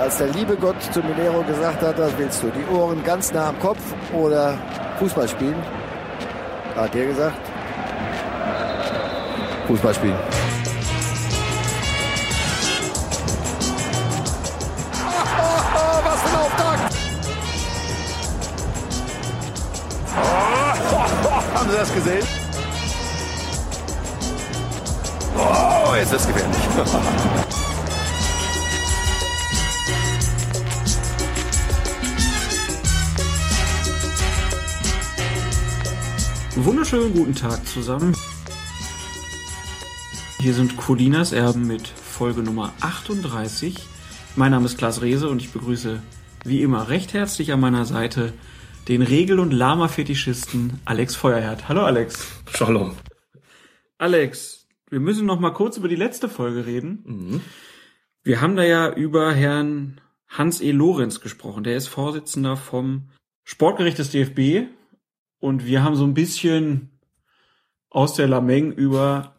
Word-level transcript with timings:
als 0.00 0.16
der 0.16 0.28
liebe 0.28 0.56
Gott 0.56 0.82
zu 0.94 1.00
Minero 1.00 1.42
gesagt 1.42 1.82
hat, 1.82 1.98
was 1.98 2.16
willst 2.16 2.42
du, 2.42 2.50
die 2.50 2.74
Ohren 2.74 3.04
ganz 3.04 3.32
nah 3.32 3.48
am 3.48 3.58
Kopf 3.58 3.80
oder 4.14 4.56
Fußball 4.98 5.28
spielen, 5.28 5.62
hat 6.74 6.94
der 6.94 7.06
gesagt, 7.06 7.36
Fußball 9.66 9.94
spielen. 9.94 10.16
Was 16.02 16.20
für 16.22 16.28
ein 16.28 16.36
Auftakt! 16.36 16.94
Haben 21.54 21.70
Sie 21.70 21.76
das 21.76 21.94
gesehen? 21.94 22.26
Oh, 25.36 25.94
jetzt 25.94 26.12
ist 26.12 26.26
gefährlich. 26.26 27.59
Wunderschönen 36.62 37.14
guten 37.14 37.34
Tag 37.34 37.66
zusammen. 37.66 38.14
Hier 40.40 40.52
sind 40.52 40.76
Colinas 40.76 41.32
Erben 41.32 41.66
mit 41.66 41.88
Folge 41.88 42.42
Nummer 42.42 42.74
38. 42.82 43.76
Mein 44.36 44.50
Name 44.50 44.66
ist 44.66 44.76
Klaas 44.76 45.00
Rehse 45.00 45.30
und 45.30 45.40
ich 45.40 45.54
begrüße 45.54 46.02
wie 46.44 46.60
immer 46.60 46.90
recht 46.90 47.14
herzlich 47.14 47.54
an 47.54 47.60
meiner 47.60 47.86
Seite 47.86 48.34
den 48.88 49.00
Regel- 49.00 49.40
und 49.40 49.52
Lama-Fetischisten 49.52 50.80
Alex 50.84 51.16
Feuerherd. 51.16 51.66
Hallo 51.70 51.80
Alex. 51.80 52.28
Shalom. 52.52 52.94
Alex, 53.96 54.68
wir 54.90 55.00
müssen 55.00 55.24
noch 55.24 55.40
mal 55.40 55.54
kurz 55.54 55.78
über 55.78 55.88
die 55.88 55.96
letzte 55.96 56.28
Folge 56.28 56.66
reden. 56.66 57.42
Wir 58.22 58.42
haben 58.42 58.56
da 58.56 58.64
ja 58.64 58.92
über 58.92 59.32
Herrn 59.32 59.98
Hans 60.28 60.60
E. 60.60 60.72
Lorenz 60.72 61.20
gesprochen. 61.20 61.64
Der 61.64 61.76
ist 61.76 61.88
Vorsitzender 61.88 62.58
vom 62.58 63.08
Sportgericht 63.44 63.96
des 63.96 64.10
DFB. 64.10 64.68
Und 65.40 65.66
wir 65.66 65.82
haben 65.82 65.96
so 65.96 66.04
ein 66.04 66.14
bisschen 66.14 66.90
aus 67.88 68.14
der 68.14 68.28
Lameng 68.28 68.72
über 68.72 69.34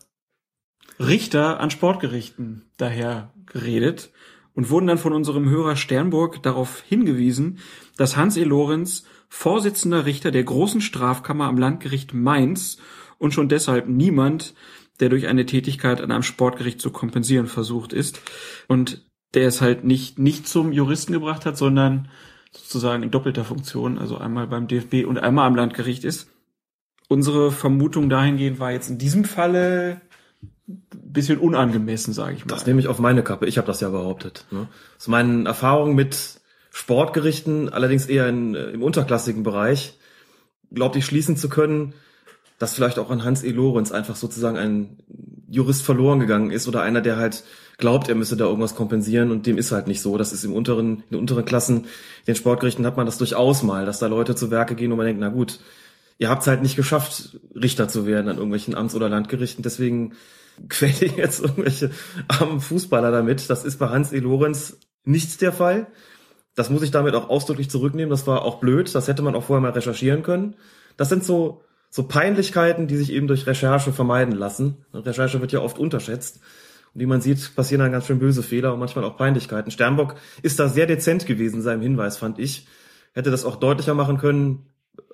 Richter 1.00 1.60
an 1.60 1.72
Sportgerichten 1.72 2.70
daher 2.78 3.34
geredet 3.46 4.12
und 4.54 4.70
wurden 4.70 4.88
dann 4.88 4.98
von 4.98 5.14
unserem 5.14 5.50
Hörer 5.50 5.76
Sternburg 5.76 6.44
darauf 6.44 6.82
hingewiesen, 6.82 7.60
dass 7.98 8.18
Hans 8.18 8.36
E. 8.38 8.44
Lorenz 8.44 9.06
Vorsitzender 9.34 10.06
Richter 10.06 10.30
der 10.30 10.44
großen 10.44 10.82
Strafkammer 10.82 11.46
am 11.46 11.58
Landgericht 11.58 12.14
Mainz 12.14 12.78
und 13.18 13.34
schon 13.34 13.48
deshalb 13.48 13.88
niemand, 13.88 14.54
der 15.00 15.08
durch 15.08 15.28
eine 15.28 15.46
Tätigkeit 15.46 16.02
an 16.02 16.12
einem 16.12 16.24
Sportgericht 16.24 16.82
zu 16.82 16.92
kompensieren 16.92 17.48
versucht 17.48 17.94
ist 17.94 18.20
und 18.68 19.10
der 19.34 19.48
es 19.48 19.62
halt 19.62 19.86
nicht, 19.86 20.20
nicht 20.20 20.50
zum 20.50 20.74
Juristen 20.74 21.14
gebracht 21.14 21.46
hat, 21.46 21.58
sondern 21.58 22.10
sozusagen 22.52 23.04
in 23.04 23.12
doppelter 23.12 23.46
Funktion, 23.46 23.98
also 23.98 24.18
einmal 24.18 24.48
beim 24.48 24.68
DFB 24.68 25.06
und 25.06 25.18
einmal 25.18 25.48
am 25.48 25.56
Landgericht 25.56 26.04
ist. 26.04 26.30
Unsere 27.08 27.52
Vermutung 27.52 28.10
dahingehend 28.10 28.60
war 28.60 28.72
jetzt 28.72 28.90
in 28.90 28.98
diesem 28.98 29.26
Falle 29.26 30.02
ein 30.68 30.84
bisschen 30.92 31.40
unangemessen, 31.40 32.14
sage 32.14 32.36
ich 32.36 32.46
mal. 32.46 32.54
Das 32.54 32.66
nehme 32.66 32.80
ich 32.80 32.88
auf 32.88 33.00
meine 33.00 33.24
Kappe. 33.24 33.48
Ich 33.48 33.58
habe 33.58 33.68
das 33.68 33.82
ja 33.82 33.90
behauptet. 33.90 34.46
Ne? 34.52 34.68
Aus 34.98 35.08
meinen 35.08 35.46
Erfahrungen 35.46 35.96
mit 35.96 36.40
Sportgerichten, 36.72 37.70
allerdings 37.70 38.06
eher 38.06 38.30
in, 38.30 38.56
äh, 38.56 38.70
im 38.70 38.82
unterklassigen 38.82 39.44
Bereich, 39.44 39.98
glaubte 40.74 41.00
ich 41.00 41.06
schließen 41.06 41.36
zu 41.36 41.50
können, 41.50 41.94
dass 42.60 42.74
vielleicht 42.74 43.00
auch 43.00 43.10
an 43.10 43.26
Hans 43.26 43.44
E. 43.44 43.52
Lorenz 43.52 43.92
einfach 43.92 44.16
sozusagen 44.16 44.58
ein 44.58 44.98
Jurist 45.52 45.84
verloren 45.84 46.20
gegangen 46.20 46.50
ist 46.50 46.68
oder 46.68 46.82
einer, 46.82 47.02
der 47.02 47.18
halt 47.18 47.44
glaubt, 47.78 48.08
er 48.08 48.16
müsse 48.16 48.38
da 48.38 48.46
irgendwas 48.46 48.76
kompensieren 48.76 49.32
und 49.32 49.46
dem 49.46 49.58
ist 49.58 49.72
halt 49.72 49.88
nicht 49.88 50.02
so. 50.02 50.18
Das 50.18 50.32
ist 50.32 50.44
im 50.46 50.54
unteren, 50.54 50.98
in 50.98 51.04
den 51.12 51.20
unteren 51.20 51.44
Klassen, 51.44 51.78
in 51.80 51.86
den 52.28 52.36
Sportgerichten 52.36 52.86
hat 52.86 52.96
man 52.96 53.06
das 53.06 53.18
durchaus 53.18 53.62
mal, 53.62 53.86
dass 53.86 54.00
da 54.00 54.08
Leute 54.08 54.36
zu 54.36 54.50
Werke 54.50 54.76
gehen 54.76 54.92
und 54.92 54.98
man 54.98 55.06
denkt, 55.08 55.20
na 55.20 55.30
gut, 55.30 55.60
ihr 56.18 56.30
habt 56.30 56.44
es 56.44 56.48
halt 56.48 56.62
nicht 56.62 56.78
geschafft, 56.78 57.40
Richter 57.54 57.90
zu 57.90 58.06
werden 58.06 58.30
an 58.30 58.38
irgendwelchen 58.38 58.76
Amts- 58.76 58.96
oder 58.96 59.10
Landgerichten, 59.10 59.64
deswegen 59.64 60.14
quält 60.70 61.02
ihr 61.02 61.10
jetzt 61.18 61.42
irgendwelche 61.42 61.92
armen 62.28 62.62
Fußballer 62.62 63.12
damit. 63.12 63.50
Das 63.50 63.66
ist 63.66 63.78
bei 63.78 63.90
Hans 63.90 64.14
E. 64.14 64.20
Lorenz 64.20 64.78
nicht 65.04 65.42
der 65.42 65.52
Fall. 65.52 65.88
Das 66.56 66.70
muss 66.70 66.84
ich 66.84 66.92
damit 66.92 67.16
auch 67.16 67.30
ausdrücklich 67.30 67.70
zurücknehmen. 67.70 68.10
Das 68.10 68.28
war 68.28 68.44
auch 68.44 68.60
blöd. 68.60 68.94
Das 68.94 69.08
hätte 69.08 69.22
man 69.22 69.36
auch 69.36 69.44
vorher 69.44 69.62
mal 69.62 69.72
recherchieren 69.72 70.22
können. 70.22 70.56
Das 70.98 71.10
sind 71.10 71.24
so, 71.24 71.64
so 71.92 72.04
Peinlichkeiten, 72.04 72.88
die 72.88 72.96
sich 72.96 73.12
eben 73.12 73.28
durch 73.28 73.46
Recherche 73.46 73.92
vermeiden 73.92 74.34
lassen. 74.34 74.78
Recherche 74.94 75.42
wird 75.42 75.52
ja 75.52 75.60
oft 75.60 75.78
unterschätzt. 75.78 76.40
Und 76.94 77.02
wie 77.02 77.06
man 77.06 77.20
sieht, 77.20 77.54
passieren 77.54 77.82
dann 77.82 77.92
ganz 77.92 78.08
schön 78.08 78.18
böse 78.18 78.44
Fehler 78.44 78.74
und 78.74 78.80
manchmal 78.80 79.04
auch 79.04 79.18
Peinlichkeiten. 79.18 79.72
Sternbock 79.72 80.16
ist 80.42 80.58
da 80.60 80.70
sehr 80.70 80.88
dezent 80.88 81.26
gewesen 81.26 81.58
in 81.58 81.62
seinem 81.62 81.82
Hinweis, 81.82 82.18
fand 82.18 82.40
ich. 82.40 82.66
Hätte 83.14 83.30
das 83.30 83.44
auch 83.44 83.58
deutlicher 83.58 83.94
machen 83.94 84.18
können. 84.18 84.68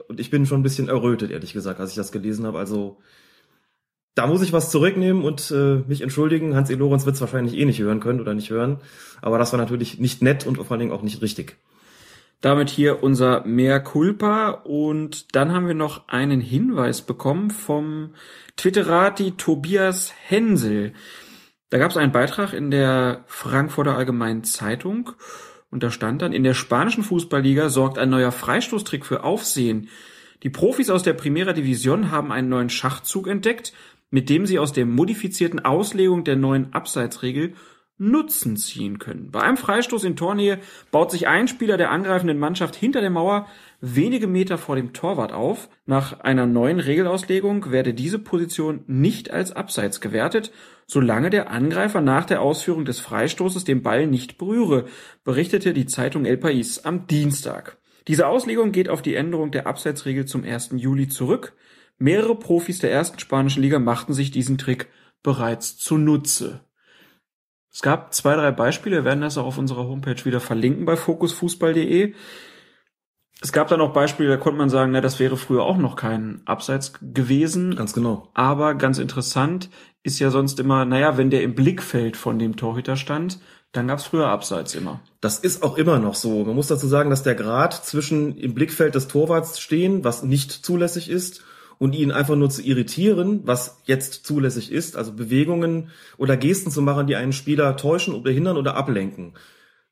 Und 0.08 0.20
ich 0.20 0.30
bin 0.30 0.46
schon 0.46 0.60
ein 0.60 0.64
bisschen 0.64 0.88
errötet, 0.88 1.32
ehrlich 1.32 1.52
gesagt, 1.52 1.80
als 1.80 1.90
ich 1.90 1.96
das 1.96 2.12
gelesen 2.12 2.46
habe. 2.46 2.60
Also 2.60 3.00
da 4.14 4.28
muss 4.28 4.44
ich 4.44 4.54
was 4.54 4.70
zurücknehmen 4.70 5.24
und 5.24 5.50
äh, 5.50 5.82
mich 5.88 6.02
entschuldigen. 6.02 6.56
Hans 6.56 6.70
E. 6.70 6.76
Lorenz 6.76 7.08
wird 7.08 7.16
es 7.16 7.22
wahrscheinlich 7.22 7.58
eh 7.58 7.66
nicht 7.66 7.80
hören 7.80 8.00
können 8.00 8.22
oder 8.22 8.36
nicht 8.36 8.52
hören. 8.52 8.82
Aber 9.22 9.40
das 9.40 9.52
war 9.52 9.60
natürlich 9.60 9.98
nicht 9.98 10.22
nett 10.22 10.46
und 10.46 10.58
vor 10.58 10.72
allen 10.72 10.80
Dingen 10.80 10.92
auch 10.92 11.02
nicht 11.02 11.24
richtig. 11.24 11.58
Damit 12.42 12.70
hier 12.70 13.02
unser 13.02 13.46
Mea 13.46 13.80
culpa 13.80 14.50
und 14.50 15.36
dann 15.36 15.52
haben 15.54 15.68
wir 15.68 15.74
noch 15.74 16.08
einen 16.08 16.40
Hinweis 16.40 17.02
bekommen 17.02 17.50
vom 17.50 18.14
Twitterati 18.58 19.32
Tobias 19.32 20.14
Hensel. 20.28 20.94
Da 21.70 21.80
gab 21.80 21.92
es 21.92 21.98
einen 21.98 22.12
Beitrag 22.12 22.54
in 22.54 22.70
der 22.70 23.24
Frankfurter 23.26 23.98
Allgemeinen 23.98 24.44
Zeitung 24.44 25.12
und 25.72 25.84
da 25.84 25.92
stand 25.92 26.22
dann, 26.22 26.32
in 26.32 26.44
der 26.44 26.54
spanischen 26.54 27.04
Fußballliga 27.04 27.70
sorgt 27.70 27.98
ein 27.98 28.10
neuer 28.10 28.32
Freistoßtrick 28.32 29.06
für 29.06 29.24
Aufsehen. 29.24 29.90
Die 30.44 30.50
Profis 30.50 30.90
aus 30.90 31.04
der 31.04 31.14
Primera 31.14 31.54
Division 31.54 32.12
haben 32.12 32.32
einen 32.32 32.50
neuen 32.50 32.70
Schachzug 32.70 33.28
entdeckt, 33.28 33.74
mit 34.12 34.30
dem 34.30 34.46
sie 34.46 34.60
aus 34.60 34.72
der 34.72 34.86
modifizierten 34.86 35.66
Auslegung 35.66 36.24
der 36.24 36.36
neuen 36.36 36.74
Abseitsregel 36.74 37.54
Nutzen 38.00 38.58
ziehen 38.58 39.00
können. 39.00 39.32
Bei 39.32 39.42
einem 39.42 39.58
Freistoß 39.58 40.04
in 40.04 40.16
Tornähe 40.16 40.60
baut 40.92 41.12
sich 41.12 41.28
ein 41.28 41.48
Spieler 41.48 41.78
der 41.78 41.90
angreifenden 41.90 42.38
Mannschaft 42.38 42.76
hinter 42.76 43.02
der 43.02 43.10
Mauer 43.10 43.48
wenige 43.82 44.28
Meter 44.28 44.58
vor 44.58 44.76
dem 44.76 44.94
Torwart 44.94 45.32
auf. 45.32 45.70
Nach 45.86 46.20
einer 46.20 46.46
neuen 46.46 46.80
Regelauslegung 46.80 47.72
werde 47.72 47.94
diese 47.94 48.20
Position 48.20 48.84
nicht 48.86 49.32
als 49.32 49.52
Abseits 49.52 50.00
gewertet, 50.00 50.52
solange 50.86 51.30
der 51.32 51.50
Angreifer 51.50 52.02
nach 52.02 52.26
der 52.26 52.42
Ausführung 52.42 52.86
des 52.86 53.00
Freistoßes 53.00 53.64
den 53.64 53.82
Ball 53.82 54.06
nicht 54.06 54.38
berühre, 54.38 54.86
berichtete 55.24 55.74
die 55.74 55.88
Zeitung 55.88 56.26
El 56.26 56.38
País 56.38 56.86
am 56.86 57.08
Dienstag. 57.08 57.78
Diese 58.08 58.28
Auslegung 58.28 58.72
geht 58.72 58.90
auf 58.90 59.02
die 59.02 59.16
Änderung 59.16 59.52
der 59.52 59.68
Abseitsregel 59.68 60.26
zum 60.26 60.44
1. 60.44 60.70
Juli 60.76 61.08
zurück. 61.08 61.54
Mehrere 61.98 62.36
Profis 62.36 62.80
der 62.80 62.92
ersten 62.92 63.20
spanischen 63.20 63.64
Liga 63.64 63.80
machten 63.80 64.14
sich 64.14 64.32
diesen 64.32 64.58
Trick 64.58 64.88
bereits 65.24 65.78
zunutze. 65.78 66.62
Es 67.78 67.84
gab 67.84 68.12
zwei, 68.12 68.36
drei 68.36 68.50
Beispiele, 68.50 68.96
wir 68.96 69.06
werden 69.06 69.22
das 69.22 69.38
auch 69.38 69.46
auf 69.46 69.60
unserer 69.60 69.88
Homepage 69.88 70.26
wieder 70.26 70.40
verlinken 70.40 70.86
bei 70.86 70.96
fokusfußball.de. 70.96 72.16
Es 73.40 73.52
gab 73.52 73.68
dann 73.68 73.82
auch 73.82 73.94
Beispiele, 73.94 74.30
da 74.30 74.38
konnte 74.38 74.58
man 74.58 74.72
sagen, 74.72 74.92
na, 74.94 75.00
das 75.00 75.20
wäre 75.20 75.38
früher 75.38 75.62
auch 75.62 75.78
noch 75.78 75.96
kein 75.96 76.42
Abseits 76.46 76.94
gewesen. 77.00 77.76
Ganz 77.76 77.94
genau. 77.94 78.32
Aber 78.34 78.74
ganz 78.74 78.98
interessant 78.98 79.70
ist 80.02 80.18
ja 80.18 80.32
sonst 80.32 80.60
immer, 80.60 80.86
naja, 80.86 81.18
wenn 81.18 81.30
der 81.30 81.44
im 81.44 81.54
Blickfeld 81.54 82.18
von 82.18 82.40
dem 82.40 82.56
Torhüter 82.56 82.96
stand, 82.96 83.38
dann 83.74 83.90
gab 83.90 84.00
es 84.00 84.06
früher 84.06 84.28
Abseits 84.28 84.74
immer. 84.74 85.02
Das 85.22 85.38
ist 85.38 85.62
auch 85.62 85.78
immer 85.78 86.00
noch 86.00 86.16
so. 86.16 86.46
Man 86.46 86.56
muss 86.56 86.66
dazu 86.66 86.88
sagen, 86.88 87.12
dass 87.12 87.22
der 87.22 87.36
Grad 87.36 87.76
zwischen 87.76 88.36
im 88.40 88.56
Blickfeld 88.56 88.96
des 88.96 89.08
Torwarts 89.08 89.60
stehen, 89.60 90.04
was 90.04 90.24
nicht 90.24 90.52
zulässig 90.52 91.12
ist, 91.12 91.44
und 91.80 91.94
ihn 91.94 92.12
einfach 92.12 92.36
nur 92.36 92.50
zu 92.50 92.62
irritieren, 92.62 93.42
was 93.44 93.82
jetzt 93.86 94.26
zulässig 94.26 94.72
ist, 94.72 94.96
also 94.96 95.14
Bewegungen 95.14 95.90
oder 96.18 96.38
Gesten 96.38 96.72
zu 96.72 96.82
machen, 96.82 97.08
die 97.08 97.16
einen 97.16 97.34
Spieler 97.34 97.78
täuschen 97.78 98.14
oder 98.14 98.32
hindern 98.32 98.58
oder 98.58 98.76
ablenken. 98.76 99.34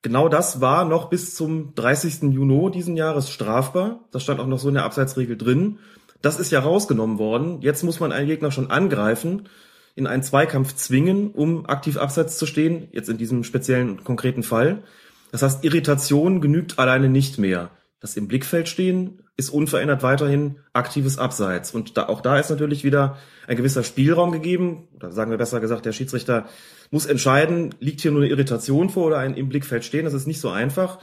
Genau 0.01 0.29
das 0.29 0.61
war 0.61 0.85
noch 0.85 1.09
bis 1.09 1.33
zum 1.33 1.73
30. 1.73 2.31
Juni 2.31 2.69
diesen 2.71 2.95
Jahres 2.95 3.29
strafbar. 3.29 4.07
Das 4.11 4.21
stand 4.21 4.39
auch 4.39 4.47
noch 4.47 4.59
so 4.59 4.67
in 4.67 4.75
der 4.75 4.83
Abseitsregel 4.83 5.35
drin. 5.35 5.79
Das 6.21 6.39
ist 6.39 6.51
ja 6.51 6.59
rausgenommen 6.59 7.17
worden. 7.17 7.61
Jetzt 7.61 7.83
muss 7.83 7.99
man 7.99 8.11
einen 8.11 8.27
Gegner 8.27 8.51
schon 8.51 8.69
angreifen, 8.69 9.49
in 9.95 10.07
einen 10.07 10.23
Zweikampf 10.23 10.75
zwingen, 10.75 11.31
um 11.31 11.65
aktiv 11.65 11.97
abseits 11.97 12.37
zu 12.37 12.45
stehen, 12.45 12.87
jetzt 12.91 13.09
in 13.09 13.17
diesem 13.17 13.43
speziellen 13.43 14.03
konkreten 14.03 14.43
Fall. 14.43 14.83
Das 15.31 15.41
heißt, 15.41 15.63
Irritation 15.65 16.39
genügt 16.39 16.77
alleine 16.77 17.09
nicht 17.09 17.39
mehr. 17.39 17.71
Das 17.99 18.15
im 18.15 18.27
Blickfeld 18.27 18.67
stehen 18.67 19.23
ist 19.37 19.49
unverändert 19.49 20.01
weiterhin 20.01 20.57
aktives 20.71 21.17
Abseits. 21.17 21.71
Und 21.71 21.97
da, 21.97 22.07
auch 22.07 22.21
da 22.21 22.39
ist 22.39 22.49
natürlich 22.49 22.83
wieder 22.83 23.17
ein 23.47 23.57
gewisser 23.57 23.83
Spielraum 23.83 24.31
gegeben. 24.31 24.87
Oder 24.95 25.11
sagen 25.11 25.31
wir 25.31 25.37
besser 25.37 25.59
gesagt, 25.59 25.85
der 25.85 25.91
Schiedsrichter 25.91 26.47
muss 26.89 27.05
entscheiden, 27.05 27.75
liegt 27.79 28.01
hier 28.01 28.11
nur 28.11 28.21
eine 28.21 28.29
Irritation 28.29 28.89
vor 28.89 29.07
oder 29.07 29.17
ein 29.17 29.35
im 29.35 29.49
Blickfeld 29.49 29.83
stehen. 29.83 30.05
Das 30.05 30.13
ist 30.13 30.27
nicht 30.27 30.39
so 30.39 30.49
einfach. 30.49 30.99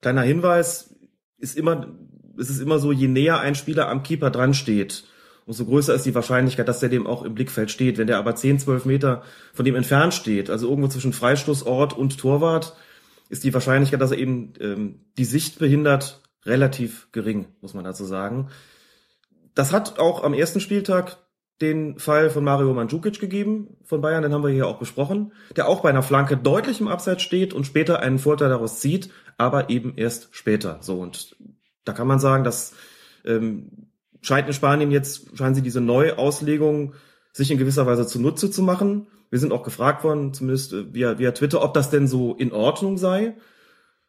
Kleiner 0.00 0.22
Hinweis, 0.22 0.94
ist 1.38 1.56
immer, 1.56 1.86
es 2.36 2.50
ist 2.50 2.60
immer 2.60 2.78
so, 2.78 2.92
je 2.92 3.08
näher 3.08 3.40
ein 3.40 3.54
Spieler 3.54 3.88
am 3.88 4.02
Keeper 4.02 4.30
dran 4.30 4.54
steht, 4.54 5.04
umso 5.46 5.64
größer 5.64 5.94
ist 5.94 6.04
die 6.04 6.14
Wahrscheinlichkeit, 6.14 6.68
dass 6.68 6.80
der 6.80 6.88
dem 6.88 7.06
auch 7.06 7.22
im 7.24 7.34
Blickfeld 7.34 7.70
steht. 7.70 7.96
Wenn 7.96 8.06
der 8.06 8.18
aber 8.18 8.34
10, 8.34 8.58
12 8.58 8.84
Meter 8.84 9.22
von 9.54 9.64
dem 9.64 9.76
entfernt 9.76 10.12
steht, 10.14 10.50
also 10.50 10.68
irgendwo 10.68 10.88
zwischen 10.88 11.12
Freistoßort 11.12 11.96
und 11.96 12.18
Torwart, 12.18 12.76
ist 13.30 13.44
die 13.44 13.54
Wahrscheinlichkeit, 13.54 14.00
dass 14.00 14.10
er 14.10 14.18
eben 14.18 14.52
ähm, 14.60 15.00
die 15.16 15.24
Sicht 15.24 15.58
behindert, 15.58 16.22
relativ 16.48 17.08
gering, 17.12 17.46
muss 17.60 17.74
man 17.74 17.84
dazu 17.84 18.04
sagen. 18.04 18.48
Das 19.54 19.72
hat 19.72 19.98
auch 19.98 20.24
am 20.24 20.34
ersten 20.34 20.60
Spieltag 20.60 21.18
den 21.60 21.98
Fall 21.98 22.30
von 22.30 22.44
Mario 22.44 22.72
Mandzukic 22.72 23.18
gegeben 23.18 23.76
von 23.84 24.00
Bayern, 24.00 24.22
den 24.22 24.32
haben 24.32 24.44
wir 24.44 24.50
hier 24.50 24.68
auch 24.68 24.78
besprochen, 24.78 25.32
der 25.56 25.68
auch 25.68 25.80
bei 25.80 25.88
einer 25.88 26.02
Flanke 26.02 26.36
deutlich 26.36 26.80
im 26.80 26.88
Abseits 26.88 27.22
steht 27.22 27.52
und 27.52 27.66
später 27.66 27.98
einen 27.98 28.18
Vorteil 28.18 28.48
daraus 28.48 28.78
zieht, 28.78 29.10
aber 29.36 29.68
eben 29.68 29.94
erst 29.96 30.28
später. 30.30 30.78
So 30.80 31.00
und 31.00 31.36
da 31.84 31.92
kann 31.92 32.06
man 32.06 32.20
sagen, 32.20 32.44
dass 32.44 32.74
ähm, 33.24 33.88
scheint 34.20 34.46
in 34.46 34.52
Spanien 34.52 34.90
jetzt 34.90 35.36
scheinen 35.36 35.54
sie 35.54 35.62
diese 35.62 35.80
Neuauslegung 35.80 36.94
sich 37.32 37.50
in 37.50 37.58
gewisser 37.58 37.86
Weise 37.86 38.06
zunutze 38.06 38.50
zu 38.50 38.62
machen. 38.62 39.08
Wir 39.30 39.38
sind 39.38 39.52
auch 39.52 39.62
gefragt 39.62 40.04
worden, 40.04 40.32
zumindest 40.34 40.72
äh, 40.72 40.94
via, 40.94 41.18
via 41.18 41.32
Twitter, 41.32 41.62
ob 41.62 41.74
das 41.74 41.90
denn 41.90 42.06
so 42.06 42.34
in 42.34 42.52
Ordnung 42.52 42.98
sei. 42.98 43.36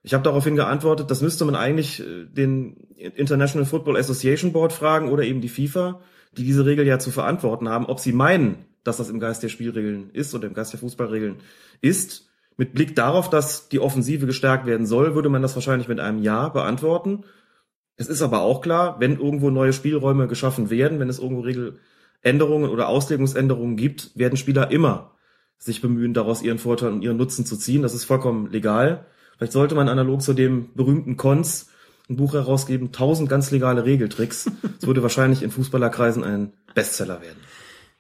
Ich 0.02 0.14
habe 0.14 0.24
daraufhin 0.24 0.56
geantwortet, 0.56 1.12
das 1.12 1.22
müsste 1.22 1.46
man 1.46 1.56
eigentlich 1.56 2.00
äh, 2.00 2.26
den 2.26 2.78
International 2.96 3.66
Football 3.66 3.98
Association 3.98 4.54
Board 4.54 4.74
fragen 4.74 5.10
oder 5.10 5.24
eben 5.24 5.42
die 5.42 5.50
FIFA, 5.50 6.02
die 6.38 6.44
diese 6.44 6.66
Regel 6.66 6.88
ja 6.88 7.00
zu 7.00 7.12
verantworten 7.12 7.70
haben, 7.70 7.86
ob 7.86 8.00
sie 8.00 8.14
meinen, 8.14 8.66
dass 8.84 8.98
das 8.98 9.10
im 9.10 9.20
Geist 9.20 9.44
der 9.44 9.50
Spielregeln 9.50 10.10
ist 10.12 10.34
oder 10.34 10.48
im 10.48 10.54
Geist 10.54 10.74
der 10.74 10.80
Fußballregeln 10.80 11.38
ist. 11.82 12.30
Mit 12.56 12.74
Blick 12.74 12.96
darauf, 12.96 13.30
dass 13.30 13.70
die 13.70 13.80
Offensive 13.80 14.26
gestärkt 14.26 14.66
werden 14.66 14.86
soll, 14.86 15.16
würde 15.16 15.30
man 15.30 15.42
das 15.42 15.56
wahrscheinlich 15.56 15.88
mit 15.88 16.00
einem 16.00 16.22
Ja 16.22 16.50
beantworten. 16.50 17.24
Es 17.96 18.08
ist 18.08 18.22
aber 18.22 18.42
auch 18.42 18.62
klar, 18.62 19.00
wenn 19.00 19.20
irgendwo 19.20 19.50
neue 19.50 19.74
Spielräume 19.74 20.28
geschaffen 20.28 20.70
werden, 20.70 21.00
wenn 21.00 21.10
es 21.10 21.20
irgendwo 21.20 21.42
Regeländerungen 21.42 22.70
oder 22.70 22.88
Auslegungsänderungen 22.88 23.76
gibt, 23.76 24.18
werden 24.18 24.38
Spieler 24.38 24.72
immer 24.72 25.16
sich 25.58 25.82
bemühen, 25.82 26.14
daraus 26.14 26.42
ihren 26.42 26.58
Vorteil 26.58 26.94
und 26.94 27.02
ihren 27.02 27.18
Nutzen 27.18 27.46
zu 27.46 27.58
ziehen. 27.58 27.82
Das 27.82 27.94
ist 27.94 28.06
vollkommen 28.06 28.50
legal. 28.50 29.06
Vielleicht 29.40 29.54
sollte 29.54 29.74
man 29.74 29.88
analog 29.88 30.22
zu 30.22 30.34
dem 30.34 30.74
berühmten 30.76 31.16
Cons 31.16 31.70
ein 32.10 32.18
Buch 32.18 32.34
herausgeben, 32.34 32.92
tausend 32.92 33.30
ganz 33.30 33.52
legale 33.52 33.86
Regeltricks. 33.86 34.52
Das 34.62 34.86
würde 34.86 35.02
wahrscheinlich 35.02 35.44
in 35.44 35.50
Fußballerkreisen 35.50 36.26
ein 36.26 36.52
Bestseller 36.76 37.22
werden. 37.22 37.40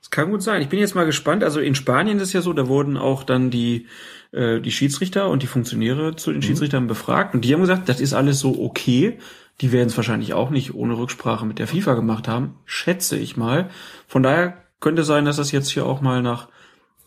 Das 0.01 0.09
kann 0.09 0.31
gut 0.31 0.43
sein. 0.43 0.61
Ich 0.61 0.67
bin 0.67 0.79
jetzt 0.79 0.95
mal 0.95 1.05
gespannt. 1.05 1.43
Also 1.43 1.61
in 1.61 1.75
Spanien 1.75 2.17
ist 2.17 2.23
es 2.23 2.33
ja 2.33 2.41
so, 2.41 2.51
da 2.51 2.67
wurden 2.67 2.97
auch 2.97 3.23
dann 3.23 3.51
die, 3.51 3.87
äh, 4.33 4.59
die 4.59 4.71
Schiedsrichter 4.71 5.29
und 5.29 5.41
die 5.41 5.47
Funktionäre 5.47 6.17
zu 6.17 6.31
den 6.31 6.39
mhm. 6.39 6.43
Schiedsrichtern 6.43 6.87
befragt 6.87 7.33
und 7.33 7.45
die 7.45 7.53
haben 7.53 7.61
gesagt, 7.61 7.87
das 7.87 8.01
ist 8.01 8.13
alles 8.13 8.39
so 8.39 8.61
okay. 8.61 9.17
Die 9.61 9.71
werden 9.71 9.87
es 9.87 9.97
wahrscheinlich 9.97 10.33
auch 10.33 10.49
nicht 10.49 10.73
ohne 10.73 10.97
Rücksprache 10.97 11.45
mit 11.45 11.59
der 11.59 11.67
FIFA 11.67 11.93
gemacht 11.93 12.27
haben, 12.27 12.55
schätze 12.65 13.17
ich 13.17 13.37
mal. 13.37 13.69
Von 14.07 14.23
daher 14.23 14.57
könnte 14.81 15.03
sein, 15.03 15.23
dass 15.23 15.37
das 15.37 15.51
jetzt 15.51 15.69
hier 15.69 15.85
auch 15.85 16.01
mal 16.01 16.21
nach 16.21 16.49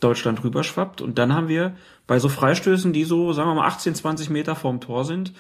Deutschland 0.01 0.43
rüberschwappt. 0.45 1.01
Und 1.01 1.19
dann 1.19 1.35
haben 1.35 1.49
wir 1.49 1.75
bei 2.07 2.19
so 2.19 2.29
Freistößen, 2.29 2.93
die 2.93 3.05
so, 3.05 3.33
sagen 3.33 3.49
wir 3.51 3.55
mal, 3.55 3.67
18, 3.67 3.95
20 3.95 4.31
Meter 4.31 4.55
vorm 4.55 4.81
Tor 4.81 5.05
sind, 5.05 5.33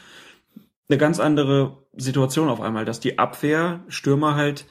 eine 0.88 0.98
ganz 0.98 1.20
andere 1.20 1.78
Situation 1.96 2.48
auf 2.48 2.60
einmal, 2.60 2.84
dass 2.84 3.00
die 3.00 3.18
Abwehr, 3.18 3.80
Stürmer 3.88 4.34
halt 4.34 4.66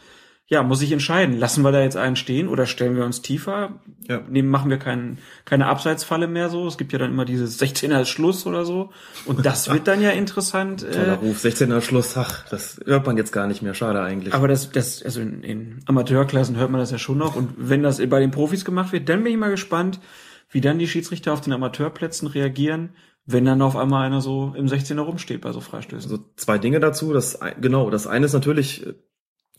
ja, 0.52 0.64
muss 0.64 0.82
ich 0.82 0.92
entscheiden. 0.92 1.40
Lassen 1.40 1.64
wir 1.64 1.72
da 1.72 1.82
jetzt 1.82 1.96
einen 1.96 2.18
stehen 2.18 2.50
oder 2.50 2.66
stellen 2.66 2.98
wir 2.98 3.06
uns 3.06 3.22
tiefer? 3.22 3.80
Ja. 4.10 4.20
Nehmen, 4.30 4.50
machen 4.50 4.70
wir 4.70 4.80
kein, 4.80 5.18
keine 5.46 5.68
Abseitsfalle 5.68 6.28
mehr 6.28 6.50
so. 6.50 6.68
Es 6.68 6.78
gibt 6.78 6.92
ja 6.92 7.00
dann 7.00 7.10
immer 7.10 7.24
dieses 7.24 7.58
16er 7.62 8.04
Schluss 8.04 8.46
oder 8.46 8.66
so. 8.66 8.90
Und 9.26 9.46
das 9.46 9.72
wird 9.72 9.88
dann 9.88 10.02
ja 10.02 10.10
interessant. 10.10 10.82
Toller 10.82 11.08
äh, 11.08 11.12
Ruf, 11.14 11.42
16er 11.42 11.80
Schluss, 11.80 12.18
ach, 12.18 12.50
das 12.50 12.82
hört 12.86 13.06
man 13.06 13.16
jetzt 13.16 13.32
gar 13.32 13.48
nicht 13.48 13.62
mehr. 13.62 13.74
Schade 13.74 14.02
eigentlich. 14.02 14.34
Aber 14.34 14.50
das, 14.50 14.70
das, 14.72 15.02
also 15.04 15.22
in, 15.22 15.42
in 15.42 15.80
Amateurklassen 15.86 16.58
hört 16.58 16.70
man 16.70 16.82
das 16.82 16.92
ja 16.92 16.98
schon 16.98 17.18
noch. 17.18 17.38
Und 17.38 17.54
wenn 17.56 17.82
das 17.82 18.06
bei 18.10 18.20
den 18.20 18.32
Profis 18.32 18.66
gemacht 18.66 18.92
wird, 18.92 19.08
dann 19.08 19.24
bin 19.24 19.32
ich 19.32 19.40
mal 19.40 19.52
gespannt, 19.52 20.02
wie 20.52 20.62
dann 20.62 20.80
die 20.80 20.88
Schiedsrichter 20.88 21.34
auf 21.34 21.42
den 21.42 21.54
Amateurplätzen 21.54 22.28
reagieren, 22.28 22.90
wenn 23.26 23.46
dann 23.46 23.62
auf 23.62 23.76
einmal 23.76 24.06
einer 24.06 24.22
so 24.22 24.54
im 24.56 24.68
16er 24.68 25.00
rumsteht 25.00 25.42
bei 25.42 25.52
so 25.52 25.62
Freistößen. 25.62 26.12
Also 26.12 26.26
zwei 26.36 26.58
Dinge 26.58 26.80
dazu. 26.80 27.14
Das, 27.14 27.40
genau, 27.60 27.90
das 27.90 28.06
eine 28.06 28.26
ist 28.26 28.34
natürlich 28.34 28.86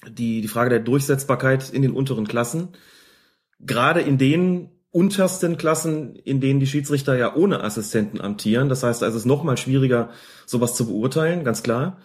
die, 0.07 0.41
die 0.43 0.49
Frage 0.49 0.71
der 0.71 0.81
Durchsetzbarkeit 0.81 1.71
in 1.71 1.83
den 1.83 1.93
unteren 1.93 2.29
Klassen. 2.29 2.69
Gerade 3.59 4.01
in 4.01 4.19
den 4.19 4.71
untersten 4.91 5.57
Klassen, 5.57 6.17
in 6.17 6.41
denen 6.41 6.61
die 6.61 6.67
Schiedsrichter 6.67 7.17
ja 7.17 7.35
ohne 7.35 7.65
Assistenten 7.65 8.21
amtieren. 8.21 8.69
Das 8.69 8.83
heißt, 8.83 9.03
also 9.03 9.17
es 9.17 9.23
ist 9.23 9.27
noch 9.27 9.45
mal 9.45 9.57
schwieriger, 9.57 10.11
sowas 10.45 10.75
zu 10.75 10.87
beurteilen, 10.87 11.45
ganz 11.45 11.63
klar. 11.63 11.99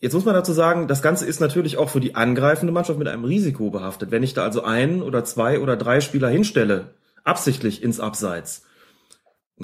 Jetzt 0.00 0.12
muss 0.12 0.24
man 0.24 0.34
dazu 0.34 0.52
sagen, 0.52 0.86
das 0.86 1.02
Ganze 1.02 1.26
ist 1.26 1.40
natürlich 1.40 1.76
auch 1.76 1.88
für 1.88 1.98
die 1.98 2.14
angreifende 2.14 2.72
Mannschaft 2.72 3.00
mit 3.00 3.08
einem 3.08 3.24
Risiko 3.24 3.70
behaftet. 3.70 4.12
Wenn 4.12 4.22
ich 4.22 4.32
da 4.32 4.44
also 4.44 4.62
ein 4.62 5.02
oder 5.02 5.24
zwei 5.24 5.58
oder 5.58 5.76
drei 5.76 6.00
Spieler 6.00 6.28
hinstelle, 6.28 6.94
absichtlich 7.28 7.82
ins 7.82 8.00
Abseits. 8.00 8.62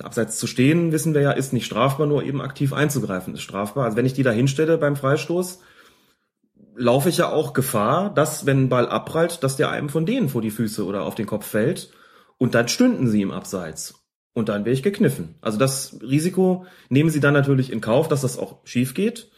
Abseits 0.01 0.39
zu 0.39 0.47
stehen, 0.47 0.93
wissen 0.93 1.15
wir 1.15 1.21
ja, 1.21 1.33
ist 1.33 1.53
nicht 1.53 1.67
strafbar, 1.67 2.07
nur 2.07 2.25
eben 2.25 2.41
aktiv 2.41 2.73
einzugreifen 2.73 3.35
ist 3.35 3.43
strafbar. 3.43 3.85
Also 3.85 3.97
wenn 3.97 4.07
ich 4.07 4.15
die 4.15 4.25
da 4.25 4.33
hinstelle 4.33 4.77
beim 4.77 4.97
Freistoß, 4.97 5.61
laufe 6.77 7.09
ich 7.09 7.19
ja 7.19 7.31
auch 7.31 7.53
Gefahr, 7.53 8.13
dass, 8.13 8.47
wenn 8.47 8.65
ein 8.65 8.69
Ball 8.69 8.89
abprallt, 8.89 9.43
dass 9.43 9.57
der 9.57 9.71
einem 9.71 9.89
von 9.89 10.07
denen 10.07 10.29
vor 10.29 10.43
die 10.43 10.51
Füße 10.51 10.85
oder 10.85 11.03
auf 11.03 11.15
den 11.15 11.27
Kopf 11.27 11.47
fällt 11.47 11.91
und 12.39 12.55
dann 12.55 12.69
stünden 12.69 13.07
sie 13.07 13.23
im 13.23 13.31
Abseits. 13.31 13.95
Und 14.33 14.49
dann 14.49 14.65
wäre 14.65 14.75
ich 14.75 14.83
gekniffen. 14.83 15.37
Also 15.41 15.59
das 15.59 15.97
Risiko 16.03 16.67
nehmen 16.89 17.11
sie 17.11 17.21
dann 17.21 17.35
natürlich 17.35 17.71
in 17.71 17.81
Kauf, 17.81 18.09
dass 18.09 18.23
das 18.23 18.37
auch 18.37 18.59
schief 18.65 18.95
geht. 18.95 19.31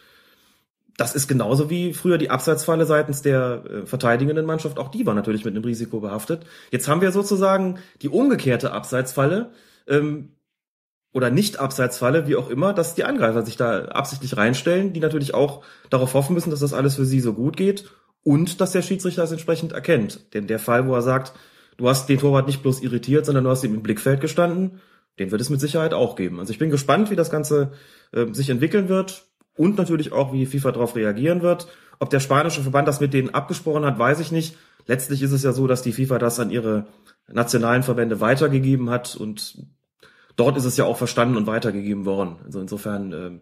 Das 0.97 1.15
ist 1.15 1.29
genauso 1.29 1.69
wie 1.69 1.93
früher 1.93 2.17
die 2.17 2.31
Abseitsfalle 2.31 2.87
seitens 2.87 3.21
der 3.21 3.65
äh, 3.65 3.87
verteidigenden 3.87 4.47
Mannschaft. 4.47 4.79
Auch 4.79 4.89
die 4.89 5.05
war 5.05 5.15
natürlich 5.15 5.45
mit 5.45 5.55
einem 5.55 5.65
Risiko 5.65 6.01
behaftet. 6.01 6.47
Jetzt 6.71 6.89
haben 6.89 7.03
wir 7.03 7.13
sozusagen 7.13 7.79
die 8.03 8.09
umgekehrte 8.09 8.73
Abseitsfalle. 8.73 9.51
Ähm, 9.87 10.31
oder 11.13 11.31
nicht 11.31 11.59
Abseitsfalle, 11.59 12.27
wie 12.27 12.37
auch 12.37 12.51
immer, 12.51 12.75
dass 12.75 12.95
die 12.95 13.05
Angreifer 13.05 13.43
sich 13.43 13.57
da 13.57 13.87
absichtlich 13.87 14.37
reinstellen, 14.37 14.93
die 14.93 15.01
natürlich 15.01 15.33
auch 15.33 15.65
darauf 15.89 16.13
hoffen 16.13 16.35
müssen, 16.35 16.51
dass 16.51 16.61
das 16.61 16.75
alles 16.75 16.97
für 16.97 17.07
sie 17.07 17.21
so 17.21 17.33
gut 17.33 17.57
geht 17.57 17.91
und 18.23 18.61
dass 18.61 18.73
der 18.73 18.83
Schiedsrichter 18.83 19.23
das 19.23 19.33
entsprechend 19.33 19.73
erkennt. 19.73 20.35
Denn 20.35 20.47
der 20.47 20.59
Fall, 20.59 20.87
wo 20.87 20.95
er 20.95 21.01
sagt, 21.01 21.33
du 21.79 21.89
hast 21.89 22.11
den 22.11 22.19
Torwart 22.19 22.47
nicht 22.47 22.61
bloß 22.61 22.83
irritiert, 22.83 23.25
sondern 23.25 23.45
du 23.45 23.51
hast 23.51 23.65
ihm 23.65 23.75
im 23.75 23.83
Blickfeld 23.83 24.21
gestanden, 24.21 24.83
den 25.19 25.31
wird 25.31 25.41
es 25.41 25.49
mit 25.49 25.59
Sicherheit 25.59 25.95
auch 25.95 26.17
geben. 26.17 26.39
Also 26.39 26.53
ich 26.53 26.59
bin 26.59 26.69
gespannt, 26.69 27.11
wie 27.11 27.17
das 27.17 27.31
Ganze 27.31 27.73
äh, 28.13 28.27
sich 28.35 28.51
entwickeln 28.51 28.91
wird 28.91 29.25
und 29.57 29.79
natürlich 29.79 30.13
auch, 30.13 30.33
wie 30.33 30.47
FIFA 30.47 30.73
darauf 30.73 30.97
reagieren 30.97 31.43
wird. 31.43 31.69
Ob 31.99 32.11
der 32.11 32.21
spanische 32.21 32.63
Verband 32.63 32.87
das 32.89 33.01
mit 33.01 33.15
denen 33.15 33.35
abgesprochen 33.35 33.85
hat, 33.85 33.99
weiß 33.99 34.21
ich 34.21 34.33
nicht. 34.33 34.57
Letztlich 34.87 35.23
ist 35.23 35.33
es 35.33 35.43
ja 35.43 35.53
so, 35.53 35.67
dass 35.67 35.83
die 35.83 35.93
FIFA 35.93 36.19
das 36.19 36.39
an 36.39 36.51
ihre 36.51 36.87
nationalen 37.29 37.83
Verbände 37.83 38.21
weitergegeben 38.21 38.91
hat 38.91 39.17
und 39.17 39.59
dort 40.37 40.57
ist 40.57 40.65
es 40.65 40.77
ja 40.77 40.85
auch 40.85 40.97
verstanden 40.97 41.37
und 41.37 41.47
weitergegeben 41.47 42.05
worden. 42.05 42.37
Also 42.45 42.61
insofern, 42.61 43.13
ähm, 43.13 43.41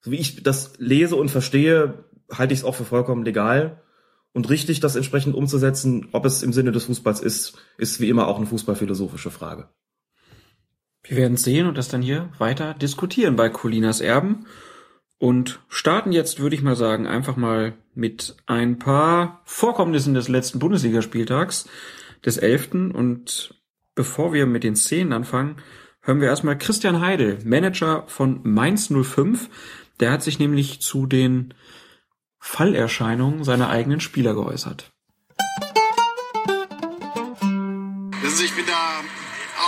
so 0.00 0.10
wie 0.10 0.16
ich 0.16 0.42
das 0.42 0.72
lese 0.78 1.16
und 1.16 1.30
verstehe, 1.30 2.04
halte 2.32 2.54
ich 2.54 2.60
es 2.60 2.64
auch 2.64 2.74
für 2.74 2.84
vollkommen 2.84 3.24
legal 3.24 3.82
und 4.32 4.48
richtig, 4.48 4.80
das 4.80 4.96
entsprechend 4.96 5.34
umzusetzen. 5.34 6.08
Ob 6.12 6.24
es 6.24 6.42
im 6.42 6.52
Sinne 6.52 6.72
des 6.72 6.84
Fußballs 6.84 7.20
ist, 7.20 7.58
ist 7.78 8.00
wie 8.00 8.08
immer 8.08 8.26
auch 8.26 8.38
eine 8.38 8.46
fußballphilosophische 8.46 9.30
Frage. 9.30 9.68
Wir 11.02 11.16
werden 11.16 11.36
sehen 11.36 11.66
und 11.66 11.78
das 11.78 11.88
dann 11.88 12.02
hier 12.02 12.30
weiter 12.38 12.74
diskutieren 12.74 13.36
bei 13.36 13.48
Colinas 13.48 14.00
Erben 14.00 14.46
und 15.20 15.60
starten 15.68 16.12
jetzt, 16.12 16.40
würde 16.40 16.56
ich 16.56 16.62
mal 16.62 16.76
sagen, 16.76 17.06
einfach 17.06 17.36
mal 17.36 17.74
mit 17.94 18.36
ein 18.46 18.78
paar 18.78 19.42
Vorkommnissen 19.44 20.14
des 20.14 20.28
letzten 20.28 20.58
Bundesligaspieltags, 20.58 21.68
des 22.24 22.38
elften. 22.38 22.90
Und 22.90 23.54
bevor 23.94 24.32
wir 24.32 24.46
mit 24.46 24.64
den 24.64 24.76
Szenen 24.76 25.12
anfangen, 25.12 25.56
hören 26.00 26.22
wir 26.22 26.28
erstmal 26.28 26.56
Christian 26.56 27.02
Heidel, 27.02 27.38
Manager 27.44 28.04
von 28.06 28.40
Mainz 28.44 28.90
05. 28.90 29.50
Der 30.00 30.10
hat 30.10 30.22
sich 30.22 30.38
nämlich 30.38 30.80
zu 30.80 31.04
den 31.04 31.52
Fallerscheinungen 32.38 33.44
seiner 33.44 33.68
eigenen 33.68 34.00
Spieler 34.00 34.32
geäußert. 34.32 34.90
Ich 38.42 38.56
bin 38.56 38.64
da 38.66 38.79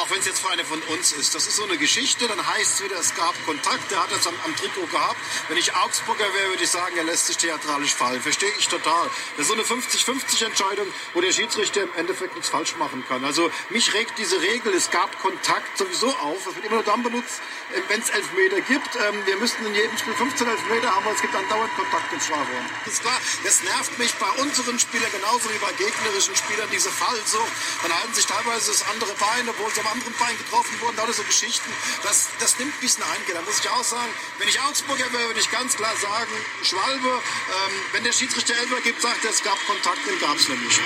auch 0.02 0.10
wenn 0.10 0.18
es 0.18 0.26
jetzt 0.26 0.40
für 0.40 0.50
eine 0.50 0.64
von 0.64 0.82
uns 0.82 1.12
ist. 1.12 1.34
Das 1.34 1.46
ist 1.46 1.56
so 1.56 1.64
eine 1.64 1.78
Geschichte, 1.78 2.26
dann 2.26 2.44
heißt 2.44 2.74
es 2.74 2.84
wieder, 2.84 2.98
es 2.98 3.14
gab 3.14 3.34
Kontakt, 3.46 3.88
der 3.90 4.02
hat 4.02 4.10
das 4.10 4.26
am, 4.26 4.34
am 4.44 4.56
Trikot 4.56 4.86
gehabt. 4.86 5.16
Wenn 5.48 5.56
ich 5.56 5.74
Augsburger 5.76 6.26
wäre, 6.34 6.48
würde 6.50 6.64
ich 6.64 6.70
sagen, 6.70 6.96
er 6.96 7.04
lässt 7.04 7.26
sich 7.26 7.36
theatralisch 7.36 7.94
fallen. 7.94 8.20
Verstehe 8.20 8.50
ich 8.58 8.66
total. 8.66 9.08
Das 9.36 9.46
ist 9.46 9.48
so 9.48 9.54
eine 9.54 9.62
50-50 9.62 10.44
Entscheidung, 10.44 10.86
wo 11.14 11.20
der 11.20 11.30
Schiedsrichter 11.30 11.82
im 11.82 11.94
Endeffekt 11.94 12.34
nichts 12.34 12.48
falsch 12.50 12.74
machen 12.76 13.04
kann. 13.06 13.24
Also 13.24 13.50
mich 13.70 13.94
regt 13.94 14.18
diese 14.18 14.40
Regel, 14.40 14.74
es 14.74 14.90
gab 14.90 15.20
Kontakt 15.22 15.78
sowieso 15.78 16.08
auf. 16.08 16.44
Das 16.44 16.56
wird 16.56 16.66
immer 16.66 16.76
nur 16.76 16.84
dann 16.84 17.04
benutzt, 17.04 17.40
äh, 17.72 17.80
wenn 17.88 18.00
es 18.00 18.10
Elfmeter 18.10 18.60
gibt. 18.62 18.96
Ähm, 18.96 19.24
wir 19.24 19.36
müssten 19.36 19.64
in 19.66 19.74
jedem 19.74 19.96
Spiel 19.96 20.14
15 20.14 20.48
Elfmeter 20.48 20.94
haben, 20.94 21.04
weil 21.04 21.14
es 21.14 21.22
gibt 21.22 21.34
andauernd 21.34 21.70
Kontakt 21.76 22.12
im 22.12 22.20
Strafraum. 22.20 22.66
Das 22.84 22.94
ist 22.94 23.02
klar, 23.02 23.20
das 23.44 23.62
nervt 23.62 23.98
mich 24.00 24.12
bei 24.14 24.30
unseren 24.42 24.78
Spielern 24.80 25.12
genauso 25.12 25.48
wie 25.48 25.58
bei 25.58 25.72
gegnerischen 25.74 26.34
Spielern, 26.34 26.68
diese 26.72 26.90
Fallsucht. 26.90 27.52
Dann 27.82 27.94
halten 27.94 28.14
sich 28.14 28.26
teilweise 28.26 28.72
das 28.72 28.82
andere 28.90 29.14
Bein, 29.14 29.48
obwohl 29.48 29.70
sie 29.70 29.80
am 29.80 29.91
anderen 29.92 30.14
Bein 30.18 30.36
getroffen 30.38 30.80
wurden, 30.80 30.96
lauter 30.96 31.12
so 31.12 31.22
Geschichten. 31.22 31.70
Das, 32.02 32.30
das 32.40 32.58
nimmt 32.58 32.72
ein 32.72 32.80
bisschen 32.80 33.04
Eingehen. 33.04 33.36
Da 33.36 33.42
muss 33.42 33.60
ich 33.60 33.68
auch 33.68 33.84
sagen, 33.84 34.10
wenn 34.38 34.48
ich 34.48 34.58
Augsburger 34.60 35.12
wäre, 35.12 35.28
würde 35.28 35.40
ich 35.40 35.50
ganz 35.50 35.76
klar 35.76 35.94
sagen, 35.96 36.32
Schwalbe, 36.62 37.12
ähm, 37.12 37.74
wenn 37.92 38.04
der 38.04 38.12
Schiedsrichter 38.12 38.54
Elber 38.56 38.80
gibt, 38.82 39.00
sagt 39.00 39.24
er, 39.24 39.30
es 39.30 39.42
gab 39.42 39.58
Kontakt, 39.66 40.00
den 40.08 40.18
gab 40.18 40.36
es 40.36 40.48
nämlich. 40.48 40.80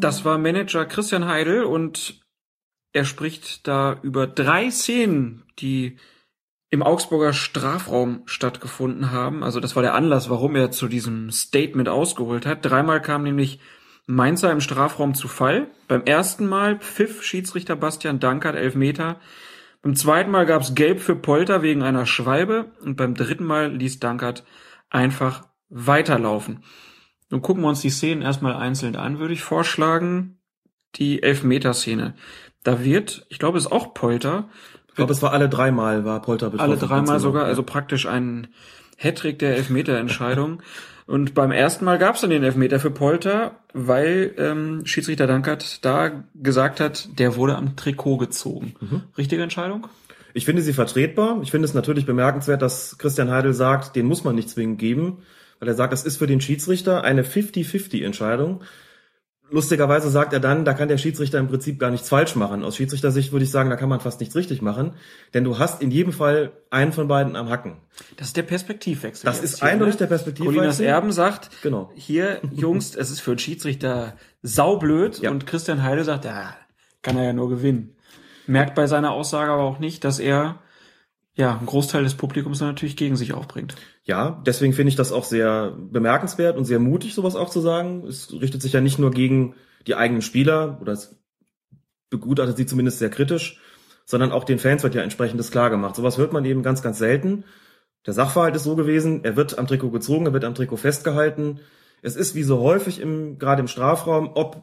Das 0.00 0.24
war 0.24 0.36
Manager 0.38 0.84
Christian 0.84 1.26
Heidel 1.26 1.64
und 1.64 2.20
Er 2.94 3.04
spricht 3.04 3.66
da 3.66 3.98
über 4.02 4.28
drei 4.28 4.70
Szenen, 4.70 5.42
die 5.58 5.98
im 6.70 6.82
Augsburger 6.82 7.32
Strafraum 7.32 8.22
stattgefunden 8.26 9.10
haben. 9.10 9.42
Also 9.42 9.58
das 9.58 9.74
war 9.74 9.82
der 9.82 9.94
Anlass, 9.94 10.30
warum 10.30 10.54
er 10.54 10.70
zu 10.70 10.86
diesem 10.86 11.32
Statement 11.32 11.88
ausgeholt 11.88 12.46
hat. 12.46 12.64
Dreimal 12.64 13.02
kam 13.02 13.24
nämlich 13.24 13.58
Mainzer 14.06 14.52
im 14.52 14.60
Strafraum 14.60 15.14
zu 15.14 15.28
Fall. 15.28 15.68
Beim 15.88 16.02
ersten 16.04 16.46
Mal 16.46 16.78
pfiff 16.78 17.22
Schiedsrichter 17.22 17.76
Bastian 17.76 18.20
Dankert 18.20 18.56
Elfmeter. 18.56 19.20
Beim 19.82 19.96
zweiten 19.96 20.30
Mal 20.30 20.46
gab's 20.46 20.74
Gelb 20.74 21.00
für 21.00 21.16
Polter 21.16 21.62
wegen 21.62 21.82
einer 21.82 22.06
Schwalbe 22.06 22.72
und 22.82 22.96
beim 22.96 23.14
dritten 23.14 23.44
Mal 23.44 23.74
ließ 23.74 24.00
Dankert 24.00 24.44
einfach 24.90 25.46
weiterlaufen. 25.68 26.64
Nun 27.30 27.42
gucken 27.42 27.62
wir 27.62 27.68
uns 27.68 27.80
die 27.80 27.90
Szenen 27.90 28.22
erstmal 28.22 28.54
einzeln 28.54 28.96
an, 28.96 29.18
würde 29.18 29.34
ich 29.34 29.42
vorschlagen. 29.42 30.38
Die 30.96 31.22
Elfmeterszene. 31.22 32.14
Da 32.62 32.84
wird, 32.84 33.26
ich 33.28 33.38
glaube, 33.38 33.58
es 33.58 33.64
ist 33.64 33.72
auch 33.72 33.94
Polter. 33.94 34.48
Ich 34.88 34.94
glaube, 34.94 35.12
es 35.12 35.22
war 35.22 35.32
alle 35.32 35.48
dreimal 35.48 36.04
war 36.04 36.22
Polter 36.22 36.50
betroffen. 36.50 36.70
Alle 36.70 36.80
dreimal 36.80 37.18
sogar, 37.18 37.46
also 37.46 37.64
praktisch 37.64 38.06
ein 38.06 38.48
Hattrick 38.96 39.38
der 39.40 39.56
Elfmeterentscheidung. 39.56 40.62
Und 41.06 41.34
beim 41.34 41.52
ersten 41.52 41.84
Mal 41.84 41.98
gab 41.98 42.14
es 42.14 42.22
dann 42.22 42.30
den 42.30 42.42
Elfmeter 42.42 42.80
für 42.80 42.90
Polter, 42.90 43.58
weil 43.74 44.34
ähm, 44.38 44.86
Schiedsrichter 44.86 45.26
Dankert 45.26 45.84
da 45.84 46.24
gesagt 46.34 46.80
hat, 46.80 47.18
der 47.18 47.36
wurde 47.36 47.56
am 47.56 47.76
Trikot 47.76 48.16
gezogen. 48.16 48.74
Mhm. 48.80 49.02
Richtige 49.18 49.42
Entscheidung? 49.42 49.86
Ich 50.32 50.46
finde 50.46 50.62
sie 50.62 50.72
vertretbar. 50.72 51.40
Ich 51.42 51.50
finde 51.50 51.66
es 51.66 51.74
natürlich 51.74 52.06
bemerkenswert, 52.06 52.62
dass 52.62 52.96
Christian 52.98 53.30
Heidel 53.30 53.52
sagt, 53.52 53.96
den 53.96 54.06
muss 54.06 54.24
man 54.24 54.34
nicht 54.34 54.48
zwingend 54.48 54.78
geben, 54.78 55.18
weil 55.60 55.68
er 55.68 55.74
sagt, 55.74 55.92
das 55.92 56.04
ist 56.04 56.16
für 56.16 56.26
den 56.26 56.40
Schiedsrichter 56.40 57.04
eine 57.04 57.22
50-50-Entscheidung. 57.22 58.62
Lustigerweise 59.50 60.08
sagt 60.10 60.32
er 60.32 60.40
dann, 60.40 60.64
da 60.64 60.72
kann 60.72 60.88
der 60.88 60.96
Schiedsrichter 60.98 61.38
im 61.38 61.48
Prinzip 61.48 61.78
gar 61.78 61.90
nichts 61.90 62.08
falsch 62.08 62.34
machen. 62.34 62.64
Aus 62.64 62.76
Schiedsrichtersicht 62.76 63.30
würde 63.30 63.44
ich 63.44 63.50
sagen, 63.50 63.68
da 63.70 63.76
kann 63.76 63.88
man 63.90 64.00
fast 64.00 64.18
nichts 64.20 64.34
richtig 64.34 64.62
machen, 64.62 64.94
denn 65.34 65.44
du 65.44 65.58
hast 65.58 65.82
in 65.82 65.90
jedem 65.90 66.12
Fall 66.12 66.52
einen 66.70 66.92
von 66.92 67.08
beiden 67.08 67.36
am 67.36 67.50
Hacken. 67.50 67.76
Das 68.16 68.28
ist 68.28 68.36
der 68.36 68.42
Perspektivwechsel. 68.42 69.26
Das 69.26 69.42
ist 69.42 69.60
hier, 69.60 69.68
eindeutig 69.68 69.94
ne? 69.94 69.98
der 69.98 70.06
Perspektivwechsel. 70.06 70.56
Colinas 70.56 70.80
Erben 70.80 71.12
sagt, 71.12 71.50
Genau. 71.62 71.92
hier, 71.94 72.40
Jungs, 72.52 72.96
es 72.96 73.10
ist 73.10 73.20
für 73.20 73.32
einen 73.32 73.38
Schiedsrichter 73.38 74.14
saublöd 74.42 75.18
Ja. 75.20 75.30
und 75.30 75.46
Christian 75.46 75.82
Heide 75.82 76.04
sagt, 76.04 76.24
ja, 76.24 76.54
kann 77.02 77.16
er 77.18 77.24
ja 77.24 77.32
nur 77.34 77.50
gewinnen. 77.50 77.94
Merkt 78.46 78.74
bei 78.74 78.86
seiner 78.86 79.12
Aussage 79.12 79.50
aber 79.52 79.62
auch 79.62 79.78
nicht, 79.78 80.04
dass 80.04 80.18
er 80.18 80.58
ja 81.36 81.56
einen 81.56 81.66
Großteil 81.66 82.04
des 82.04 82.14
Publikums 82.14 82.60
dann 82.60 82.68
natürlich 82.68 82.96
gegen 82.96 83.16
sich 83.16 83.32
aufbringt. 83.32 83.74
Ja, 84.04 84.42
deswegen 84.46 84.72
finde 84.72 84.90
ich 84.90 84.96
das 84.96 85.12
auch 85.12 85.24
sehr 85.24 85.76
bemerkenswert 85.76 86.56
und 86.56 86.64
sehr 86.64 86.78
mutig, 86.78 87.14
sowas 87.14 87.36
auch 87.36 87.50
zu 87.50 87.60
sagen. 87.60 88.06
Es 88.06 88.32
richtet 88.32 88.62
sich 88.62 88.72
ja 88.72 88.80
nicht 88.80 88.98
nur 88.98 89.10
gegen 89.10 89.54
die 89.86 89.96
eigenen 89.96 90.22
Spieler, 90.22 90.78
oder 90.80 90.92
es 90.92 91.16
begutachtet 92.10 92.56
sie 92.56 92.66
zumindest 92.66 92.98
sehr 92.98 93.10
kritisch, 93.10 93.60
sondern 94.04 94.32
auch 94.32 94.44
den 94.44 94.58
Fans 94.58 94.82
wird 94.82 94.94
ja 94.94 95.02
entsprechendes 95.02 95.50
klar 95.50 95.70
gemacht. 95.70 95.96
Sowas 95.96 96.18
hört 96.18 96.32
man 96.32 96.44
eben 96.44 96.62
ganz, 96.62 96.82
ganz 96.82 96.98
selten. 96.98 97.44
Der 98.06 98.12
Sachverhalt 98.12 98.54
ist 98.54 98.64
so 98.64 98.76
gewesen, 98.76 99.24
er 99.24 99.36
wird 99.36 99.58
am 99.58 99.66
Trikot 99.66 99.90
gezogen, 99.90 100.26
er 100.26 100.32
wird 100.32 100.44
am 100.44 100.54
Trikot 100.54 100.76
festgehalten. 100.76 101.60
Es 102.02 102.16
ist 102.16 102.34
wie 102.34 102.42
so 102.42 102.60
häufig 102.60 103.00
im, 103.00 103.38
gerade 103.38 103.60
im 103.60 103.68
Strafraum, 103.68 104.32
ob 104.34 104.62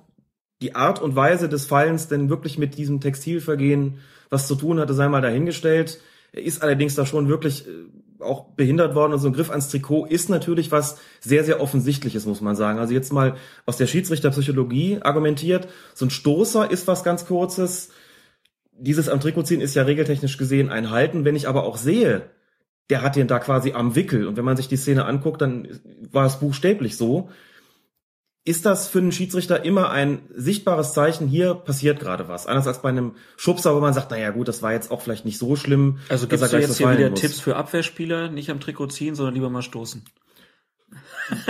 die 0.62 0.76
Art 0.76 1.02
und 1.02 1.16
Weise 1.16 1.50
des 1.50 1.66
Fallens 1.66 2.08
denn 2.08 2.30
wirklich 2.30 2.60
mit 2.60 2.78
diesem 2.78 3.02
Textilvergehen 3.02 3.98
was 4.30 4.48
zu 4.48 4.56
tun 4.56 4.80
hatte, 4.80 4.94
sei 4.94 5.10
mal 5.10 5.22
dahingestellt. 5.22 6.00
Er 6.32 6.44
ist 6.44 6.62
allerdings 6.62 6.96
da 6.96 7.06
schon 7.06 7.28
wirklich 7.28 7.68
äh, 7.68 7.72
auch 8.20 8.52
behindert 8.52 8.96
worden 8.96 9.14
und 9.14 9.20
so 9.20 9.28
ein 9.28 9.34
Griff 9.34 9.50
ans 9.50 9.70
Trikot 9.70 10.06
ist 10.06 10.30
natürlich 10.30 10.72
was 10.72 10.98
sehr, 11.20 11.44
sehr 11.44 11.60
offensichtliches, 11.60 12.26
muss 12.26 12.42
man 12.42 12.56
sagen. 12.56 12.80
Also 12.80 12.94
jetzt 12.94 13.12
mal 13.12 13.36
aus 13.66 13.78
der 13.78 13.88
Schiedsrichterpsychologie 13.88 15.00
argumentiert, 15.02 15.68
so 15.94 16.06
ein 16.06 16.12
Stoßer 16.12 16.70
ist 16.70 16.88
was 16.88 17.04
ganz 17.04 17.26
Kurzes. 17.26 17.90
Dieses 18.72 19.10
am 19.10 19.20
Trikot 19.20 19.44
ziehen 19.44 19.62
ist 19.62 19.76
ja 19.76 19.84
regeltechnisch 19.84 20.38
gesehen 20.38 20.70
ein 20.70 20.90
Halten. 20.92 21.26
Wenn 21.26 21.36
ich 21.36 21.48
aber 21.48 21.64
auch 21.64 21.78
sehe, 21.78 22.30
der 22.90 23.02
hat 23.02 23.16
den 23.16 23.28
da 23.28 23.40
quasi 23.40 23.74
am 23.74 23.96
Wickel 23.96 24.28
und 24.28 24.38
wenn 24.38 24.46
man 24.46 24.58
sich 24.58 24.68
die 24.68 24.78
Szene 24.78 25.06
anguckt, 25.06 25.42
dann 25.42 25.80
war 26.12 26.26
es 26.26 26.40
buchstäblich 26.40 26.98
so. 26.98 27.30
Ist 28.44 28.66
das 28.66 28.88
für 28.88 28.98
einen 28.98 29.12
Schiedsrichter 29.12 29.64
immer 29.66 29.92
ein 29.92 30.24
sichtbares 30.34 30.94
Zeichen, 30.94 31.28
hier 31.28 31.54
passiert 31.54 32.00
gerade 32.00 32.28
was? 32.28 32.48
Anders 32.48 32.66
als 32.66 32.82
bei 32.82 32.90
einem 32.90 33.14
Schubser, 33.38 33.76
wo 33.76 33.80
man 33.80 33.94
sagt, 33.94 34.10
naja 34.10 34.32
gut, 34.32 34.48
das 34.48 34.64
war 34.64 34.74
jetzt 34.74 34.90
auch 34.90 35.02
vielleicht 35.02 35.26
nicht 35.26 35.38
so 35.38 35.56
schlimm. 35.56 36.00
Also 36.10 36.26
dass 36.26 36.40
gibst 36.40 36.46
du 36.46 36.50
gleich 36.58 36.68
jetzt 36.68 36.78
hier 36.78 36.92
wieder 36.92 37.10
muss. 37.12 37.22
Tipps 37.22 37.40
für 37.40 37.56
Abwehrspieler, 37.56 38.30
nicht 38.30 38.50
am 38.50 38.60
Trikot 38.60 38.88
ziehen, 38.88 39.14
sondern 39.14 39.36
lieber 39.36 39.52
mal 39.52 39.62
stoßen. 39.62 40.04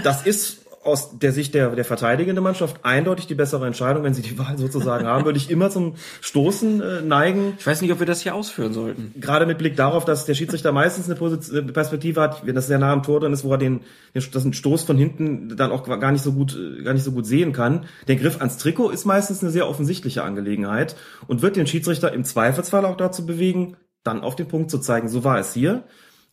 Das 0.04 0.26
ist 0.26 0.66
aus 0.84 1.20
der 1.20 1.32
Sicht 1.32 1.54
der, 1.54 1.70
der 1.76 1.86
verteidigenden 1.86 2.44
Mannschaft 2.44 2.84
eindeutig 2.84 3.28
die 3.28 3.36
bessere 3.36 3.68
Entscheidung. 3.68 4.04
Wenn 4.04 4.14
sie 4.14 4.24
die 4.24 4.38
Wahl 4.40 4.58
sozusagen 4.58 5.06
haben, 5.06 5.26
würde 5.26 5.38
ich 5.38 5.52
immer 5.52 5.70
zum 5.70 5.96
Stoßen 6.22 6.82
äh, 6.82 7.02
neigen. 7.02 7.54
Ich 7.60 7.68
weiß 7.68 7.82
nicht, 7.82 7.92
ob 7.92 8.00
wir 8.00 8.08
das 8.08 8.22
hier 8.22 8.34
ausführen 8.34 8.74
sollten. 8.74 9.14
Gerade 9.20 9.46
mit 9.46 9.60
Blick 9.60 9.76
darauf, 9.76 10.06
dass 10.06 10.26
der 10.26 10.34
Schiedsrichter 10.34 10.72
meistens 10.72 11.06
eine 11.06 11.16
Position, 11.16 11.60
eine 11.60 11.72
Perspektive 11.72 12.22
hat, 12.22 12.46
wenn 12.46 12.56
das 12.56 12.68
sehr 12.68 12.80
nah 12.80 12.92
am 12.92 13.04
Tor 13.04 13.20
drin 13.20 13.34
ist, 13.34 13.44
wo 13.44 13.52
er 13.52 13.60
den, 13.60 13.82
den 14.16 14.24
das 14.32 14.44
ein 14.44 14.54
Stoß 14.54 14.84
von 14.84 14.98
hinten 14.98 15.56
dann 15.56 15.72
auch 15.72 15.84
gar 15.84 16.12
nicht 16.12 16.24
so 16.24 16.34
gut, 16.34 16.58
äh, 16.58 16.84
gar 16.84 16.94
nicht 16.94 17.04
so 17.04 17.12
gut 17.12 17.28
sehen 17.28 17.54
kann. 17.54 17.86
Der 18.08 18.16
Griff 18.16 18.38
ans 18.40 18.58
Trikot 18.58 18.90
ist 18.90 19.06
meistens 19.06 19.44
eine 19.44 19.52
sehr 19.52 19.70
offensichtliche 19.70 20.24
Angelegenheit 20.24 20.96
und 21.28 21.44
wird 21.44 21.58
den 21.58 21.68
Schiedsrichter 21.68 22.12
im 22.12 22.24
Zweifelsfall 22.24 22.86
auch 22.86 22.98
dazu 22.98 23.26
bewegen, 23.26 23.78
dann 24.04 24.22
auf 24.22 24.36
den 24.36 24.48
Punkt 24.48 24.72
zu 24.72 24.80
zeigen. 24.80 25.10
So 25.10 25.24
war 25.24 25.38
es 25.38 25.54
hier. 25.54 25.84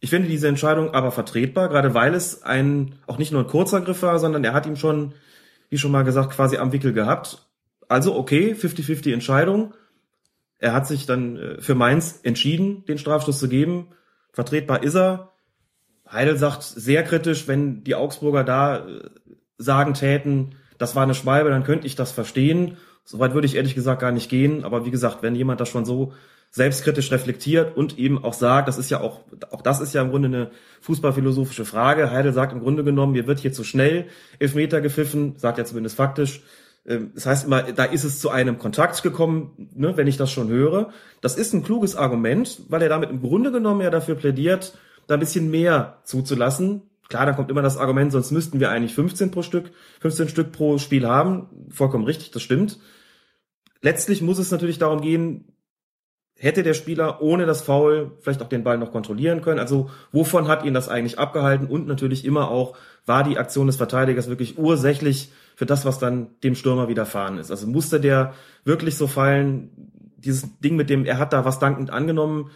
Ich 0.01 0.11
finde 0.11 0.29
diese 0.29 0.49
Entscheidung 0.49 0.95
aber 0.95 1.11
vertretbar, 1.11 1.69
gerade 1.69 1.95
weil 1.95 2.15
es 2.15 2.43
ein, 2.43 2.95
auch 3.07 3.19
nicht 3.19 3.33
nur 3.33 3.43
ein 3.43 3.49
kurzer 3.49 3.81
Griff 3.81 4.03
war, 4.03 4.19
sondern 4.19 4.45
er 4.45 4.53
hat 4.53 4.67
ihm 4.67 4.77
schon, 4.77 5.15
wie 5.71 5.79
schon 5.79 5.91
mal 5.91 6.05
gesagt, 6.05 6.31
quasi 6.31 6.57
am 6.57 6.73
Wickel 6.73 6.93
gehabt. 6.93 7.49
Also 7.89 8.15
okay, 8.15 8.53
50-50 8.53 9.13
Entscheidung. 9.13 9.75
Er 10.59 10.73
hat 10.73 10.87
sich 10.87 11.07
dann 11.07 11.37
äh, 11.37 11.61
für 11.61 11.75
Mainz 11.75 12.21
entschieden, 12.23 12.85
den 12.87 12.99
Strafstoß 12.99 13.39
zu 13.39 13.49
geben. 13.49 13.89
Vertretbar 14.33 14.83
ist 14.83 14.95
er. 14.95 15.33
Heidel 16.11 16.37
sagt 16.37 16.63
sehr 16.63 17.03
kritisch, 17.03 17.49
wenn 17.49 17.85
die 17.85 17.95
Augsburger 17.95 18.45
da 18.45 18.87
äh, 18.87 19.01
sagen 19.57 19.95
täten, 19.95 20.55
das 20.79 20.95
war 20.95 21.03
eine 21.03 21.15
Schwalbe, 21.15 21.51
dann 21.51 21.65
könnte 21.65 21.87
ich 21.87 21.97
das 21.97 22.13
verstehen. 22.13 22.77
Soweit 23.11 23.33
würde 23.33 23.47
ich 23.47 23.57
ehrlich 23.57 23.75
gesagt 23.75 24.03
gar 24.03 24.13
nicht 24.13 24.29
gehen. 24.29 24.65
Aber 24.65 24.85
wie 24.85 24.91
gesagt, 24.91 25.23
wenn 25.23 25.35
jemand 25.35 25.63
das 25.63 25.71
schon 25.71 25.87
so 25.87 26.13
selbstkritisch 26.51 27.11
reflektiert 27.11 27.75
und 27.75 27.99
eben 27.99 28.23
auch 28.23 28.35
sagt, 28.35 28.69
das 28.69 28.77
ist 28.77 28.91
ja 28.91 29.01
auch, 29.01 29.21
auch 29.51 29.63
das 29.63 29.81
ist 29.81 29.95
ja 29.95 30.03
im 30.03 30.11
Grunde 30.11 30.29
eine 30.29 30.51
fußballphilosophische 30.83 31.65
Frage. 31.65 32.11
Heidel 32.11 32.35
sagt 32.35 32.53
im 32.53 32.61
Grunde 32.61 32.85
genommen, 32.85 33.13
mir 33.13 33.27
wird 33.27 33.39
hier 33.39 33.55
zu 33.55 33.65
schnell 33.65 34.09
Elfmeter 34.39 34.83
gepfiffen, 34.83 35.39
sagt 35.39 35.57
er 35.57 35.65
zumindest 35.65 35.97
faktisch. 35.97 36.43
Ähm, 36.87 37.13
Das 37.15 37.25
heißt 37.25 37.47
immer, 37.47 37.63
da 37.63 37.85
ist 37.85 38.05
es 38.05 38.21
zu 38.21 38.29
einem 38.29 38.59
Kontakt 38.59 39.03
gekommen, 39.03 39.71
ne, 39.75 39.97
wenn 39.97 40.07
ich 40.07 40.19
das 40.19 40.31
schon 40.31 40.49
höre. 40.49 40.91
Das 41.23 41.37
ist 41.37 41.55
ein 41.55 41.65
kluges 41.65 41.97
Argument, 41.97 42.61
weil 42.69 42.83
er 42.83 42.91
damit 42.91 43.09
im 43.09 43.23
Grunde 43.23 43.51
genommen 43.53 43.81
ja 43.81 43.89
dafür 43.89 44.17
plädiert, 44.17 44.77
da 45.07 45.15
ein 45.15 45.21
bisschen 45.21 45.51
mehr 45.51 45.97
zuzulassen. 46.05 46.83
Klar, 47.09 47.25
dann 47.25 47.37
kommt 47.37 47.51
immer 47.51 47.63
das 47.63 47.79
Argument, 47.79 48.13
sonst 48.13 48.33
müssten 48.33 48.61
wir 48.61 48.69
eigentlich 48.69 48.95
15 48.95 49.31
pro 49.31 49.41
Stück, 49.41 49.71
15 50.01 50.29
Stück 50.29 50.53
pro 50.53 50.77
Spiel 50.77 51.07
haben. 51.07 51.47
Vollkommen 51.71 52.05
richtig, 52.05 52.33
das 52.33 52.43
stimmt. 52.43 52.79
Letztlich 53.81 54.23
muss 54.23 54.39
es 54.39 54.51
natürlich 54.51 54.79
darum 54.79 55.01
gehen, 55.01 55.53
hätte 56.39 56.63
der 56.63 56.75
Spieler 56.75 57.21
ohne 57.21 57.47
das 57.47 57.63
Foul 57.63 58.13
vielleicht 58.21 58.43
auch 58.43 58.49
den 58.49 58.65
Ball 58.65 58.79
noch 58.79 58.93
kontrollieren 58.93 59.43
können? 59.43 59.59
Also 59.59 59.91
wovon 60.13 60.49
hat 60.49 60.65
ihn 60.65 60.75
das 60.75 60.89
eigentlich 60.89 61.19
abgehalten? 61.19 61.67
Und 61.67 61.87
natürlich 61.87 62.25
immer 62.25 62.51
auch, 62.51 62.77
war 63.07 63.25
die 63.25 63.39
Aktion 63.39 63.67
des 63.67 63.77
Verteidigers 63.77 64.29
wirklich 64.29 64.57
ursächlich 64.59 65.33
für 65.57 65.67
das, 65.67 65.85
was 65.85 65.99
dann 65.99 66.29
dem 66.45 66.55
Stürmer 66.55 66.89
widerfahren 66.89 67.39
ist? 67.39 67.51
Also 67.51 67.67
musste 67.67 68.01
der 68.01 68.35
wirklich 68.65 68.97
so 68.97 69.09
fallen? 69.09 69.93
Dieses 70.17 70.59
Ding 70.61 70.77
mit 70.77 70.91
dem, 70.91 71.05
er 71.05 71.19
hat 71.19 71.33
da 71.33 71.45
was 71.45 71.59
dankend 71.59 71.91
angenommen, 71.91 72.51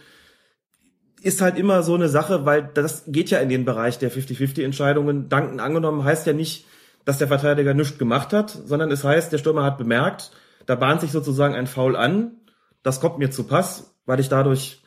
ist 1.21 1.41
halt 1.41 1.57
immer 1.57 1.83
so 1.83 1.95
eine 1.95 2.09
Sache, 2.09 2.45
weil 2.45 2.69
das 2.73 3.05
geht 3.07 3.29
ja 3.29 3.39
in 3.39 3.47
den 3.47 3.63
Bereich 3.63 3.97
der 3.99 4.11
50-50-Entscheidungen. 4.11 5.29
Dankend 5.29 5.61
angenommen 5.61 6.03
heißt 6.03 6.27
ja 6.27 6.33
nicht, 6.33 6.65
dass 7.05 7.17
der 7.17 7.29
Verteidiger 7.29 7.73
nichts 7.73 7.97
gemacht 7.97 8.33
hat, 8.33 8.49
sondern 8.49 8.91
es 8.91 9.03
heißt, 9.03 9.31
der 9.31 9.37
Stürmer 9.37 9.63
hat 9.63 9.77
bemerkt, 9.77 10.31
da 10.65 10.75
bahnt 10.75 11.01
sich 11.01 11.11
sozusagen 11.11 11.55
ein 11.55 11.67
Foul 11.67 11.95
an, 11.95 12.31
das 12.81 12.99
kommt 12.99 13.17
mir 13.17 13.31
zu 13.31 13.45
Pass, 13.45 13.95
weil 14.05 14.19
ich 14.19 14.29
dadurch 14.29 14.83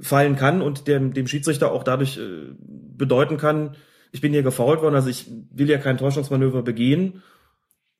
fallen 0.00 0.36
kann 0.36 0.62
und 0.62 0.88
dem, 0.88 1.14
dem 1.14 1.26
Schiedsrichter 1.26 1.72
auch 1.72 1.82
dadurch 1.82 2.18
äh, 2.18 2.54
bedeuten 2.58 3.36
kann, 3.36 3.76
ich 4.12 4.20
bin 4.20 4.32
hier 4.32 4.42
gefault 4.42 4.82
worden, 4.82 4.94
also 4.94 5.08
ich 5.08 5.30
will 5.50 5.68
ja 5.68 5.78
kein 5.78 5.98
Täuschungsmanöver 5.98 6.62
begehen. 6.62 7.22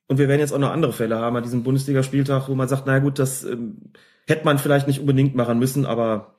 Und 0.07 0.19
wir 0.19 0.27
werden 0.27 0.39
jetzt 0.39 0.53
auch 0.53 0.59
noch 0.59 0.71
andere 0.71 0.93
Fälle 0.93 1.17
haben 1.17 1.35
an 1.35 1.43
diesem 1.43 1.63
Bundesligaspieltag, 1.63 2.47
wo 2.47 2.55
man 2.55 2.67
sagt, 2.67 2.83
na 2.85 2.99
gut, 2.99 3.19
das 3.19 3.43
ähm, 3.43 3.91
hätte 4.25 4.45
man 4.45 4.57
vielleicht 4.57 4.87
nicht 4.87 5.01
unbedingt 5.01 5.35
machen 5.35 5.59
müssen, 5.59 5.85
aber 5.85 6.37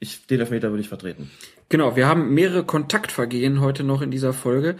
ich, 0.00 0.26
den 0.26 0.40
Elfmeter 0.40 0.70
würde 0.70 0.80
ich 0.80 0.88
vertreten. 0.88 1.30
Genau, 1.68 1.96
wir 1.96 2.08
haben 2.08 2.32
mehrere 2.32 2.64
Kontaktvergehen 2.64 3.60
heute 3.60 3.84
noch 3.84 4.00
in 4.00 4.10
dieser 4.10 4.32
Folge, 4.32 4.76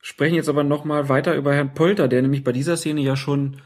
sprechen 0.00 0.36
jetzt 0.36 0.48
aber 0.48 0.62
nochmal 0.62 1.08
weiter 1.08 1.34
über 1.34 1.52
Herrn 1.52 1.74
Polter, 1.74 2.06
der 2.06 2.22
nämlich 2.22 2.44
bei 2.44 2.52
dieser 2.52 2.76
Szene 2.76 3.00
ja 3.00 3.16
schon 3.16 3.56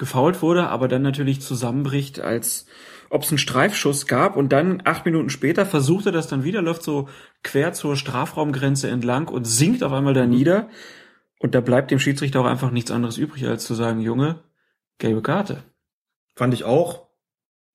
gefault 0.00 0.42
wurde, 0.42 0.68
aber 0.68 0.88
dann 0.88 1.02
natürlich 1.02 1.40
zusammenbricht, 1.40 2.20
als 2.20 2.66
ob 3.10 3.22
es 3.22 3.28
einen 3.28 3.38
Streifschuss 3.38 4.06
gab 4.06 4.36
und 4.36 4.52
dann 4.52 4.82
acht 4.84 5.04
Minuten 5.04 5.30
später 5.30 5.64
versucht 5.66 6.06
er 6.06 6.12
das 6.12 6.26
dann 6.26 6.42
wieder, 6.42 6.62
läuft 6.62 6.82
so 6.82 7.08
quer 7.44 7.72
zur 7.72 7.96
Strafraumgrenze 7.96 8.88
entlang 8.88 9.28
und 9.28 9.44
sinkt 9.44 9.84
auf 9.84 9.92
einmal 9.92 10.14
da 10.14 10.26
nieder 10.26 10.68
und 11.38 11.54
da 11.54 11.60
bleibt 11.60 11.90
dem 11.90 12.00
Schiedsrichter 12.00 12.40
auch 12.40 12.46
einfach 12.46 12.70
nichts 12.70 12.90
anderes 12.90 13.18
übrig, 13.18 13.46
als 13.46 13.64
zu 13.64 13.74
sagen, 13.74 14.00
Junge, 14.00 14.40
gelbe 14.98 15.22
Karte. 15.22 15.62
Fand 16.34 16.54
ich 16.54 16.64
auch. 16.64 17.08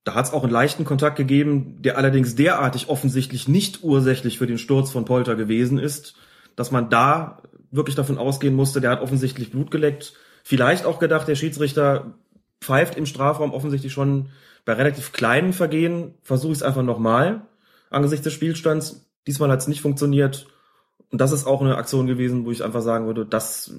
Da 0.04 0.14
hat 0.14 0.26
es 0.26 0.34
auch 0.34 0.44
einen 0.44 0.52
leichten 0.52 0.86
Kontakt 0.86 1.18
gegeben, 1.18 1.82
der 1.82 1.98
allerdings 1.98 2.36
derartig 2.36 2.90
offensichtlich 2.90 3.48
nicht 3.48 3.84
ursächlich 3.84 4.38
für 4.38 4.48
den 4.48 4.60
Sturz 4.60 4.92
von 4.92 5.06
Polter 5.06 5.36
gewesen 5.36 5.80
ist, 5.80 6.16
dass 6.56 6.72
man 6.72 6.90
da 6.90 7.42
wirklich 7.72 7.96
davon 7.96 8.18
ausgehen 8.18 8.56
musste, 8.56 8.82
der 8.82 8.92
hat 8.92 9.02
offensichtlich 9.02 9.52
Blut 9.52 9.72
geleckt. 9.72 10.14
Vielleicht 10.48 10.86
auch 10.86 11.00
gedacht, 11.00 11.28
der 11.28 11.34
Schiedsrichter 11.34 12.14
pfeift 12.62 12.98
im 12.98 13.08
Strafraum 13.08 13.52
offensichtlich 13.52 13.92
schon 13.92 14.30
bei 14.64 14.74
relativ 14.74 15.12
kleinen 15.12 15.54
Vergehen. 15.54 16.14
Versuche 16.22 16.52
ich 16.52 16.60
es 16.60 16.64
einfach 16.64 16.84
nochmal 16.84 17.48
angesichts 17.90 18.26
des 18.26 18.34
Spielstands. 18.34 19.10
Diesmal 19.26 19.50
hat 19.50 19.62
es 19.62 19.68
nicht 19.68 19.82
funktioniert. 19.82 20.46
Und 21.10 21.20
das 21.20 21.32
ist 21.32 21.48
auch 21.48 21.62
eine 21.62 21.78
Aktion 21.78 22.06
gewesen, 22.06 22.46
wo 22.46 22.52
ich 22.52 22.64
einfach 22.64 22.84
sagen 22.84 23.08
würde, 23.08 23.26
das 23.26 23.74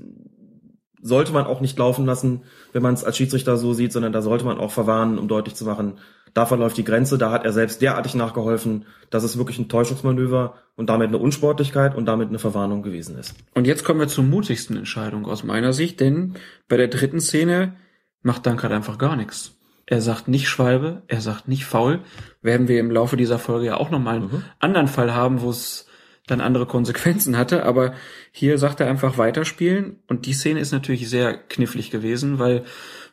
sollte 1.00 1.30
man 1.30 1.46
auch 1.46 1.60
nicht 1.60 1.78
laufen 1.78 2.04
lassen, 2.04 2.42
wenn 2.72 2.82
man 2.82 2.94
es 2.94 3.04
als 3.04 3.16
Schiedsrichter 3.16 3.56
so 3.56 3.72
sieht, 3.72 3.92
sondern 3.92 4.12
da 4.12 4.20
sollte 4.20 4.44
man 4.44 4.58
auch 4.58 4.72
verwarnen, 4.72 5.20
um 5.20 5.28
deutlich 5.28 5.54
zu 5.54 5.66
machen, 5.66 6.00
da 6.36 6.44
verläuft 6.44 6.76
die 6.76 6.84
Grenze, 6.84 7.16
da 7.16 7.30
hat 7.30 7.46
er 7.46 7.52
selbst 7.54 7.80
derartig 7.80 8.14
nachgeholfen, 8.14 8.84
dass 9.08 9.24
es 9.24 9.38
wirklich 9.38 9.58
ein 9.58 9.70
Täuschungsmanöver 9.70 10.56
und 10.76 10.90
damit 10.90 11.08
eine 11.08 11.16
Unsportlichkeit 11.16 11.94
und 11.94 12.04
damit 12.04 12.28
eine 12.28 12.38
Verwarnung 12.38 12.82
gewesen 12.82 13.16
ist. 13.16 13.34
Und 13.54 13.66
jetzt 13.66 13.84
kommen 13.84 14.00
wir 14.00 14.08
zur 14.08 14.24
mutigsten 14.24 14.76
Entscheidung 14.76 15.24
aus 15.24 15.44
meiner 15.44 15.72
Sicht, 15.72 15.98
denn 15.98 16.34
bei 16.68 16.76
der 16.76 16.88
dritten 16.88 17.20
Szene 17.20 17.76
macht 18.20 18.44
Dankert 18.44 18.72
einfach 18.72 18.98
gar 18.98 19.16
nichts. 19.16 19.56
Er 19.86 20.02
sagt 20.02 20.28
nicht 20.28 20.46
Schwalbe, 20.46 21.04
er 21.08 21.22
sagt 21.22 21.48
nicht 21.48 21.64
faul. 21.64 22.00
Werden 22.42 22.68
wir 22.68 22.80
im 22.80 22.90
Laufe 22.90 23.16
dieser 23.16 23.38
Folge 23.38 23.64
ja 23.64 23.78
auch 23.78 23.88
nochmal 23.88 24.16
einen 24.16 24.24
mhm. 24.24 24.44
anderen 24.58 24.88
Fall 24.88 25.14
haben, 25.14 25.40
wo 25.40 25.48
es 25.48 25.86
dann 26.26 26.42
andere 26.42 26.66
Konsequenzen 26.66 27.38
hatte, 27.38 27.64
aber 27.64 27.94
hier 28.30 28.58
sagt 28.58 28.80
er 28.80 28.88
einfach 28.88 29.16
weiterspielen 29.16 30.00
und 30.06 30.26
die 30.26 30.34
Szene 30.34 30.60
ist 30.60 30.72
natürlich 30.72 31.08
sehr 31.08 31.34
knifflig 31.34 31.90
gewesen, 31.90 32.38
weil 32.38 32.64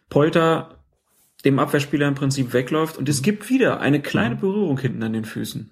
Polter 0.09 0.82
dem 1.45 1.59
Abwehrspieler 1.59 2.07
im 2.07 2.15
Prinzip 2.15 2.53
wegläuft 2.53 2.97
und 2.97 3.09
es 3.09 3.19
mhm. 3.19 3.23
gibt 3.23 3.49
wieder 3.49 3.79
eine 3.79 4.01
kleine. 4.01 4.35
Berührung 4.35 4.79
hinten 4.79 5.03
an 5.03 5.13
den 5.13 5.25
Füßen. 5.25 5.71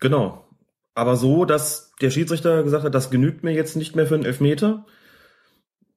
Genau. 0.00 0.46
Aber 0.94 1.16
so, 1.16 1.44
dass 1.44 1.92
der 2.00 2.10
Schiedsrichter 2.10 2.62
gesagt 2.62 2.84
hat, 2.84 2.94
das 2.94 3.10
genügt 3.10 3.44
mir 3.44 3.52
jetzt 3.52 3.76
nicht 3.76 3.96
mehr 3.96 4.06
für 4.06 4.14
einen 4.14 4.24
Elfmeter. 4.24 4.86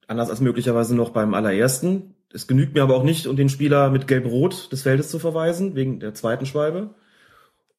Anders 0.07 0.29
als 0.29 0.41
möglicherweise 0.41 0.95
noch 0.95 1.11
beim 1.11 1.33
allerersten. 1.33 2.15
Es 2.33 2.47
genügt 2.47 2.73
mir 2.73 2.83
aber 2.83 2.95
auch 2.95 3.03
nicht, 3.03 3.27
um 3.27 3.35
den 3.35 3.49
Spieler 3.49 3.89
mit 3.89 4.07
Gelb-Rot 4.07 4.71
des 4.71 4.83
Feldes 4.83 5.09
zu 5.09 5.19
verweisen, 5.19 5.75
wegen 5.75 5.99
der 5.99 6.13
zweiten 6.13 6.45
Schwalbe. 6.45 6.95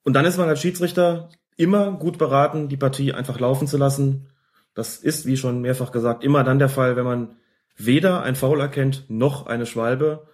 Und 0.03 0.15
dann 0.15 0.25
ist 0.25 0.39
man 0.39 0.49
als 0.49 0.61
Schiedsrichter 0.61 1.29
immer 1.57 1.93
gut 1.93 2.19
beraten, 2.19 2.69
die 2.69 2.77
Partie 2.77 3.13
einfach 3.13 3.39
laufen 3.39 3.67
zu 3.67 3.77
lassen. 3.77 4.29
Das 4.75 4.97
ist, 4.97 5.27
wie 5.27 5.37
schon 5.37 5.61
mehrfach 5.61 5.93
gesagt, 5.93 6.25
immer 6.25 6.43
dann 6.43 6.59
der 6.59 6.69
Fall, 6.69 6.97
wenn 6.97 7.05
man 7.05 7.37
weder 7.77 8.23
ein 8.23 8.35
Foul 8.35 8.61
erkennt, 8.61 9.05
noch 9.09 9.47
eine 9.47 9.67
Schwalbe 9.67 10.27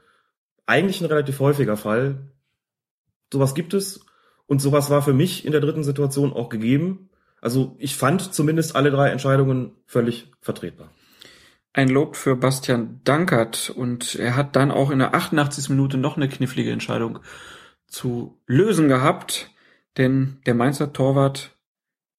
eigentlich 0.67 1.01
ein 1.01 1.07
relativ 1.07 1.41
häufiger 1.41 1.77
Fall. 1.77 2.33
Sowas 3.33 3.55
gibt 3.55 3.75
es 3.75 4.05
und 4.47 4.61
sowas 4.61 4.91
war 4.91 5.03
für 5.03 5.13
mich 5.13 5.45
in 5.45 5.53
der 5.53 5.61
dritten 5.61 5.85
Situation 5.85 6.33
auch 6.33 6.49
gegeben. 6.49 7.11
Also 7.41 7.77
ich 7.79 7.97
fand 7.97 8.35
zumindest 8.35 8.77
alle 8.77 8.91
drei 8.91 9.11
Entscheidungen 9.11 9.73
völlig 9.87 10.31
vertretbar. 10.41 10.91
Ein 11.73 11.89
Lob 11.89 12.17
für 12.17 12.37
Bastian 12.37 13.01
Dankert 13.05 13.71
und 13.71 14.15
er 14.15 14.35
hat 14.35 14.57
dann 14.57 14.71
auch 14.71 14.91
in 14.91 14.99
der 14.99 15.15
88. 15.15 15.69
Minute 15.69 15.99
noch 15.99 16.17
eine 16.17 16.29
knifflige 16.29 16.73
Entscheidung 16.73 17.19
zu 17.87 18.39
lösen 18.47 18.89
gehabt, 18.89 19.51
denn 19.97 20.39
der 20.47 20.55
Mainzer 20.55 20.93
Torwart 20.93 21.57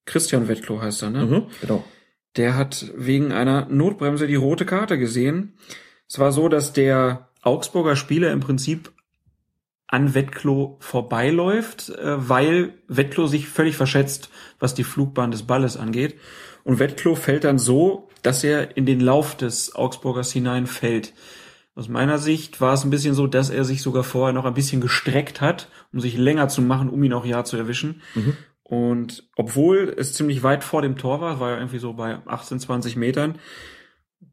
Christian 0.05 0.47
Wettklo 0.47 0.81
heißt 0.81 1.03
er, 1.03 1.09
ne? 1.09 1.25
Mhm, 1.25 1.43
genau. 1.61 1.83
Der 2.37 2.55
hat 2.55 2.91
wegen 2.95 3.31
einer 3.31 3.65
Notbremse 3.65 4.27
die 4.27 4.35
rote 4.35 4.65
Karte 4.65 4.97
gesehen. 4.97 5.57
Es 6.07 6.19
war 6.19 6.31
so, 6.31 6.49
dass 6.49 6.71
der 6.71 7.26
Augsburger 7.47 7.95
Spieler 7.95 8.31
im 8.31 8.41
Prinzip 8.41 8.91
an 9.87 10.13
Wettklo 10.13 10.77
vorbeiläuft, 10.79 11.89
äh, 11.89 12.29
weil 12.29 12.73
Wettklo 12.87 13.27
sich 13.27 13.47
völlig 13.47 13.77
verschätzt, 13.77 14.29
was 14.59 14.73
die 14.73 14.83
Flugbahn 14.83 15.31
des 15.31 15.43
Balles 15.43 15.77
angeht. 15.77 16.15
Und 16.63 16.79
Wettklo 16.79 17.15
fällt 17.15 17.45
dann 17.45 17.57
so, 17.57 18.09
dass 18.21 18.43
er 18.43 18.75
in 18.75 18.85
den 18.85 18.99
Lauf 18.99 19.37
des 19.37 19.75
Augsburgers 19.75 20.31
hineinfällt. 20.31 21.13
Aus 21.75 21.87
meiner 21.87 22.17
Sicht 22.17 22.59
war 22.59 22.73
es 22.73 22.83
ein 22.83 22.89
bisschen 22.89 23.13
so, 23.13 23.27
dass 23.27 23.49
er 23.49 23.63
sich 23.63 23.81
sogar 23.81 24.03
vorher 24.03 24.33
noch 24.33 24.45
ein 24.45 24.55
bisschen 24.55 24.81
gestreckt 24.81 25.39
hat, 25.39 25.69
um 25.93 26.01
sich 26.01 26.17
länger 26.17 26.49
zu 26.49 26.61
machen, 26.61 26.89
um 26.89 27.01
ihn 27.03 27.13
auch 27.13 27.25
ja 27.25 27.45
zu 27.45 27.55
erwischen. 27.55 28.01
Mhm. 28.15 28.35
Und 28.63 29.29
obwohl 29.37 29.95
es 29.97 30.13
ziemlich 30.13 30.43
weit 30.43 30.65
vor 30.65 30.81
dem 30.81 30.97
Tor 30.97 31.21
war, 31.21 31.39
war 31.39 31.51
er 31.51 31.57
irgendwie 31.57 31.79
so 31.79 31.93
bei 31.93 32.17
18, 32.25 32.59
20 32.59 32.97
Metern, 32.97 33.35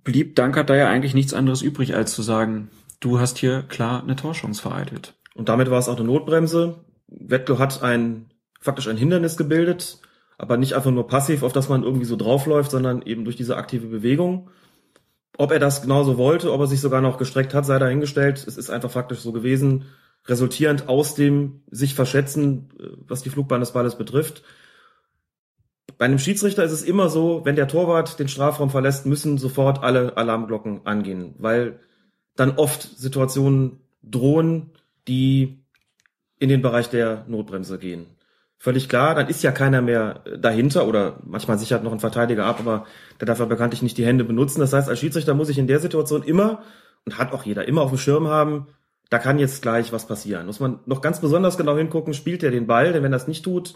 blieb 0.02 0.34
Dankert 0.34 0.70
da 0.70 0.74
ja 0.74 0.88
eigentlich 0.88 1.14
nichts 1.14 1.34
anderes 1.34 1.62
übrig, 1.62 1.94
als 1.94 2.14
zu 2.14 2.22
sagen, 2.22 2.70
du 3.04 3.20
hast 3.20 3.38
hier 3.38 3.62
klar 3.62 4.02
eine 4.02 4.16
Torchance 4.16 4.62
vereitelt. 4.62 5.14
Und 5.34 5.48
damit 5.48 5.70
war 5.70 5.78
es 5.78 5.88
auch 5.88 5.96
eine 5.96 6.06
Notbremse. 6.06 6.84
Wettlo 7.08 7.58
hat 7.58 7.82
ein, 7.82 8.30
faktisch 8.60 8.88
ein 8.88 8.96
Hindernis 8.96 9.36
gebildet, 9.36 9.98
aber 10.38 10.56
nicht 10.56 10.74
einfach 10.74 10.90
nur 10.90 11.06
passiv, 11.06 11.42
auf 11.42 11.52
das 11.52 11.68
man 11.68 11.82
irgendwie 11.82 12.06
so 12.06 12.16
draufläuft, 12.16 12.70
sondern 12.70 13.02
eben 13.02 13.24
durch 13.24 13.36
diese 13.36 13.56
aktive 13.56 13.86
Bewegung. 13.86 14.50
Ob 15.36 15.50
er 15.50 15.58
das 15.58 15.82
genauso 15.82 16.16
wollte, 16.16 16.52
ob 16.52 16.60
er 16.60 16.66
sich 16.66 16.80
sogar 16.80 17.00
noch 17.00 17.18
gestreckt 17.18 17.54
hat, 17.54 17.66
sei 17.66 17.78
dahingestellt. 17.78 18.44
Es 18.46 18.56
ist 18.56 18.70
einfach 18.70 18.90
faktisch 18.90 19.18
so 19.18 19.32
gewesen, 19.32 19.86
resultierend 20.26 20.88
aus 20.88 21.14
dem 21.14 21.62
sich 21.70 21.94
verschätzen, 21.94 22.70
äh, 22.78 22.88
was 23.06 23.22
die 23.22 23.30
Flugbahn 23.30 23.60
des 23.60 23.72
Balles 23.72 23.98
betrifft. 23.98 24.42
Bei 25.98 26.06
einem 26.06 26.18
Schiedsrichter 26.18 26.64
ist 26.64 26.72
es 26.72 26.82
immer 26.82 27.08
so, 27.08 27.44
wenn 27.44 27.56
der 27.56 27.68
Torwart 27.68 28.18
den 28.18 28.28
Strafraum 28.28 28.70
verlässt, 28.70 29.06
müssen 29.06 29.38
sofort 29.38 29.82
alle 29.82 30.16
Alarmglocken 30.16 30.86
angehen, 30.86 31.34
weil 31.38 31.80
dann 32.36 32.56
oft 32.56 32.82
Situationen 32.98 33.80
drohen, 34.02 34.70
die 35.08 35.64
in 36.38 36.48
den 36.48 36.62
Bereich 36.62 36.90
der 36.90 37.24
Notbremse 37.28 37.78
gehen. 37.78 38.06
Völlig 38.58 38.88
klar, 38.88 39.14
dann 39.14 39.28
ist 39.28 39.42
ja 39.42 39.52
keiner 39.52 39.82
mehr 39.82 40.22
dahinter 40.38 40.88
oder 40.88 41.18
manchmal 41.24 41.58
sichert 41.58 41.84
noch 41.84 41.92
ein 41.92 42.00
Verteidiger 42.00 42.46
ab, 42.46 42.60
aber 42.60 42.86
der 43.20 43.26
darf 43.26 43.38
ja 43.38 43.44
bekanntlich 43.44 43.82
nicht 43.82 43.98
die 43.98 44.06
Hände 44.06 44.24
benutzen. 44.24 44.60
Das 44.60 44.72
heißt, 44.72 44.88
als 44.88 45.00
Schiedsrichter 45.00 45.34
muss 45.34 45.50
ich 45.50 45.58
in 45.58 45.66
der 45.66 45.80
Situation 45.80 46.22
immer, 46.22 46.62
und 47.04 47.18
hat 47.18 47.32
auch 47.32 47.44
jeder, 47.44 47.68
immer 47.68 47.82
auf 47.82 47.90
dem 47.90 47.98
Schirm 47.98 48.28
haben, 48.28 48.66
da 49.10 49.18
kann 49.18 49.38
jetzt 49.38 49.60
gleich 49.60 49.92
was 49.92 50.06
passieren. 50.06 50.46
Muss 50.46 50.60
man 50.60 50.80
noch 50.86 51.02
ganz 51.02 51.20
besonders 51.20 51.58
genau 51.58 51.76
hingucken, 51.76 52.14
spielt 52.14 52.42
er 52.42 52.50
den 52.50 52.66
Ball, 52.66 52.94
denn 52.94 53.02
wenn 53.02 53.12
das 53.12 53.28
nicht 53.28 53.44
tut, 53.44 53.74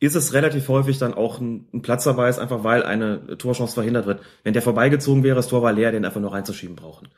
ist 0.00 0.14
es 0.14 0.34
relativ 0.34 0.68
häufig 0.68 0.98
dann 0.98 1.14
auch 1.14 1.40
ein, 1.40 1.66
ein 1.72 1.80
Platzverweis, 1.80 2.38
einfach 2.38 2.62
weil 2.62 2.82
eine 2.82 3.38
Torchance 3.38 3.72
verhindert 3.72 4.04
wird. 4.04 4.20
Wenn 4.44 4.52
der 4.52 4.62
vorbeigezogen 4.62 5.22
wäre, 5.24 5.36
das 5.36 5.48
Tor 5.48 5.62
war 5.62 5.72
leer, 5.72 5.92
den 5.92 6.04
einfach 6.04 6.20
nur 6.20 6.32
reinzuschieben 6.32 6.76
brauchen 6.76 7.08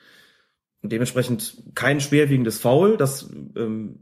dementsprechend 0.82 1.62
kein 1.74 2.00
schwerwiegendes 2.00 2.58
Foul. 2.58 2.96
Das 2.96 3.30
ähm, 3.56 3.98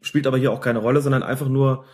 spielt 0.00 0.26
aber 0.26 0.38
hier 0.38 0.52
auch 0.52 0.60
keine 0.60 0.78
Rolle, 0.78 1.00
sondern 1.00 1.22
einfach 1.22 1.48
nur 1.48 1.84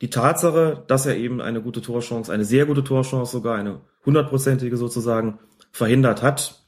die 0.00 0.10
Tatsache, 0.10 0.84
dass 0.88 1.06
er 1.06 1.16
eben 1.16 1.40
eine 1.40 1.62
gute 1.62 1.80
Torchance, 1.80 2.32
eine 2.32 2.44
sehr 2.44 2.66
gute 2.66 2.84
Torchance 2.84 3.30
sogar, 3.30 3.56
eine 3.56 3.80
hundertprozentige 4.04 4.76
sozusagen, 4.76 5.38
verhindert 5.70 6.22
hat. 6.22 6.66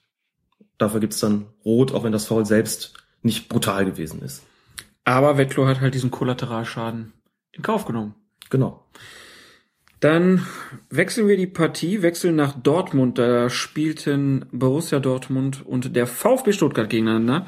Dafür 0.79 1.01
gibt's 1.01 1.21
dann 1.21 1.47
Rot, 1.65 1.93
auch 1.93 2.05
wenn 2.05 2.13
das 2.13 2.27
Foul 2.27 2.47
selbst 2.47 2.95
nicht 3.23 3.49
brutal 3.49 3.85
gewesen 3.85 4.23
ist. 4.23 4.43
Aber 5.05 5.37
Wettlo 5.37 5.67
hat 5.67 5.81
halt 5.81 5.95
diesen 5.95 6.11
Kollateralschaden 6.11 7.13
in 7.53 7.63
Kauf 7.63 7.85
genommen. 7.85 8.15
Genau. 8.51 8.87
Dann 10.05 10.47
wechseln 10.91 11.29
wir 11.29 11.39
die 11.39 11.47
Partie, 11.47 12.03
wechseln 12.03 12.37
nach 12.37 12.53
Dortmund. 12.53 13.17
Da 13.17 13.49
spielten 13.49 14.45
Borussia 14.53 15.01
Dortmund 15.01 15.65
und 15.65 15.97
der 15.97 16.07
VfB 16.07 16.53
Stuttgart 16.53 16.91
gegeneinander. 16.91 17.47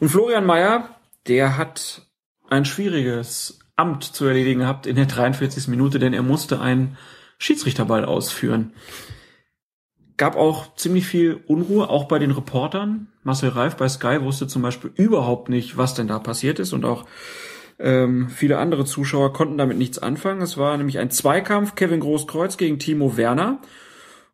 Und 0.00 0.08
Florian 0.08 0.44
Mayer, 0.44 0.96
der 1.28 1.56
hat 1.56 2.08
ein 2.50 2.64
schwieriges 2.64 3.60
Amt 3.76 4.02
zu 4.02 4.24
erledigen 4.24 4.58
gehabt 4.58 4.88
in 4.88 4.96
der 4.96 5.06
43. 5.06 5.68
Minute, 5.68 6.00
denn 6.00 6.12
er 6.12 6.24
musste 6.24 6.60
einen 6.60 6.98
Schiedsrichterball 7.38 8.04
ausführen. 8.04 8.72
Gab 10.16 10.34
auch 10.34 10.74
ziemlich 10.74 11.06
viel 11.06 11.40
Unruhe, 11.46 11.88
auch 11.88 12.08
bei 12.08 12.18
den 12.18 12.32
Reportern. 12.32 13.12
Marcel 13.22 13.50
Reif 13.50 13.76
bei 13.76 13.88
Sky 13.88 14.22
wusste 14.22 14.48
zum 14.48 14.62
Beispiel 14.62 14.90
überhaupt 14.96 15.48
nicht, 15.48 15.76
was 15.76 15.94
denn 15.94 16.08
da 16.08 16.18
passiert 16.18 16.58
ist 16.58 16.72
und 16.72 16.84
auch 16.84 17.06
ähm, 17.82 18.28
viele 18.28 18.58
andere 18.58 18.84
Zuschauer 18.84 19.32
konnten 19.32 19.58
damit 19.58 19.76
nichts 19.76 19.98
anfangen. 19.98 20.40
Es 20.40 20.56
war 20.56 20.76
nämlich 20.76 20.98
ein 20.98 21.10
Zweikampf 21.10 21.74
Kevin 21.74 22.00
Großkreuz 22.00 22.56
gegen 22.56 22.78
Timo 22.78 23.16
Werner. 23.16 23.58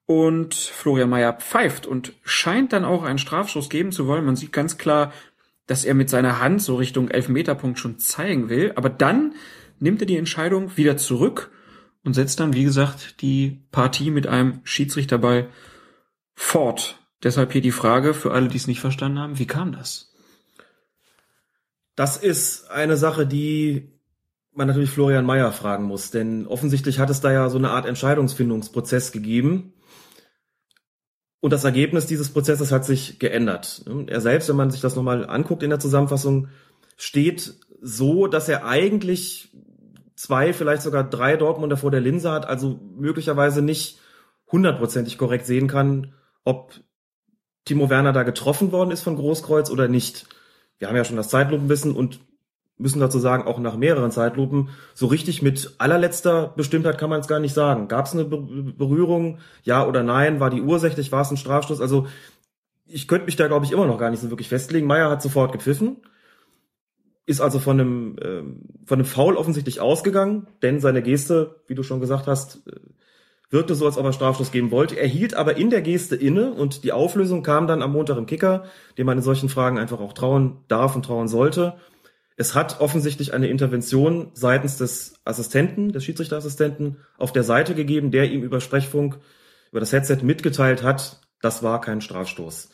Und 0.07 0.55
Florian 0.55 1.11
Mayer 1.11 1.35
pfeift 1.35 1.87
und 1.87 2.15
scheint 2.23 2.73
dann 2.73 2.85
auch 2.85 3.03
einen 3.03 3.19
Strafschuss 3.19 3.69
geben 3.69 3.93
zu 3.93 4.07
wollen. 4.07 4.25
Man 4.25 4.37
sieht 4.37 4.53
ganz 4.53 4.79
klar, 4.79 5.13
dass 5.67 5.85
er 5.85 5.93
mit 5.95 6.09
seiner 6.09 6.41
Hand 6.41 6.63
so 6.63 6.77
Richtung 6.77 7.09
Elfmeterpunkt 7.09 7.79
schon 7.79 7.99
zeigen 7.99 8.49
will. 8.49 8.73
Aber 8.77 8.89
dann 8.89 9.35
nimmt 9.81 10.01
er 10.01 10.07
die 10.07 10.17
Entscheidung 10.17 10.77
wieder 10.77 10.97
zurück 10.97 11.51
und 12.05 12.15
setzt 12.15 12.41
dann, 12.41 12.55
wie 12.55 12.65
gesagt, 12.65 13.21
die 13.21 13.61
Partie 13.71 14.11
mit 14.11 14.27
einem 14.27 14.61
Schiedsrichterball 14.65 15.49
fort. 16.35 16.99
Deshalb 17.23 17.53
hier 17.53 17.63
die 17.63 17.73
Frage 17.73 18.15
für 18.15 18.33
alle, 18.33 18.49
die 18.49 18.57
es 18.57 18.67
nicht 18.67 18.81
verstanden 18.81 19.19
haben, 19.19 19.39
wie 19.39 19.47
kam 19.47 19.73
das? 19.73 20.08
Das 21.99 22.17
ist 22.17 22.71
eine 22.71 22.97
Sache, 22.97 23.27
die 23.27 23.91
man 24.53 24.69
natürlich 24.69 24.91
Florian 24.91 25.27
Mayer 25.27 25.51
fragen 25.51 25.83
muss, 25.83 26.13
denn 26.13 26.47
offensichtlich 26.47 27.01
hat 27.01 27.11
es 27.11 27.21
da 27.21 27.33
ja 27.33 27.49
so 27.49 27.59
eine 27.59 27.71
Art 27.71 27.87
Entscheidungsfindungsprozess 27.87 29.11
gegeben. 29.11 29.73
Und 31.41 31.53
das 31.53 31.65
Ergebnis 31.65 32.07
dieses 32.07 32.33
Prozesses 32.33 32.71
hat 32.71 32.85
sich 32.85 33.19
geändert. 33.19 33.85
Er 34.07 34.21
selbst, 34.21 34.49
wenn 34.49 34.55
man 34.55 34.71
sich 34.71 34.81
das 34.81 34.95
nochmal 34.95 35.29
anguckt 35.29 35.65
in 35.65 35.71
der 35.71 35.81
Zusammenfassung, 35.81 36.47
steht 36.97 37.55
so, 37.81 38.29
dass 38.29 38.49
er 38.49 38.65
eigentlich 38.65 39.51
zwei, 40.15 40.53
vielleicht 40.53 40.83
sogar 40.83 41.03
drei 41.03 41.37
Dortmunder 41.37 41.77
vor 41.77 41.91
der 41.91 42.01
Linse 42.01 42.31
hat, 42.31 42.47
also 42.47 42.79
möglicherweise 42.95 43.61
nicht 43.61 43.99
hundertprozentig 44.53 45.19
korrekt 45.19 45.47
sehen 45.47 45.67
kann, 45.67 46.15
ob 46.45 46.75
Timo 47.65 47.91
Werner 47.91 48.13
da 48.13 48.23
getroffen 48.23 48.71
worden 48.71 48.93
ist 48.93 49.03
von 49.03 49.17
Großkreuz 49.17 49.69
oder 49.69 49.89
nicht. 49.89 50.29
Wir 50.79 50.89
haben 50.89 50.97
ja 50.97 51.05
schon 51.05 51.17
das 51.17 51.29
Zeitlupenwissen 51.29 51.95
und 51.95 52.21
müssen 52.79 53.01
dazu 53.01 53.19
sagen, 53.19 53.47
auch 53.47 53.59
nach 53.59 53.77
mehreren 53.77 54.13
Zeitlupen, 54.13 54.71
so 54.95 55.07
richtig 55.07 55.43
mit 55.43 55.75
allerletzter 55.79 56.53
Bestimmtheit 56.57 56.97
kann 56.97 57.11
man 57.11 57.21
es 57.21 57.27
gar 57.27 57.41
nicht 57.41 57.55
sagen. 57.55 57.89
Gab 57.89 58.07
es 58.07 58.15
eine 58.15 58.25
Berührung, 58.25 59.39
ja 59.65 59.87
oder 59.87 60.03
nein? 60.03 60.39
War 60.39 60.51
die 60.51 60.63
ursächlich? 60.63 61.11
War 61.11 61.23
es 61.23 61.31
ein 61.31 61.37
Strafstoß? 61.37 61.81
Also 61.81 62.07
ich 62.87 63.09
könnte 63.09 63.27
mich 63.27 63.37
da, 63.37 63.49
glaube 63.49 63.67
ich, 63.67 63.73
immer 63.73 63.87
noch 63.87 63.99
gar 63.99 64.11
nicht 64.11 64.21
so 64.21 64.31
wirklich 64.31 64.49
festlegen. 64.49 64.87
Meier 64.87 65.11
hat 65.11 65.23
sofort 65.23 65.53
gepfiffen, 65.53 65.99
ist 67.27 67.41
also 67.41 67.59
von 67.59 67.81
einem, 67.81 68.17
ähm, 68.23 68.61
von 68.87 68.99
einem 68.99 69.05
Foul 69.05 69.37
offensichtlich 69.37 69.81
ausgegangen, 69.81 70.47
denn 70.63 70.81
seine 70.81 71.03
Geste, 71.03 71.57
wie 71.67 71.75
du 71.75 71.83
schon 71.83 72.01
gesagt 72.01 72.27
hast, 72.27 72.67
äh, 72.69 72.81
wirkte 73.51 73.75
so, 73.75 73.87
als 73.87 73.97
ob 73.97 74.05
er 74.05 74.13
Strafstoß 74.13 74.51
geben 74.53 74.71
wollte. 74.71 74.97
Er 74.97 75.07
hielt 75.07 75.35
aber 75.35 75.57
in 75.57 75.71
der 75.71 75.81
Geste 75.81 76.17
inne 76.17 76.53
und 76.53 76.85
die 76.85 76.93
Auflösung 76.93 77.43
kam 77.43 77.67
dann 77.67 77.83
am 77.83 77.93
Montag 77.93 78.19
im 78.19 78.27
Kicker, 78.27 78.65
dem 78.99 79.07
man 79.07 79.19
in 79.19 79.23
solchen 79.23 79.49
Fragen 79.49 79.79
einfach 79.79 80.01
auch 80.01 80.13
trauen 80.13 80.65
darf 80.69 80.95
und 80.95 81.05
trauen 81.05 81.29
sollte. 81.29 81.75
Es 82.37 82.55
hat 82.55 82.81
offensichtlich 82.81 83.35
eine 83.35 83.49
Intervention 83.49 84.31
seitens 84.35 84.77
des 84.77 85.15
Assistenten, 85.25 85.93
des 85.93 86.05
Schiedsrichterassistenten 86.05 86.99
auf 87.17 87.33
der 87.33 87.43
Seite 87.43 87.75
gegeben, 87.75 88.11
der 88.11 88.31
ihm 88.31 88.43
über 88.43 88.61
Sprechfunk, 88.61 89.19
über 89.71 89.81
das 89.81 89.93
Headset 89.93 90.19
mitgeteilt 90.23 90.83
hat, 90.83 91.21
das 91.41 91.63
war 91.63 91.81
kein 91.81 92.01
Strafstoß. 92.01 92.71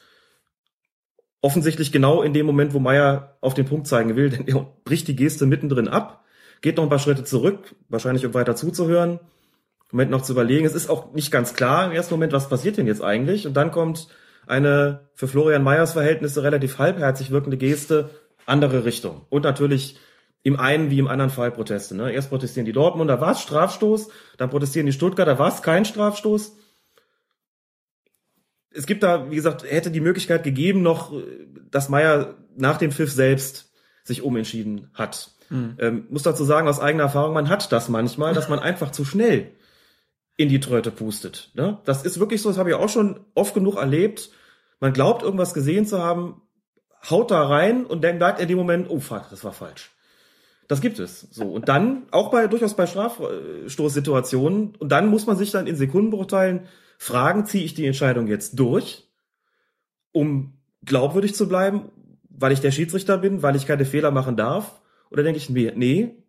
Offensichtlich 1.40 1.92
genau 1.92 2.22
in 2.22 2.32
dem 2.32 2.46
Moment, 2.46 2.74
wo 2.74 2.78
Meier 2.78 3.36
auf 3.40 3.54
den 3.54 3.66
Punkt 3.66 3.86
zeigen 3.86 4.16
will, 4.16 4.30
denn 4.30 4.46
er 4.46 4.66
bricht 4.84 5.08
die 5.08 5.16
Geste 5.16 5.46
mittendrin 5.46 5.88
ab, 5.88 6.24
geht 6.62 6.76
noch 6.76 6.84
ein 6.84 6.90
paar 6.90 6.98
Schritte 6.98 7.24
zurück, 7.24 7.74
wahrscheinlich 7.88 8.24
um 8.26 8.34
weiter 8.34 8.56
zuzuhören, 8.56 9.20
Moment 9.90 10.10
noch 10.10 10.22
zu 10.22 10.32
überlegen. 10.32 10.66
Es 10.66 10.74
ist 10.74 10.90
auch 10.90 11.12
nicht 11.12 11.30
ganz 11.30 11.54
klar 11.54 11.86
im 11.86 11.92
ersten 11.92 12.14
Moment, 12.14 12.32
was 12.32 12.48
passiert 12.48 12.76
denn 12.76 12.86
jetzt 12.86 13.02
eigentlich? 13.02 13.46
Und 13.46 13.54
dann 13.54 13.70
kommt 13.70 14.08
eine 14.46 15.08
für 15.14 15.28
Florian 15.28 15.62
Meyers 15.62 15.92
Verhältnisse 15.92 16.42
relativ 16.42 16.78
halbherzig 16.78 17.30
wirkende 17.30 17.56
Geste, 17.56 18.10
andere 18.46 18.84
Richtung. 18.84 19.26
Und 19.30 19.44
natürlich 19.44 19.98
im 20.42 20.60
einen 20.60 20.90
wie 20.90 20.98
im 20.98 21.08
anderen 21.08 21.30
Fall 21.30 21.50
Proteste. 21.50 21.96
Ne? 21.96 22.12
Erst 22.12 22.28
protestieren 22.28 22.66
die 22.66 22.72
Dortmunder, 22.72 23.20
war 23.20 23.32
es 23.32 23.40
Strafstoß, 23.40 24.10
dann 24.36 24.50
protestieren 24.50 24.86
die 24.86 24.92
Stuttgarter, 24.92 25.38
war 25.38 25.48
es 25.48 25.62
kein 25.62 25.84
Strafstoß. 25.86 26.56
Es 28.70 28.86
gibt 28.86 29.02
da, 29.02 29.30
wie 29.30 29.36
gesagt, 29.36 29.64
hätte 29.64 29.90
die 29.90 30.00
Möglichkeit 30.00 30.42
gegeben 30.42 30.82
noch, 30.82 31.12
dass 31.70 31.88
Meier 31.88 32.34
nach 32.56 32.76
dem 32.76 32.92
Pfiff 32.92 33.10
selbst 33.10 33.72
sich 34.02 34.22
umentschieden 34.22 34.90
hat. 34.92 35.30
Mhm. 35.48 35.76
Ähm, 35.78 36.06
muss 36.10 36.24
dazu 36.24 36.44
sagen, 36.44 36.68
aus 36.68 36.80
eigener 36.80 37.04
Erfahrung, 37.04 37.32
man 37.32 37.48
hat 37.48 37.72
das 37.72 37.88
manchmal, 37.88 38.34
dass 38.34 38.48
man 38.48 38.58
einfach 38.60 38.90
zu 38.90 39.04
schnell 39.04 39.52
in 40.36 40.48
die 40.48 40.60
Tröte 40.60 40.90
pustet. 40.90 41.50
Ne? 41.54 41.78
Das 41.84 42.04
ist 42.04 42.18
wirklich 42.18 42.42
so, 42.42 42.48
das 42.48 42.58
habe 42.58 42.70
ich 42.70 42.74
auch 42.74 42.88
schon 42.88 43.20
oft 43.34 43.54
genug 43.54 43.76
erlebt. 43.76 44.30
Man 44.80 44.92
glaubt, 44.92 45.22
irgendwas 45.22 45.54
gesehen 45.54 45.86
zu 45.86 46.02
haben, 46.02 46.42
haut 47.08 47.30
da 47.30 47.46
rein 47.46 47.86
und 47.86 48.02
dann 48.02 48.18
merkt 48.18 48.40
in 48.40 48.48
dem 48.48 48.58
Moment, 48.58 48.90
oh 48.90 49.00
fuck, 49.00 49.28
das 49.30 49.44
war 49.44 49.52
falsch. 49.52 49.90
Das 50.66 50.80
gibt 50.80 50.98
es. 50.98 51.20
So. 51.30 51.44
Und 51.44 51.68
dann, 51.68 52.06
auch 52.10 52.30
bei, 52.30 52.46
durchaus 52.46 52.74
bei 52.74 52.86
Strafstoßsituationen, 52.86 54.74
und 54.76 54.88
dann 54.90 55.08
muss 55.08 55.26
man 55.26 55.36
sich 55.36 55.50
dann 55.50 55.66
in 55.66 55.76
Sekundenbruchteilen 55.76 56.66
fragen, 56.98 57.46
ziehe 57.46 57.64
ich 57.64 57.74
die 57.74 57.86
Entscheidung 57.86 58.26
jetzt 58.26 58.58
durch, 58.58 59.08
um 60.12 60.54
glaubwürdig 60.84 61.34
zu 61.34 61.48
bleiben, 61.48 61.90
weil 62.28 62.52
ich 62.52 62.60
der 62.60 62.70
Schiedsrichter 62.70 63.18
bin, 63.18 63.42
weil 63.42 63.56
ich 63.56 63.66
keine 63.66 63.84
Fehler 63.84 64.10
machen 64.10 64.36
darf? 64.36 64.80
Oder 65.10 65.22
denke 65.22 65.38
ich 65.38 65.50
mir, 65.50 65.74
nee, 65.76 66.24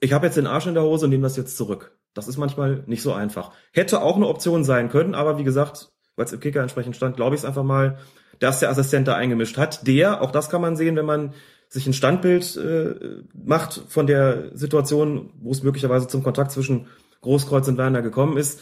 ich 0.00 0.12
habe 0.12 0.26
jetzt 0.26 0.36
den 0.36 0.46
Arsch 0.46 0.66
in 0.66 0.74
der 0.74 0.82
Hose 0.82 1.04
und 1.04 1.10
nehme 1.10 1.22
das 1.22 1.36
jetzt 1.36 1.56
zurück. 1.56 1.93
Das 2.14 2.28
ist 2.28 2.38
manchmal 2.38 2.84
nicht 2.86 3.02
so 3.02 3.12
einfach. 3.12 3.52
Hätte 3.72 4.02
auch 4.02 4.16
eine 4.16 4.28
Option 4.28 4.64
sein 4.64 4.88
können, 4.88 5.14
aber 5.14 5.38
wie 5.38 5.44
gesagt, 5.44 5.90
weil 6.16 6.26
es 6.26 6.32
im 6.32 6.40
Kicker 6.40 6.62
entsprechend 6.62 6.96
stand, 6.96 7.16
glaube 7.16 7.34
ich 7.34 7.42
es 7.42 7.44
einfach 7.44 7.64
mal, 7.64 7.98
dass 8.38 8.60
der 8.60 8.70
Assistent 8.70 9.08
da 9.08 9.14
eingemischt 9.16 9.58
hat. 9.58 9.86
Der, 9.86 10.22
auch 10.22 10.30
das 10.30 10.48
kann 10.48 10.60
man 10.60 10.76
sehen, 10.76 10.96
wenn 10.96 11.06
man 11.06 11.34
sich 11.68 11.86
ein 11.86 11.92
Standbild 11.92 12.56
äh, 12.56 12.94
macht 13.34 13.82
von 13.88 14.06
der 14.06 14.56
Situation, 14.56 15.32
wo 15.40 15.50
es 15.50 15.62
möglicherweise 15.62 16.06
zum 16.06 16.22
Kontakt 16.22 16.52
zwischen 16.52 16.86
Großkreuz 17.20 17.66
und 17.68 17.78
Werner 17.78 18.02
gekommen 18.02 18.36
ist, 18.36 18.60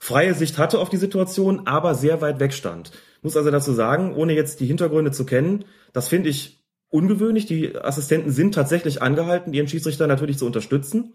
freie 0.00 0.34
Sicht 0.34 0.58
hatte 0.58 0.78
auf 0.78 0.88
die 0.88 0.96
Situation, 0.96 1.66
aber 1.66 1.94
sehr 1.94 2.20
weit 2.20 2.40
weg 2.40 2.52
stand. 2.52 2.90
Muss 3.22 3.36
also 3.36 3.50
dazu 3.50 3.72
sagen, 3.72 4.14
ohne 4.14 4.32
jetzt 4.32 4.60
die 4.60 4.66
Hintergründe 4.66 5.12
zu 5.12 5.24
kennen, 5.24 5.64
das 5.92 6.08
finde 6.08 6.30
ich 6.30 6.64
ungewöhnlich. 6.88 7.46
Die 7.46 7.76
Assistenten 7.76 8.30
sind 8.30 8.54
tatsächlich 8.54 9.02
angehalten, 9.02 9.52
ihren 9.52 9.68
Schiedsrichter 9.68 10.06
natürlich 10.06 10.38
zu 10.38 10.46
unterstützen. 10.46 11.14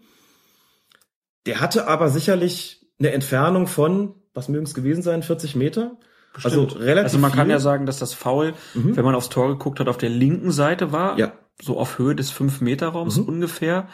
Der 1.46 1.60
hatte 1.60 1.88
aber 1.88 2.08
sicherlich 2.08 2.86
eine 2.98 3.12
Entfernung 3.12 3.66
von, 3.66 4.14
was 4.32 4.48
mögen 4.48 4.64
es 4.64 4.74
gewesen 4.74 5.02
sein, 5.02 5.22
40 5.22 5.56
Meter? 5.56 5.96
Also 6.34 6.48
Bestimmt. 6.48 6.72
Also 6.72 6.84
relativ. 6.84 7.04
Also 7.04 7.18
man 7.18 7.30
viel. 7.30 7.38
kann 7.38 7.50
ja 7.50 7.58
sagen, 7.58 7.86
dass 7.86 7.98
das 7.98 8.14
Foul, 8.14 8.54
mhm. 8.74 8.96
wenn 8.96 9.04
man 9.04 9.14
aufs 9.14 9.28
Tor 9.28 9.48
geguckt 9.48 9.80
hat, 9.80 9.88
auf 9.88 9.98
der 9.98 10.10
linken 10.10 10.50
Seite 10.50 10.92
war. 10.92 11.18
Ja. 11.18 11.32
So 11.62 11.78
auf 11.78 11.98
Höhe 11.98 12.16
des 12.16 12.32
5-Meter-Raums 12.32 13.18
mhm. 13.18 13.24
ungefähr. 13.28 13.88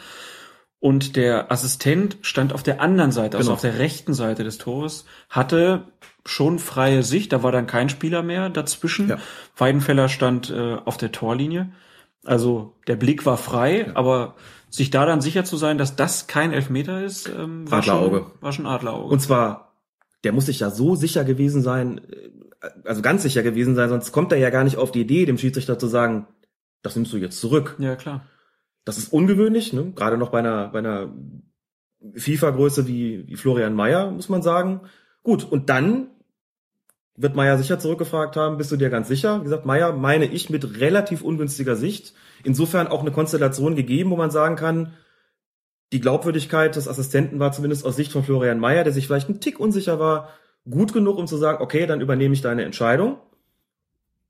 Und 0.79 1.15
der 1.15 1.51
Assistent 1.51 2.17
stand 2.23 2.53
auf 2.53 2.63
der 2.63 2.81
anderen 2.81 3.11
Seite, 3.11 3.37
also 3.37 3.49
genau. 3.49 3.55
auf 3.55 3.61
der 3.61 3.77
rechten 3.77 4.15
Seite 4.15 4.43
des 4.43 4.57
Tores, 4.57 5.05
hatte 5.29 5.83
schon 6.25 6.57
freie 6.57 7.03
Sicht, 7.03 7.33
da 7.33 7.43
war 7.43 7.51
dann 7.51 7.67
kein 7.67 7.87
Spieler 7.87 8.23
mehr 8.23 8.49
dazwischen. 8.49 9.09
Ja. 9.09 9.17
Weidenfeller 9.55 10.09
stand 10.09 10.49
äh, 10.49 10.77
auf 10.83 10.97
der 10.97 11.11
Torlinie. 11.11 11.71
Also 12.25 12.75
der 12.87 12.95
Blick 12.95 13.27
war 13.27 13.37
frei, 13.37 13.85
ja. 13.87 13.95
aber 13.95 14.35
sich 14.71 14.89
da 14.89 15.05
dann 15.05 15.21
sicher 15.21 15.43
zu 15.43 15.57
sein, 15.57 15.77
dass 15.77 15.97
das 15.97 16.27
kein 16.27 16.53
Elfmeter 16.53 17.03
ist, 17.03 17.27
ähm, 17.27 17.69
war, 17.69 17.83
schon, 17.83 18.25
war 18.39 18.53
schon 18.53 18.65
Adlerauge. 18.65 19.11
Und 19.13 19.19
zwar, 19.19 19.75
der 20.23 20.31
muss 20.31 20.45
sich 20.45 20.61
ja 20.61 20.71
so 20.71 20.95
sicher 20.95 21.25
gewesen 21.25 21.61
sein, 21.61 21.99
äh, 22.09 22.69
also 22.85 23.01
ganz 23.01 23.21
sicher 23.21 23.43
gewesen 23.43 23.75
sein, 23.75 23.89
sonst 23.89 24.13
kommt 24.13 24.31
er 24.31 24.37
ja 24.37 24.49
gar 24.49 24.63
nicht 24.63 24.77
auf 24.77 24.93
die 24.93 25.01
Idee, 25.01 25.25
dem 25.25 25.37
Schiedsrichter 25.37 25.77
zu 25.77 25.87
sagen, 25.87 26.25
das 26.83 26.95
nimmst 26.95 27.11
du 27.11 27.17
jetzt 27.17 27.39
zurück. 27.39 27.75
Ja, 27.79 27.97
klar. 27.97 28.25
Das 28.85 28.97
ist 28.97 29.11
ungewöhnlich, 29.11 29.73
ne? 29.73 29.91
gerade 29.93 30.17
noch 30.17 30.29
bei 30.29 30.39
einer, 30.39 30.69
bei 30.69 30.79
einer 30.79 31.13
FIFA-Größe 32.15 32.87
wie, 32.87 33.27
wie 33.27 33.35
Florian 33.35 33.75
Mayer, 33.75 34.09
muss 34.09 34.29
man 34.29 34.41
sagen. 34.41 34.81
Gut, 35.21 35.43
und 35.43 35.69
dann 35.69 36.07
wird 37.15 37.35
Meier 37.35 37.57
sicher 37.57 37.79
zurückgefragt 37.79 38.35
haben, 38.35 38.57
bist 38.57 38.71
du 38.71 38.77
dir 38.77 38.89
ganz 38.89 39.07
sicher? 39.07 39.39
Wie 39.39 39.43
gesagt, 39.43 39.65
Meier 39.65 39.93
meine 39.93 40.25
ich 40.25 40.49
mit 40.49 40.79
relativ 40.79 41.21
ungünstiger 41.21 41.75
Sicht. 41.75 42.13
Insofern 42.43 42.87
auch 42.87 43.01
eine 43.01 43.11
Konstellation 43.11 43.75
gegeben, 43.75 44.09
wo 44.11 44.15
man 44.15 44.31
sagen 44.31 44.55
kann, 44.55 44.93
die 45.91 45.99
Glaubwürdigkeit 45.99 46.75
des 46.75 46.87
Assistenten 46.87 47.39
war 47.39 47.51
zumindest 47.51 47.85
aus 47.85 47.97
Sicht 47.97 48.11
von 48.11 48.23
Florian 48.23 48.59
Meier, 48.59 48.83
der 48.83 48.93
sich 48.93 49.07
vielleicht 49.07 49.29
ein 49.29 49.41
Tick 49.41 49.59
unsicher 49.59 49.99
war, 49.99 50.29
gut 50.69 50.93
genug, 50.93 51.17
um 51.17 51.27
zu 51.27 51.37
sagen, 51.37 51.61
okay, 51.61 51.85
dann 51.85 52.01
übernehme 52.01 52.33
ich 52.33 52.41
deine 52.41 52.63
Entscheidung. 52.63 53.17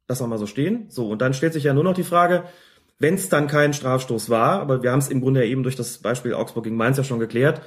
Lass 0.07 0.21
mal 0.21 0.37
so 0.39 0.47
stehen. 0.47 0.85
So, 0.89 1.09
und 1.09 1.21
dann 1.21 1.33
stellt 1.33 1.53
sich 1.53 1.63
ja 1.63 1.73
nur 1.73 1.83
noch 1.83 1.93
die 1.93 2.03
Frage, 2.03 2.45
wenn 2.99 3.13
es 3.15 3.29
dann 3.29 3.47
kein 3.47 3.73
Strafstoß 3.73 4.29
war, 4.29 4.59
aber 4.59 4.83
wir 4.83 4.91
haben 4.91 4.99
es 4.99 5.09
im 5.09 5.21
Grunde 5.21 5.43
ja 5.43 5.47
eben 5.47 5.63
durch 5.63 5.75
das 5.75 5.99
Beispiel 5.99 6.33
Augsburg 6.33 6.63
gegen 6.63 6.75
Mainz 6.75 6.97
ja 6.97 7.03
schon 7.03 7.19
geklärt, 7.19 7.61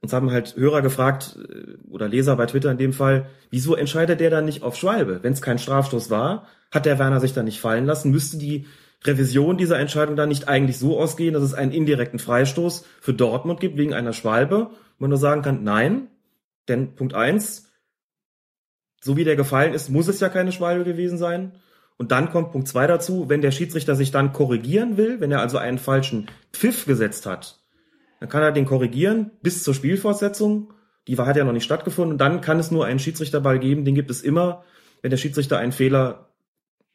uns 0.00 0.12
haben 0.12 0.30
halt 0.30 0.56
Hörer 0.56 0.82
gefragt, 0.82 1.38
äh, 1.48 1.76
oder 1.90 2.08
Leser 2.08 2.36
bei 2.36 2.46
Twitter 2.46 2.70
in 2.70 2.78
dem 2.78 2.92
Fall, 2.92 3.26
wieso 3.50 3.74
entscheidet 3.74 4.20
der 4.20 4.30
dann 4.30 4.44
nicht 4.44 4.62
auf 4.62 4.76
Schwalbe? 4.76 5.20
Wenn 5.22 5.32
es 5.32 5.42
kein 5.42 5.58
Strafstoß 5.58 6.10
war, 6.10 6.46
hat 6.70 6.86
der 6.86 6.98
Werner 6.98 7.20
sich 7.20 7.32
dann 7.32 7.44
nicht 7.44 7.60
fallen 7.60 7.86
lassen? 7.86 8.10
Müsste 8.10 8.36
die 8.38 8.66
Revision 9.04 9.56
dieser 9.56 9.78
Entscheidung 9.78 10.16
dann 10.16 10.28
nicht 10.28 10.48
eigentlich 10.48 10.78
so 10.78 10.98
ausgehen, 10.98 11.34
dass 11.34 11.42
es 11.42 11.54
einen 11.54 11.72
indirekten 11.72 12.18
Freistoß 12.18 12.84
für 13.00 13.14
Dortmund 13.14 13.60
gibt 13.60 13.76
wegen 13.76 13.94
einer 13.94 14.12
Schwalbe? 14.12 14.70
Man 14.98 15.10
nur 15.10 15.18
sagen 15.18 15.42
kann, 15.42 15.62
nein, 15.64 16.08
denn 16.68 16.94
Punkt 16.94 17.14
eins, 17.14 17.70
so 19.02 19.16
wie 19.16 19.24
der 19.24 19.36
gefallen 19.36 19.74
ist, 19.74 19.90
muss 19.90 20.08
es 20.08 20.20
ja 20.20 20.30
keine 20.30 20.52
Schwalbe 20.52 20.84
gewesen 20.84 21.18
sein. 21.18 21.52
Und 21.96 22.10
dann 22.10 22.30
kommt 22.30 22.52
Punkt 22.52 22.68
zwei 22.68 22.86
dazu, 22.86 23.28
wenn 23.28 23.42
der 23.42 23.50
Schiedsrichter 23.50 23.94
sich 23.94 24.10
dann 24.10 24.32
korrigieren 24.32 24.96
will, 24.96 25.20
wenn 25.20 25.30
er 25.30 25.40
also 25.40 25.58
einen 25.58 25.78
falschen 25.78 26.26
Pfiff 26.52 26.86
gesetzt 26.86 27.26
hat, 27.26 27.63
dann 28.24 28.30
kann 28.30 28.42
er 28.42 28.52
den 28.52 28.64
korrigieren 28.64 29.32
bis 29.42 29.62
zur 29.62 29.74
Spielfortsetzung. 29.74 30.72
Die 31.08 31.18
hat 31.18 31.36
ja 31.36 31.44
noch 31.44 31.52
nicht 31.52 31.64
stattgefunden. 31.64 32.12
Und 32.12 32.18
dann 32.18 32.40
kann 32.40 32.58
es 32.58 32.70
nur 32.70 32.86
einen 32.86 32.98
Schiedsrichterball 32.98 33.58
geben, 33.58 33.84
den 33.84 33.94
gibt 33.94 34.10
es 34.10 34.22
immer, 34.22 34.64
wenn 35.02 35.10
der 35.10 35.18
Schiedsrichter 35.18 35.58
einen 35.58 35.72
Fehler 35.72 36.30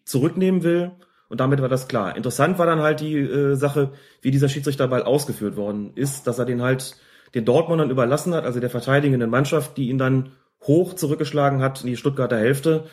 zurücknehmen 0.05 0.63
will. 0.63 0.89
Und 1.27 1.39
damit 1.39 1.61
war 1.61 1.69
das 1.69 1.87
klar. 1.87 2.17
Interessant 2.17 2.57
war 2.57 2.65
dann 2.65 2.79
halt 2.79 3.01
die 3.01 3.15
äh, 3.15 3.53
Sache, 3.53 3.91
wie 4.23 4.31
dieser 4.31 4.49
Schiedsrichterball 4.49 5.03
ausgeführt 5.03 5.55
worden 5.55 5.91
ist, 5.93 6.25
dass 6.25 6.39
er 6.39 6.45
den 6.45 6.63
halt 6.63 6.95
den 7.35 7.45
Dortmundern 7.45 7.91
überlassen 7.91 8.33
hat, 8.33 8.45
also 8.45 8.59
der 8.59 8.71
verteidigenden 8.71 9.29
Mannschaft, 9.29 9.77
die 9.77 9.89
ihn 9.89 9.99
dann 9.99 10.31
hoch 10.63 10.95
zurückgeschlagen 10.95 11.61
hat 11.61 11.81
in 11.81 11.87
die 11.91 11.95
Stuttgarter 11.97 12.39
Hälfte 12.39 12.85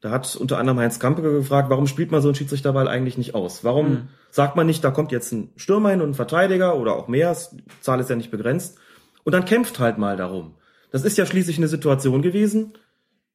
da 0.00 0.10
hat 0.10 0.34
unter 0.36 0.58
anderem 0.58 0.78
Heinz 0.78 0.98
Kampe 0.98 1.22
gefragt, 1.22 1.68
warum 1.70 1.86
spielt 1.86 2.10
man 2.10 2.22
so 2.22 2.28
einen 2.28 2.34
Schiedsrichterball 2.34 2.88
eigentlich 2.88 3.18
nicht 3.18 3.34
aus? 3.34 3.64
Warum 3.64 3.90
mhm. 3.90 4.08
sagt 4.30 4.56
man 4.56 4.66
nicht, 4.66 4.82
da 4.82 4.90
kommt 4.90 5.12
jetzt 5.12 5.32
ein 5.32 5.52
Stürmer 5.56 5.90
hin 5.90 6.00
und 6.00 6.10
ein 6.10 6.14
Verteidiger 6.14 6.76
oder 6.76 6.94
auch 6.96 7.08
mehr, 7.08 7.36
die 7.52 7.62
Zahl 7.80 8.00
ist 8.00 8.10
ja 8.10 8.16
nicht 8.16 8.30
begrenzt, 8.30 8.78
und 9.24 9.32
dann 9.32 9.44
kämpft 9.44 9.78
halt 9.78 9.98
mal 9.98 10.16
darum. 10.16 10.54
Das 10.90 11.04
ist 11.04 11.18
ja 11.18 11.26
schließlich 11.26 11.58
eine 11.58 11.68
Situation 11.68 12.22
gewesen, 12.22 12.72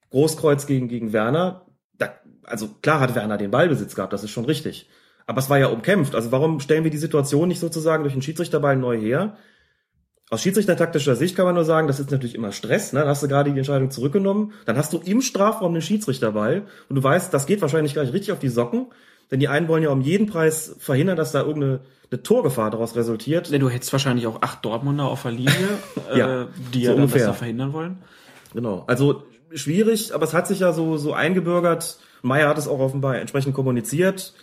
Großkreuz 0.10 0.66
gegen, 0.66 0.88
gegen 0.88 1.14
Werner, 1.14 1.66
da, 1.98 2.10
also 2.44 2.70
klar 2.82 3.00
hat 3.00 3.16
Werner 3.16 3.38
den 3.38 3.52
Ballbesitz 3.52 3.96
gehabt, 3.96 4.14
das 4.14 4.24
ist 4.24 4.32
schon 4.32 4.46
richtig. 4.46 4.90
Aber 5.28 5.40
es 5.40 5.50
war 5.50 5.58
ja 5.58 5.68
umkämpft. 5.68 6.16
Also 6.16 6.32
warum 6.32 6.60
stellen 6.60 6.84
wir 6.84 6.92
die 6.92 6.98
Situation 6.98 7.48
nicht 7.48 7.60
sozusagen 7.60 8.04
durch 8.04 8.14
den 8.14 8.22
Schiedsrichterball 8.22 8.76
neu 8.76 8.98
her? 8.98 9.38
Aus 10.32 10.42
schiedsrichtertaktischer 10.42 11.16
Sicht 11.16 11.36
kann 11.36 11.46
man 11.46 11.54
nur 11.54 11.66
sagen, 11.66 11.88
das 11.88 12.00
ist 12.00 12.10
natürlich 12.10 12.34
immer 12.34 12.52
Stress. 12.52 12.94
Ne? 12.94 13.00
Dann 13.02 13.10
hast 13.10 13.22
du 13.22 13.28
gerade 13.28 13.52
die 13.52 13.58
Entscheidung 13.58 13.92
zurückgenommen. 13.92 14.54
Dann 14.66 14.76
hast 14.76 14.92
du 14.92 14.98
im 14.98 15.22
Strafraum 15.22 15.74
den 15.74 15.84
Schiedsrichterball 15.84 16.64
und 16.90 16.96
du 16.96 17.04
weißt, 17.04 17.32
das 17.34 17.46
geht 17.46 17.62
wahrscheinlich 17.62 17.94
gleich 17.94 18.12
richtig 18.12 18.32
auf 18.32 18.40
die 18.40 18.50
Socken. 18.50 18.88
Denn 19.30 19.40
die 19.40 19.48
einen 19.48 19.68
wollen 19.68 19.84
ja 19.84 19.90
um 19.90 20.02
jeden 20.02 20.28
Preis 20.28 20.76
verhindern, 20.80 21.16
dass 21.16 21.32
da 21.32 21.42
irgendeine 21.42 21.82
eine 22.12 22.22
Torgefahr 22.24 22.72
daraus 22.72 22.96
resultiert. 22.96 23.52
Du 23.52 23.70
hättest 23.70 23.92
wahrscheinlich 23.92 24.28
auch 24.28 24.42
acht 24.42 24.64
Dortmunder 24.64 25.06
auf 25.06 25.24
der 25.24 25.32
Linie, 25.32 25.70
Ja, 26.16 26.44
äh, 26.44 26.46
die 26.74 26.86
so 26.86 26.92
ja 26.92 26.92
dann 26.92 27.02
das 27.02 27.12
ungefähr. 27.12 27.28
da 27.28 27.34
verhindern 27.34 27.74
wollen. 27.74 27.98
Genau. 28.54 28.84
Also 28.88 29.24
schwierig, 29.54 30.14
aber 30.14 30.24
es 30.24 30.34
hat 30.34 30.48
sich 30.48 30.60
ja 30.60 30.74
so, 30.74 30.98
so 30.98 31.14
eingebürgert. 31.14 32.00
Meyer 32.22 32.50
hat 32.50 32.58
es 32.58 32.68
auch 32.68 32.80
offenbar 32.80 33.18
entsprechend 33.18 33.54
kommuniziert, 33.54 34.34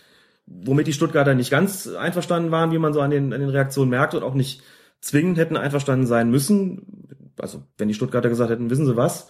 womit 0.45 0.87
die 0.87 0.93
Stuttgarter 0.93 1.35
nicht 1.35 1.51
ganz 1.51 1.87
einverstanden 1.87 2.51
waren, 2.51 2.71
wie 2.71 2.77
man 2.77 2.93
so 2.93 3.01
an 3.01 3.11
den, 3.11 3.33
an 3.33 3.39
den 3.39 3.49
Reaktionen 3.49 3.89
merkte 3.89 4.17
und 4.17 4.23
auch 4.23 4.33
nicht 4.33 4.61
zwingend 5.03 5.37
hätten 5.37 5.57
einverstanden 5.57 6.07
sein 6.07 6.31
müssen. 6.31 7.33
Also 7.37 7.63
wenn 7.77 7.89
die 7.89 7.93
Stuttgarter 7.93 8.29
gesagt 8.29 8.49
hätten, 8.49 8.69
wissen 8.69 8.85
Sie 8.85 8.95
was? 8.95 9.29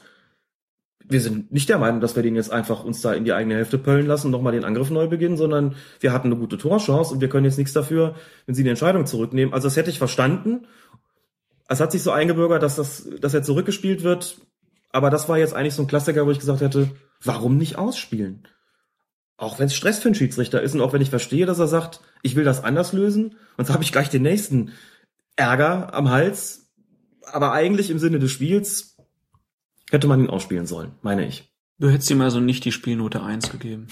Wir 1.05 1.19
sind 1.19 1.51
nicht 1.51 1.67
der 1.67 1.79
Meinung, 1.79 1.99
dass 1.99 2.15
wir 2.15 2.23
den 2.23 2.35
jetzt 2.35 2.51
einfach 2.51 2.83
uns 2.83 3.01
da 3.01 3.13
in 3.13 3.25
die 3.25 3.33
eigene 3.33 3.55
Hälfte 3.55 3.77
pöllen 3.77 4.05
lassen 4.05 4.27
und 4.27 4.31
nochmal 4.31 4.53
den 4.53 4.63
Angriff 4.63 4.89
neu 4.89 5.07
beginnen, 5.07 5.35
sondern 5.35 5.75
wir 5.99 6.13
hatten 6.13 6.27
eine 6.27 6.37
gute 6.37 6.57
Torchance 6.57 7.13
und 7.13 7.19
wir 7.19 7.27
können 7.27 7.45
jetzt 7.45 7.57
nichts 7.57 7.73
dafür, 7.73 8.15
wenn 8.45 8.55
sie 8.55 8.63
die 8.63 8.69
Entscheidung 8.69 9.05
zurücknehmen. 9.05 9.53
Also 9.53 9.67
das 9.67 9.75
hätte 9.75 9.89
ich 9.89 9.97
verstanden. 9.97 10.67
Es 11.67 11.81
hat 11.81 11.91
sich 11.91 12.03
so 12.03 12.11
eingebürgert, 12.11 12.63
dass 12.63 12.75
das, 12.75 13.09
dass 13.19 13.33
er 13.33 13.43
zurückgespielt 13.43 14.03
wird. 14.03 14.37
Aber 14.91 15.09
das 15.09 15.27
war 15.27 15.39
jetzt 15.39 15.55
eigentlich 15.55 15.73
so 15.73 15.81
ein 15.81 15.87
Klassiker, 15.87 16.25
wo 16.25 16.31
ich 16.31 16.39
gesagt 16.39 16.61
hätte, 16.61 16.91
warum 17.21 17.57
nicht 17.57 17.77
ausspielen? 17.77 18.47
Auch 19.37 19.59
wenn 19.59 19.65
es 19.65 19.75
Stress 19.75 19.99
für 19.99 20.09
einen 20.09 20.15
Schiedsrichter 20.15 20.61
ist 20.61 20.75
und 20.75 20.81
auch 20.81 20.93
wenn 20.93 21.01
ich 21.01 21.09
verstehe, 21.09 21.47
dass 21.47 21.59
er 21.59 21.67
sagt, 21.67 21.99
ich 22.21 22.35
will 22.35 22.43
das 22.43 22.63
anders 22.63 22.93
lösen, 22.93 23.35
und 23.57 23.65
so 23.65 23.73
habe 23.73 23.83
ich 23.83 23.91
gleich 23.91 24.09
den 24.09 24.21
nächsten 24.21 24.71
Ärger 25.35 25.93
am 25.93 26.09
Hals. 26.09 26.71
Aber 27.31 27.51
eigentlich 27.53 27.89
im 27.89 27.99
Sinne 27.99 28.19
des 28.19 28.31
Spiels 28.31 28.97
hätte 29.89 30.07
man 30.07 30.19
ihn 30.19 30.29
ausspielen 30.29 30.65
sollen, 30.65 30.93
meine 31.01 31.25
ich. 31.25 31.51
Du 31.79 31.89
hättest 31.89 32.09
ihm 32.11 32.21
also 32.21 32.39
nicht 32.39 32.65
die 32.65 32.71
Spielnote 32.71 33.23
1 33.23 33.51
gegeben. 33.51 33.87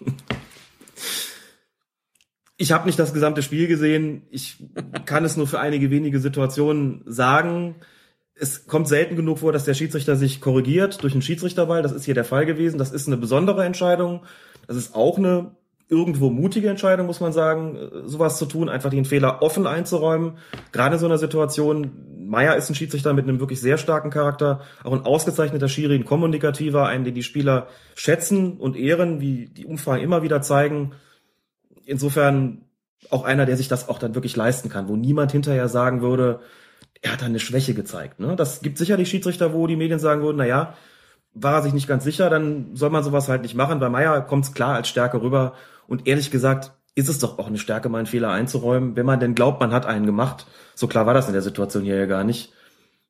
Ich 2.58 2.72
habe 2.72 2.86
nicht 2.86 2.98
das 2.98 3.12
gesamte 3.12 3.42
Spiel 3.42 3.66
gesehen. 3.66 4.22
Ich 4.30 4.56
kann 5.04 5.26
es 5.26 5.36
nur 5.36 5.46
für 5.46 5.60
einige 5.60 5.90
wenige 5.90 6.20
Situationen 6.20 7.02
sagen. 7.04 7.76
Es 8.34 8.66
kommt 8.66 8.88
selten 8.88 9.14
genug 9.14 9.40
vor, 9.40 9.52
dass 9.52 9.64
der 9.64 9.74
Schiedsrichter 9.74 10.16
sich 10.16 10.40
korrigiert 10.40 11.02
durch 11.02 11.12
einen 11.12 11.22
Schiedsrichterball. 11.22 11.82
Das 11.82 11.92
ist 11.92 12.04
hier 12.04 12.14
der 12.14 12.24
Fall 12.24 12.46
gewesen. 12.46 12.78
Das 12.78 12.92
ist 12.92 13.08
eine 13.08 13.18
besondere 13.18 13.64
Entscheidung. 13.64 14.24
Das 14.66 14.76
ist 14.76 14.94
auch 14.94 15.18
eine 15.18 15.54
irgendwo 15.88 16.30
mutige 16.30 16.68
Entscheidung, 16.68 17.06
muss 17.06 17.20
man 17.20 17.32
sagen, 17.32 17.78
sowas 18.04 18.38
zu 18.38 18.46
tun, 18.46 18.68
einfach 18.68 18.90
den 18.90 19.04
Fehler 19.04 19.42
offen 19.42 19.66
einzuräumen. 19.66 20.38
Gerade 20.72 20.96
in 20.96 21.00
so 21.00 21.06
einer 21.06 21.18
Situation, 21.18 21.92
Meier 22.26 22.56
ist 22.56 22.68
ein 22.68 22.74
Schiedsrichter 22.74 23.12
mit 23.12 23.28
einem 23.28 23.38
wirklich 23.38 23.60
sehr 23.60 23.78
starken 23.78 24.10
Charakter, 24.10 24.62
auch 24.82 24.92
ein 24.92 25.04
ausgezeichneter 25.04 25.68
Schiri, 25.68 25.94
ein 25.94 26.04
kommunikativer, 26.04 26.86
einen, 26.86 27.04
den 27.04 27.14
die 27.14 27.22
Spieler 27.22 27.68
schätzen 27.94 28.56
und 28.58 28.76
ehren, 28.76 29.20
wie 29.20 29.46
die 29.46 29.64
Umfragen 29.64 30.02
immer 30.02 30.22
wieder 30.22 30.42
zeigen. 30.42 30.92
Insofern 31.84 32.62
auch 33.10 33.24
einer, 33.24 33.46
der 33.46 33.56
sich 33.56 33.68
das 33.68 33.88
auch 33.88 34.00
dann 34.00 34.16
wirklich 34.16 34.34
leisten 34.34 34.68
kann, 34.68 34.88
wo 34.88 34.96
niemand 34.96 35.30
hinterher 35.30 35.68
sagen 35.68 36.02
würde, 36.02 36.40
er 37.02 37.12
hat 37.12 37.22
da 37.22 37.26
eine 37.26 37.38
Schwäche 37.38 37.74
gezeigt. 37.74 38.18
Ne? 38.18 38.34
Das 38.34 38.60
gibt 38.60 38.78
sicherlich 38.78 39.08
Schiedsrichter, 39.08 39.52
wo 39.52 39.68
die 39.68 39.76
Medien 39.76 40.00
sagen 40.00 40.22
würden, 40.22 40.38
na 40.38 40.46
ja, 40.46 40.74
war 41.34 41.54
er 41.54 41.62
sich 41.62 41.74
nicht 41.74 41.86
ganz 41.86 42.02
sicher, 42.02 42.30
dann 42.30 42.74
soll 42.74 42.90
man 42.90 43.04
sowas 43.04 43.28
halt 43.28 43.42
nicht 43.42 43.54
machen. 43.54 43.78
Bei 43.78 43.90
Meier 43.90 44.22
kommt 44.22 44.46
es 44.46 44.54
klar 44.54 44.74
als 44.74 44.88
Stärke 44.88 45.20
rüber. 45.20 45.52
Und 45.86 46.06
ehrlich 46.06 46.30
gesagt, 46.30 46.72
ist 46.94 47.08
es 47.08 47.18
doch 47.18 47.38
auch 47.38 47.46
eine 47.46 47.58
Stärke, 47.58 47.88
mal 47.88 47.98
einen 47.98 48.06
Fehler 48.06 48.30
einzuräumen, 48.30 48.96
wenn 48.96 49.06
man 49.06 49.20
denn 49.20 49.34
glaubt, 49.34 49.60
man 49.60 49.72
hat 49.72 49.86
einen 49.86 50.06
gemacht. 50.06 50.46
So 50.74 50.86
klar 50.86 51.06
war 51.06 51.14
das 51.14 51.26
in 51.26 51.34
der 51.34 51.42
Situation 51.42 51.84
hier 51.84 51.96
ja 51.96 52.06
gar 52.06 52.24
nicht. 52.24 52.52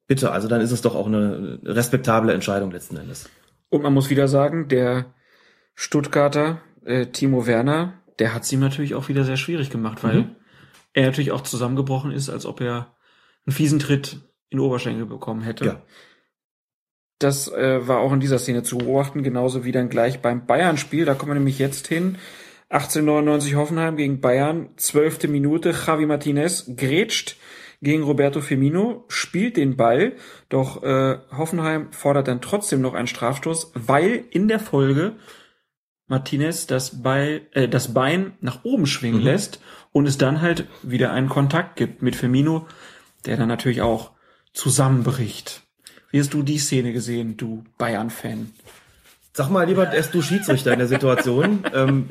Bitte, 0.09 0.33
also 0.33 0.49
dann 0.49 0.61
ist 0.61 0.73
es 0.73 0.83
doch 0.83 0.95
auch 0.95 1.07
eine 1.07 1.59
respektable 1.65 2.33
Entscheidung 2.33 2.71
letzten 2.71 2.97
Endes. 2.97 3.29
Und 3.69 3.83
man 3.83 3.93
muss 3.95 4.11
wieder 4.11 4.29
sagen, 4.29 4.69
der 4.69 5.15
Stuttgarter 5.75 6.61
äh, 6.85 7.07
Timo 7.07 7.47
Werner, 7.47 7.95
der 8.19 8.35
hat 8.35 8.43
es 8.43 8.53
ihm 8.53 8.61
natürlich 8.61 8.95
auch 8.95 9.09
wieder 9.09 9.25
sehr 9.25 9.37
schwierig 9.37 9.71
gemacht, 9.71 10.03
weil 10.03 10.17
Mhm. 10.23 10.37
er 10.93 11.07
natürlich 11.07 11.33
auch 11.33 11.43
zusammengebrochen 11.43 12.13
ist, 12.13 12.29
als 12.29 12.47
ob 12.47 12.61
er 12.61 12.95
einen 13.47 13.55
fiesen 13.55 13.79
Tritt 13.79 14.19
in 14.49 14.61
Oberschenkel 14.61 15.07
bekommen 15.07 15.43
hätte. 15.43 15.65
Ja. 15.65 15.83
Das 17.19 17.49
äh, 17.53 17.87
war 17.89 17.99
auch 17.99 18.13
in 18.13 18.21
dieser 18.21 18.39
Szene 18.39 18.63
zu 18.63 18.79
beobachten, 18.79 19.23
genauso 19.23 19.65
wie 19.65 19.73
dann 19.73 19.89
gleich 19.89 20.21
beim 20.21 20.47
Bayern-Spiel. 20.47 21.05
Da 21.05 21.15
kommen 21.15 21.31
wir 21.31 21.35
nämlich 21.37 21.59
jetzt 21.59 21.87
hin. 21.87 22.19
1899 22.69 23.55
Hoffenheim 23.55 23.97
gegen 23.97 24.21
Bayern, 24.21 24.71
zwölfte 24.77 25.29
Minute. 25.29 25.71
Javi 25.87 26.07
Martinez 26.07 26.73
grätscht 26.77 27.37
gegen 27.81 28.03
Roberto 28.03 28.41
Firmino, 28.41 29.05
spielt 29.09 29.57
den 29.57 29.77
Ball, 29.77 30.15
doch 30.49 30.83
äh, 30.83 31.19
Hoffenheim 31.37 31.93
fordert 31.93 32.29
dann 32.29 32.41
trotzdem 32.41 32.81
noch 32.81 32.95
einen 32.95 33.07
Strafstoß, 33.07 33.73
weil 33.75 34.25
in 34.31 34.49
der 34.49 34.59
Folge 34.59 35.17
Martinez 36.09 36.67
das, 36.67 37.03
Ball, 37.03 37.43
äh, 37.53 37.69
das 37.69 37.93
Bein 37.95 38.33
nach 38.41 38.65
oben 38.65 38.87
schwingen 38.87 39.21
lässt 39.21 39.61
und 39.93 40.07
es 40.07 40.19
dann 40.19 40.41
halt 40.41 40.67
wieder 40.83 41.13
einen 41.13 41.29
Kontakt 41.29 41.77
gibt 41.77 42.03
mit 42.03 42.17
Firmino, 42.17 42.67
der 43.27 43.37
dann 43.37 43.49
natürlich 43.49 43.83
auch 43.83 44.13
zusammenbricht. 44.53 45.63
Wie 46.11 46.21
hast 46.21 46.33
du 46.33 46.43
die 46.43 46.59
Szene 46.59 46.93
gesehen, 46.93 47.37
du 47.37 47.65
Bayern-Fan? 47.79 48.53
Sag 49.33 49.51
mal 49.51 49.65
lieber, 49.65 49.93
erst 49.93 50.15
du 50.15 50.23
Schiedsrichter 50.23 50.73
in 50.73 50.79
der 50.79 50.89
Situation. 50.89 51.65
ähm, 51.75 52.09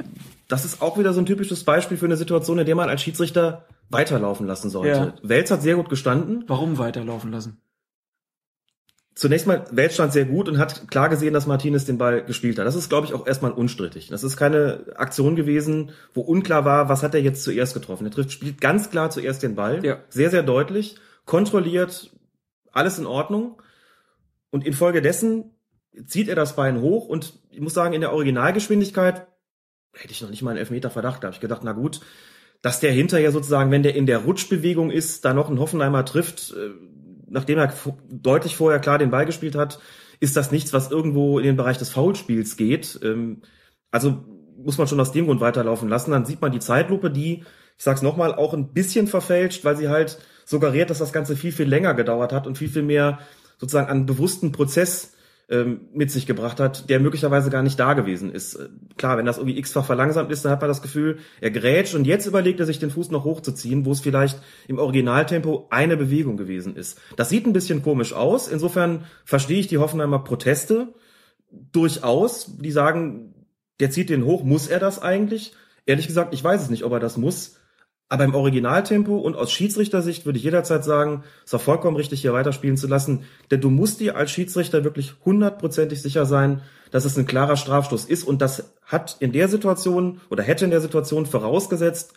das 0.47 0.65
ist 0.65 0.81
auch 0.81 0.97
wieder 0.97 1.13
so 1.13 1.19
ein 1.19 1.25
typisches 1.25 1.63
Beispiel 1.63 1.97
für 1.97 2.05
eine 2.05 2.17
Situation, 2.17 2.59
in 2.59 2.65
der 2.65 2.75
man 2.75 2.89
als 2.89 3.01
Schiedsrichter 3.01 3.65
weiterlaufen 3.89 4.47
lassen 4.47 4.69
sollte. 4.69 4.89
Ja. 4.89 5.13
Wels 5.21 5.51
hat 5.51 5.61
sehr 5.61 5.75
gut 5.75 5.89
gestanden. 5.89 6.43
Warum 6.47 6.77
weiterlaufen 6.77 7.31
lassen? 7.31 7.61
Zunächst 9.15 9.47
mal, 9.47 9.65
Wels 9.71 9.93
stand 9.93 10.11
sehr 10.11 10.25
gut 10.25 10.49
und 10.49 10.57
hat 10.57 10.89
klar 10.89 11.07
gesehen, 11.07 11.33
dass 11.33 11.47
Martinez 11.47 11.85
den 11.85 11.97
Ball 11.97 12.23
gespielt 12.25 12.59
hat. 12.59 12.65
Das 12.65 12.75
ist, 12.75 12.89
glaube 12.89 13.07
ich, 13.07 13.13
auch 13.13 13.25
erstmal 13.25 13.51
unstrittig. 13.51 14.09
Das 14.09 14.25
ist 14.25 14.35
keine 14.35 14.87
Aktion 14.97 15.37
gewesen, 15.37 15.91
wo 16.13 16.21
unklar 16.21 16.65
war, 16.65 16.89
was 16.89 17.01
hat 17.01 17.15
er 17.15 17.21
jetzt 17.21 17.43
zuerst 17.43 17.73
getroffen. 17.73 18.05
Er 18.05 18.11
trifft, 18.11 18.33
spielt 18.33 18.59
ganz 18.59 18.89
klar 18.89 19.09
zuerst 19.09 19.41
den 19.41 19.55
Ball. 19.55 19.85
Ja. 19.85 19.99
Sehr, 20.09 20.29
sehr 20.31 20.43
deutlich. 20.43 20.97
Kontrolliert, 21.23 22.11
alles 22.73 22.99
in 22.99 23.05
Ordnung. 23.05 23.61
Und 24.49 24.65
infolgedessen 24.65 25.51
zieht 26.05 26.27
er 26.27 26.35
das 26.35 26.57
Bein 26.57 26.81
hoch 26.81 27.07
und 27.07 27.39
ich 27.49 27.61
muss 27.61 27.73
sagen, 27.73 27.93
in 27.93 28.01
der 28.01 28.11
Originalgeschwindigkeit 28.11 29.27
hätte 29.95 30.11
ich 30.11 30.21
noch 30.21 30.29
nicht 30.29 30.41
mal 30.41 30.51
einen 30.51 30.59
Elfmeter 30.59 30.89
Verdacht. 30.89 31.23
Da 31.23 31.27
habe 31.27 31.35
ich 31.35 31.41
gedacht, 31.41 31.61
na 31.63 31.73
gut, 31.73 32.01
dass 32.61 32.79
der 32.79 32.91
hinterher 32.91 33.31
sozusagen, 33.31 33.71
wenn 33.71 33.83
der 33.83 33.95
in 33.95 34.05
der 34.05 34.19
Rutschbewegung 34.19 34.91
ist, 34.91 35.25
da 35.25 35.33
noch 35.33 35.49
einen 35.49 35.59
Hoffenheimer 35.59 36.05
trifft, 36.05 36.51
äh, 36.51 36.71
nachdem 37.27 37.59
er 37.59 37.73
deutlich 38.09 38.55
vorher 38.55 38.79
klar 38.79 38.97
den 38.97 39.11
Ball 39.11 39.25
gespielt 39.25 39.55
hat, 39.55 39.79
ist 40.19 40.37
das 40.37 40.51
nichts, 40.51 40.73
was 40.73 40.91
irgendwo 40.91 41.39
in 41.39 41.45
den 41.45 41.57
Bereich 41.57 41.77
des 41.77 41.89
Foulspiels 41.89 42.57
geht. 42.57 42.99
Ähm, 43.03 43.41
Also 43.91 44.25
muss 44.57 44.77
man 44.77 44.87
schon 44.87 44.99
aus 44.99 45.11
dem 45.11 45.25
Grund 45.25 45.41
weiterlaufen 45.41 45.89
lassen. 45.89 46.11
Dann 46.11 46.25
sieht 46.25 46.41
man 46.41 46.51
die 46.51 46.59
Zeitlupe, 46.59 47.11
die, 47.11 47.43
ich 47.77 47.83
sag's 47.83 48.01
nochmal, 48.01 48.33
auch 48.33 48.53
ein 48.53 48.73
bisschen 48.73 49.07
verfälscht, 49.07 49.63
weil 49.63 49.77
sie 49.77 49.89
halt 49.89 50.17
suggeriert, 50.45 50.89
dass 50.89 50.99
das 50.99 51.13
Ganze 51.13 51.35
viel, 51.35 51.51
viel 51.51 51.67
länger 51.67 51.93
gedauert 51.93 52.33
hat 52.33 52.47
und 52.47 52.57
viel, 52.57 52.69
viel 52.69 52.83
mehr 52.83 53.19
sozusagen 53.57 53.89
an 53.89 54.05
bewussten 54.05 54.51
Prozess 54.51 55.14
ähm, 55.49 55.81
mit 55.93 56.09
sich 56.09 56.25
gebracht 56.25 56.59
hat, 56.59 56.89
der 56.89 56.99
möglicherweise 56.99 57.49
gar 57.49 57.61
nicht 57.61 57.79
da 57.79 57.93
gewesen 57.93 58.31
ist. 58.31 58.55
Äh, 58.55 58.69
Klar, 58.97 59.17
wenn 59.17 59.25
das 59.25 59.37
irgendwie 59.37 59.57
x-fach 59.59 59.85
verlangsamt 59.85 60.31
ist, 60.31 60.45
dann 60.45 60.51
hat 60.51 60.61
man 60.61 60.69
das 60.69 60.81
Gefühl, 60.81 61.19
er 61.41 61.51
grätscht 61.51 61.95
und 61.95 62.05
jetzt 62.05 62.25
überlegt 62.25 62.59
er 62.59 62.65
sich, 62.65 62.79
den 62.79 62.89
Fuß 62.89 63.11
noch 63.11 63.25
hochzuziehen, 63.25 63.85
wo 63.85 63.91
es 63.91 63.99
vielleicht 63.99 64.39
im 64.67 64.79
Originaltempo 64.79 65.67
eine 65.69 65.97
Bewegung 65.97 66.37
gewesen 66.37 66.75
ist. 66.75 66.99
Das 67.15 67.29
sieht 67.29 67.45
ein 67.45 67.53
bisschen 67.53 67.83
komisch 67.83 68.13
aus. 68.13 68.47
Insofern 68.47 69.03
verstehe 69.25 69.59
ich 69.59 69.67
die 69.67 69.77
Hoffenheimer 69.77 70.19
Proteste 70.19 70.93
durchaus. 71.51 72.57
Die 72.57 72.71
sagen, 72.71 73.35
der 73.79 73.91
zieht 73.91 74.09
den 74.09 74.25
hoch, 74.25 74.43
muss 74.43 74.67
er 74.67 74.79
das 74.79 75.01
eigentlich? 75.01 75.53
Ehrlich 75.85 76.07
gesagt, 76.07 76.33
ich 76.33 76.43
weiß 76.43 76.61
es 76.61 76.69
nicht, 76.69 76.83
ob 76.83 76.93
er 76.93 76.99
das 76.99 77.17
muss. 77.17 77.57
Aber 78.07 78.23
im 78.23 78.35
Originaltempo 78.35 79.17
und 79.17 79.35
aus 79.35 79.51
Schiedsrichtersicht 79.51 80.25
würde 80.25 80.37
ich 80.37 80.43
jederzeit 80.43 80.83
sagen, 80.83 81.23
es 81.43 81.53
war 81.53 81.59
vollkommen 81.59 81.97
richtig, 81.97 82.21
hier 82.21 82.33
weiterspielen 82.33 82.77
zu 82.77 82.87
lassen. 82.87 83.23
Denn 83.49 83.61
du 83.61 83.71
musst 83.71 83.99
dir 83.99 84.15
als 84.15 84.29
Schiedsrichter 84.29 84.83
wirklich 84.83 85.15
hundertprozentig 85.25 86.01
sicher 86.01 86.25
sein, 86.25 86.61
dass 86.91 87.05
es 87.05 87.17
ein 87.17 87.25
klarer 87.25 87.57
Strafstoß 87.57 88.05
ist. 88.05 88.23
Und 88.23 88.41
das 88.41 88.71
hat 88.83 89.17
in 89.19 89.31
der 89.31 89.47
Situation 89.47 90.21
oder 90.29 90.43
hätte 90.43 90.65
in 90.65 90.71
der 90.71 90.81
Situation 90.81 91.25
vorausgesetzt, 91.25 92.13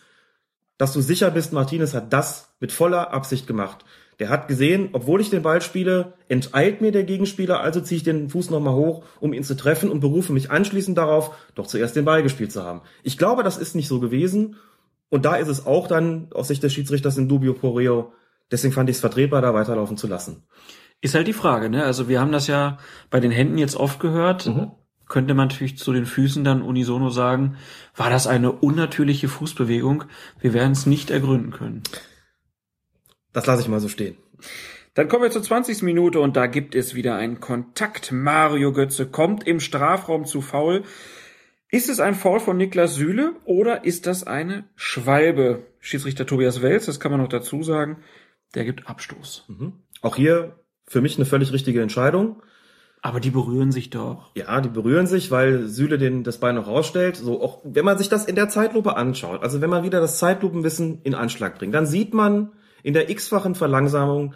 dass 0.77 0.93
du 0.93 1.01
sicher 1.01 1.31
bist, 1.31 1.53
Martinez 1.53 1.93
hat 1.93 2.13
das 2.13 2.53
mit 2.59 2.71
voller 2.71 3.11
Absicht 3.11 3.47
gemacht. 3.47 3.83
Der 4.19 4.29
hat 4.29 4.47
gesehen, 4.47 4.89
obwohl 4.93 5.21
ich 5.21 5.29
den 5.29 5.41
Ball 5.41 5.61
spiele, 5.61 6.13
enteilt 6.27 6.81
mir 6.81 6.91
der 6.91 7.03
Gegenspieler, 7.03 7.61
also 7.61 7.81
ziehe 7.81 7.97
ich 7.97 8.03
den 8.03 8.29
Fuß 8.29 8.49
nochmal 8.49 8.75
hoch, 8.75 9.03
um 9.19 9.33
ihn 9.33 9.43
zu 9.43 9.55
treffen 9.55 9.89
und 9.89 10.01
berufe 10.01 10.33
mich 10.33 10.51
anschließend 10.51 10.97
darauf, 10.97 11.35
doch 11.55 11.67
zuerst 11.67 11.95
den 11.95 12.05
Ball 12.05 12.21
gespielt 12.21 12.51
zu 12.51 12.63
haben. 12.63 12.81
Ich 13.03 13.17
glaube, 13.17 13.43
das 13.43 13.57
ist 13.57 13.75
nicht 13.75 13.87
so 13.87 13.99
gewesen. 13.99 14.55
Und 15.09 15.25
da 15.25 15.35
ist 15.35 15.47
es 15.47 15.65
auch 15.65 15.87
dann 15.87 16.29
aus 16.33 16.47
Sicht 16.47 16.63
des 16.63 16.73
Schiedsrichters 16.73 17.17
in 17.17 17.27
dubio 17.27 17.53
pro 17.53 17.71
reo. 17.71 18.13
Deswegen 18.51 18.73
fand 18.73 18.89
ich 18.89 18.97
es 18.97 19.01
vertretbar, 19.01 19.41
da 19.41 19.53
weiterlaufen 19.53 19.97
zu 19.97 20.07
lassen. 20.07 20.43
Ist 21.01 21.15
halt 21.15 21.27
die 21.27 21.33
Frage, 21.33 21.69
ne? 21.69 21.83
Also 21.83 22.09
wir 22.09 22.19
haben 22.19 22.31
das 22.31 22.47
ja 22.47 22.77
bei 23.09 23.19
den 23.19 23.31
Händen 23.31 23.57
jetzt 23.57 23.75
oft 23.75 23.99
gehört. 23.99 24.47
Mhm. 24.47 24.71
könnte 25.07 25.33
man 25.33 25.47
natürlich 25.47 25.77
zu 25.77 25.91
den 25.91 26.05
Füßen 26.05 26.43
dann 26.43 26.61
unisono 26.61 27.09
sagen, 27.09 27.57
war 27.95 28.11
das 28.11 28.27
eine 28.27 28.51
unnatürliche 28.51 29.27
Fußbewegung? 29.27 30.03
Wir 30.39 30.53
werden 30.53 30.73
es 30.73 30.85
nicht 30.85 31.09
ergründen 31.09 31.51
können. 31.51 31.81
Das 33.33 33.47
lasse 33.47 33.63
ich 33.63 33.67
mal 33.67 33.79
so 33.79 33.87
stehen. 33.87 34.17
Dann 34.93 35.07
kommen 35.07 35.23
wir 35.23 35.31
zur 35.31 35.41
20. 35.41 35.81
Minute 35.83 36.19
und 36.19 36.35
da 36.35 36.45
gibt 36.47 36.75
es 36.75 36.93
wieder 36.93 37.15
einen 37.15 37.39
Kontakt. 37.39 38.11
Mario 38.11 38.73
Götze 38.73 39.07
kommt 39.07 39.47
im 39.47 39.59
Strafraum 39.59 40.25
zu 40.25 40.41
faul. 40.41 40.83
Ist 41.71 41.89
es 41.89 41.99
ein 41.99 42.15
Foul 42.15 42.39
von 42.39 42.57
Niklas 42.57 42.95
Süle 42.95 43.35
oder 43.45 43.85
ist 43.85 44.07
das 44.07 44.25
eine 44.25 44.63
Schwalbe? 44.75 45.67
Schiedsrichter 45.79 46.25
Tobias 46.25 46.61
Welz, 46.63 46.87
das 46.87 46.99
kann 46.99 47.11
man 47.11 47.21
noch 47.21 47.29
dazu 47.29 47.61
sagen, 47.61 47.97
der 48.55 48.65
gibt 48.65 48.89
Abstoß. 48.89 49.45
Mhm. 49.47 49.73
Auch 50.01 50.15
hier 50.15 50.59
für 50.87 51.01
mich 51.01 51.17
eine 51.17 51.25
völlig 51.25 51.53
richtige 51.53 51.81
Entscheidung. 51.81 52.41
Aber 53.01 53.21
die 53.21 53.29
berühren 53.29 53.71
sich 53.71 53.91
doch. 53.91 54.31
Ja, 54.35 54.59
die 54.59 54.69
berühren 54.69 55.07
sich, 55.07 55.31
weil 55.31 55.67
Süle 55.67 55.97
den 55.97 56.23
das 56.23 56.39
Bein 56.39 56.55
noch 56.55 56.67
rausstellt. 56.67 57.15
So 57.15 57.41
auch 57.41 57.61
wenn 57.63 57.85
man 57.85 57.97
sich 57.97 58.09
das 58.09 58.25
in 58.25 58.35
der 58.35 58.49
Zeitlupe 58.49 58.97
anschaut, 58.97 59.41
also 59.41 59.61
wenn 59.61 59.69
man 59.69 59.83
wieder 59.83 60.01
das 60.01 60.17
Zeitlupenwissen 60.17 61.01
in 61.03 61.15
Anschlag 61.15 61.57
bringt, 61.59 61.73
dann 61.73 61.85
sieht 61.85 62.13
man 62.13 62.51
in 62.83 62.93
der 62.93 63.09
x-fachen 63.09 63.55
Verlangsamung, 63.55 64.33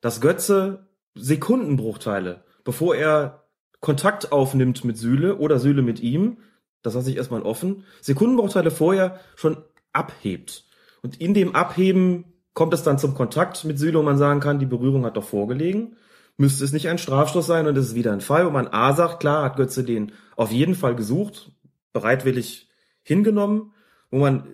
dass 0.00 0.20
Götze 0.20 0.86
Sekundenbruchteile, 1.14 2.44
bevor 2.62 2.94
er 2.94 3.44
Kontakt 3.80 4.32
aufnimmt 4.32 4.84
mit 4.84 4.96
Süle 4.96 5.36
oder 5.38 5.58
Süle 5.58 5.82
mit 5.82 6.00
ihm, 6.00 6.38
das 6.84 6.94
lasse 6.94 7.10
ich 7.10 7.16
erstmal 7.16 7.42
offen, 7.42 7.84
Sekundenbruchteile 8.02 8.70
vorher 8.70 9.18
schon 9.34 9.56
abhebt. 9.92 10.64
Und 11.02 11.20
in 11.20 11.34
dem 11.34 11.54
Abheben 11.56 12.26
kommt 12.52 12.74
es 12.74 12.82
dann 12.82 12.98
zum 12.98 13.14
Kontakt 13.14 13.64
mit 13.64 13.78
Süle, 13.78 13.98
wo 13.98 14.02
man 14.02 14.18
sagen 14.18 14.40
kann, 14.40 14.58
die 14.58 14.66
Berührung 14.66 15.04
hat 15.04 15.16
doch 15.16 15.24
vorgelegen. 15.24 15.96
Müsste 16.36 16.62
es 16.62 16.72
nicht 16.72 16.88
ein 16.88 16.98
Strafstoß 16.98 17.46
sein 17.46 17.66
und 17.66 17.76
es 17.76 17.88
ist 17.88 17.94
wieder 17.94 18.12
ein 18.12 18.20
Fall, 18.20 18.46
wo 18.46 18.50
man 18.50 18.68
A 18.68 18.92
sagt, 18.92 19.20
klar 19.20 19.44
hat 19.44 19.56
Götze 19.56 19.82
den 19.82 20.12
auf 20.36 20.52
jeden 20.52 20.74
Fall 20.74 20.94
gesucht, 20.94 21.52
bereitwillig 21.92 22.68
hingenommen, 23.02 23.72
wo 24.10 24.18
man 24.18 24.44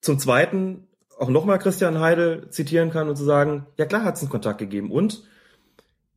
zum 0.00 0.18
Zweiten 0.18 0.86
auch 1.18 1.28
nochmal 1.28 1.58
Christian 1.58 2.00
Heidel 2.00 2.48
zitieren 2.50 2.90
kann 2.90 3.08
und 3.08 3.16
zu 3.16 3.24
sagen, 3.24 3.66
ja 3.76 3.84
klar 3.84 4.04
hat 4.04 4.16
es 4.16 4.22
einen 4.22 4.30
Kontakt 4.30 4.58
gegeben. 4.58 4.90
Und 4.90 5.24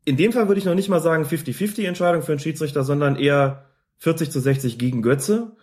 in 0.06 0.16
dem 0.16 0.32
Fall 0.32 0.48
würde 0.48 0.60
ich 0.60 0.66
noch 0.66 0.76
nicht 0.76 0.90
mal 0.90 1.02
sagen 1.02 1.26
50-50 1.26 1.86
Entscheidung 1.86 2.22
für 2.22 2.32
einen 2.32 2.40
Schiedsrichter, 2.40 2.84
sondern 2.84 3.18
eher 3.18 3.66
40 3.98 4.32
zu 4.32 4.40
60 4.40 4.78
gegen 4.78 5.02
Götze, 5.02 5.56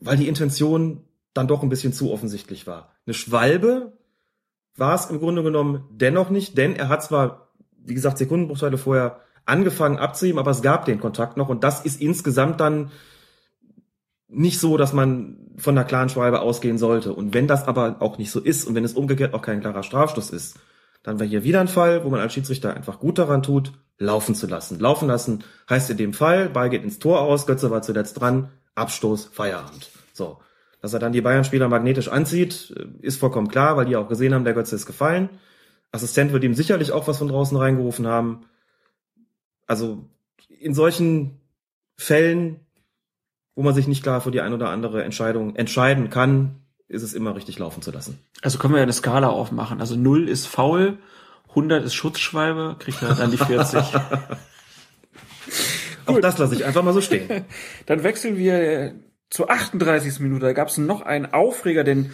weil 0.00 0.16
die 0.16 0.28
Intention 0.28 1.04
dann 1.34 1.48
doch 1.48 1.62
ein 1.62 1.68
bisschen 1.68 1.92
zu 1.92 2.12
offensichtlich 2.12 2.66
war. 2.66 2.94
Eine 3.06 3.14
Schwalbe 3.14 3.92
war 4.76 4.94
es 4.94 5.06
im 5.06 5.18
Grunde 5.18 5.42
genommen 5.42 5.84
dennoch 5.90 6.30
nicht, 6.30 6.56
denn 6.56 6.76
er 6.76 6.88
hat 6.88 7.02
zwar, 7.02 7.52
wie 7.76 7.94
gesagt, 7.94 8.18
Sekundenbruchteile 8.18 8.78
vorher 8.78 9.20
angefangen 9.44 9.98
abzuheben, 9.98 10.38
aber 10.38 10.50
es 10.50 10.62
gab 10.62 10.84
den 10.84 11.00
Kontakt 11.00 11.36
noch 11.36 11.48
und 11.48 11.64
das 11.64 11.84
ist 11.84 12.00
insgesamt 12.00 12.60
dann 12.60 12.90
nicht 14.28 14.60
so, 14.60 14.76
dass 14.76 14.92
man 14.92 15.38
von 15.56 15.76
einer 15.76 15.86
klaren 15.86 16.10
Schwalbe 16.10 16.40
ausgehen 16.40 16.78
sollte. 16.78 17.14
Und 17.14 17.32
wenn 17.32 17.46
das 17.48 17.66
aber 17.66 17.96
auch 18.00 18.18
nicht 18.18 18.30
so 18.30 18.40
ist 18.40 18.64
und 18.64 18.74
wenn 18.74 18.84
es 18.84 18.92
umgekehrt 18.92 19.32
auch 19.34 19.42
kein 19.42 19.60
klarer 19.60 19.82
Strafstoß 19.82 20.30
ist, 20.30 20.58
dann 21.02 21.18
wäre 21.18 21.28
hier 21.28 21.44
wieder 21.44 21.60
ein 21.60 21.68
Fall, 21.68 22.04
wo 22.04 22.10
man 22.10 22.20
als 22.20 22.34
Schiedsrichter 22.34 22.74
einfach 22.74 23.00
gut 23.00 23.18
daran 23.18 23.42
tut, 23.42 23.72
laufen 23.98 24.34
zu 24.34 24.46
lassen. 24.46 24.78
Laufen 24.78 25.08
lassen 25.08 25.44
heißt 25.68 25.90
in 25.90 25.96
dem 25.96 26.12
Fall, 26.12 26.48
Ball 26.48 26.70
geht 26.70 26.84
ins 26.84 26.98
Tor 26.98 27.20
aus, 27.20 27.46
Götze 27.46 27.70
war 27.70 27.82
zuletzt 27.82 28.20
dran, 28.20 28.50
Abstoß, 28.74 29.26
Feierabend. 29.32 29.90
So. 30.12 30.38
Dass 30.80 30.92
er 30.92 31.00
dann 31.00 31.12
die 31.12 31.20
Bayern-Spieler 31.20 31.68
magnetisch 31.68 32.08
anzieht, 32.08 32.70
ist 33.02 33.18
vollkommen 33.18 33.48
klar, 33.48 33.76
weil 33.76 33.86
die 33.86 33.96
auch 33.96 34.08
gesehen 34.08 34.32
haben, 34.32 34.44
der 34.44 34.54
Götze 34.54 34.76
ist 34.76 34.86
gefallen. 34.86 35.28
Assistent 35.90 36.32
wird 36.32 36.44
ihm 36.44 36.54
sicherlich 36.54 36.92
auch 36.92 37.08
was 37.08 37.18
von 37.18 37.26
draußen 37.26 37.56
reingerufen 37.56 38.06
haben. 38.06 38.44
Also 39.66 40.04
in 40.48 40.74
solchen 40.74 41.40
Fällen 41.96 42.60
wo 43.58 43.64
man 43.64 43.74
sich 43.74 43.88
nicht 43.88 44.04
klar 44.04 44.20
für 44.20 44.30
die 44.30 44.40
ein 44.40 44.52
oder 44.52 44.68
andere 44.68 45.02
Entscheidung 45.02 45.56
entscheiden 45.56 46.10
kann, 46.10 46.60
ist 46.86 47.02
es 47.02 47.12
immer 47.12 47.34
richtig 47.34 47.58
laufen 47.58 47.82
zu 47.82 47.90
lassen. 47.90 48.20
Also 48.40 48.56
können 48.56 48.72
wir 48.72 48.78
ja 48.78 48.84
eine 48.84 48.92
Skala 48.92 49.30
aufmachen. 49.30 49.80
Also 49.80 49.96
0 49.96 50.28
ist 50.28 50.46
faul, 50.46 50.98
100 51.58 51.84
ist 51.84 51.94
Schutzschwalbe, 51.94 52.76
kriegt 52.78 53.02
er 53.02 53.14
dann 53.14 53.30
die 53.30 53.36
40. 53.36 53.80
Auch 56.06 56.20
das 56.20 56.38
lasse 56.38 56.54
ich 56.54 56.64
einfach 56.64 56.82
mal 56.82 56.94
so 56.94 57.00
stehen. 57.00 57.44
Dann 57.86 58.02
wechseln 58.02 58.38
wir 58.38 58.94
zur 59.28 59.50
38. 59.50 60.20
Minute. 60.20 60.46
Da 60.46 60.52
gab 60.54 60.68
es 60.68 60.78
noch 60.78 61.02
einen 61.02 61.26
Aufreger, 61.26 61.84
denn 61.84 62.12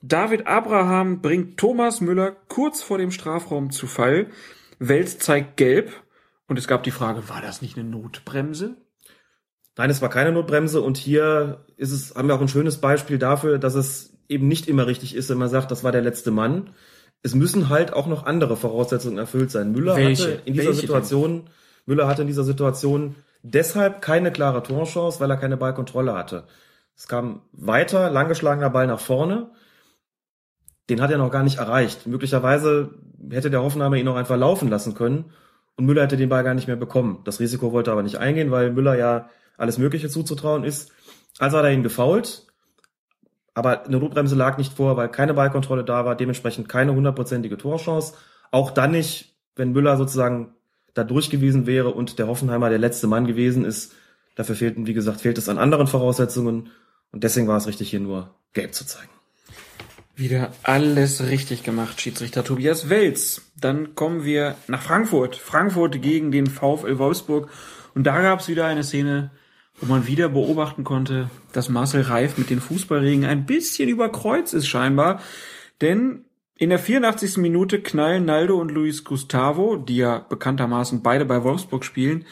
David 0.00 0.46
Abraham 0.46 1.20
bringt 1.20 1.58
Thomas 1.58 2.00
Müller 2.00 2.36
kurz 2.48 2.82
vor 2.82 2.96
dem 2.96 3.10
Strafraum 3.10 3.70
zu 3.70 3.86
Fall. 3.86 4.28
Wels 4.78 5.18
zeigt 5.18 5.58
gelb. 5.58 5.92
Und 6.46 6.58
es 6.58 6.66
gab 6.66 6.82
die 6.84 6.90
Frage, 6.90 7.28
war 7.28 7.42
das 7.42 7.60
nicht 7.60 7.76
eine 7.76 7.86
Notbremse? 7.86 8.76
Nein, 9.76 9.90
es 9.90 10.00
war 10.00 10.08
keine 10.08 10.32
Notbremse 10.32 10.80
und 10.80 10.96
hier 10.96 11.66
ist 11.76 11.92
es, 11.92 12.14
haben 12.14 12.26
wir 12.26 12.34
auch 12.34 12.40
ein 12.40 12.48
schönes 12.48 12.78
Beispiel 12.78 13.18
dafür, 13.18 13.58
dass 13.58 13.74
es 13.74 14.18
eben 14.28 14.48
nicht 14.48 14.66
immer 14.66 14.86
richtig 14.86 15.14
ist, 15.14 15.28
wenn 15.28 15.38
man 15.38 15.50
sagt, 15.50 15.70
das 15.70 15.84
war 15.84 15.92
der 15.92 16.00
letzte 16.00 16.30
Mann. 16.30 16.70
Es 17.22 17.34
müssen 17.34 17.68
halt 17.68 17.92
auch 17.92 18.06
noch 18.06 18.26
andere 18.26 18.56
Voraussetzungen 18.56 19.18
erfüllt 19.18 19.50
sein. 19.50 19.72
Müller 19.72 19.96
Welche? 19.96 20.22
hatte 20.22 20.42
in 20.44 20.54
dieser 20.54 20.68
Welche 20.68 20.80
Situation, 20.80 21.50
Müller 21.86 22.06
hatte 22.06 22.22
in 22.22 22.28
dieser 22.28 22.44
Situation 22.44 23.16
deshalb 23.42 24.02
keine 24.02 24.32
klare 24.32 24.62
Torchance, 24.62 25.20
weil 25.20 25.30
er 25.30 25.36
keine 25.36 25.56
Ballkontrolle 25.56 26.14
hatte. 26.14 26.44
Es 26.96 27.06
kam 27.06 27.42
weiter, 27.52 28.10
langgeschlagener 28.10 28.70
Ball 28.70 28.86
nach 28.86 29.00
vorne. 29.00 29.50
Den 30.90 31.00
hat 31.00 31.10
er 31.10 31.18
noch 31.18 31.30
gar 31.30 31.44
nicht 31.44 31.58
erreicht. 31.58 32.06
Möglicherweise 32.06 32.90
hätte 33.30 33.50
der 33.50 33.62
Hoffenheimer 33.62 33.96
ihn 33.96 34.04
noch 34.04 34.16
einfach 34.16 34.36
laufen 34.36 34.68
lassen 34.68 34.94
können 34.94 35.26
und 35.76 35.86
Müller 35.86 36.02
hätte 36.02 36.16
den 36.16 36.28
Ball 36.28 36.42
gar 36.42 36.54
nicht 36.54 36.66
mehr 36.66 36.76
bekommen. 36.76 37.20
Das 37.24 37.40
Risiko 37.40 37.72
wollte 37.72 37.90
er 37.90 37.92
aber 37.92 38.02
nicht 38.02 38.18
eingehen, 38.18 38.50
weil 38.50 38.72
Müller 38.72 38.96
ja 38.96 39.28
alles 39.56 39.78
Mögliche 39.78 40.08
zuzutrauen 40.08 40.64
ist. 40.64 40.90
Also 41.38 41.56
hat 41.58 41.64
er 41.64 41.72
ihn 41.72 41.84
gefault, 41.84 42.47
aber 43.58 43.84
eine 43.84 43.98
Notbremse 43.98 44.36
lag 44.36 44.56
nicht 44.56 44.72
vor, 44.72 44.96
weil 44.96 45.08
keine 45.08 45.34
Ballkontrolle 45.34 45.82
da 45.82 46.04
war, 46.04 46.14
dementsprechend 46.14 46.68
keine 46.68 46.94
hundertprozentige 46.94 47.58
Torchance. 47.58 48.14
Auch 48.52 48.70
dann 48.70 48.92
nicht, 48.92 49.34
wenn 49.56 49.72
Müller 49.72 49.96
sozusagen 49.96 50.54
da 50.94 51.02
durch 51.02 51.28
gewesen 51.28 51.66
wäre 51.66 51.90
und 51.90 52.20
der 52.20 52.28
Hoffenheimer 52.28 52.68
der 52.70 52.78
letzte 52.78 53.08
Mann 53.08 53.26
gewesen 53.26 53.64
ist. 53.64 53.94
Dafür 54.36 54.54
fehlten, 54.54 54.86
wie 54.86 54.94
gesagt, 54.94 55.22
fehlt 55.22 55.38
es 55.38 55.48
an 55.48 55.58
anderen 55.58 55.88
Voraussetzungen 55.88 56.70
und 57.10 57.24
deswegen 57.24 57.48
war 57.48 57.56
es 57.56 57.66
richtig, 57.66 57.90
hier 57.90 57.98
nur 57.98 58.32
gelb 58.52 58.74
zu 58.74 58.86
zeigen. 58.86 59.10
Wieder 60.14 60.52
alles 60.62 61.24
richtig 61.24 61.64
gemacht, 61.64 62.00
Schiedsrichter 62.00 62.44
Tobias 62.44 62.88
Welz. 62.88 63.42
Dann 63.56 63.96
kommen 63.96 64.24
wir 64.24 64.54
nach 64.68 64.82
Frankfurt. 64.82 65.34
Frankfurt 65.34 66.00
gegen 66.00 66.30
den 66.30 66.46
VfL 66.46 66.98
Wolfsburg. 66.98 67.50
Und 67.96 68.04
da 68.04 68.22
gab 68.22 68.38
es 68.38 68.48
wieder 68.48 68.66
eine 68.66 68.84
Szene, 68.84 69.32
wo 69.80 69.86
man 69.86 70.06
wieder 70.06 70.28
beobachten 70.28 70.84
konnte, 70.84 71.30
dass 71.52 71.68
Marcel 71.68 72.02
Reif 72.02 72.38
mit 72.38 72.50
den 72.50 72.60
Fußballregen 72.60 73.24
ein 73.24 73.46
bisschen 73.46 73.88
überkreuzt 73.88 74.54
ist 74.54 74.66
scheinbar. 74.66 75.20
Denn 75.80 76.24
in 76.56 76.70
der 76.70 76.78
84. 76.78 77.36
Minute 77.36 77.80
knallen 77.80 78.24
Naldo 78.24 78.60
und 78.60 78.72
Luis 78.72 79.04
Gustavo, 79.04 79.76
die 79.76 79.96
ja 79.96 80.18
bekanntermaßen 80.18 81.02
beide 81.02 81.24
bei 81.24 81.44
Wolfsburg 81.44 81.84
spielen, 81.84 82.24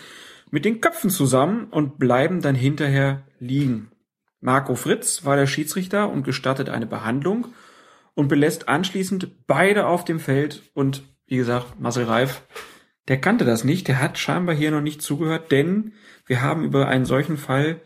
mit 0.51 0.65
den 0.65 0.81
Köpfen 0.81 1.11
zusammen 1.11 1.69
und 1.71 1.99
bleiben 1.99 2.41
dann 2.41 2.55
hinterher 2.55 3.25
liegen. 3.39 3.91
Marco 4.41 4.75
Fritz 4.75 5.25
war 5.25 5.37
der 5.37 5.47
Schiedsrichter 5.47 6.11
und 6.11 6.25
gestattet 6.25 6.69
eine 6.69 6.87
Behandlung 6.87 7.49
und 8.15 8.29
belässt 8.29 8.69
anschließend 8.69 9.47
beide 9.47 9.87
auf 9.87 10.05
dem 10.05 10.19
Feld 10.19 10.63
und 10.75 11.03
wie 11.27 11.37
gesagt, 11.37 11.81
Marcel 11.81 12.05
Reif, 12.05 12.43
der 13.09 13.21
kannte 13.21 13.45
das 13.45 13.65
nicht, 13.65 13.89
der 13.89 14.01
hat 14.01 14.19
scheinbar 14.19 14.55
hier 14.55 14.71
noch 14.71 14.81
nicht 14.81 15.03
zugehört, 15.03 15.53
denn 15.53 15.93
wir 16.27 16.43
haben 16.43 16.65
über 16.65 16.89
einen 16.89 17.05
solchen 17.05 17.37
Fall 17.37 17.81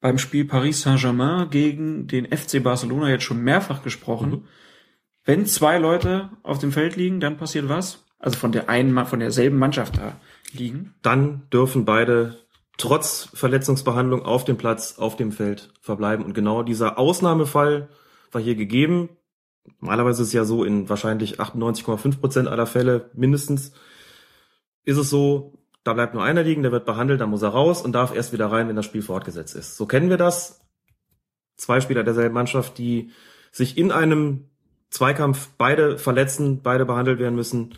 beim 0.00 0.18
Spiel 0.18 0.44
Paris 0.44 0.82
Saint-Germain 0.82 1.50
gegen 1.50 2.06
den 2.06 2.26
FC 2.26 2.62
Barcelona 2.62 3.10
jetzt 3.10 3.24
schon 3.24 3.42
mehrfach 3.42 3.82
gesprochen. 3.82 4.30
Mhm. 4.30 4.44
Wenn 5.24 5.46
zwei 5.46 5.78
Leute 5.78 6.30
auf 6.42 6.58
dem 6.58 6.72
Feld 6.72 6.96
liegen, 6.96 7.20
dann 7.20 7.36
passiert 7.36 7.68
was? 7.68 8.06
Also 8.18 8.38
von 8.38 8.52
der 8.52 8.68
einen, 8.68 9.04
von 9.06 9.20
derselben 9.20 9.58
Mannschaft 9.58 9.98
da 9.98 10.16
liegen. 10.52 10.94
Dann 11.02 11.48
dürfen 11.52 11.84
beide 11.84 12.38
trotz 12.78 13.28
Verletzungsbehandlung 13.34 14.22
auf 14.22 14.44
dem 14.44 14.56
Platz, 14.56 14.98
auf 14.98 15.16
dem 15.16 15.32
Feld 15.32 15.72
verbleiben. 15.80 16.24
Und 16.24 16.34
genau 16.34 16.62
dieser 16.62 16.98
Ausnahmefall 16.98 17.88
war 18.32 18.40
hier 18.40 18.54
gegeben. 18.54 19.10
Normalerweise 19.80 20.22
ist 20.22 20.28
es 20.28 20.34
ja 20.34 20.44
so 20.44 20.64
in 20.64 20.88
wahrscheinlich 20.88 21.40
98,5 21.40 22.20
Prozent 22.20 22.48
aller 22.48 22.66
Fälle 22.66 23.10
mindestens 23.14 23.72
ist 24.90 24.98
es 24.98 25.08
so, 25.08 25.54
da 25.84 25.94
bleibt 25.94 26.14
nur 26.14 26.22
einer 26.22 26.42
liegen, 26.42 26.62
der 26.62 26.72
wird 26.72 26.84
behandelt, 26.84 27.20
dann 27.20 27.30
muss 27.30 27.42
er 27.42 27.50
raus 27.50 27.80
und 27.82 27.92
darf 27.92 28.14
erst 28.14 28.32
wieder 28.32 28.46
rein, 28.46 28.68
wenn 28.68 28.76
das 28.76 28.84
Spiel 28.84 29.02
fortgesetzt 29.02 29.54
ist. 29.54 29.76
So 29.76 29.86
kennen 29.86 30.10
wir 30.10 30.16
das. 30.16 30.60
Zwei 31.56 31.80
Spieler 31.80 32.02
derselben 32.02 32.34
Mannschaft, 32.34 32.76
die 32.76 33.12
sich 33.52 33.78
in 33.78 33.92
einem 33.92 34.48
Zweikampf 34.90 35.50
beide 35.56 35.96
verletzen, 35.96 36.62
beide 36.62 36.84
behandelt 36.84 37.20
werden 37.20 37.36
müssen, 37.36 37.74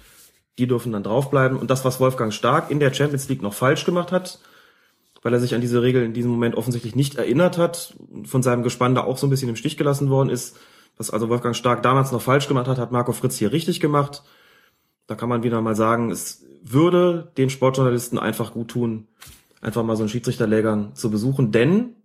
die 0.59 0.67
dürfen 0.67 0.93
dann 0.93 1.03
draufbleiben. 1.03 1.59
Und 1.59 1.71
das, 1.71 1.85
was 1.85 2.01
Wolfgang 2.01 2.33
Stark 2.33 2.71
in 2.71 2.81
der 2.81 2.95
Champions 2.95 3.29
League 3.29 3.43
noch 3.43 3.55
falsch 3.55 3.85
gemacht 3.85 4.11
hat, 4.11 4.41
weil 5.23 5.35
er 5.35 5.41
sich 5.41 5.55
an 5.55 5.61
diese 5.61 5.83
Regel 5.83 6.03
in 6.03 6.15
diesem 6.15 6.31
Moment 6.31 6.57
offensichtlich 6.57 6.97
nicht 6.97 7.17
erinnert 7.17 7.59
hat, 7.59 7.95
von 8.25 8.43
seinem 8.43 8.63
Gespann 8.63 8.95
da 8.95 9.05
auch 9.05 9.19
so 9.19 9.27
ein 9.27 9.31
bisschen 9.31 9.49
im 9.51 9.57
Stich 9.57 9.77
gelassen 9.77 10.11
worden 10.11 10.31
ist, 10.31 10.59
was 10.97 11.11
also 11.11 11.29
Wolfgang 11.29 11.55
Stark 11.55 11.83
damals 11.83 12.11
noch 12.11 12.23
falsch 12.23 12.49
gemacht 12.49 12.69
hat, 12.69 12.79
hat 12.79 12.93
Marco 12.93 13.13
Fritz 13.13 13.37
hier 13.37 13.53
richtig 13.53 13.81
gemacht. 13.81 14.23
Da 15.07 15.15
kann 15.15 15.29
man 15.29 15.43
wieder 15.43 15.61
mal 15.61 15.77
sagen, 15.77 16.11
es 16.11 16.45
würde 16.63 17.33
den 17.37 17.51
Sportjournalisten 17.51 18.19
einfach 18.19 18.53
gut 18.53 18.69
tun, 18.69 19.09
einfach 19.61 19.83
mal 19.83 19.97
so 19.97 20.03
einen 20.03 20.09
Schiedsrichterlehrgang 20.09 20.95
zu 20.95 21.11
besuchen, 21.11 21.53
denn 21.53 21.97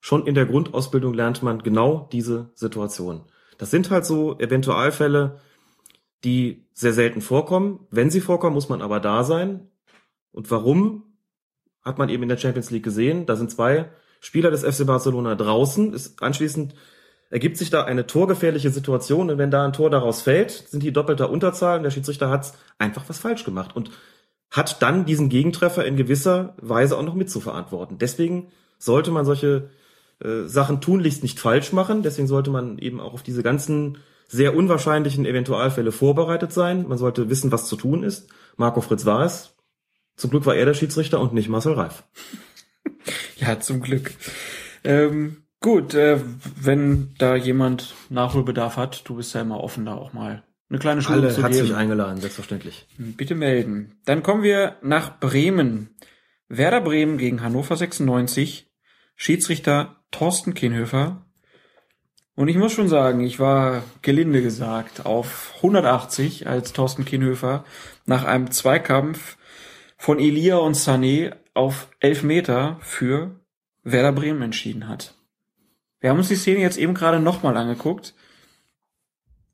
schon 0.00 0.26
in 0.26 0.34
der 0.34 0.46
Grundausbildung 0.46 1.14
lernt 1.14 1.42
man 1.42 1.62
genau 1.62 2.08
diese 2.12 2.50
Situation. 2.54 3.22
Das 3.58 3.70
sind 3.70 3.90
halt 3.90 4.04
so 4.04 4.38
Eventualfälle, 4.38 5.40
die 6.24 6.66
sehr 6.72 6.92
selten 6.92 7.20
vorkommen. 7.20 7.86
Wenn 7.90 8.10
sie 8.10 8.20
vorkommen, 8.20 8.54
muss 8.54 8.68
man 8.68 8.82
aber 8.82 9.00
da 9.00 9.24
sein. 9.24 9.68
Und 10.32 10.50
warum, 10.50 11.04
hat 11.86 11.98
man 11.98 12.08
eben 12.08 12.24
in 12.24 12.28
der 12.28 12.36
Champions 12.36 12.70
League 12.70 12.82
gesehen. 12.82 13.26
Da 13.26 13.36
sind 13.36 13.50
zwei 13.50 13.88
Spieler 14.20 14.50
des 14.50 14.64
FC 14.64 14.84
Barcelona 14.84 15.36
draußen. 15.36 15.94
Ist 15.94 16.20
anschließend 16.22 16.74
ergibt 17.30 17.56
sich 17.56 17.70
da 17.70 17.84
eine 17.84 18.06
torgefährliche 18.06 18.70
Situation 18.70 19.30
und 19.30 19.38
wenn 19.38 19.50
da 19.50 19.64
ein 19.64 19.72
Tor 19.72 19.90
daraus 19.90 20.22
fällt, 20.22 20.50
sind 20.50 20.82
die 20.82 20.92
doppelter 20.92 21.30
Unterzahl 21.30 21.78
und 21.78 21.82
der 21.82 21.90
Schiedsrichter 21.90 22.30
hat 22.30 22.52
einfach 22.78 23.04
was 23.08 23.18
falsch 23.18 23.44
gemacht 23.44 23.74
und 23.74 23.90
hat 24.50 24.80
dann 24.82 25.04
diesen 25.04 25.28
Gegentreffer 25.28 25.84
in 25.84 25.96
gewisser 25.96 26.54
Weise 26.60 26.96
auch 26.96 27.02
noch 27.02 27.14
mit 27.14 27.30
zu 27.30 27.40
verantworten. 27.40 27.98
Deswegen 27.98 28.48
sollte 28.78 29.10
man 29.10 29.24
solche 29.24 29.70
äh, 30.22 30.44
Sachen 30.46 30.80
tunlichst 30.80 31.22
nicht 31.22 31.40
falsch 31.40 31.72
machen. 31.72 32.02
Deswegen 32.02 32.28
sollte 32.28 32.50
man 32.50 32.78
eben 32.78 33.00
auch 33.00 33.12
auf 33.12 33.22
diese 33.22 33.42
ganzen 33.42 33.98
sehr 34.28 34.56
unwahrscheinlichen 34.56 35.26
Eventualfälle 35.26 35.92
vorbereitet 35.92 36.52
sein. 36.52 36.88
Man 36.88 36.98
sollte 36.98 37.28
wissen, 37.28 37.52
was 37.52 37.66
zu 37.66 37.76
tun 37.76 38.02
ist. 38.02 38.28
Marco 38.56 38.80
Fritz 38.80 39.04
war 39.04 39.24
es. 39.24 39.54
Zum 40.16 40.30
Glück 40.30 40.46
war 40.46 40.54
er 40.54 40.64
der 40.64 40.74
Schiedsrichter 40.74 41.20
und 41.20 41.34
nicht 41.34 41.48
Marcel 41.48 41.74
Reif. 41.74 42.04
ja, 43.36 43.60
zum 43.60 43.82
Glück. 43.82 44.12
Ähm, 44.84 45.45
gut, 45.60 45.94
äh, 45.94 46.20
wenn 46.60 47.14
da 47.18 47.36
jemand 47.36 47.94
Nachholbedarf 48.08 48.76
hat, 48.76 49.08
du 49.08 49.16
bist 49.16 49.34
ja 49.34 49.40
immer 49.42 49.62
offen, 49.62 49.84
da 49.84 49.94
auch 49.94 50.12
mal 50.12 50.42
eine 50.68 50.78
kleine 50.78 51.02
Schule 51.02 51.18
Alle 51.18 51.34
zu 51.34 51.42
herzlich 51.42 51.62
geben. 51.62 51.74
eingeladen, 51.74 52.20
selbstverständlich. 52.20 52.86
Bitte 52.98 53.34
melden. 53.34 54.00
Dann 54.04 54.22
kommen 54.22 54.42
wir 54.42 54.76
nach 54.82 55.20
Bremen. 55.20 55.94
Werder 56.48 56.80
Bremen 56.80 57.18
gegen 57.18 57.42
Hannover 57.42 57.76
96. 57.76 58.70
Schiedsrichter 59.14 59.96
Thorsten 60.10 60.54
Kienhöfer. 60.54 61.26
Und 62.34 62.48
ich 62.48 62.56
muss 62.56 62.72
schon 62.72 62.88
sagen, 62.88 63.20
ich 63.20 63.40
war 63.40 63.82
gelinde 64.02 64.42
gesagt 64.42 65.06
auf 65.06 65.54
180, 65.56 66.46
als 66.46 66.72
Thorsten 66.72 67.04
Kienhöfer 67.04 67.64
nach 68.04 68.24
einem 68.24 68.50
Zweikampf 68.50 69.38
von 69.96 70.18
Elia 70.18 70.56
und 70.56 70.76
Sané 70.76 71.34
auf 71.54 71.88
11 72.00 72.22
Meter 72.24 72.78
für 72.80 73.40
Werder 73.82 74.12
Bremen 74.12 74.42
entschieden 74.42 74.88
hat. 74.88 75.15
Wir 76.00 76.10
haben 76.10 76.18
uns 76.18 76.28
die 76.28 76.36
Szene 76.36 76.60
jetzt 76.60 76.78
eben 76.78 76.94
gerade 76.94 77.20
nochmal 77.20 77.56
angeguckt. 77.56 78.14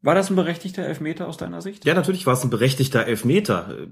War 0.05 0.17
das 0.17 0.31
ein 0.31 0.37
berechtigter 0.37 0.85
Elfmeter 0.85 1.29
aus 1.29 1.37
deiner 1.37 1.63
Sicht? 1.63 1.85
Ja, 1.85 1.95
natürlich 1.95 2.27
war 2.27 2.35
es 2.35 2.43
ein 2.43 2.51
berechtigter 2.51 3.07
Elfmeter. 3.07 3.87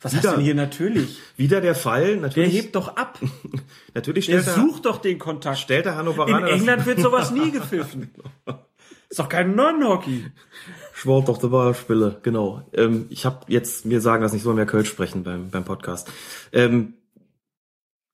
Was 0.00 0.12
Wieder- 0.12 0.22
hast 0.22 0.24
du 0.24 0.36
denn 0.38 0.44
hier 0.44 0.54
natürlich? 0.56 1.18
Wieder 1.36 1.60
der 1.60 1.76
Fall. 1.76 2.14
Der 2.14 2.20
Natürlich, 2.22 2.52
hebt 2.54 2.74
doch 2.74 2.96
ab. 2.96 3.20
natürlich 3.94 4.26
Der 4.26 4.40
stellt 4.42 4.56
er, 4.56 4.60
sucht 4.62 4.86
doch 4.86 4.98
den 4.98 5.20
Kontakt. 5.20 5.58
stellt 5.58 5.84
der 5.84 5.92
In 5.92 5.98
Hannoveraner 5.98 6.48
das- 6.48 6.58
England 6.58 6.86
wird 6.86 6.98
sowas 7.00 7.30
nie 7.30 7.50
gepfiffen. 7.52 8.10
Ist 9.08 9.20
doch 9.20 9.28
kein 9.28 9.54
Non-Hockey. 9.54 10.24
Schwort 10.94 11.28
doch 11.28 11.38
der 11.38 11.48
Ballspieler, 11.48 12.18
genau. 12.22 12.66
Ähm, 12.72 13.06
ich 13.10 13.24
habe 13.24 13.44
jetzt 13.46 13.84
mir 13.86 14.00
sagen 14.00 14.22
lassen, 14.24 14.36
ich 14.36 14.42
soll 14.42 14.54
mehr 14.54 14.66
Kölsch 14.66 14.88
sprechen 14.88 15.22
beim, 15.22 15.50
beim 15.50 15.64
Podcast. 15.64 16.10
Ähm, 16.52 16.94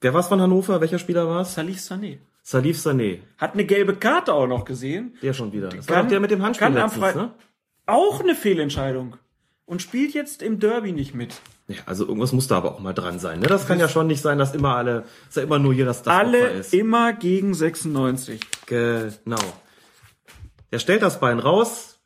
wer 0.03 0.13
war's 0.13 0.29
von 0.29 0.41
Hannover? 0.43 0.83
Welcher 0.83 0.99
Spieler 0.99 1.27
war's? 1.29 1.55
Salih 1.55 1.77
Sané. 1.79 2.19
Salif 2.51 2.79
Sané. 2.79 3.19
Hat 3.37 3.53
eine 3.53 3.67
gelbe 3.67 3.95
Karte 3.97 4.33
auch 4.33 4.47
noch 4.47 4.65
gesehen. 4.65 5.15
Der 5.21 5.35
schon 5.35 5.53
wieder. 5.53 5.69
Das 5.69 5.87
war 5.87 5.97
Kann- 5.97 6.07
doch 6.07 6.11
der 6.13 6.21
mit 6.21 6.31
dem 6.31 6.43
Handspiel 6.43 6.67
kann 6.69 6.77
am 6.79 6.85
letztens, 6.85 7.05
Frei- 7.05 7.15
ne? 7.21 7.35
Auch 7.85 8.21
eine 8.21 8.35
Fehlentscheidung. 8.35 9.17
Und 9.67 9.83
spielt 9.83 10.15
jetzt 10.15 10.41
im 10.43 10.59
Derby 10.59 10.93
nicht 10.93 11.15
mit. 11.15 11.35
Ja, 11.67 11.77
also 11.85 12.07
irgendwas 12.07 12.33
muss 12.33 12.47
da 12.49 12.57
aber 12.57 12.75
auch 12.75 12.81
mal 12.81 12.95
dran 12.95 13.19
sein. 13.19 13.41
Ne? 13.41 13.49
Das 13.49 13.67
kann 13.67 13.79
ja 13.79 13.87
schon 13.87 14.07
nicht 14.07 14.23
sein, 14.23 14.39
dass 14.39 14.55
immer 14.55 14.77
alle, 14.77 15.05
dass 15.27 15.35
ja 15.37 15.43
immer 15.43 15.59
nur 15.59 15.75
hier 15.75 15.85
das, 15.85 16.03
das 16.03 16.15
Alle 16.15 16.39
ist. 16.49 16.73
immer 16.73 17.13
gegen 17.13 17.53
96. 17.53 18.41
Genau. 18.65 19.37
Er 20.71 20.79
stellt 20.79 21.03
das 21.03 21.21
Bein 21.21 21.41
raus. 21.41 21.99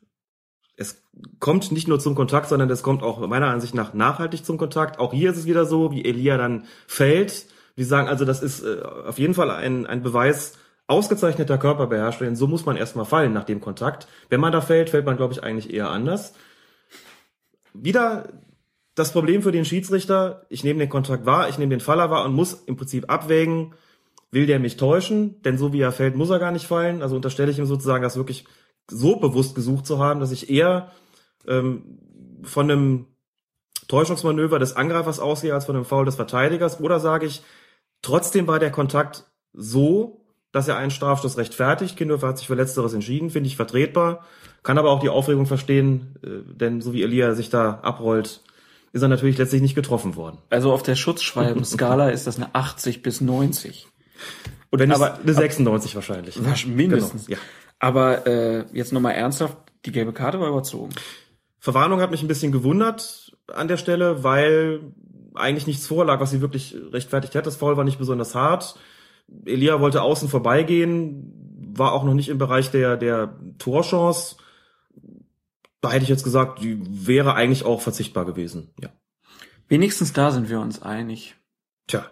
Es 0.75 1.01
kommt 1.39 1.71
nicht 1.71 1.87
nur 1.87 2.01
zum 2.01 2.15
Kontakt, 2.15 2.49
sondern 2.49 2.69
es 2.69 2.83
kommt 2.83 3.01
auch 3.01 3.25
meiner 3.27 3.47
Ansicht 3.47 3.75
nach 3.75 3.93
nachhaltig 3.93 4.43
zum 4.43 4.57
Kontakt. 4.57 4.99
Auch 4.99 5.13
hier 5.13 5.31
ist 5.31 5.37
es 5.37 5.45
wieder 5.45 5.65
so, 5.65 5.91
wie 5.93 6.03
Elia 6.03 6.35
dann 6.37 6.65
fällt. 6.85 7.45
Wir 7.75 7.85
sagen 7.85 8.07
also, 8.07 8.25
das 8.25 8.43
ist 8.43 8.63
äh, 8.63 8.81
auf 8.81 9.19
jeden 9.19 9.33
Fall 9.33 9.49
ein, 9.51 9.85
ein 9.85 10.03
Beweis 10.03 10.53
ausgezeichneter 10.87 11.57
Körperbeherrschung. 11.57 12.27
Denn 12.27 12.35
so 12.35 12.47
muss 12.47 12.65
man 12.65 12.77
erstmal 12.77 13.05
fallen 13.05 13.33
nach 13.33 13.45
dem 13.45 13.61
Kontakt. 13.61 14.07
Wenn 14.29 14.39
man 14.39 14.51
da 14.51 14.61
fällt, 14.61 14.89
fällt 14.89 15.05
man, 15.05 15.17
glaube 15.17 15.33
ich, 15.33 15.43
eigentlich 15.43 15.73
eher 15.73 15.89
anders. 15.89 16.33
Wieder 17.73 18.29
das 18.95 19.11
Problem 19.11 19.41
für 19.41 19.51
den 19.51 19.65
Schiedsrichter, 19.65 20.45
ich 20.49 20.63
nehme 20.63 20.79
den 20.79 20.89
Kontakt 20.89 21.25
wahr, 21.25 21.49
ich 21.49 21.57
nehme 21.57 21.71
den 21.71 21.79
Faller 21.79 22.11
wahr 22.11 22.25
und 22.25 22.33
muss 22.33 22.53
im 22.53 22.75
Prinzip 22.75 23.11
abwägen, 23.11 23.73
will 24.29 24.45
der 24.45 24.59
mich 24.59 24.77
täuschen, 24.77 25.41
denn 25.41 25.57
so 25.57 25.73
wie 25.73 25.81
er 25.81 25.91
fällt, 25.91 26.15
muss 26.15 26.29
er 26.29 26.39
gar 26.39 26.51
nicht 26.51 26.67
fallen. 26.67 27.01
Also 27.01 27.15
unterstelle 27.15 27.51
ich 27.51 27.57
ihm 27.57 27.65
sozusagen, 27.65 28.03
das 28.03 28.17
wirklich 28.17 28.45
so 28.89 29.15
bewusst 29.15 29.55
gesucht 29.55 29.87
zu 29.87 29.99
haben, 29.99 30.19
dass 30.19 30.31
ich 30.31 30.49
eher 30.49 30.91
ähm, 31.47 31.99
von 32.43 32.69
einem 32.69 33.05
Täuschungsmanöver 33.87 34.59
des 34.59 34.75
Angreifers 34.75 35.19
ausgehe 35.19 35.53
als 35.53 35.65
von 35.65 35.75
einem 35.75 35.85
Foul 35.85 36.05
des 36.05 36.15
Verteidigers. 36.15 36.79
Oder 36.79 36.99
sage 36.99 37.25
ich, 37.25 37.43
trotzdem 38.03 38.45
war 38.45 38.59
der 38.59 38.69
Kontakt 38.71 39.25
so, 39.53 40.19
dass 40.51 40.67
er 40.67 40.77
einen 40.77 40.91
Strafstoß 40.91 41.37
rechtfertigt. 41.37 41.97
Kindhofer 41.97 42.27
hat 42.27 42.37
sich 42.37 42.45
für 42.45 42.53
Letzteres 42.53 42.93
entschieden, 42.93 43.31
finde 43.31 43.47
ich 43.47 43.55
vertretbar. 43.55 44.23
Kann 44.61 44.77
aber 44.77 44.91
auch 44.91 44.99
die 44.99 45.09
Aufregung 45.09 45.47
verstehen, 45.47 46.15
äh, 46.23 46.53
denn 46.53 46.79
so 46.81 46.93
wie 46.93 47.01
Elia 47.01 47.33
sich 47.33 47.49
da 47.49 47.79
abrollt, 47.81 48.41
ist 48.91 49.01
er 49.01 49.07
natürlich 49.07 49.39
letztlich 49.39 49.63
nicht 49.63 49.73
getroffen 49.73 50.15
worden. 50.15 50.37
Also 50.51 50.71
auf 50.71 50.83
der 50.83 50.95
Schutzschreiben-Skala 50.95 52.09
ist 52.11 52.27
das 52.27 52.37
eine 52.37 52.53
80 52.53 53.01
bis 53.01 53.19
90. 53.21 53.87
Und 54.69 54.79
wenn 54.79 54.89
nicht 54.89 54.95
Aber- 55.01 55.19
eine 55.19 55.33
96 55.33 55.95
wahrscheinlich. 55.95 56.39
Mindestens. 56.67 57.25
Genau, 57.25 57.39
ja. 57.39 57.43
Aber 57.79 58.25
äh, 58.27 58.65
jetzt 58.73 58.93
nochmal 58.93 59.13
ernsthaft, 59.15 59.57
die 59.85 59.91
gelbe 59.91 60.13
Karte 60.13 60.39
war 60.39 60.47
überzogen. 60.47 60.93
Verwarnung 61.59 61.99
hat 61.99 62.11
mich 62.11 62.21
ein 62.21 62.27
bisschen 62.27 62.51
gewundert 62.51 63.35
an 63.47 63.67
der 63.67 63.77
Stelle, 63.77 64.23
weil 64.23 64.93
eigentlich 65.35 65.67
nichts 65.67 65.87
vorlag, 65.87 66.19
was 66.19 66.31
sie 66.31 66.41
wirklich 66.41 66.75
rechtfertigt 66.91 67.35
hat. 67.35 67.45
Das 67.45 67.55
Foul 67.55 67.77
war 67.77 67.83
nicht 67.83 67.99
besonders 67.99 68.35
hart. 68.35 68.75
Elia 69.45 69.79
wollte 69.79 70.01
außen 70.01 70.29
vorbeigehen, 70.29 71.73
war 71.75 71.93
auch 71.93 72.03
noch 72.03 72.13
nicht 72.13 72.29
im 72.29 72.37
Bereich 72.37 72.71
der, 72.71 72.97
der 72.97 73.37
Torchance. 73.57 74.35
Da 75.81 75.91
hätte 75.91 76.03
ich 76.03 76.09
jetzt 76.09 76.23
gesagt, 76.23 76.61
die 76.61 76.79
wäre 77.07 77.33
eigentlich 77.33 77.65
auch 77.65 77.81
verzichtbar 77.81 78.25
gewesen. 78.25 78.73
Ja. 78.79 78.89
Wenigstens 79.67 80.13
da 80.13 80.31
sind 80.31 80.49
wir 80.49 80.59
uns 80.59 80.81
einig. 80.81 81.35
Tja. 81.87 82.05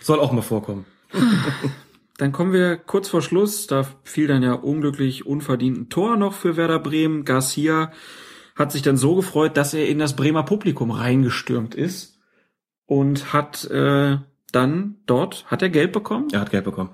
Soll 0.00 0.20
auch 0.20 0.32
mal 0.32 0.42
vorkommen. 0.42 0.84
Dann 2.18 2.30
kommen 2.30 2.52
wir 2.52 2.76
kurz 2.76 3.08
vor 3.08 3.22
Schluss. 3.22 3.66
Da 3.66 3.84
fiel 4.04 4.28
dann 4.28 4.44
ja 4.44 4.52
unglücklich 4.52 5.26
unverdient 5.26 5.78
ein 5.78 5.88
Tor 5.88 6.16
noch 6.16 6.32
für 6.32 6.56
Werder 6.56 6.78
Bremen. 6.78 7.24
Garcia 7.24 7.90
hat 8.54 8.70
sich 8.70 8.82
dann 8.82 8.96
so 8.96 9.16
gefreut, 9.16 9.56
dass 9.56 9.74
er 9.74 9.88
in 9.88 9.98
das 9.98 10.14
Bremer 10.14 10.44
Publikum 10.44 10.92
reingestürmt 10.92 11.74
ist 11.74 12.13
und 12.86 13.32
hat 13.32 13.64
äh, 13.70 14.18
dann 14.52 14.96
dort, 15.06 15.46
hat 15.46 15.62
er 15.62 15.70
Geld 15.70 15.92
bekommen? 15.92 16.28
Er 16.32 16.40
hat 16.40 16.50
Geld 16.50 16.64
bekommen. 16.64 16.90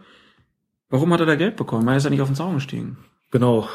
Warum 0.88 1.12
hat 1.12 1.20
er 1.20 1.26
da 1.26 1.36
Geld 1.36 1.56
bekommen? 1.56 1.86
Er 1.88 1.96
ist 1.96 2.04
ja 2.04 2.10
nicht 2.10 2.20
auf 2.20 2.28
den 2.28 2.36
Zaun 2.36 2.54
gestiegen. 2.54 2.98
Genau. 3.30 3.68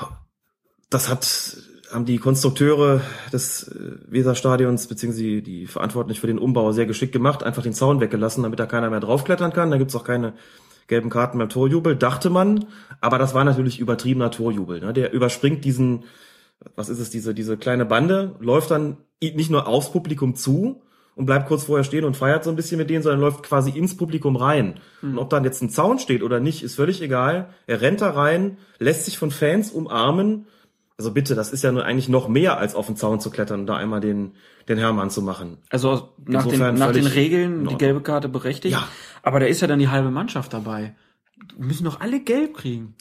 Das 0.90 1.10
hat, 1.10 1.58
haben 1.92 2.06
die 2.06 2.18
Konstrukteure 2.18 3.02
des 3.32 3.68
äh, 3.68 3.98
Weserstadions 4.08 4.88
beziehungsweise 4.88 5.42
die 5.42 5.68
verantwortlich 5.68 6.20
für 6.20 6.28
den 6.28 6.40
Umbau 6.40 6.72
sehr 6.72 6.86
geschickt 6.86 7.14
gemacht, 7.14 7.44
einfach 7.44 7.64
den 7.64 7.74
Zaun 7.74 8.02
weggelassen, 8.02 8.44
damit 8.44 8.60
da 8.60 8.66
keiner 8.66 8.90
mehr 8.90 9.00
draufklettern 9.00 9.54
kann. 9.54 9.72
Da 9.72 9.78
gibt's 9.78 9.96
auch 9.96 10.04
keine 10.04 10.34
gelben 10.88 11.10
Karten 11.10 11.38
beim 11.38 11.50
Torjubel, 11.50 11.96
dachte 11.96 12.30
man. 12.30 12.66
Aber 13.02 13.18
das 13.18 13.34
war 13.34 13.44
natürlich 13.44 13.80
übertriebener 13.80 14.32
Torjubel. 14.32 14.82
Ne? 14.82 14.94
Der 14.94 15.14
überspringt 15.14 15.66
diesen, 15.66 16.04
was 16.76 16.90
ist 16.90 17.00
es, 17.00 17.10
diese, 17.10 17.34
diese 17.34 17.58
kleine 17.58 17.86
Bande, 17.86 18.36
läuft 18.40 18.72
dann 18.72 18.98
nicht 19.22 19.50
nur 19.50 19.68
aufs 19.68 19.92
Publikum 19.92 20.36
zu 20.36 20.82
und 21.16 21.26
bleibt 21.26 21.48
kurz 21.48 21.64
vorher 21.64 21.86
stehen 21.86 22.04
und 22.04 22.18
feiert 22.18 22.44
so 22.44 22.50
ein 22.50 22.56
bisschen 22.56 22.78
mit 22.78 22.90
denen, 22.90 23.02
sondern 23.02 23.22
läuft 23.22 23.44
quasi 23.44 23.72
ins 23.72 23.96
Publikum 23.96 24.36
rein. 24.36 24.80
Und 25.02 25.18
ob 25.18 25.30
dann 25.30 25.46
jetzt 25.46 25.62
ein 25.62 25.70
Zaun 25.70 25.98
steht 25.98 26.24
oder 26.24 26.40
nicht, 26.40 26.62
ist 26.62 26.76
völlig 26.76 27.02
egal. 27.02 27.50
Er 27.68 27.82
rennt 27.82 28.02
da 28.02 28.12
rein, 28.12 28.58
lässt 28.80 29.06
sich 29.06 29.18
von 29.18 29.32
Fans 29.32 29.72
umarmen. 29.72 30.48
Also 30.98 31.12
bitte, 31.12 31.34
das 31.36 31.52
ist 31.52 31.64
ja 31.64 31.72
nur 31.72 31.86
eigentlich 31.86 32.10
noch 32.10 32.28
mehr 32.28 32.58
als 32.58 32.76
auf 32.76 32.88
den 32.88 32.98
Zaun 32.98 33.20
zu 33.20 33.30
klettern 33.30 33.62
und 33.62 33.68
da 33.68 33.78
einmal 33.78 34.02
den, 34.02 34.34
den 34.68 34.78
Hermann 34.78 35.10
zu 35.10 35.22
machen. 35.22 35.58
Also 35.70 36.14
nach, 36.26 36.46
den, 36.46 36.60
nach 36.76 36.92
den 36.92 37.08
Regeln 37.08 37.68
die 37.68 37.78
gelbe 37.78 38.02
Karte 38.02 38.30
berechtigt. 38.30 38.74
Ja. 38.74 38.88
Aber 39.24 39.40
da 39.40 39.46
ist 39.46 39.62
ja 39.62 39.68
dann 39.68 39.80
die 39.80 39.90
halbe 39.90 40.12
Mannschaft 40.12 40.54
dabei. 40.54 40.96
Wir 41.58 41.66
müssen 41.66 41.86
doch 41.86 42.02
alle 42.02 42.20
gelb 42.22 42.56
kriegen. 42.56 42.96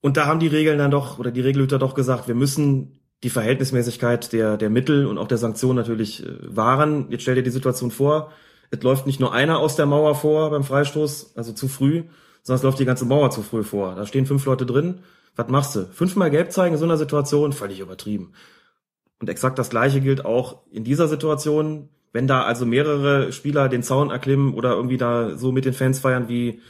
Und 0.00 0.16
da 0.16 0.26
haben 0.26 0.40
die 0.40 0.48
Regeln 0.48 0.78
dann 0.78 0.90
doch, 0.90 1.20
oder 1.20 1.30
die 1.30 1.40
Regelhüter 1.40 1.78
doch 1.78 1.94
gesagt, 1.94 2.26
wir 2.26 2.34
müssen 2.34 3.01
die 3.22 3.30
Verhältnismäßigkeit 3.30 4.32
der, 4.32 4.56
der 4.56 4.70
Mittel 4.70 5.06
und 5.06 5.18
auch 5.18 5.28
der 5.28 5.38
Sanktionen 5.38 5.76
natürlich 5.76 6.26
äh, 6.26 6.32
wahren. 6.42 7.06
Jetzt 7.10 7.22
stell 7.22 7.36
dir 7.36 7.42
die 7.42 7.50
Situation 7.50 7.90
vor, 7.90 8.32
es 8.70 8.82
läuft 8.82 9.06
nicht 9.06 9.20
nur 9.20 9.32
einer 9.32 9.58
aus 9.58 9.76
der 9.76 9.86
Mauer 9.86 10.14
vor 10.14 10.50
beim 10.50 10.64
Freistoß, 10.64 11.36
also 11.36 11.52
zu 11.52 11.68
früh, 11.68 12.04
sondern 12.42 12.56
es 12.56 12.62
läuft 12.62 12.78
die 12.78 12.84
ganze 12.84 13.04
Mauer 13.04 13.30
zu 13.30 13.42
früh 13.42 13.62
vor. 13.62 13.94
Da 13.94 14.06
stehen 14.06 14.26
fünf 14.26 14.44
Leute 14.46 14.66
drin. 14.66 15.00
Was 15.36 15.48
machst 15.48 15.76
du? 15.76 15.86
Fünfmal 15.92 16.30
gelb 16.30 16.52
zeigen 16.52 16.74
in 16.74 16.78
so 16.78 16.84
einer 16.84 16.96
Situation? 16.96 17.52
Völlig 17.52 17.80
übertrieben. 17.80 18.32
Und 19.20 19.28
exakt 19.28 19.58
das 19.58 19.70
Gleiche 19.70 20.00
gilt 20.00 20.24
auch 20.24 20.62
in 20.70 20.84
dieser 20.84 21.06
Situation. 21.06 21.90
Wenn 22.12 22.26
da 22.26 22.42
also 22.42 22.66
mehrere 22.66 23.32
Spieler 23.32 23.68
den 23.68 23.82
Zaun 23.82 24.10
erklimmen 24.10 24.52
oder 24.52 24.72
irgendwie 24.72 24.98
da 24.98 25.36
so 25.36 25.52
mit 25.52 25.64
den 25.64 25.72
Fans 25.72 26.00
feiern, 26.00 26.28
wie 26.28 26.60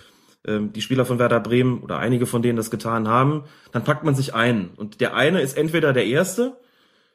ähm, 0.47 0.72
die 0.72 0.82
Spieler 0.82 1.05
von 1.05 1.18
Werder 1.18 1.40
Bremen 1.40 1.80
oder 1.80 1.99
einige 1.99 2.26
von 2.26 2.43
denen 2.43 2.57
das 2.57 2.70
getan 2.70 3.09
haben, 3.09 3.45
dann 3.72 3.84
packt 3.84 4.05
man 4.05 4.14
sich 4.14 4.34
ein. 4.34 4.70
Und 4.76 5.01
der 5.01 5.14
eine 5.14 5.40
ist 5.40 5.57
entweder 5.57 5.93
der 5.93 6.07
Erste, 6.07 6.57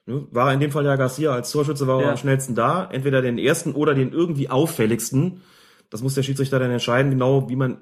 ne, 0.06 0.28
war 0.32 0.54
in 0.54 0.60
dem 0.60 0.72
Fall 0.72 0.86
ja 0.86 0.96
Garcia 0.96 1.32
als 1.34 1.52
Torschütze, 1.52 1.88
war 1.88 2.00
Ja. 2.00 2.06
er 2.08 2.12
am 2.12 2.18
schnellsten 2.18 2.56
da, 2.56 2.90
entweder 2.92 3.22
den 3.22 3.38
Ersten 3.38 3.74
oder 3.74 3.94
den 3.94 4.12
irgendwie 4.12 4.50
auffälligsten. 4.50 5.42
Das 5.90 6.02
muss 6.02 6.16
der 6.16 6.24
Schiedsrichter 6.24 6.60
dann 6.60 6.72
entscheiden, 6.72 7.12
genau 7.12 7.50
wie 7.50 7.56
man 7.56 7.78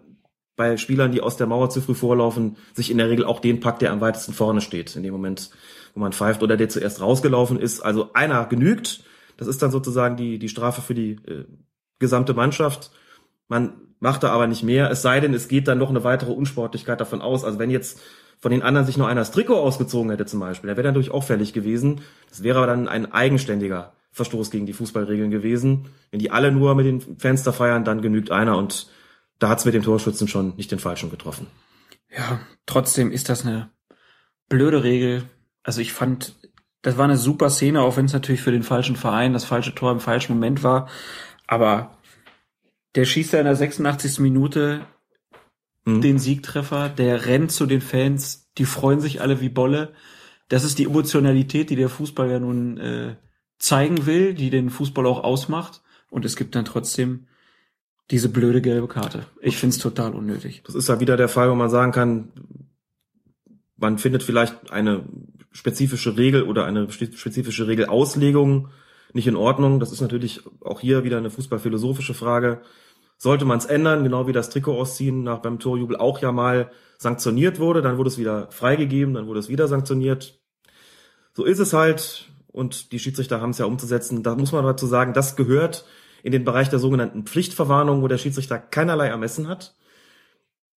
bei 0.55 0.77
Spielern, 0.77 1.11
die 1.11 1.21
aus 1.21 1.35
der 1.37 1.47
Mauer 1.47 1.69
zu 1.69 1.81
früh 1.81 1.95
vorlaufen, 1.95 2.55
sich 2.73 2.89
in 2.89 2.97
der 2.97 3.09
Regel 3.09 3.25
auch 3.25 3.39
den 3.39 3.59
packt, 3.59 3.81
der 3.81 3.91
am 3.91 3.99
weitesten 3.99 4.31
vorne 4.31 4.61
steht, 4.61 4.95
in 4.95 5.03
dem 5.03 5.11
Moment, 5.11 5.49
wo 5.93 5.99
man 5.99 6.13
pfeift 6.13 6.41
oder 6.43 6.55
der 6.55 6.69
zuerst 6.69 7.01
rausgelaufen 7.01 7.59
ist. 7.59 7.81
Also 7.81 8.11
einer 8.13 8.45
genügt. 8.45 9.03
Das 9.37 9.47
ist 9.47 9.61
dann 9.61 9.71
sozusagen 9.71 10.15
die, 10.15 10.39
die 10.39 10.47
Strafe 10.47 10.81
für 10.81 10.93
die 10.93 11.11
äh, 11.27 11.43
gesamte 11.99 12.33
Mannschaft. 12.33 12.91
Man 13.49 13.73
macht 14.05 14.21
da 14.21 14.29
aber 14.29 14.45
nicht 14.45 14.61
mehr, 14.61 14.91
es 14.91 15.01
sei 15.01 15.19
denn, 15.19 15.33
es 15.33 15.47
geht 15.47 15.67
dann 15.67 15.79
noch 15.79 15.89
eine 15.89 16.03
weitere 16.03 16.31
Unsportlichkeit 16.31 17.01
davon 17.01 17.21
aus. 17.21 17.43
Also 17.43 17.57
wenn 17.57 17.71
jetzt 17.71 17.99
von 18.39 18.51
den 18.51 18.61
anderen 18.61 18.85
sich 18.85 18.97
nur 18.97 19.07
einer 19.07 19.21
das 19.21 19.31
Trikot 19.31 19.55
ausgezogen 19.55 20.11
hätte 20.11 20.27
zum 20.27 20.39
Beispiel, 20.39 20.67
der 20.67 20.77
wäre 20.77 20.87
natürlich 20.87 21.09
auch 21.09 21.23
fällig 21.23 21.53
gewesen. 21.53 22.01
Das 22.29 22.43
wäre 22.43 22.59
aber 22.59 22.67
dann 22.67 22.87
ein 22.87 23.11
eigenständiger 23.11 23.93
Verstoß 24.11 24.51
gegen 24.51 24.67
die 24.67 24.73
Fußballregeln 24.73 25.31
gewesen. 25.31 25.89
Wenn 26.11 26.19
die 26.19 26.29
alle 26.29 26.51
nur 26.51 26.75
mit 26.75 26.85
den 26.85 27.43
da 27.43 27.51
feiern, 27.51 27.83
dann 27.83 28.03
genügt 28.03 28.29
einer 28.29 28.57
und 28.57 28.87
da 29.39 29.49
hat's 29.49 29.65
mit 29.65 29.73
dem 29.73 29.81
Torschützen 29.81 30.27
schon 30.27 30.55
nicht 30.55 30.71
den 30.71 30.79
Falschen 30.79 31.09
getroffen. 31.09 31.47
Ja, 32.15 32.39
trotzdem 32.67 33.11
ist 33.11 33.27
das 33.29 33.43
eine 33.43 33.71
blöde 34.49 34.83
Regel. 34.83 35.23
Also 35.63 35.81
ich 35.81 35.93
fand, 35.93 36.35
das 36.83 36.97
war 36.97 37.05
eine 37.05 37.17
super 37.17 37.49
Szene, 37.49 37.81
auch 37.81 37.97
wenn 37.97 38.05
es 38.05 38.13
natürlich 38.13 38.43
für 38.43 38.51
den 38.51 38.61
falschen 38.61 38.95
Verein 38.95 39.33
das 39.33 39.45
falsche 39.45 39.73
Tor 39.73 39.91
im 39.91 39.99
falschen 39.99 40.33
Moment 40.35 40.63
war. 40.63 40.87
Aber 41.47 41.97
der 42.95 43.05
schießt 43.05 43.33
ja 43.33 43.39
in 43.39 43.45
der 43.45 43.55
86. 43.55 44.19
Minute 44.19 44.81
Mhm. 45.85 46.01
den 46.01 46.19
Siegtreffer, 46.19 46.89
der 46.89 47.25
rennt 47.27 47.51
zu 47.51 47.65
den 47.65 47.81
Fans, 47.81 48.49
die 48.57 48.65
freuen 48.65 48.99
sich 48.99 49.21
alle 49.21 49.39
wie 49.39 49.49
Bolle. 49.49 49.93
Das 50.49 50.63
ist 50.63 50.79
die 50.79 50.85
Emotionalität, 50.85 51.69
die 51.69 51.75
der 51.75 51.89
Fußball 51.89 52.29
ja 52.29 52.39
nun 52.39 52.77
äh, 52.77 53.15
zeigen 53.59 54.05
will, 54.05 54.33
die 54.33 54.49
den 54.49 54.69
Fußball 54.69 55.05
auch 55.05 55.23
ausmacht. 55.23 55.81
Und 56.09 56.25
es 56.25 56.35
gibt 56.35 56.55
dann 56.55 56.65
trotzdem 56.65 57.27
diese 58.11 58.29
blöde 58.29 58.61
gelbe 58.61 58.87
Karte. 58.87 59.25
Ich 59.41 59.57
find's 59.57 59.77
total 59.77 60.13
unnötig. 60.13 60.61
Das 60.65 60.75
ist 60.75 60.89
ja 60.89 60.99
wieder 60.99 61.17
der 61.17 61.29
Fall, 61.29 61.49
wo 61.49 61.55
man 61.55 61.69
sagen 61.69 61.91
kann, 61.91 62.31
man 63.77 63.97
findet 63.97 64.23
vielleicht 64.23 64.71
eine 64.71 65.03
spezifische 65.51 66.17
Regel 66.17 66.43
oder 66.43 66.65
eine 66.65 66.91
spezifische 66.91 67.67
Regelauslegung 67.67 68.69
nicht 69.13 69.27
in 69.27 69.35
Ordnung. 69.35 69.79
Das 69.79 69.91
ist 69.91 70.01
natürlich 70.01 70.41
auch 70.61 70.81
hier 70.81 71.03
wieder 71.03 71.17
eine 71.17 71.29
fußballphilosophische 71.29 72.13
Frage. 72.13 72.61
Sollte 73.17 73.45
man 73.45 73.57
es 73.57 73.65
ändern, 73.65 74.03
genau 74.03 74.27
wie 74.27 74.33
das 74.33 74.49
Trikot 74.49 74.77
ausziehen 74.77 75.23
nach 75.23 75.39
beim 75.39 75.59
Torjubel 75.59 75.95
auch 75.95 76.21
ja 76.21 76.31
mal 76.31 76.71
sanktioniert 76.97 77.59
wurde, 77.59 77.81
dann 77.81 77.97
wurde 77.97 78.09
es 78.09 78.17
wieder 78.17 78.51
freigegeben, 78.51 79.13
dann 79.13 79.27
wurde 79.27 79.39
es 79.39 79.49
wieder 79.49 79.67
sanktioniert. 79.67 80.39
So 81.33 81.43
ist 81.43 81.59
es 81.59 81.73
halt 81.73 82.29
und 82.47 82.91
die 82.91 82.99
Schiedsrichter 82.99 83.41
haben 83.41 83.49
es 83.49 83.57
ja 83.57 83.65
umzusetzen. 83.65 84.23
Da 84.23 84.35
muss 84.35 84.51
man 84.51 84.63
dazu 84.63 84.87
sagen, 84.87 85.13
das 85.13 85.35
gehört 85.35 85.85
in 86.23 86.31
den 86.31 86.45
Bereich 86.45 86.69
der 86.69 86.79
sogenannten 86.79 87.23
Pflichtverwarnung, 87.23 88.01
wo 88.01 88.07
der 88.07 88.17
Schiedsrichter 88.17 88.57
keinerlei 88.57 89.07
Ermessen 89.07 89.47
hat. 89.47 89.75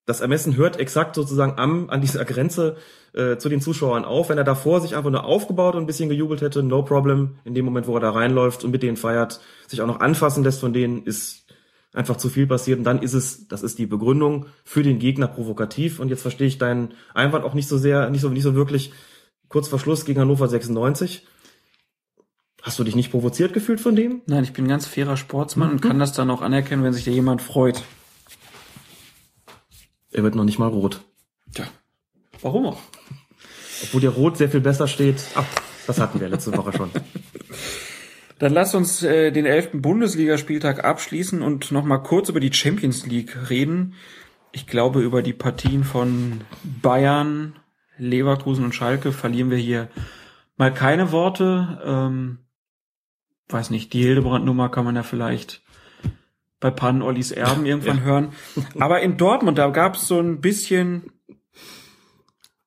Das 0.05 0.20
Ermessen 0.20 0.57
hört 0.57 0.78
exakt 0.78 1.14
sozusagen 1.14 1.59
am, 1.59 1.91
an 1.91 2.01
dieser 2.01 2.24
Grenze 2.24 2.76
äh, 3.12 3.36
zu 3.36 3.49
den 3.49 3.61
Zuschauern 3.61 4.05
auf. 4.05 4.28
Wenn 4.28 4.39
er 4.39 4.45
davor 4.45 4.80
sich 4.80 4.97
einfach 4.97 5.11
nur 5.11 5.24
aufgebaut 5.24 5.74
und 5.74 5.82
ein 5.82 5.86
bisschen 5.86 6.09
gejubelt 6.09 6.41
hätte, 6.41 6.62
no 6.62 6.82
problem. 6.82 7.39
In 7.45 7.55
dem 7.55 7.64
Moment, 7.64 7.86
wo 7.86 7.95
er 7.95 8.01
da 8.01 8.11
reinläuft 8.11 8.64
und 8.64 8.70
mit 8.70 8.82
denen 8.82 8.97
feiert, 8.97 9.41
sich 9.66 9.80
auch 9.80 9.86
noch 9.86 10.01
anfassen 10.01 10.43
lässt 10.45 10.61
von 10.61 10.72
denen, 10.72 11.05
ist 11.05 11.47
einfach 11.93 12.16
zu 12.16 12.28
viel 12.28 12.47
passiert. 12.47 12.78
Und 12.78 12.84
dann 12.84 13.03
ist 13.03 13.14
es, 13.14 13.49
das 13.49 13.62
ist 13.62 13.78
die 13.78 13.86
Begründung 13.86 14.47
für 14.64 14.82
den 14.82 14.99
Gegner 14.99 15.28
provokativ. 15.28 16.01
Und 16.01 16.09
jetzt 16.09 16.22
verstehe 16.22 16.47
ich 16.47 16.59
deinen 16.59 16.95
Einwand 17.14 17.45
auch 17.45 17.55
nicht 17.55 17.68
so 17.68 17.78
sehr, 17.78 18.11
nicht 18.11 18.20
so, 18.20 18.28
nicht 18.28 18.43
so 18.43 18.55
wirklich. 18.55 18.93
Kurz 19.49 19.68
vor 19.68 19.78
Schluss 19.78 20.05
gegen 20.05 20.20
Hannover 20.20 20.49
96. 20.49 21.26
Hast 22.62 22.78
du 22.78 22.84
dich 22.84 22.97
nicht 22.97 23.11
provoziert 23.11 23.53
gefühlt 23.55 23.80
von 23.80 23.97
dem? 23.97 24.22
Nein, 24.26 24.45
ich 24.45 24.53
bin 24.53 24.66
ein 24.66 24.68
ganz 24.68 24.84
fairer 24.86 25.16
Sportsmann 25.16 25.70
und 25.70 25.80
kann 25.80 25.99
das 25.99 26.12
dann 26.12 26.30
auch 26.30 26.43
anerkennen, 26.43 26.82
wenn 26.82 26.93
sich 26.93 27.05
da 27.05 27.11
jemand 27.11 27.41
freut. 27.41 27.82
Er 30.11 30.22
wird 30.22 30.34
noch 30.34 30.45
nicht 30.45 30.59
mal 30.59 30.66
rot. 30.66 31.03
Tja, 31.55 31.66
warum 32.43 32.66
auch? 32.66 32.80
Obwohl 33.82 34.01
dir 34.01 34.11
rot 34.11 34.36
sehr 34.36 34.51
viel 34.51 34.61
besser 34.61 34.89
steht. 34.89 35.22
Ach, 35.34 35.47
das 35.86 36.01
hatten 36.01 36.20
wir 36.20 36.28
letzte 36.28 36.55
Woche 36.57 36.72
schon. 36.76 36.91
Dann 38.39 38.53
lass 38.53 38.74
uns 38.74 39.03
äh, 39.03 39.32
den 39.32 39.47
elften 39.47 39.82
Bundesligaspieltag 39.82 40.84
abschließen 40.84 41.43
und 41.43 41.72
noch 41.72 41.84
mal 41.84 41.99
kurz 41.99 42.28
über 42.28 42.41
die 42.41 42.53
Champions 42.53 43.07
League 43.07 43.51
reden. 43.51 43.95
Ich 44.53 44.66
glaube, 44.66 45.03
über 45.03 45.22
die 45.22 45.32
Partien 45.32 45.84
von 45.84 46.43
Bayern, 46.62 47.59
Leverkusen 47.99 48.64
und 48.64 48.74
Schalke 48.74 49.12
verlieren 49.12 49.51
wir 49.51 49.59
hier 49.59 49.89
mal 50.57 50.72
keine 50.72 51.11
Worte. 51.12 51.80
Ähm, 51.84 52.39
weiß 53.49 53.70
nicht, 53.70 53.93
die 53.93 54.03
Hildebrand-Nummer 54.03 54.68
kann 54.68 54.84
man 54.84 54.97
ja 54.97 55.03
vielleicht 55.03 55.62
bei 56.61 56.70
Pan 56.70 57.03
Ollis 57.03 57.30
Erben 57.30 57.66
irgendwann 57.66 58.03
hören. 58.03 58.32
Aber 58.78 59.01
in 59.01 59.16
Dortmund, 59.16 59.59
da 59.59 59.68
gab 59.70 59.95
es 59.95 60.07
so 60.07 60.20
ein 60.20 60.41
bisschen 60.41 61.12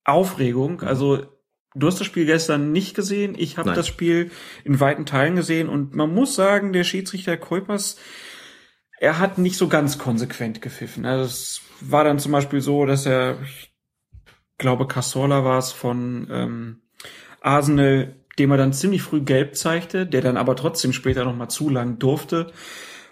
Aufregung. 0.04 0.82
Also 0.82 1.26
du 1.74 1.88
hast 1.88 2.00
das 2.00 2.08
Spiel 2.08 2.26
gestern 2.26 2.72
nicht 2.72 2.96
gesehen. 2.96 3.36
Ich 3.38 3.58
habe 3.58 3.74
das 3.74 3.88
Spiel 3.88 4.32
in 4.64 4.80
weiten 4.80 5.06
Teilen 5.06 5.36
gesehen 5.36 5.70
und 5.70 5.96
man 5.96 6.14
muss 6.14 6.36
sagen, 6.36 6.74
der 6.74 6.84
Schiedsrichter 6.84 7.38
Kuipers, 7.38 7.98
er 9.00 9.20
hat 9.20 9.38
nicht 9.38 9.58
so 9.58 9.68
ganz 9.68 9.98
konsequent 9.98 10.62
gepfiffen. 10.62 11.06
Also 11.06 11.26
es 11.26 11.62
war 11.82 12.04
dann 12.04 12.20
zum 12.20 12.32
Beispiel 12.32 12.62
so, 12.62 12.86
dass 12.86 13.06
er, 13.06 13.42
ich 13.42 13.74
glaube, 14.58 14.88
Cassola 14.88 15.44
war 15.44 15.58
es 15.58 15.72
von 15.72 16.28
ähm, 16.30 16.82
Arsenal, 17.42 18.16
dem 18.38 18.52
er 18.52 18.58
dann 18.58 18.74
ziemlich 18.74 19.02
früh 19.02 19.22
gelb 19.22 19.56
zeigte, 19.56 20.06
der 20.06 20.22
dann 20.22 20.38
aber 20.38 20.56
trotzdem 20.56 20.94
später 20.94 21.26
noch 21.26 21.36
mal 21.36 21.50
zu 21.50 21.70
lang 21.70 22.00
durfte. 22.00 22.52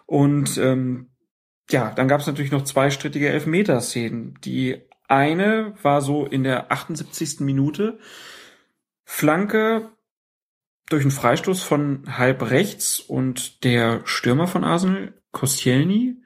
Und 0.06 0.58
ähm, 0.58 1.10
ja, 1.72 1.92
dann 1.92 2.08
gab 2.08 2.22
es 2.22 2.28
natürlich 2.28 2.52
noch 2.52 2.64
zwei 2.64 2.90
strittige 2.90 3.30
Elfmeterszenen. 3.30 4.38
Die 4.44 4.82
eine 5.08 5.74
war 5.82 6.02
so 6.02 6.26
in 6.26 6.44
der 6.44 6.72
78. 6.72 7.40
Minute. 7.40 8.00
Flanke 9.14 9.90
durch 10.92 11.02
einen 11.02 11.10
Freistoß 11.12 11.64
von 11.64 12.04
halb 12.18 12.52
rechts 12.52 13.00
und 13.00 13.64
der 13.64 14.02
Stürmer 14.06 14.46
von 14.46 14.64
Arsenal, 14.64 15.14
Koscielny, 15.32 16.18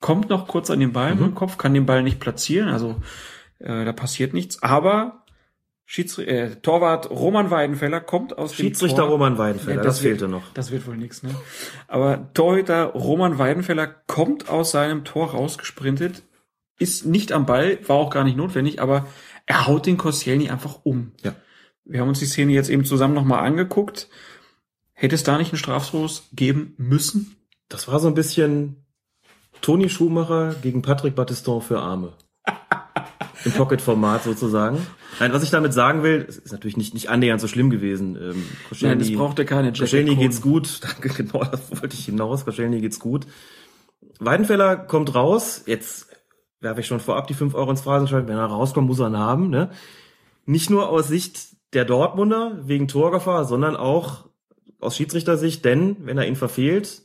kommt 0.00 0.28
noch 0.28 0.48
kurz 0.48 0.70
an 0.70 0.80
den 0.80 0.92
Ball 0.92 1.14
Mhm. 1.14 1.22
im 1.26 1.34
Kopf, 1.36 1.56
kann 1.56 1.72
den 1.72 1.86
Ball 1.86 2.02
nicht 2.02 2.18
platzieren, 2.18 2.68
also 2.68 3.00
äh, 3.60 3.84
da 3.84 3.92
passiert 3.92 4.34
nichts. 4.34 4.60
Aber 4.60 5.24
Schiedsri 5.86 6.24
äh, 6.24 6.56
Torwart 6.56 7.10
Roman 7.10 7.50
Weidenfeller 7.52 8.00
kommt 8.00 8.36
aus 8.36 8.54
Schiedsrichter 8.56 8.96
dem 8.96 9.00
Tor. 9.02 9.10
Roman 9.10 9.38
Weidenfelder, 9.38 9.80
Ja, 9.80 9.84
das, 9.84 10.02
wird- 10.02 10.18
fehlte 10.18 10.28
noch. 10.28 10.52
Das 10.52 10.72
wird 10.72 10.86
wohl 10.88 10.96
nichts, 10.96 11.22
ne? 11.22 11.30
Aber 11.86 12.32
Torhüter 12.34 12.86
Roman 12.86 13.38
Weidenfeller 13.38 13.86
kommt 13.86 14.48
aus 14.48 14.72
seinem 14.72 15.04
Tor 15.04 15.30
rausgesprintet, 15.30 16.24
ist 16.80 17.06
nicht 17.06 17.30
am 17.30 17.46
Ball, 17.46 17.78
war 17.88 17.96
auch 17.96 18.10
gar 18.10 18.24
nicht 18.24 18.36
notwendig, 18.36 18.82
aber 18.82 19.06
er 19.46 19.68
haut 19.68 19.86
den 19.86 19.96
Koscielny 19.96 20.50
einfach 20.50 20.80
um. 20.82 21.12
Ja. 21.22 21.34
Wir 21.84 22.00
haben 22.00 22.08
uns 22.08 22.18
die 22.18 22.26
Szene 22.26 22.52
jetzt 22.52 22.70
eben 22.70 22.84
zusammen 22.84 23.14
nochmal 23.14 23.44
angeguckt. 23.44 24.08
Hätte 24.92 25.14
es 25.14 25.24
da 25.24 25.38
nicht 25.38 25.52
einen 25.52 25.58
Strafstoß 25.58 26.28
geben 26.32 26.74
müssen? 26.78 27.36
Das 27.68 27.88
war 27.88 28.00
so 28.00 28.08
ein 28.08 28.14
bisschen 28.14 28.76
Toni 29.60 29.88
Schumacher 29.88 30.54
gegen 30.62 30.82
Patrick 30.82 31.14
Battiston 31.14 31.60
für 31.60 31.80
Arme. 31.80 32.12
Im 33.44 33.52
Pocket-Format 33.52 34.24
sozusagen. 34.24 34.86
Nein, 35.20 35.32
was 35.32 35.42
ich 35.42 35.50
damit 35.50 35.74
sagen 35.74 36.02
will, 36.02 36.24
es 36.28 36.38
ist 36.38 36.52
natürlich 36.52 36.76
nicht, 36.76 36.94
nicht 36.94 37.10
annähernd 37.10 37.40
so 37.40 37.48
schlimm 37.48 37.70
gewesen. 37.70 38.16
Ähm, 38.16 38.44
Nein, 38.80 38.98
das 38.98 39.12
brauchte 39.12 39.44
keine 39.44 39.68
Jack 39.68 39.80
Koscielny 39.80 40.12
Cohn. 40.12 40.20
geht's 40.20 40.40
gut. 40.40 40.80
Danke, 40.82 41.08
genau, 41.10 41.44
das 41.44 41.70
wollte 41.70 41.94
ich 41.94 42.06
hinaus. 42.06 42.44
Koscielny 42.44 42.80
geht's 42.80 43.00
gut. 43.00 43.26
Weidenfeller 44.18 44.76
kommt 44.76 45.14
raus. 45.14 45.64
Jetzt 45.66 46.08
werfe 46.60 46.80
ich 46.80 46.86
schon 46.86 47.00
vorab 47.00 47.26
die 47.26 47.34
5 47.34 47.54
Euro 47.54 47.70
ins 47.70 47.82
Phrasenschwein. 47.82 48.28
Wenn 48.28 48.38
er 48.38 48.46
rauskommt, 48.46 48.86
muss 48.86 49.00
er 49.00 49.08
ihn 49.08 49.18
haben. 49.18 49.50
Ne? 49.50 49.70
Nicht 50.46 50.70
nur 50.70 50.88
aus 50.88 51.08
Sicht 51.08 51.53
der 51.74 51.84
Dortmunder 51.84 52.60
wegen 52.62 52.88
Torgefahr, 52.88 53.44
sondern 53.44 53.76
auch 53.76 54.28
aus 54.80 54.96
Schiedsrichtersicht, 54.96 55.64
denn 55.64 55.96
wenn 56.00 56.18
er 56.18 56.26
ihn 56.26 56.36
verfehlt, 56.36 57.02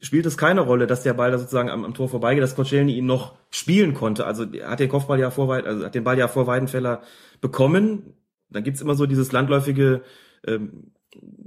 spielt 0.00 0.26
es 0.26 0.36
keine 0.36 0.60
Rolle, 0.60 0.86
dass 0.86 1.02
der 1.02 1.14
Ball 1.14 1.30
da 1.30 1.38
sozusagen 1.38 1.70
am, 1.70 1.84
am 1.84 1.94
Tor 1.94 2.08
vorbeigeht, 2.08 2.42
dass 2.42 2.56
Koscielny 2.56 2.96
ihn 2.96 3.06
noch 3.06 3.34
spielen 3.50 3.94
konnte. 3.94 4.26
Also 4.26 4.44
er 4.44 4.70
hat 4.70 4.80
den 4.80 4.88
Kopfball 4.88 5.18
ja 5.18 5.30
vor, 5.30 5.52
also 5.54 5.84
hat 5.84 5.94
den 5.94 6.04
Ball 6.04 6.18
ja 6.18 6.28
vor 6.28 6.46
Weidenfeller 6.46 7.02
bekommen. 7.40 8.14
Dann 8.50 8.64
gibt's 8.64 8.80
immer 8.80 8.94
so 8.94 9.06
dieses 9.06 9.32
landläufige 9.32 10.02
ähm, 10.46 10.92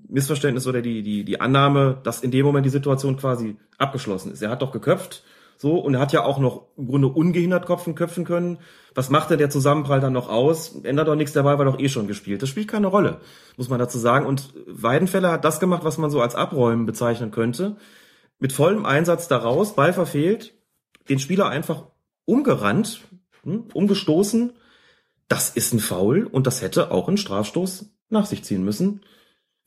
Missverständnis 0.07 0.68
oder 0.68 0.82
die, 0.82 1.03
die, 1.03 1.24
die 1.24 1.39
Annahme, 1.39 1.99
dass 2.03 2.22
in 2.22 2.32
dem 2.32 2.45
Moment 2.45 2.66
die 2.66 2.72
Situation 2.72 3.18
quasi 3.18 3.57
abgeschlossen 3.78 4.32
ist. 4.32 4.41
Er 4.41 4.49
hat 4.49 4.62
doch 4.62 4.72
geköpft, 4.72 5.24
So, 5.62 5.78
und 5.78 5.93
er 5.93 5.99
hat 5.99 6.14
ja 6.14 6.24
auch 6.24 6.39
noch 6.39 6.68
im 6.78 6.88
Grunde 6.88 7.10
ungehindert 7.10 7.66
Kopfen 7.66 7.93
köpfen 7.93 8.24
können. 8.24 8.60
Was 8.95 9.10
macht 9.10 9.30
denn 9.30 9.39
der 9.39 9.49
Zusammenprall 9.49 9.99
dann 9.99 10.14
noch 10.14 10.30
aus? 10.30 10.74
Ändert 10.84 11.10
doch 11.10 11.16
nichts, 11.16 11.34
der 11.34 11.43
Ball 11.43 11.57
war 11.57 11.66
doch 11.66 11.78
eh 11.78 11.89
schon 11.89 12.07
gespielt. 12.07 12.41
Das 12.41 12.47
spielt 12.47 12.70
keine 12.70 12.88
Rolle, 12.88 13.20
muss 13.57 13.68
man 13.68 13.78
dazu 13.78 13.99
sagen. 13.99 14.26
Und 14.26 14.53
Weidenfeller 14.68 15.34
hat 15.34 15.43
das 15.43 15.60
gemacht, 15.60 15.84
was 15.84 15.97
man 15.97 16.12
so 16.12 16.22
als 16.22 16.34
Abräumen 16.34 16.86
bezeichnen 16.86 17.32
könnte. 17.32 17.76
Mit 18.39 18.53
vollem 18.53 18.86
Einsatz 18.86 19.28
daraus, 19.28 19.76
Ball 19.76 19.91
verfehlt, 19.91 20.53
den 21.10 21.20
Spieler 21.20 21.49
einfach 21.49 21.88
umgerannt, 22.24 23.01
hm, 23.43 23.66
umgestoßen. 23.74 24.53
Das 25.28 25.49
ist 25.49 25.74
ein 25.74 25.80
Foul 25.80 26.24
und 26.24 26.47
das 26.47 26.62
hätte 26.62 26.89
auch 26.91 27.10
einen 27.10 27.18
Strafstoß 27.18 27.93
nach 28.07 28.26
sich 28.26 28.45
ziehen 28.45 28.64
müssen 28.64 29.01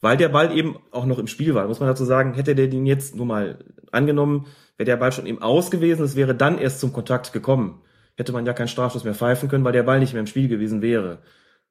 weil 0.02 0.18
der 0.18 0.28
Ball 0.28 0.54
eben 0.54 0.76
auch 0.90 1.06
noch 1.06 1.18
im 1.18 1.28
Spiel 1.28 1.54
war. 1.54 1.66
Muss 1.66 1.80
man 1.80 1.88
dazu 1.88 2.04
sagen, 2.04 2.34
hätte 2.34 2.54
der 2.54 2.66
den 2.66 2.84
jetzt 2.84 3.16
nur 3.16 3.24
mal 3.24 3.64
angenommen, 3.92 4.46
wäre 4.76 4.84
der 4.84 4.96
Ball 4.96 5.12
schon 5.12 5.26
eben 5.26 5.40
aus 5.40 5.70
gewesen, 5.70 6.04
es 6.04 6.16
wäre 6.16 6.34
dann 6.34 6.58
erst 6.58 6.80
zum 6.80 6.92
Kontakt 6.92 7.32
gekommen. 7.32 7.80
Hätte 8.16 8.32
man 8.32 8.44
ja 8.44 8.52
keinen 8.52 8.68
Strafstoß 8.68 9.04
mehr 9.04 9.14
pfeifen 9.14 9.48
können, 9.48 9.64
weil 9.64 9.72
der 9.72 9.84
Ball 9.84 10.00
nicht 10.00 10.12
mehr 10.12 10.20
im 10.20 10.26
Spiel 10.26 10.48
gewesen 10.48 10.82
wäre. 10.82 11.22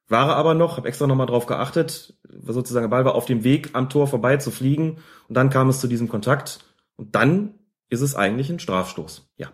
War 0.07 0.29
er 0.29 0.35
aber 0.37 0.53
noch, 0.53 0.77
habe 0.77 0.87
extra 0.87 1.07
nochmal 1.07 1.27
drauf 1.27 1.45
geachtet, 1.45 2.15
sozusagen 2.27 2.85
der 2.85 2.89
Ball 2.89 3.05
war 3.05 3.15
auf 3.15 3.25
dem 3.25 3.43
Weg 3.43 3.69
am 3.73 3.89
Tor 3.89 4.07
vorbei 4.07 4.37
zu 4.37 4.49
fliegen 4.49 4.97
und 5.27 5.35
dann 5.35 5.49
kam 5.49 5.69
es 5.69 5.79
zu 5.79 5.87
diesem 5.87 6.07
Kontakt 6.07 6.59
und 6.95 7.15
dann 7.15 7.55
ist 7.89 8.01
es 8.01 8.15
eigentlich 8.15 8.49
ein 8.49 8.59
Strafstoß. 8.59 9.29
Ja. 9.35 9.51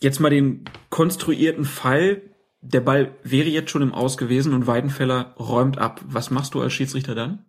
Jetzt 0.00 0.20
mal 0.20 0.30
den 0.30 0.64
konstruierten 0.90 1.64
Fall. 1.64 2.22
Der 2.60 2.80
Ball 2.80 3.14
wäre 3.22 3.48
jetzt 3.48 3.70
schon 3.70 3.82
im 3.82 3.92
Aus 3.92 4.16
gewesen 4.16 4.54
und 4.54 4.66
Weidenfeller 4.66 5.34
räumt 5.38 5.78
ab. 5.78 6.00
Was 6.06 6.30
machst 6.30 6.54
du 6.54 6.60
als 6.60 6.72
Schiedsrichter 6.72 7.14
dann? 7.14 7.44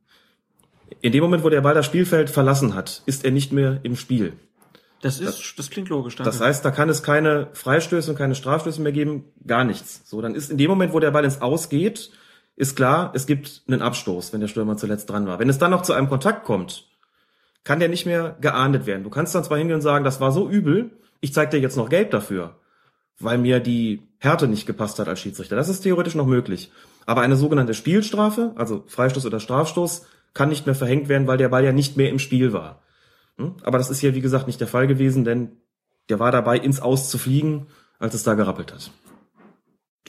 In 1.02 1.12
dem 1.12 1.24
Moment, 1.24 1.44
wo 1.44 1.50
der 1.50 1.62
Ball 1.62 1.74
das 1.74 1.86
Spielfeld 1.86 2.30
verlassen 2.30 2.76
hat, 2.76 3.02
ist 3.06 3.26
er 3.26 3.32
nicht 3.32 3.52
mehr 3.52 3.80
im 3.84 3.96
Spiel. 3.96 4.34
Das 5.02 5.20
ist, 5.20 5.28
das, 5.28 5.54
das 5.58 5.70
klingt 5.70 5.90
logisch. 5.90 6.16
Danke. 6.16 6.32
Das 6.32 6.42
heißt, 6.42 6.66
da 6.66 6.72
kann 6.72 6.90
es 6.90 7.04
keine 7.04 7.50
Freistöße 7.54 8.12
und 8.12 8.18
keine 8.18 8.34
Strafstöße 8.34 8.82
mehr 8.82 8.92
geben, 8.92 9.26
gar 9.46 9.64
nichts. 9.64 10.02
So, 10.06 10.22
dann 10.22 10.34
ist 10.34 10.50
in 10.50 10.58
dem 10.58 10.70
Moment, 10.70 10.94
wo 10.94 11.00
der 11.00 11.12
Ball 11.12 11.26
ins 11.26 11.42
Aus 11.42 11.70
geht, 11.70 12.12
ist 12.56 12.76
klar, 12.76 13.12
es 13.14 13.28
gibt 13.28 13.64
einen 13.68 13.82
Abstoß, 13.82 14.34
wenn 14.34 14.42
der 14.42 14.48
Stürmer 14.48 14.78
zuletzt 14.78 15.10
dran 15.10 15.28
war. 15.28 15.40
Wenn 15.40 15.50
es 15.50 15.60
dann 15.60 15.72
noch 15.72 15.82
zu 15.82 15.94
einem 15.94 16.10
Kontakt 16.10 16.46
kommt, 16.46 16.88
kann 17.64 17.80
der 17.80 17.90
nicht 17.90 18.06
mehr 18.06 18.38
geahndet 18.40 18.86
werden. 18.86 19.04
Du 19.04 19.10
kannst 19.10 19.36
dann 19.36 19.44
zwar 19.44 19.58
hingehen 19.58 19.76
und 19.76 19.82
sagen, 19.82 20.06
das 20.06 20.22
war 20.22 20.32
so 20.32 20.50
übel, 20.50 20.92
ich 21.20 21.34
zeig 21.34 21.52
dir 21.52 21.60
jetzt 21.60 21.78
noch 21.78 21.90
Gelb 21.90 22.12
dafür, 22.12 22.56
weil 23.20 23.38
mir 23.38 23.60
die 23.60 24.02
Härte 24.20 24.48
nicht 24.48 24.66
gepasst 24.66 25.00
hat 25.00 25.08
als 25.08 25.20
Schiedsrichter. 25.20 25.56
Das 25.56 25.70
ist 25.70 25.82
theoretisch 25.82 26.16
noch 26.16 26.28
möglich. 26.28 26.72
Aber 27.06 27.22
eine 27.22 27.36
sogenannte 27.36 27.74
Spielstrafe, 27.74 28.54
also 28.56 28.84
Freistoß 28.88 29.26
oder 29.26 29.40
Strafstoß, 29.40 30.06
kann 30.36 30.50
nicht 30.50 30.68
mehr 30.68 30.76
verhängt 30.76 31.10
werden, 31.10 31.26
weil 31.26 31.40
der 31.40 31.50
Ball 31.50 31.64
ja 31.64 31.72
nicht 31.72 31.98
mehr 31.98 32.10
im 32.12 32.20
Spiel 32.20 32.54
war. 32.54 32.84
Hm? 33.38 33.56
Aber 33.64 33.80
das 33.80 33.90
ist 33.90 34.00
hier, 34.00 34.14
wie 34.14 34.22
gesagt, 34.22 34.46
nicht 34.46 34.62
der 34.62 34.68
Fall 34.68 34.86
gewesen, 34.86 35.24
denn 35.24 35.54
der 36.10 36.20
war 36.20 36.32
dabei, 36.32 36.60
ins 36.60 36.80
Aus 36.80 37.10
zu 37.10 37.18
fliegen, 37.18 37.66
als 37.98 38.14
es 38.14 38.22
da 38.22 38.36
gerappelt 38.36 38.72
hat. 38.72 38.92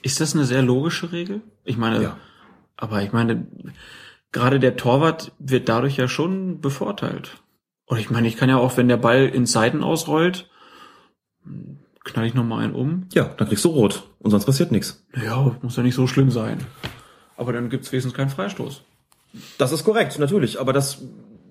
Ist 0.03 0.21
das 0.21 0.35
eine 0.35 0.45
sehr 0.45 0.63
logische 0.63 1.13
Regel? 1.13 1.41
Ich 1.65 1.79
meine, 1.79 2.03
ja. 2.03 2.17
aber 2.77 3.03
ich 3.03 3.13
meine, 3.13 3.47
gerade 4.33 4.61
der 4.61 4.77
Torwart 4.77 5.33
wird 5.39 5.71
dadurch 5.71 5.97
ja 5.97 6.09
schon 6.09 6.61
bevorteilt. 6.61 7.39
Und 7.87 7.99
ich 7.99 8.11
meine, 8.11 8.29
ich 8.29 8.37
kann 8.37 8.49
ja 8.49 8.59
auch, 8.59 8.77
wenn 8.77 8.89
der 8.89 8.97
Ball 8.97 9.27
ins 9.27 9.53
Seiten 9.53 9.83
ausrollt, 9.83 10.51
knall 12.05 12.27
ich 12.27 12.35
nochmal 12.35 12.65
einen 12.65 12.75
um. 12.75 13.07
Ja, 13.13 13.25
dann 13.37 13.49
kriegst 13.49 13.65
du 13.65 13.69
rot. 13.69 14.09
Und 14.19 14.33
sonst 14.33 14.45
passiert 14.45 14.73
nichts. 14.73 15.07
Ja, 15.15 15.57
muss 15.63 15.77
ja 15.77 15.85
nicht 15.85 15.95
so 15.95 16.07
schlimm 16.09 16.31
sein. 16.31 16.59
Aber 17.37 17.53
dann 17.53 17.71
gibt's 17.71 17.93
wenigstens 17.93 18.15
keinen 18.15 18.29
Freistoß. 18.29 18.83
Das 19.59 19.73
ist 19.73 19.85
korrekt, 19.85 20.19
natürlich. 20.19 20.61
Aber 20.61 20.73
das 20.73 21.03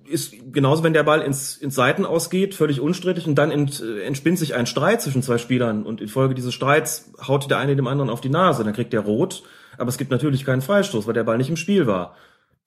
ist 0.08 0.36
genauso, 0.52 0.84
wenn 0.84 0.94
der 0.94 1.04
Ball 1.04 1.22
ins, 1.22 1.58
ins 1.58 1.76
Seiten 1.76 2.06
ausgeht, 2.06 2.56
völlig 2.56 2.80
unstrittig 2.80 3.28
und 3.28 3.36
dann 3.36 3.52
ent, 3.52 3.82
entspinnt 3.82 4.38
sich 4.38 4.54
ein 4.54 4.68
Streit 4.68 5.02
zwischen 5.02 5.24
zwei 5.24 5.38
Spielern 5.38 5.84
und 5.84 6.02
infolge 6.02 6.36
dieses 6.36 6.54
Streits 6.54 7.12
haut 7.28 7.50
der 7.50 7.58
eine 7.58 7.76
dem 7.76 7.88
anderen 7.88 8.10
auf 8.10 8.22
die 8.22 8.30
Nase, 8.30 8.64
dann 8.64 8.74
kriegt 8.74 8.94
der 8.94 9.02
rot, 9.02 9.44
aber 9.78 9.90
es 9.90 9.98
gibt 9.98 10.12
natürlich 10.12 10.46
keinen 10.46 10.62
Freistoß, 10.62 11.08
weil 11.08 11.14
der 11.14 11.24
Ball 11.24 11.38
nicht 11.38 11.50
im 11.50 11.58
Spiel 11.58 11.88
war. 11.88 12.16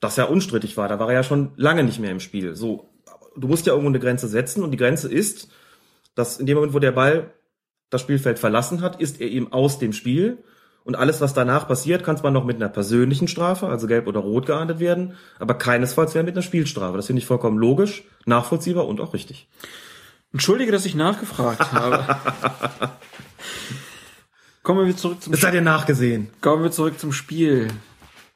Das 0.00 0.16
ja 0.16 0.24
unstrittig 0.24 0.76
war, 0.76 0.88
da 0.88 0.98
war 0.98 1.08
er 1.08 1.14
ja 1.14 1.22
schon 1.22 1.52
lange 1.56 1.84
nicht 1.84 2.00
mehr 2.00 2.10
im 2.10 2.20
Spiel. 2.20 2.54
So, 2.54 2.90
du 3.36 3.48
musst 3.48 3.66
ja 3.66 3.72
irgendwo 3.72 3.90
eine 3.90 4.00
Grenze 4.00 4.28
setzen 4.28 4.62
und 4.62 4.70
die 4.70 4.76
Grenze 4.76 5.10
ist, 5.10 5.48
dass 6.14 6.38
in 6.38 6.46
dem 6.46 6.56
Moment, 6.56 6.74
wo 6.74 6.78
der 6.78 6.92
Ball 6.92 7.32
das 7.90 8.00
Spielfeld 8.00 8.38
verlassen 8.38 8.80
hat, 8.80 9.00
ist 9.00 9.20
er 9.20 9.28
eben 9.28 9.52
aus 9.52 9.78
dem 9.78 9.92
Spiel 9.92 10.38
und 10.89 10.97
alles, 10.97 11.20
was 11.20 11.34
danach 11.34 11.68
passiert, 11.68 12.03
kann 12.03 12.16
zwar 12.16 12.30
noch 12.30 12.47
mit 12.47 12.57
einer 12.57 12.70
persönlichen 12.70 13.28
Strafe, 13.28 13.66
also 13.66 13.86
gelb 13.86 14.07
oder 14.07 14.20
rot 14.20 14.47
geahndet 14.47 14.80
werden, 14.80 15.16
aber 15.39 15.53
keinesfalls 15.53 16.14
mehr 16.14 16.22
mit 16.22 16.34
einer 16.34 16.41
Spielstrafe. 16.41 16.97
Das 16.97 17.09
finde 17.09 17.20
ich 17.20 17.26
vollkommen 17.26 17.59
logisch, 17.59 18.05
nachvollziehbar 18.24 18.89
und 18.89 18.99
auch 19.03 19.12
richtig. 19.12 19.51
Entschuldige, 20.32 20.72
dass 20.72 20.86
ich 20.86 20.95
nachgefragt 20.95 21.72
habe. 21.72 22.16
Kommen 24.62 24.86
wir 24.86 24.97
zurück 24.97 25.20
zum 25.20 25.32
Das 25.32 25.43
seid 25.43 25.53
ihr 25.53 25.61
nachgesehen. 25.61 26.30
Kommen 26.41 26.62
wir 26.62 26.70
zurück 26.70 26.99
zum 26.99 27.12
Spiel. 27.12 27.68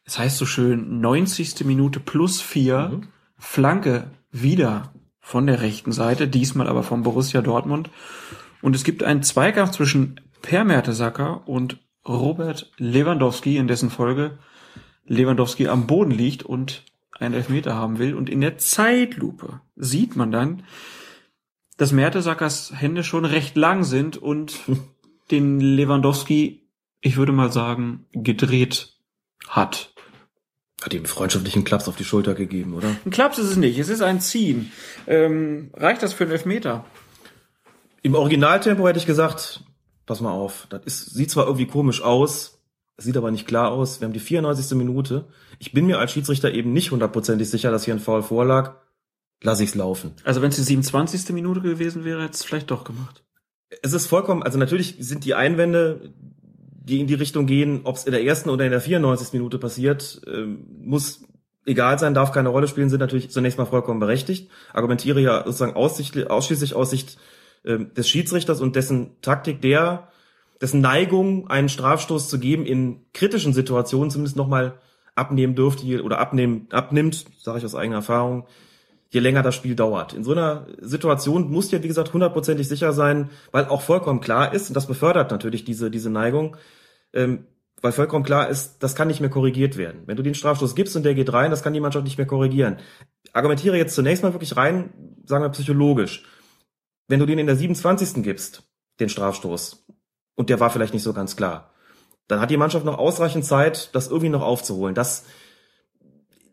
Es 0.04 0.18
heißt 0.18 0.36
so 0.36 0.44
schön, 0.44 1.00
90. 1.00 1.64
Minute 1.64 2.00
plus 2.00 2.42
vier, 2.42 2.90
mhm. 2.90 3.08
Flanke 3.38 4.10
wieder 4.30 4.92
von 5.20 5.46
der 5.46 5.62
rechten 5.62 5.92
Seite, 5.92 6.28
diesmal 6.28 6.68
aber 6.68 6.82
vom 6.82 7.02
Borussia 7.02 7.40
Dortmund. 7.40 7.88
Und 8.60 8.76
es 8.76 8.84
gibt 8.84 9.02
einen 9.02 9.22
Zweikampf 9.22 9.70
zwischen 9.70 10.20
Per 10.42 10.64
Mertesacker 10.64 11.48
und 11.48 11.78
Robert 12.06 12.70
Lewandowski, 12.78 13.56
in 13.56 13.68
dessen 13.68 13.90
Folge 13.90 14.38
Lewandowski 15.06 15.68
am 15.68 15.86
Boden 15.86 16.10
liegt 16.10 16.42
und 16.42 16.84
einen 17.18 17.34
Elfmeter 17.34 17.74
haben 17.74 17.98
will. 17.98 18.14
Und 18.14 18.28
in 18.28 18.40
der 18.40 18.58
Zeitlupe 18.58 19.60
sieht 19.76 20.16
man 20.16 20.32
dann, 20.32 20.64
dass 21.76 21.92
Mertesackers 21.92 22.72
Hände 22.76 23.04
schon 23.04 23.24
recht 23.24 23.56
lang 23.56 23.84
sind 23.84 24.16
und 24.16 24.60
den 25.30 25.60
Lewandowski, 25.60 26.68
ich 27.00 27.16
würde 27.16 27.32
mal 27.32 27.52
sagen, 27.52 28.06
gedreht 28.12 28.94
hat. 29.48 29.92
Hat 30.82 30.94
ihm 30.94 31.04
freundschaftlichen 31.04 31.62
Klaps 31.64 31.86
auf 31.86 31.96
die 31.96 32.04
Schulter 32.04 32.34
gegeben, 32.34 32.74
oder? 32.74 32.96
Ein 33.04 33.10
Klaps 33.10 33.38
ist 33.38 33.50
es 33.50 33.56
nicht, 33.56 33.78
es 33.78 33.88
ist 33.88 34.02
ein 34.02 34.20
Ziehen. 34.20 34.72
Ähm, 35.06 35.70
reicht 35.74 36.02
das 36.02 36.12
für 36.12 36.24
einen 36.24 36.32
Elfmeter? 36.32 36.84
Im 38.02 38.16
Originaltempo 38.16 38.86
hätte 38.88 38.98
ich 38.98 39.06
gesagt, 39.06 39.62
pass 40.06 40.20
mal 40.20 40.32
auf, 40.32 40.66
das 40.70 40.82
ist, 40.84 41.14
sieht 41.14 41.30
zwar 41.30 41.46
irgendwie 41.46 41.66
komisch 41.66 42.02
aus, 42.02 42.60
sieht 42.96 43.16
aber 43.16 43.30
nicht 43.30 43.46
klar 43.46 43.70
aus. 43.70 44.00
Wir 44.00 44.06
haben 44.06 44.12
die 44.12 44.20
94. 44.20 44.76
Minute. 44.76 45.26
Ich 45.58 45.72
bin 45.72 45.86
mir 45.86 45.98
als 45.98 46.12
Schiedsrichter 46.12 46.52
eben 46.52 46.72
nicht 46.72 46.90
hundertprozentig 46.90 47.48
sicher, 47.50 47.70
dass 47.70 47.84
hier 47.84 47.94
ein 47.94 48.00
Foul 48.00 48.22
vorlag. 48.22 48.76
Lass 49.42 49.60
ich's 49.60 49.74
laufen. 49.74 50.12
Also 50.24 50.40
wenn 50.40 50.50
es 50.50 50.56
die 50.56 50.62
27. 50.62 51.30
Minute 51.34 51.60
gewesen 51.60 52.04
wäre, 52.04 52.22
hätte 52.22 52.34
es 52.34 52.44
vielleicht 52.44 52.70
doch 52.70 52.84
gemacht. 52.84 53.24
Es 53.82 53.92
ist 53.92 54.06
vollkommen, 54.06 54.42
also 54.42 54.58
natürlich 54.58 54.96
sind 55.00 55.24
die 55.24 55.34
Einwände, 55.34 56.12
die 56.84 57.00
in 57.00 57.06
die 57.06 57.14
Richtung 57.14 57.46
gehen, 57.46 57.80
ob 57.84 57.96
es 57.96 58.04
in 58.04 58.12
der 58.12 58.24
ersten 58.24 58.50
oder 58.50 58.64
in 58.64 58.70
der 58.70 58.80
94. 58.80 59.32
Minute 59.32 59.58
passiert, 59.58 60.20
ähm, 60.26 60.66
muss 60.80 61.22
egal 61.64 61.98
sein, 61.98 62.14
darf 62.14 62.32
keine 62.32 62.48
Rolle 62.48 62.68
spielen, 62.68 62.90
sind 62.90 63.00
natürlich 63.00 63.30
zunächst 63.30 63.58
mal 63.58 63.64
vollkommen 63.64 64.00
berechtigt. 64.00 64.50
Argumentiere 64.72 65.20
ja 65.20 65.44
sozusagen 65.44 65.74
ausschließlich 65.74 66.74
aus 66.74 66.90
Sicht 66.90 67.18
äh, 67.64 67.78
des 67.78 68.08
Schiedsrichters 68.08 68.60
und 68.60 68.76
dessen 68.76 69.20
Taktik, 69.20 69.60
der, 69.62 70.08
dessen 70.60 70.80
Neigung, 70.80 71.48
einen 71.48 71.68
Strafstoß 71.68 72.28
zu 72.28 72.38
geben, 72.38 72.66
in 72.66 73.04
kritischen 73.12 73.52
Situationen 73.52 74.10
zumindest 74.10 74.36
nochmal 74.36 74.78
abnehmen 75.14 75.54
dürfte 75.54 76.02
oder 76.02 76.18
abnehmen, 76.18 76.68
abnimmt, 76.70 77.26
sage 77.38 77.58
ich 77.58 77.64
aus 77.64 77.74
eigener 77.74 77.96
Erfahrung, 77.96 78.46
je 79.10 79.20
länger 79.20 79.42
das 79.42 79.54
Spiel 79.54 79.74
dauert. 79.74 80.14
In 80.14 80.24
so 80.24 80.32
einer 80.32 80.66
Situation 80.80 81.50
muss 81.50 81.70
ja, 81.70 81.82
wie 81.82 81.88
gesagt, 81.88 82.12
hundertprozentig 82.14 82.66
sicher 82.66 82.92
sein, 82.92 83.28
weil 83.50 83.66
auch 83.66 83.82
vollkommen 83.82 84.20
klar 84.20 84.54
ist, 84.54 84.68
und 84.68 84.74
das 84.74 84.86
befördert 84.86 85.30
natürlich 85.30 85.64
diese, 85.64 85.90
diese 85.90 86.08
Neigung, 86.08 86.56
ähm, 87.12 87.46
weil 87.82 87.92
vollkommen 87.92 88.24
klar 88.24 88.48
ist, 88.48 88.82
das 88.82 88.94
kann 88.94 89.08
nicht 89.08 89.20
mehr 89.20 89.28
korrigiert 89.28 89.76
werden. 89.76 90.02
Wenn 90.06 90.16
du 90.16 90.22
den 90.22 90.34
Strafstoß 90.34 90.74
gibst 90.74 90.96
und 90.96 91.02
der 91.02 91.14
geht 91.14 91.32
rein, 91.32 91.50
das 91.50 91.62
kann 91.62 91.74
die 91.74 91.80
Mannschaft 91.80 92.04
nicht 92.04 92.16
mehr 92.16 92.26
korrigieren. 92.26 92.76
Argumentiere 93.32 93.76
jetzt 93.76 93.94
zunächst 93.94 94.22
mal 94.22 94.32
wirklich 94.32 94.56
rein, 94.56 94.94
sagen 95.24 95.44
wir 95.44 95.50
psychologisch. 95.50 96.24
Wenn 97.12 97.20
du 97.20 97.26
den 97.26 97.38
in 97.38 97.46
der 97.46 97.56
27. 97.56 98.22
gibst, 98.22 98.62
den 98.98 99.10
Strafstoß, 99.10 99.84
und 100.34 100.48
der 100.48 100.60
war 100.60 100.70
vielleicht 100.70 100.94
nicht 100.94 101.02
so 101.02 101.12
ganz 101.12 101.36
klar, 101.36 101.70
dann 102.26 102.40
hat 102.40 102.48
die 102.48 102.56
Mannschaft 102.56 102.86
noch 102.86 102.96
ausreichend 102.96 103.44
Zeit, 103.44 103.90
das 103.94 104.06
irgendwie 104.06 104.30
noch 104.30 104.40
aufzuholen. 104.40 104.94
Das 104.94 105.26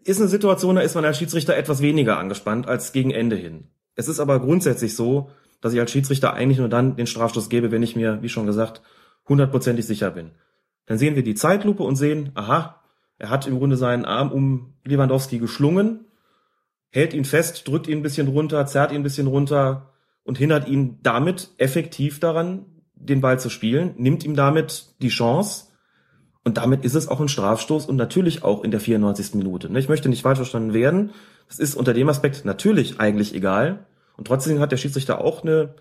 ist 0.03 0.19
eine 0.19 0.27
Situation, 0.27 0.75
da 0.75 0.81
ist 0.81 0.95
man 0.95 1.05
als 1.05 1.17
Schiedsrichter 1.17 1.55
etwas 1.55 1.81
weniger 1.81 2.17
angespannt 2.17 2.67
als 2.67 2.91
gegen 2.91 3.11
Ende 3.11 3.37
hin. 3.37 3.69
Es 3.95 4.09
ist 4.09 4.19
aber 4.19 4.41
grundsätzlich 4.41 4.97
so, 4.97 5.31
dass 5.61 5.71
ich 5.71 5.79
als 5.79 5.91
Schiedsrichter 5.91 6.33
eigentlich 6.33 6.59
nur 6.59 6.67
dann 6.67 6.97
den 6.97 7.07
Strafstoß 7.07 7.47
gebe, 7.47 7.71
wenn 7.71 7.81
ich 7.81 7.95
mir, 7.95 8.21
wie 8.21 8.27
schon 8.27 8.45
gesagt, 8.45 8.81
hundertprozentig 9.29 9.87
sicher 9.87 10.11
bin. 10.11 10.31
Dann 10.87 10.97
sehen 10.97 11.15
wir 11.15 11.23
die 11.23 11.35
Zeitlupe 11.35 11.83
und 11.83 11.95
sehen, 11.95 12.33
aha, 12.35 12.83
er 13.17 13.29
hat 13.29 13.47
im 13.47 13.59
Grunde 13.59 13.77
seinen 13.77 14.03
Arm 14.03 14.29
um 14.29 14.73
Lewandowski 14.83 15.39
geschlungen, 15.39 16.03
hält 16.89 17.13
ihn 17.13 17.23
fest, 17.23 17.65
drückt 17.65 17.87
ihn 17.87 17.99
ein 17.99 18.03
bisschen 18.03 18.27
runter, 18.27 18.65
zerrt 18.65 18.91
ihn 18.91 18.97
ein 18.97 19.03
bisschen 19.03 19.27
runter, 19.27 19.85
und 20.29 20.37
hindert 20.37 20.67
ihn 20.67 20.99
damit 21.01 21.49
effektiv 21.57 22.19
daran, 22.19 22.63
den 22.93 23.19
Ball 23.19 23.39
zu 23.39 23.49
spielen, 23.49 23.95
nimmt 23.97 24.23
ihm 24.23 24.35
damit 24.35 24.93
die 25.01 25.07
Chance 25.09 25.69
und 26.43 26.57
damit 26.57 26.85
ist 26.85 26.93
es 26.93 27.07
auch 27.07 27.19
ein 27.19 27.29
Strafstoß 27.29 27.87
und 27.87 27.95
natürlich 27.95 28.43
auch 28.43 28.63
in 28.63 28.69
der 28.69 28.79
94. 28.79 29.33
Minute. 29.33 29.71
Ich 29.75 29.89
möchte 29.89 30.07
nicht 30.07 30.21
falsch 30.21 30.37
verstanden 30.37 30.71
werden. 30.75 31.13
Das 31.47 31.57
ist 31.57 31.73
unter 31.73 31.95
dem 31.95 32.07
Aspekt 32.09 32.45
natürlich 32.45 32.99
eigentlich 32.99 33.33
egal 33.33 33.87
und 34.17 34.27
trotzdem 34.27 34.59
hat 34.59 34.71
der 34.71 34.77
Schiedsrichter 34.77 35.19
auch 35.19 35.41
eine 35.41 35.73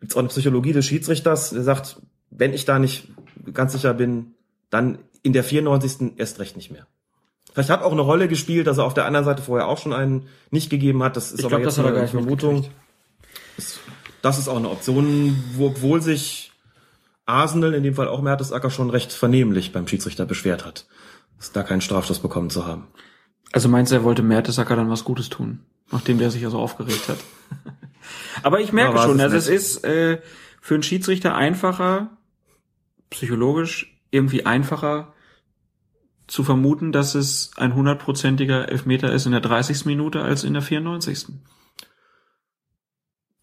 gibt 0.00 0.14
auch 0.14 0.18
eine 0.18 0.28
Psychologie 0.28 0.74
des 0.74 0.84
Schiedsrichters, 0.84 1.50
der 1.50 1.62
sagt, 1.62 2.02
wenn 2.28 2.52
ich 2.52 2.66
da 2.66 2.78
nicht 2.78 3.08
ganz 3.54 3.72
sicher 3.72 3.94
bin, 3.94 4.34
dann 4.68 4.98
in 5.22 5.32
der 5.32 5.42
94. 5.42 6.18
erst 6.18 6.38
recht 6.38 6.54
nicht 6.56 6.70
mehr. 6.70 6.86
Vielleicht 7.54 7.70
hat 7.70 7.82
auch 7.82 7.92
eine 7.92 8.02
Rolle 8.02 8.28
gespielt, 8.28 8.66
dass 8.66 8.76
er 8.76 8.84
auf 8.84 8.92
der 8.92 9.06
anderen 9.06 9.24
Seite 9.24 9.40
vorher 9.40 9.68
auch 9.68 9.78
schon 9.78 9.94
einen 9.94 10.28
nicht 10.50 10.68
gegeben 10.68 11.02
hat. 11.02 11.16
Das 11.16 11.32
ist 11.32 11.38
Ich 11.38 11.46
aber 11.46 11.56
glaub, 11.56 11.60
jetzt 11.62 11.78
das 11.78 11.84
eine 11.86 11.94
gar 11.94 12.02
nicht 12.02 12.10
Vermutung. 12.10 12.56
mitgekriegt. 12.56 12.85
Das, 14.22 14.38
ist 14.38 14.48
auch 14.48 14.56
eine 14.56 14.70
Option, 14.70 15.42
wo, 15.54 15.68
obwohl 15.68 16.02
sich 16.02 16.52
Arsenal, 17.26 17.74
in 17.74 17.82
dem 17.82 17.94
Fall 17.94 18.08
auch 18.08 18.22
Mertesacker, 18.22 18.70
schon 18.70 18.90
recht 18.90 19.12
vernehmlich 19.12 19.72
beim 19.72 19.86
Schiedsrichter 19.86 20.26
beschwert 20.26 20.64
hat, 20.64 20.86
dass 21.38 21.52
da 21.52 21.62
keinen 21.62 21.80
Strafstoß 21.80 22.20
bekommen 22.20 22.50
zu 22.50 22.66
haben. 22.66 22.86
Also 23.52 23.68
meinst 23.68 23.92
du, 23.92 23.96
er 23.96 24.04
wollte 24.04 24.22
Mertesacker 24.22 24.76
dann 24.76 24.90
was 24.90 25.04
Gutes 25.04 25.28
tun, 25.28 25.60
nachdem 25.90 26.18
der 26.18 26.30
sich 26.30 26.42
ja 26.42 26.50
so 26.50 26.58
aufgeregt 26.58 27.08
hat? 27.08 27.18
Aber 28.42 28.60
ich 28.60 28.72
merke 28.72 28.96
Ja, 28.96 29.02
schon, 29.02 29.16
es 29.18 29.22
also 29.22 29.36
es 29.36 29.48
ist 29.48 29.84
äh, 29.84 30.20
für 30.60 30.74
einen 30.74 30.82
Schiedsrichter 30.82 31.34
einfacher, 31.34 32.16
psychologisch 33.10 33.98
irgendwie 34.10 34.46
einfacher 34.46 35.12
zu 36.26 36.42
vermuten, 36.42 36.92
dass 36.92 37.14
es 37.14 37.52
ein 37.56 37.74
hundertprozentiger 37.74 38.68
Elfmeter 38.68 39.12
ist 39.12 39.26
in 39.26 39.32
der 39.32 39.40
30. 39.40 39.84
Minute 39.86 40.22
als 40.22 40.44
in 40.44 40.54
der 40.54 40.62
94. 40.62 41.26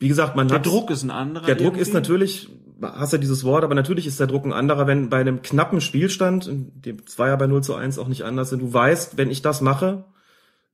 Wie 0.04 0.10
gesagt, 0.10 0.36
man 0.36 0.50
Der 0.50 0.58
hat 0.58 0.66
Druck 0.66 0.92
ist 0.92 1.04
ein 1.04 1.12
anderer. 1.12 1.46
Der 1.46 1.56
Druck 1.56 1.68
irgendwie. 1.68 1.82
ist 1.82 1.94
natürlich, 1.94 2.50
hast 2.82 3.14
ja 3.14 3.20
dieses 3.20 3.46
Wort, 3.46 3.64
aber 3.64 3.74
natürlich 3.74 4.06
ist 4.06 4.20
der 4.20 4.28
Druck 4.28 4.44
ein 4.44 4.52
anderer, 4.52 4.86
wenn 4.86 5.10
bei 5.10 5.22
einem 5.22 5.42
knappen 5.42 5.80
Spielstand, 5.80 6.50
dem 6.52 6.98
war 7.16 7.30
ja 7.30 7.38
bei 7.38 7.48
0 7.48 7.64
zu 7.64 7.74
1 7.74 7.98
auch 7.98 8.10
nicht 8.10 8.24
anders, 8.24 8.52
wenn 8.52 8.60
du 8.60 8.74
weißt, 8.74 9.16
wenn 9.16 9.32
ich 9.32 9.42
das 9.42 9.62
mache, 9.62 10.04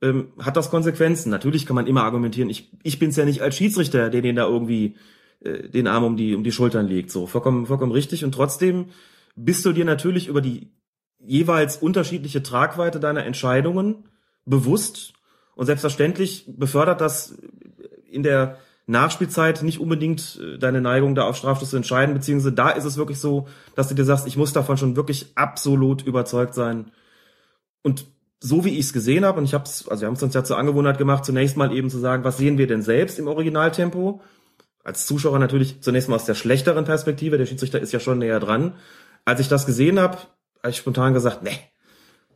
ähm, 0.01 0.29
hat 0.39 0.57
das 0.57 0.71
Konsequenzen. 0.71 1.29
Natürlich 1.29 1.67
kann 1.67 1.75
man 1.75 1.85
immer 1.85 2.05
argumentieren, 2.05 2.49
ich, 2.49 2.71
ich 2.81 2.97
bin's 2.97 3.17
ja 3.17 3.25
nicht 3.25 3.43
als 3.43 3.55
Schiedsrichter, 3.55 4.09
der 4.09 4.23
den 4.23 4.35
da 4.35 4.47
irgendwie 4.47 4.95
äh, 5.41 5.69
den 5.69 5.85
Arm 5.85 6.05
um 6.05 6.17
die, 6.17 6.33
um 6.33 6.43
die 6.43 6.51
Schultern 6.51 6.87
legt. 6.87 7.11
So, 7.11 7.27
vollkommen, 7.27 7.67
vollkommen 7.67 7.91
richtig. 7.91 8.25
Und 8.25 8.31
trotzdem 8.31 8.87
bist 9.35 9.63
du 9.63 9.73
dir 9.73 9.85
natürlich 9.85 10.27
über 10.27 10.41
die 10.41 10.71
jeweils 11.19 11.77
unterschiedliche 11.77 12.41
Tragweite 12.41 12.99
deiner 12.99 13.27
Entscheidungen 13.27 14.05
bewusst 14.47 15.13
und 15.53 15.67
selbstverständlich 15.67 16.45
befördert 16.47 16.99
das 16.99 17.37
in 18.09 18.23
der 18.23 18.57
Nachspielzeit 18.89 19.61
nicht 19.61 19.79
unbedingt 19.79 20.39
äh, 20.41 20.57
deine 20.57 20.81
Neigung, 20.81 21.15
da 21.15 21.23
auf 21.23 21.37
Strafstoß 21.37 21.69
zu 21.69 21.77
entscheiden, 21.77 22.15
beziehungsweise 22.15 22.53
da 22.53 22.69
ist 22.71 22.85
es 22.85 22.97
wirklich 22.97 23.19
so, 23.19 23.47
dass 23.75 23.87
du 23.87 23.95
dir 23.95 24.03
sagst, 24.03 24.27
ich 24.27 24.35
muss 24.35 24.51
davon 24.51 24.77
schon 24.77 24.95
wirklich 24.95 25.31
absolut 25.35 26.01
überzeugt 26.01 26.55
sein. 26.55 26.91
Und 27.83 28.05
so 28.39 28.65
wie 28.65 28.77
ich 28.77 28.85
es 28.85 28.93
gesehen 28.93 29.25
habe, 29.25 29.37
und 29.37 29.45
ich 29.45 29.53
habe 29.53 29.65
es, 29.65 29.87
also 29.87 30.01
wir 30.01 30.07
haben 30.07 30.15
es 30.15 30.23
uns 30.23 30.33
ja 30.33 30.43
zur 30.43 30.57
Angewohnheit 30.57 30.97
gemacht, 30.97 31.23
zunächst 31.23 31.55
mal 31.55 31.71
eben 31.71 31.89
zu 31.89 31.99
sagen, 31.99 32.23
was 32.23 32.37
sehen 32.37 32.57
wir 32.57 32.67
denn 32.67 32.81
selbst 32.81 33.19
im 33.19 33.27
Originaltempo? 33.27 34.21
Als 34.83 35.05
Zuschauer 35.05 35.37
natürlich 35.39 35.81
zunächst 35.81 36.09
mal 36.09 36.15
aus 36.15 36.25
der 36.25 36.35
schlechteren 36.35 36.85
Perspektive, 36.85 37.37
der 37.37 37.45
Schiedsrichter 37.45 37.79
ist 37.79 37.91
ja 37.91 37.99
schon 37.99 38.17
näher 38.17 38.39
dran. 38.39 38.73
Als 39.23 39.39
ich 39.39 39.49
das 39.49 39.65
gesehen 39.65 39.99
habe, 39.99 40.17
habe 40.63 40.71
ich 40.71 40.77
spontan 40.77 41.13
gesagt, 41.13 41.43
nee, 41.43 41.59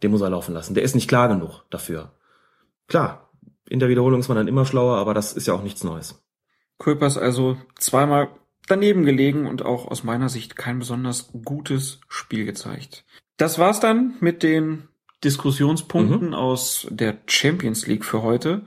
den 0.04 0.12
muss 0.12 0.22
er 0.22 0.30
laufen 0.30 0.54
lassen. 0.54 0.76
Der 0.76 0.84
ist 0.84 0.93
nicht 0.93 1.08
klar 1.08 1.30
genug 1.30 1.64
dafür. 1.72 2.12
Klar, 2.88 3.32
in 3.68 3.80
der 3.80 3.89
Wiederholung 3.89 4.20
ist 4.20 4.28
man 4.28 4.38
dann 4.38 4.47
immer 4.47 4.66
schlauer, 4.66 4.97
aber 4.97 5.14
das 5.14 5.34
ist 5.34 5.47
ja 5.47 5.54
auch 5.54 5.64
nichts 5.64 5.84
Neues. 5.84 6.24
Kuipers 6.78 7.17
also 7.17 7.57
zweimal 7.78 8.30
daneben 8.67 9.05
gelegen 9.05 9.47
und 9.47 9.63
auch 9.63 9.88
aus 9.88 10.03
meiner 10.03 10.30
Sicht 10.30 10.55
kein 10.55 10.80
besonders 10.80 11.32
gutes 11.43 11.99
Spiel 12.07 12.45
gezeigt. 12.45 13.05
Das 13.38 13.59
war's 13.59 13.80
dann 13.80 14.15
mit 14.19 14.43
den 14.43 14.88
Diskussionspunkten 15.24 16.34
aus 16.34 16.88
der 16.89 17.17
Champions 17.28 17.88
League 17.88 18.05
für 18.05 18.21
heute. 18.21 18.65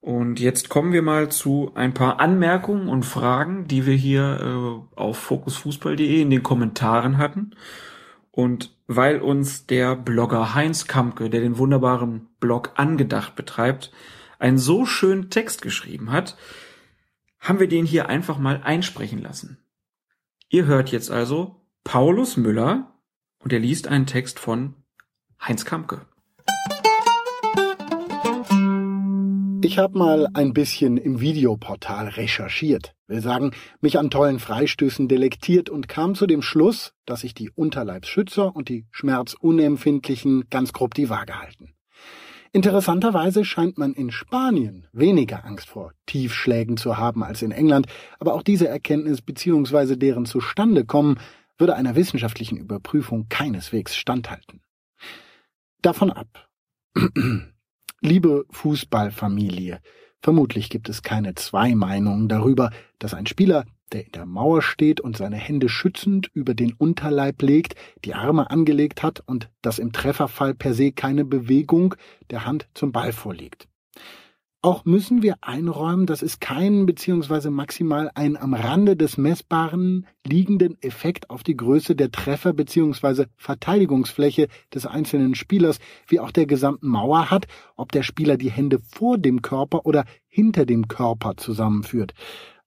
Und 0.00 0.38
jetzt 0.38 0.68
kommen 0.68 0.92
wir 0.92 1.00
mal 1.00 1.30
zu 1.30 1.72
ein 1.74 1.94
paar 1.94 2.20
Anmerkungen 2.20 2.88
und 2.88 3.04
Fragen, 3.04 3.66
die 3.66 3.86
wir 3.86 3.94
hier 3.94 4.84
äh, 4.94 5.00
auf 5.00 5.16
fokusfußball.de 5.16 6.20
in 6.20 6.28
den 6.28 6.42
Kommentaren 6.42 7.16
hatten. 7.16 7.52
Und 8.30 8.76
weil 8.86 9.20
uns 9.20 9.66
der 9.66 9.96
Blogger 9.96 10.54
Heinz 10.54 10.86
Kampke, 10.86 11.30
der 11.30 11.40
den 11.40 11.56
wunderbaren 11.56 12.28
Blog 12.38 12.72
Angedacht 12.74 13.34
betreibt, 13.34 13.92
einen 14.38 14.58
so 14.58 14.84
schönen 14.84 15.30
Text 15.30 15.62
geschrieben 15.62 16.12
hat, 16.12 16.36
haben 17.44 17.60
wir 17.60 17.68
den 17.68 17.84
hier 17.84 18.08
einfach 18.08 18.38
mal 18.38 18.62
einsprechen 18.64 19.20
lassen. 19.20 19.58
Ihr 20.48 20.64
hört 20.64 20.90
jetzt 20.90 21.10
also 21.10 21.60
Paulus 21.84 22.38
Müller 22.38 22.98
und 23.38 23.52
er 23.52 23.58
liest 23.58 23.86
einen 23.86 24.06
Text 24.06 24.38
von 24.38 24.74
Heinz 25.40 25.66
Kampke. 25.66 26.06
Ich 29.62 29.78
habe 29.78 29.98
mal 29.98 30.28
ein 30.34 30.52
bisschen 30.52 30.96
im 30.96 31.20
Videoportal 31.20 32.08
recherchiert, 32.08 32.94
will 33.06 33.20
sagen, 33.20 33.52
mich 33.80 33.98
an 33.98 34.10
tollen 34.10 34.38
Freistößen 34.38 35.08
delektiert 35.08 35.68
und 35.68 35.88
kam 35.88 36.14
zu 36.14 36.26
dem 36.26 36.42
Schluss, 36.42 36.92
dass 37.06 37.20
sich 37.20 37.34
die 37.34 37.50
Unterleibsschützer 37.50 38.54
und 38.54 38.68
die 38.68 38.86
Schmerzunempfindlichen 38.90 40.48
ganz 40.48 40.72
grob 40.72 40.94
die 40.94 41.10
Waage 41.10 41.40
halten. 41.40 41.74
Interessanterweise 42.54 43.44
scheint 43.44 43.78
man 43.78 43.94
in 43.94 44.12
Spanien 44.12 44.86
weniger 44.92 45.44
Angst 45.44 45.68
vor 45.68 45.92
Tiefschlägen 46.06 46.76
zu 46.76 46.96
haben 46.96 47.24
als 47.24 47.42
in 47.42 47.50
England, 47.50 47.86
aber 48.20 48.32
auch 48.32 48.44
diese 48.44 48.68
Erkenntnis 48.68 49.22
bzw. 49.22 49.96
deren 49.96 50.24
Zustandekommen 50.24 51.18
würde 51.58 51.74
einer 51.74 51.96
wissenschaftlichen 51.96 52.56
Überprüfung 52.56 53.26
keineswegs 53.28 53.96
standhalten. 53.96 54.62
Davon 55.82 56.12
ab. 56.12 56.48
Liebe 58.00 58.46
Fußballfamilie, 58.50 59.80
vermutlich 60.22 60.70
gibt 60.70 60.88
es 60.88 61.02
keine 61.02 61.34
zwei 61.34 61.74
Meinungen 61.74 62.28
darüber, 62.28 62.70
dass 63.00 63.14
ein 63.14 63.26
Spieler, 63.26 63.64
der 63.92 64.06
in 64.06 64.12
der 64.12 64.26
Mauer 64.26 64.62
steht 64.62 65.00
und 65.00 65.16
seine 65.16 65.36
Hände 65.36 65.68
schützend 65.68 66.30
über 66.32 66.54
den 66.54 66.72
Unterleib 66.72 67.42
legt, 67.42 67.74
die 68.04 68.14
Arme 68.14 68.50
angelegt 68.50 69.02
hat 69.02 69.22
und 69.26 69.50
dass 69.62 69.78
im 69.78 69.92
Trefferfall 69.92 70.54
per 70.54 70.74
se 70.74 70.92
keine 70.92 71.24
Bewegung 71.24 71.94
der 72.30 72.46
Hand 72.46 72.68
zum 72.74 72.92
Ball 72.92 73.12
vorliegt. 73.12 73.68
Auch 74.64 74.86
müssen 74.86 75.22
wir 75.22 75.36
einräumen, 75.42 76.06
dass 76.06 76.22
es 76.22 76.40
keinen 76.40 76.86
bzw. 76.86 77.50
maximal 77.50 78.10
einen 78.14 78.38
am 78.38 78.54
Rande 78.54 78.96
des 78.96 79.18
Messbaren 79.18 80.06
liegenden 80.26 80.80
Effekt 80.80 81.28
auf 81.28 81.42
die 81.42 81.54
Größe 81.54 81.94
der 81.94 82.10
Treffer 82.10 82.54
bzw. 82.54 83.26
Verteidigungsfläche 83.36 84.48
des 84.72 84.86
einzelnen 84.86 85.34
Spielers 85.34 85.80
wie 86.06 86.18
auch 86.18 86.30
der 86.30 86.46
gesamten 86.46 86.88
Mauer 86.88 87.30
hat, 87.30 87.46
ob 87.76 87.92
der 87.92 88.02
Spieler 88.02 88.38
die 88.38 88.50
Hände 88.50 88.78
vor 88.78 89.18
dem 89.18 89.42
Körper 89.42 89.84
oder 89.84 90.06
hinter 90.28 90.64
dem 90.64 90.88
Körper 90.88 91.36
zusammenführt. 91.36 92.14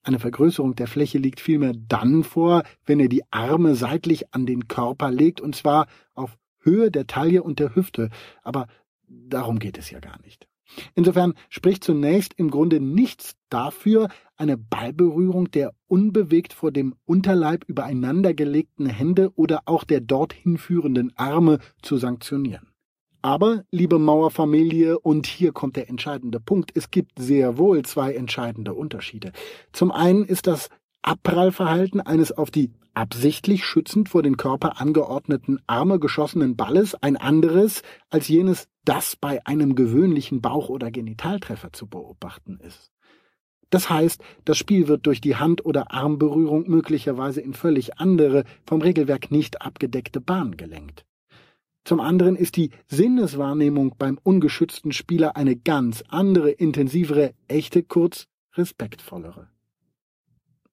Eine 0.08 0.20
Vergrößerung 0.20 0.74
der 0.74 0.88
Fläche 0.88 1.18
liegt 1.18 1.41
vielmehr 1.41 1.74
dann 1.76 2.24
vor, 2.24 2.64
wenn 2.86 3.01
er 3.01 3.10
die 3.10 3.24
Arme 3.30 3.76
seitlich 3.76 4.34
an 4.34 4.45
den 4.45 4.70
Körper 4.70 5.12
legt, 5.12 5.41
und 5.41 5.53
zwar 5.53 5.88
auf 6.16 6.38
Höhe 6.62 6.91
der 6.91 7.08
Taille 7.08 7.43
und 7.43 7.60
der 7.60 7.76
Hüfte. 7.76 8.10
Aber 8.41 8.68
darum 9.10 9.60
geht 9.60 9.78
es 9.78 9.91
ja 9.91 9.99
gar 9.99 10.18
nicht. 10.22 10.47
Insofern 10.95 11.34
spricht 11.49 11.84
zunächst 11.84 12.34
im 12.36 12.51
Grunde 12.51 12.80
nichts 12.80 13.36
dafür, 13.49 14.08
eine 14.38 14.58
Ballberührung 14.58 15.51
der 15.51 15.74
unbewegt 15.88 16.53
vor 16.53 16.72
dem 16.72 16.95
Unterleib 17.03 17.66
übereinander 17.68 18.34
gelegten 18.34 18.86
Hände 18.86 19.34
oder 19.36 19.64
auch 19.66 19.84
der 19.84 19.99
dorthin 19.99 20.58
führenden 20.58 21.12
Arme 21.18 21.60
zu 21.82 21.97
sanktionieren. 21.97 22.70
Aber, 23.22 23.63
liebe 23.72 23.99
Mauerfamilie, 23.99 24.99
und 24.99 25.26
hier 25.26 25.51
kommt 25.51 25.76
der 25.76 25.89
entscheidende 25.89 26.39
Punkt, 26.39 26.72
es 26.76 26.91
gibt 26.91 27.20
sehr 27.20 27.57
wohl 27.57 27.84
zwei 27.84 28.13
entscheidende 28.13 28.74
Unterschiede. 28.74 29.32
Zum 29.74 29.91
einen 29.91 30.24
ist 30.24 30.47
das 30.47 30.70
Abprallverhalten 31.01 32.01
eines 32.01 32.32
auf 32.32 32.51
die 32.51 32.72
absichtlich 32.93 33.63
schützend 33.63 34.09
vor 34.09 34.24
den 34.24 34.38
Körper 34.38 34.82
angeordneten 34.82 35.59
Arme 35.68 35.99
geschossenen 35.99 36.55
Balles 36.55 36.95
ein 36.95 37.15
anderes 37.15 37.84
als 38.09 38.28
jenes, 38.28 38.68
das 38.86 39.15
bei 39.15 39.45
einem 39.45 39.76
gewöhnlichen 39.76 40.41
Bauch- 40.41 40.70
oder 40.70 40.89
Genitaltreffer 40.91 41.72
zu 41.72 41.88
beobachten 41.88 42.59
ist. 42.59 42.91
Das 43.70 43.89
heißt, 43.89 44.22
das 44.45 44.57
Spiel 44.57 44.88
wird 44.88 45.05
durch 45.05 45.22
die 45.22 45.36
Hand- 45.36 45.65
oder 45.65 45.91
Armberührung 45.91 46.70
möglicherweise 46.70 47.41
in 47.41 47.53
völlig 47.53 47.99
andere, 47.99 48.45
vom 48.65 48.82
Regelwerk 48.82 49.30
nicht 49.30 49.61
abgedeckte 49.61 50.22
Bahn 50.22 50.57
gelenkt. 50.57 51.05
Zum 51.88 52.01
anderen 52.01 52.35
ist 52.35 52.57
die 52.57 52.71
Sinneswahrnehmung 52.89 53.95
beim 53.97 54.19
ungeschützten 54.21 54.91
Spieler 54.91 55.38
eine 55.38 55.55
ganz 55.55 56.03
andere, 56.09 56.51
intensivere, 56.51 57.33
echte, 57.47 57.81
kurz 57.81 58.27
respektvollere. 58.55 59.47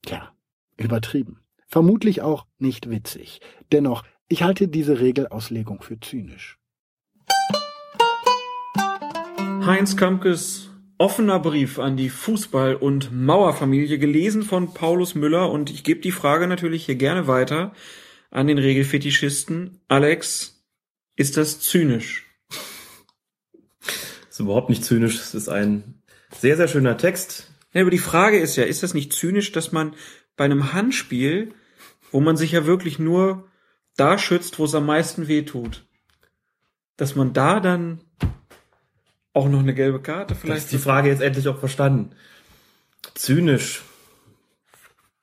Tja, 0.03 0.33
übertrieben. 0.77 1.39
Vermutlich 1.69 2.21
auch 2.21 2.47
nicht 2.59 2.91
witzig. 2.91 3.41
Dennoch, 3.71 4.03
ich 4.27 4.43
halte 4.43 4.67
diese 4.67 4.99
Regelauslegung 4.99 5.83
für 5.83 6.01
zynisch. 6.01 6.59
Heinz 9.65 9.97
Kampkes 9.97 10.71
offener 10.99 11.39
Brief 11.39 11.79
an 11.79 11.97
die 11.97 12.11
Fußball- 12.11 12.75
und 12.75 13.13
Mauerfamilie, 13.13 14.01
gelesen 14.01 14.43
von 14.43 14.75
Paulus 14.75 15.15
Müller. 15.15 15.53
Und 15.53 15.71
ich 15.71 15.85
gebe 15.85 16.01
die 16.01 16.11
Frage 16.11 16.49
natürlich 16.49 16.87
hier 16.87 16.97
gerne 16.97 17.29
weiter 17.29 17.73
an 18.33 18.49
den 18.49 18.59
Regelfetischisten. 18.59 19.81
Alex, 19.87 20.54
ist 21.17 21.37
das 21.37 21.61
zynisch? 21.61 22.27
Das 23.81 24.31
ist 24.31 24.41
überhaupt 24.41 24.69
nicht 24.69 24.85
zynisch. 24.85 25.15
Es 25.17 25.35
ist 25.35 25.49
ein 25.49 26.03
sehr, 26.37 26.57
sehr 26.57 26.69
schöner 26.69 26.97
Text. 26.97 27.51
Ja, 27.73 27.83
aber 27.83 27.91
die 27.91 27.99
Frage 27.99 28.39
ist 28.39 28.57
ja, 28.57 28.65
ist 28.65 28.83
das 28.83 28.95
nicht 28.95 29.13
zynisch, 29.13 29.53
dass 29.53 29.73
man 29.73 29.95
bei 30.37 30.45
einem 30.45 30.73
Handspiel, 30.73 31.55
wo 32.11 32.21
man 32.21 32.37
sich 32.37 32.53
ja 32.53 32.67
wirklich 32.67 32.99
nur 32.99 33.49
da 33.97 34.19
schützt, 34.19 34.59
wo 34.59 34.65
es 34.65 34.75
am 34.75 34.87
meisten 34.87 35.29
weh 35.29 35.43
tut, 35.43 35.87
dass 36.97 37.15
man 37.15 37.33
da 37.33 37.61
dann 37.61 38.01
auch 39.33 39.49
noch 39.49 39.61
eine 39.61 39.75
gelbe 39.75 40.01
Karte 40.01 40.35
Das 40.35 40.41
vielleicht. 40.41 40.65
ist 40.65 40.73
die 40.73 40.79
Frage 40.79 41.09
jetzt 41.09 41.23
endlich 41.23 41.49
auch 41.49 41.59
verstanden. 41.59 42.15
Zynisch. 43.15 43.83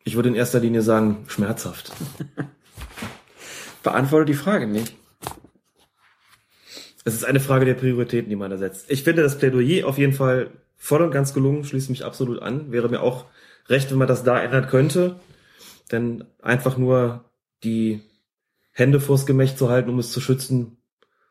Ich 0.04 0.16
würde 0.16 0.30
in 0.30 0.36
erster 0.36 0.60
Linie 0.60 0.82
sagen, 0.82 1.26
schmerzhaft. 1.28 1.92
beantwortet 3.84 4.30
die 4.30 4.34
Frage 4.34 4.68
nicht. 4.68 4.96
Es 7.04 7.14
ist 7.16 7.26
eine 7.26 7.40
Frage 7.40 7.66
der 7.66 7.74
Prioritäten, 7.74 8.30
die 8.30 8.36
man 8.36 8.52
da 8.52 8.58
setzt. 8.58 8.92
Ich 8.92 9.04
finde 9.04 9.24
das 9.24 9.38
Plädoyer 9.38 9.88
auf 9.88 9.98
jeden 9.98 10.14
Fall 10.14 10.52
voll 10.78 11.02
und 11.02 11.12
ganz 11.12 11.34
gelungen, 11.34 11.64
schließt 11.64 11.90
mich 11.90 12.06
absolut 12.06 12.42
an. 12.42 12.72
Wäre 12.72 12.90
mir 12.90 13.02
auch 13.02 13.26
recht, 13.68 13.92
wenn 13.92 13.98
man 13.98 14.08
das 14.08 14.24
da 14.24 14.42
ändern 14.42 14.68
könnte. 14.68 15.20
Denn 15.92 16.24
einfach 16.42 16.78
nur 16.78 17.26
die 17.64 18.02
Hände 18.72 19.00
vors 19.00 19.26
Gemächt 19.26 19.58
zu 19.58 19.70
halten, 19.70 19.90
um 19.90 20.00
es 20.00 20.12
zu 20.12 20.22
schützen, 20.22 20.78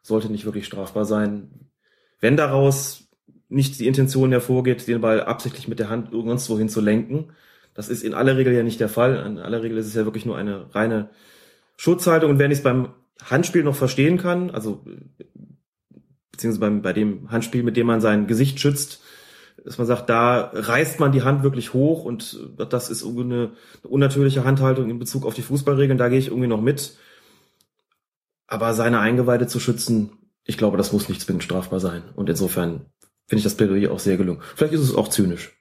sollte 0.03 0.31
nicht 0.31 0.45
wirklich 0.45 0.67
strafbar 0.67 1.05
sein. 1.05 1.71
Wenn 2.21 2.37
daraus 2.37 3.09
nicht 3.49 3.79
die 3.79 3.87
Intention 3.87 4.31
hervorgeht, 4.31 4.87
den 4.87 5.01
Ball 5.01 5.23
absichtlich 5.23 5.69
mit 5.69 5.79
der 5.79 5.89
Hand 5.89 6.13
irgendwas 6.13 6.51
wohin 6.51 6.69
zu 6.69 6.81
lenken, 6.81 7.33
das 7.75 7.89
ist 7.89 8.03
in 8.03 8.15
aller 8.15 8.37
Regel 8.37 8.53
ja 8.53 8.63
nicht 8.63 8.81
der 8.81 8.89
Fall. 8.89 9.25
In 9.27 9.39
aller 9.39 9.63
Regel 9.63 9.79
ist 9.79 9.87
es 9.87 9.95
ja 9.95 10.05
wirklich 10.05 10.27
nur 10.27 10.37
eine 10.37 10.75
reine 10.75 11.11
Schutzhaltung. 11.77 12.31
Und 12.31 12.39
wenn 12.39 12.51
ich 12.51 12.59
es 12.59 12.65
beim 12.65 12.91
Handspiel 13.23 13.63
noch 13.63 13.77
verstehen 13.77 14.19
kann, 14.19 14.51
also 14.51 14.85
beziehungsweise 16.41 16.61
beim, 16.61 16.83
bei 16.83 16.93
dem 16.95 17.31
Handspiel, 17.31 17.63
mit 17.63 17.77
dem 17.77 17.87
man 17.87 18.01
sein 18.01 18.27
Gesicht 18.27 18.61
schützt, 18.61 19.03
dass 19.63 19.77
man 19.77 19.87
sagt, 19.87 20.09
da 20.09 20.51
reißt 20.55 20.99
man 20.99 21.13
die 21.13 21.23
Hand 21.23 21.43
wirklich 21.43 21.75
hoch 21.75 22.05
und 22.05 22.41
das 22.57 22.89
ist 22.89 23.03
irgendwie 23.03 23.25
eine 23.25 23.51
unnatürliche 23.83 24.45
Handhaltung 24.45 24.89
in 24.89 24.99
Bezug 24.99 25.27
auf 25.27 25.35
die 25.35 25.43
Fußballregeln, 25.43 25.99
da 25.99 26.09
gehe 26.09 26.19
ich 26.19 26.29
irgendwie 26.29 26.49
noch 26.49 26.63
mit. 26.63 26.97
Aber 28.47 28.73
seine 28.73 29.01
Eingeweide 29.01 29.47
zu 29.49 29.61
schützen, 29.61 30.13
ich 30.45 30.57
glaube, 30.57 30.79
das 30.79 30.95
muss 30.95 31.11
nicht 31.11 31.21
zwingend 31.21 31.45
strafbar 31.45 31.79
sein. 31.79 32.03
Und 32.17 32.31
insofern 32.31 32.87
finde 33.27 33.41
ich 33.41 33.45
das 33.45 33.55
Plädoyer 33.55 33.93
auch 33.93 34.01
sehr 34.01 34.17
gelungen. 34.17 34.41
Vielleicht 34.57 34.73
ist 34.73 34.81
es 34.81 34.95
auch 34.95 35.09
zynisch. 35.09 35.53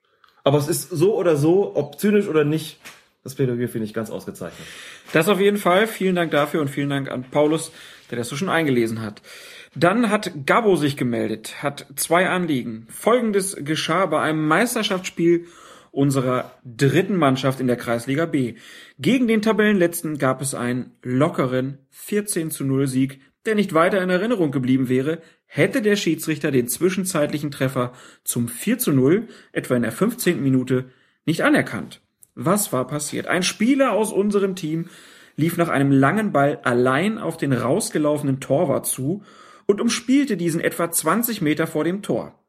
Aber 0.46 0.58
es 0.58 0.70
ist 0.70 0.90
so 0.90 1.16
oder 1.16 1.36
so, 1.36 1.76
ob 1.76 2.00
zynisch 2.00 2.28
oder 2.28 2.46
nicht, 2.46 2.80
das 3.24 3.36
Plädoyer 3.36 3.68
finde 3.68 3.86
ich 3.86 3.94
ganz 3.94 4.10
ausgezeichnet. 4.10 4.66
Das 5.12 5.28
auf 5.28 5.42
jeden 5.42 5.58
Fall. 5.58 5.88
Vielen 5.88 6.16
Dank 6.16 6.32
dafür 6.32 6.62
und 6.62 6.70
vielen 6.70 6.90
Dank 6.90 7.12
an 7.12 7.26
Paulus, 7.30 7.74
der 8.10 8.18
das 8.18 8.30
so 8.30 8.38
schon 8.38 8.50
eingelesen 8.50 9.02
hat. 9.02 9.22
Dann 9.76 10.10
hat 10.10 10.46
Gabo 10.46 10.76
sich 10.76 10.98
gemeldet, 10.98 11.62
hat 11.62 11.86
zwei 11.96 12.28
Anliegen. 12.30 12.88
Folgendes 12.90 13.56
geschah 13.60 14.08
bei 14.08 14.22
einem 14.22 14.48
Meisterschaftsspiel 14.48 15.46
unserer 15.92 16.52
dritten 16.64 17.16
Mannschaft 17.16 17.60
in 17.60 17.68
der 17.68 17.76
Kreisliga 17.76 18.26
B. 18.26 18.56
Gegen 19.00 19.28
den 19.28 19.42
Tabellenletzten 19.42 20.18
gab 20.18 20.42
es 20.42 20.54
einen 20.54 20.92
lockeren 21.02 21.80
14 21.90 22.52
zu 22.52 22.64
0 22.64 22.88
Sieg, 22.88 23.22
der 23.46 23.56
nicht 23.56 23.74
weiter 23.74 24.02
in 24.02 24.10
Erinnerung 24.10 24.52
geblieben 24.52 24.90
wäre, 24.90 25.22
hätte 25.46 25.82
der 25.82 25.96
Schiedsrichter 25.96 26.52
den 26.52 26.68
zwischenzeitlichen 26.68 27.52
Treffer 27.52 27.94
zum 28.24 28.48
4 28.48 28.78
zu 28.80 28.92
0 28.92 29.28
etwa 29.52 29.76
in 29.76 29.82
der 29.82 29.92
15. 29.92 30.42
Minute 30.42 30.90
nicht 31.26 31.44
anerkannt. 31.44 32.02
Was 32.36 32.72
war 32.72 32.86
passiert? 32.88 33.28
Ein 33.28 33.44
Spieler 33.44 33.94
aus 33.94 34.12
unserem 34.12 34.56
Team 34.56 34.90
lief 35.36 35.58
nach 35.58 35.70
einem 35.70 35.92
langen 35.92 36.32
Ball 36.32 36.60
allein 36.64 37.18
auf 37.18 37.38
den 37.38 37.54
rausgelaufenen 37.54 38.40
Torwart 38.40 38.86
zu 38.86 39.24
und 39.70 39.80
umspielte 39.80 40.36
diesen 40.36 40.62
etwa 40.62 40.90
20 40.90 41.42
Meter 41.42 41.68
vor 41.68 41.84
dem 41.84 42.02
Tor. 42.02 42.44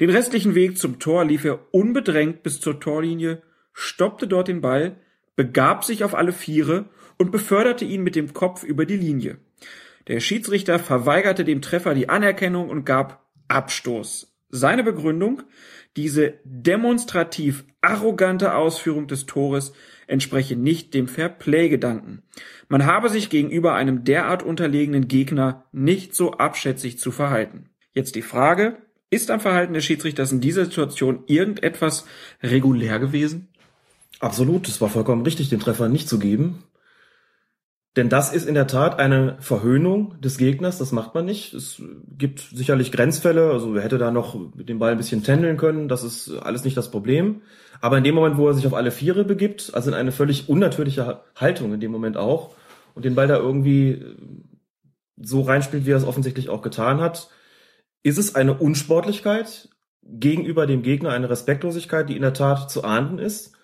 Den 0.00 0.10
restlichen 0.10 0.56
Weg 0.56 0.78
zum 0.78 0.98
Tor 0.98 1.24
lief 1.24 1.44
er 1.44 1.72
unbedrängt 1.72 2.42
bis 2.42 2.58
zur 2.58 2.80
Torlinie, 2.80 3.40
stoppte 3.72 4.26
dort 4.26 4.48
den 4.48 4.60
Ball, 4.62 4.96
begab 5.36 5.84
sich 5.84 6.02
auf 6.02 6.16
alle 6.16 6.32
Viere 6.32 6.86
und 7.18 7.30
beförderte 7.30 7.84
ihn 7.84 8.02
mit 8.02 8.16
dem 8.16 8.32
Kopf 8.32 8.64
über 8.64 8.84
die 8.84 8.96
Linie. 8.96 9.38
Der 10.08 10.18
Schiedsrichter 10.18 10.80
verweigerte 10.80 11.44
dem 11.44 11.62
Treffer 11.62 11.94
die 11.94 12.08
Anerkennung 12.08 12.68
und 12.68 12.84
gab 12.84 13.24
Abstoß. 13.46 14.35
Seine 14.48 14.84
Begründung, 14.84 15.42
diese 15.96 16.34
demonstrativ 16.44 17.64
arrogante 17.80 18.54
Ausführung 18.54 19.08
des 19.08 19.26
Tores 19.26 19.72
entspreche 20.06 20.56
nicht 20.56 20.94
dem 20.94 21.08
Fairplay-Gedanken. 21.08 22.22
Man 22.68 22.86
habe 22.86 23.08
sich 23.08 23.28
gegenüber 23.28 23.74
einem 23.74 24.04
derart 24.04 24.42
unterlegenen 24.42 25.08
Gegner 25.08 25.64
nicht 25.72 26.14
so 26.14 26.32
abschätzig 26.32 26.98
zu 26.98 27.10
verhalten. 27.10 27.70
Jetzt 27.92 28.14
die 28.14 28.22
Frage, 28.22 28.78
ist 29.10 29.30
am 29.30 29.40
Verhalten 29.40 29.74
des 29.74 29.84
Schiedsrichters 29.84 30.32
in 30.32 30.40
dieser 30.40 30.64
Situation 30.64 31.24
irgendetwas 31.26 32.06
regulär 32.42 32.98
gewesen? 32.98 33.48
Absolut, 34.20 34.68
es 34.68 34.80
war 34.80 34.88
vollkommen 34.88 35.22
richtig, 35.22 35.48
den 35.48 35.60
Treffer 35.60 35.88
nicht 35.88 36.08
zu 36.08 36.18
geben. 36.18 36.64
Denn 37.96 38.10
das 38.10 38.32
ist 38.32 38.46
in 38.46 38.54
der 38.54 38.66
Tat 38.66 38.98
eine 38.98 39.36
Verhöhnung 39.40 40.20
des 40.20 40.36
Gegners, 40.36 40.76
das 40.76 40.92
macht 40.92 41.14
man 41.14 41.24
nicht. 41.24 41.54
Es 41.54 41.80
gibt 42.18 42.40
sicherlich 42.40 42.92
Grenzfälle, 42.92 43.50
also 43.50 43.74
er 43.74 43.82
hätte 43.82 43.96
da 43.96 44.10
noch 44.10 44.38
mit 44.54 44.68
dem 44.68 44.78
Ball 44.78 44.92
ein 44.92 44.98
bisschen 44.98 45.22
tändeln 45.24 45.56
können, 45.56 45.88
das 45.88 46.04
ist 46.04 46.30
alles 46.30 46.64
nicht 46.64 46.76
das 46.76 46.90
Problem. 46.90 47.40
Aber 47.80 47.96
in 47.96 48.04
dem 48.04 48.14
Moment, 48.14 48.36
wo 48.36 48.48
er 48.48 48.54
sich 48.54 48.66
auf 48.66 48.74
alle 48.74 48.90
Viere 48.90 49.24
begibt, 49.24 49.70
also 49.74 49.90
in 49.90 49.96
eine 49.96 50.12
völlig 50.12 50.50
unnatürliche 50.50 51.22
Haltung 51.34 51.72
in 51.72 51.80
dem 51.80 51.90
Moment 51.90 52.18
auch, 52.18 52.54
und 52.94 53.04
den 53.04 53.14
Ball 53.14 53.28
da 53.28 53.36
irgendwie 53.36 54.04
so 55.16 55.40
reinspielt, 55.42 55.86
wie 55.86 55.92
er 55.92 55.96
es 55.96 56.04
offensichtlich 56.04 56.50
auch 56.50 56.62
getan 56.62 57.00
hat, 57.00 57.30
ist 58.02 58.18
es 58.18 58.34
eine 58.34 58.54
Unsportlichkeit 58.54 59.68
gegenüber 60.02 60.66
dem 60.66 60.82
Gegner, 60.82 61.10
eine 61.10 61.30
Respektlosigkeit, 61.30 62.08
die 62.08 62.16
in 62.16 62.22
der 62.22 62.34
Tat 62.34 62.70
zu 62.70 62.84
ahnden 62.84 63.18
ist. 63.18 63.54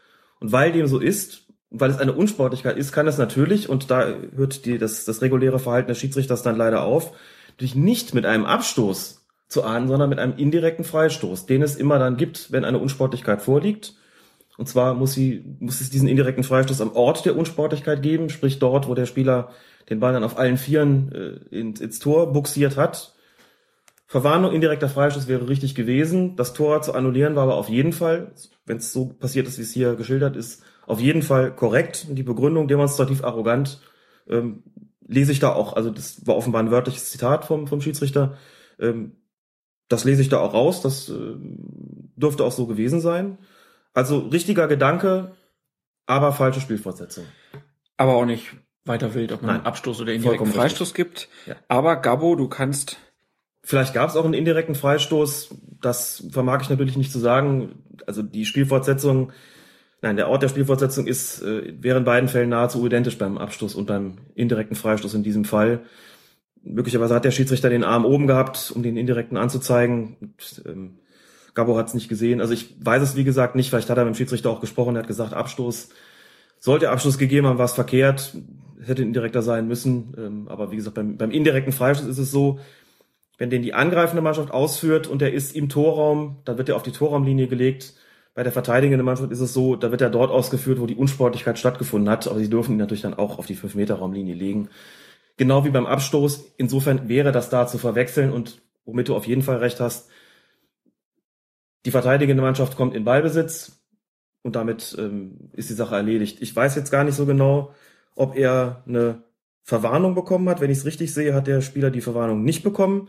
Und 0.40 0.52
weil 0.52 0.72
dem 0.72 0.86
so 0.86 0.98
ist, 0.98 1.51
weil 1.72 1.90
es 1.90 1.98
eine 1.98 2.12
Unsportlichkeit 2.12 2.76
ist, 2.76 2.92
kann 2.92 3.08
es 3.08 3.18
natürlich, 3.18 3.68
und 3.68 3.90
da 3.90 4.14
hört 4.36 4.66
die, 4.66 4.78
das, 4.78 5.04
das 5.04 5.22
reguläre 5.22 5.58
Verhalten 5.58 5.88
des 5.88 5.98
Schiedsrichters 5.98 6.42
dann 6.42 6.56
leider 6.56 6.84
auf, 6.84 7.12
natürlich 7.48 7.74
nicht 7.74 8.14
mit 8.14 8.26
einem 8.26 8.44
Abstoß 8.44 9.24
zu 9.48 9.64
ahnen, 9.64 9.88
sondern 9.88 10.10
mit 10.10 10.18
einem 10.18 10.36
indirekten 10.36 10.84
Freistoß, 10.84 11.46
den 11.46 11.62
es 11.62 11.76
immer 11.76 11.98
dann 11.98 12.16
gibt, 12.16 12.52
wenn 12.52 12.64
eine 12.64 12.78
Unsportlichkeit 12.78 13.42
vorliegt. 13.42 13.94
Und 14.58 14.68
zwar 14.68 14.94
muss, 14.94 15.14
sie, 15.14 15.44
muss 15.60 15.80
es 15.80 15.90
diesen 15.90 16.08
indirekten 16.08 16.44
Freistoß 16.44 16.80
am 16.80 16.92
Ort 16.92 17.24
der 17.24 17.36
Unsportlichkeit 17.36 18.02
geben, 18.02 18.28
sprich 18.28 18.58
dort, 18.58 18.86
wo 18.86 18.94
der 18.94 19.06
Spieler 19.06 19.50
den 19.88 19.98
Ball 19.98 20.12
dann 20.12 20.24
auf 20.24 20.38
allen 20.38 20.58
Vieren 20.58 21.10
äh, 21.12 21.58
ins, 21.58 21.80
ins 21.80 21.98
Tor 21.98 22.32
buxiert 22.32 22.76
hat. 22.76 23.14
Verwarnung, 24.06 24.52
indirekter 24.52 24.90
Freistoß 24.90 25.26
wäre 25.26 25.48
richtig 25.48 25.74
gewesen. 25.74 26.36
Das 26.36 26.52
Tor 26.52 26.82
zu 26.82 26.92
annullieren 26.92 27.34
war 27.34 27.44
aber 27.44 27.56
auf 27.56 27.70
jeden 27.70 27.94
Fall, 27.94 28.32
wenn 28.66 28.76
es 28.76 28.92
so 28.92 29.06
passiert 29.06 29.48
ist, 29.48 29.58
wie 29.58 29.62
es 29.62 29.72
hier 29.72 29.94
geschildert 29.94 30.36
ist, 30.36 30.62
auf 30.86 31.00
jeden 31.00 31.22
Fall 31.22 31.54
korrekt. 31.54 32.06
Die 32.10 32.22
Begründung 32.22 32.68
demonstrativ 32.68 33.24
arrogant 33.24 33.80
ähm, 34.28 34.62
lese 35.06 35.32
ich 35.32 35.40
da 35.40 35.52
auch, 35.52 35.74
also 35.74 35.90
das 35.90 36.26
war 36.26 36.36
offenbar 36.36 36.62
ein 36.62 36.70
wörtliches 36.70 37.10
Zitat 37.10 37.44
vom, 37.44 37.66
vom 37.66 37.80
Schiedsrichter. 37.80 38.36
Ähm, 38.78 39.16
das 39.88 40.04
lese 40.04 40.22
ich 40.22 40.28
da 40.28 40.38
auch 40.38 40.54
raus, 40.54 40.80
das 40.80 41.08
äh, 41.08 41.34
dürfte 42.16 42.44
auch 42.44 42.52
so 42.52 42.66
gewesen 42.66 43.00
sein. 43.00 43.38
Also 43.94 44.20
richtiger 44.20 44.68
Gedanke, 44.68 45.32
aber 46.06 46.32
falsche 46.32 46.60
Spielfortsetzung. 46.60 47.24
Aber 47.96 48.14
auch 48.14 48.24
nicht 48.24 48.54
weiter 48.84 49.14
wild, 49.14 49.32
ob 49.32 49.42
man 49.42 49.48
Nein. 49.48 49.56
einen 49.58 49.66
Abstoß 49.66 50.00
oder 50.00 50.12
indirekten 50.12 50.46
Vollkommen 50.46 50.52
Freistoß 50.52 50.94
gibt. 50.94 51.28
Ja. 51.46 51.56
Aber 51.68 51.96
Gabo, 51.96 52.36
du 52.36 52.48
kannst 52.48 52.96
Vielleicht 53.64 53.94
gab 53.94 54.10
es 54.10 54.16
auch 54.16 54.24
einen 54.24 54.34
indirekten 54.34 54.74
Freistoß, 54.74 55.54
das 55.80 56.24
vermag 56.30 56.62
ich 56.62 56.70
natürlich 56.70 56.96
nicht 56.96 57.12
zu 57.12 57.20
sagen. 57.20 57.84
Also 58.06 58.22
die 58.22 58.44
Spielfortsetzung, 58.44 59.32
nein, 60.02 60.16
der 60.16 60.28
Ort 60.28 60.42
der 60.42 60.48
Spielfortsetzung 60.48 61.06
ist 61.06 61.42
äh, 61.42 61.72
während 61.80 62.04
beiden 62.04 62.28
Fällen 62.28 62.50
nahezu 62.50 62.84
identisch 62.84 63.18
beim 63.18 63.38
Abstoß 63.38 63.74
und 63.74 63.86
beim 63.86 64.18
indirekten 64.34 64.76
Freistoß 64.76 65.14
in 65.14 65.22
diesem 65.22 65.44
Fall. 65.44 65.80
Möglicherweise 66.64 67.14
hat 67.14 67.24
der 67.24 67.30
Schiedsrichter 67.30 67.70
den 67.70 67.84
Arm 67.84 68.04
oben 68.04 68.26
gehabt, 68.26 68.72
um 68.74 68.82
den 68.82 68.96
indirekten 68.96 69.36
anzuzeigen. 69.36 70.16
Und, 70.20 70.62
ähm, 70.66 70.98
Gabo 71.54 71.76
hat 71.76 71.88
es 71.88 71.94
nicht 71.94 72.08
gesehen. 72.08 72.40
Also 72.40 72.54
ich 72.54 72.76
weiß 72.80 73.02
es 73.02 73.16
wie 73.16 73.24
gesagt 73.24 73.56
nicht. 73.56 73.70
Vielleicht 73.70 73.90
hat 73.90 73.98
er 73.98 74.04
mit 74.04 74.14
dem 74.14 74.16
Schiedsrichter 74.16 74.50
auch 74.50 74.60
gesprochen. 74.60 74.96
Er 74.96 75.00
hat 75.00 75.08
gesagt, 75.08 75.34
Abstoß. 75.34 75.90
Sollte 76.58 76.90
Abstoß 76.90 77.18
gegeben 77.18 77.46
haben, 77.46 77.58
war 77.58 77.64
es 77.64 77.72
verkehrt. 77.72 78.36
Hätte 78.84 79.02
indirekter 79.02 79.42
sein 79.42 79.66
müssen. 79.66 80.14
Ähm, 80.16 80.48
aber 80.48 80.70
wie 80.70 80.76
gesagt, 80.76 80.94
beim, 80.94 81.16
beim 81.16 81.30
indirekten 81.30 81.72
Freistoß 81.72 82.06
ist 82.06 82.18
es 82.18 82.30
so, 82.30 82.60
wenn 83.38 83.50
den 83.50 83.62
die 83.62 83.74
angreifende 83.74 84.22
Mannschaft 84.22 84.52
ausführt 84.52 85.08
und 85.08 85.20
der 85.20 85.32
ist 85.32 85.56
im 85.56 85.68
Torraum, 85.68 86.36
dann 86.44 86.58
wird 86.58 86.68
er 86.68 86.76
auf 86.76 86.82
die 86.82 86.92
Torraumlinie 86.92 87.48
gelegt. 87.48 87.94
Bei 88.34 88.42
der 88.42 88.52
verteidigenden 88.52 89.04
Mannschaft 89.04 89.30
ist 89.30 89.40
es 89.40 89.52
so, 89.52 89.76
da 89.76 89.90
wird 89.90 90.00
er 90.00 90.08
dort 90.08 90.30
ausgeführt, 90.30 90.80
wo 90.80 90.86
die 90.86 90.96
Unsportlichkeit 90.96 91.58
stattgefunden 91.58 92.08
hat. 92.08 92.26
Aber 92.26 92.38
sie 92.38 92.48
dürfen 92.48 92.72
ihn 92.72 92.78
natürlich 92.78 93.02
dann 93.02 93.14
auch 93.14 93.38
auf 93.38 93.46
die 93.46 93.56
5-Meter-Raumlinie 93.56 94.34
legen. 94.34 94.68
Genau 95.36 95.64
wie 95.64 95.70
beim 95.70 95.86
Abstoß. 95.86 96.54
Insofern 96.56 97.08
wäre 97.08 97.32
das 97.32 97.50
da 97.50 97.66
zu 97.66 97.78
verwechseln 97.78 98.32
und 98.32 98.62
womit 98.84 99.08
du 99.08 99.16
auf 99.16 99.26
jeden 99.26 99.42
Fall 99.42 99.58
recht 99.58 99.80
hast, 99.80 100.08
die 101.84 101.90
verteidigende 101.90 102.42
Mannschaft 102.42 102.76
kommt 102.76 102.94
in 102.94 103.04
Ballbesitz 103.04 103.82
und 104.42 104.56
damit 104.56 104.96
ähm, 104.98 105.50
ist 105.52 105.70
die 105.70 105.74
Sache 105.74 105.96
erledigt. 105.96 106.38
Ich 106.40 106.54
weiß 106.54 106.74
jetzt 106.76 106.90
gar 106.90 107.04
nicht 107.04 107.16
so 107.16 107.26
genau, 107.26 107.74
ob 108.14 108.36
er 108.36 108.82
eine 108.86 109.22
Verwarnung 109.62 110.14
bekommen 110.14 110.48
hat. 110.48 110.60
Wenn 110.60 110.70
ich 110.70 110.78
es 110.78 110.84
richtig 110.84 111.12
sehe, 111.12 111.34
hat 111.34 111.46
der 111.46 111.60
Spieler 111.60 111.90
die 111.90 112.00
Verwarnung 112.00 112.44
nicht 112.44 112.62
bekommen. 112.62 113.08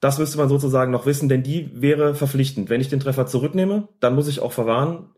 Das 0.00 0.18
müsste 0.18 0.38
man 0.38 0.48
sozusagen 0.48 0.92
noch 0.92 1.06
wissen, 1.06 1.28
denn 1.28 1.42
die 1.42 1.70
wäre 1.74 2.14
verpflichtend. 2.14 2.70
Wenn 2.70 2.80
ich 2.80 2.88
den 2.88 3.00
Treffer 3.00 3.26
zurücknehme, 3.26 3.88
dann 4.00 4.14
muss 4.14 4.28
ich 4.28 4.40
auch 4.40 4.52
verwarnen. 4.52 5.10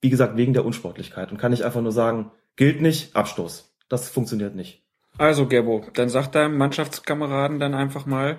wie 0.00 0.10
gesagt, 0.10 0.36
wegen 0.36 0.52
der 0.52 0.66
Unsportlichkeit 0.66 1.32
und 1.32 1.38
kann 1.38 1.54
ich 1.54 1.64
einfach 1.64 1.80
nur 1.80 1.92
sagen, 1.92 2.30
gilt 2.56 2.82
nicht, 2.82 3.16
Abstoß. 3.16 3.74
Das 3.88 4.10
funktioniert 4.10 4.54
nicht. 4.54 4.82
Also, 5.16 5.46
Gerbo, 5.46 5.86
dann 5.94 6.08
sagt 6.08 6.34
deinem 6.34 6.58
Mannschaftskameraden 6.58 7.58
dann 7.58 7.74
einfach 7.74 8.04
mal, 8.04 8.38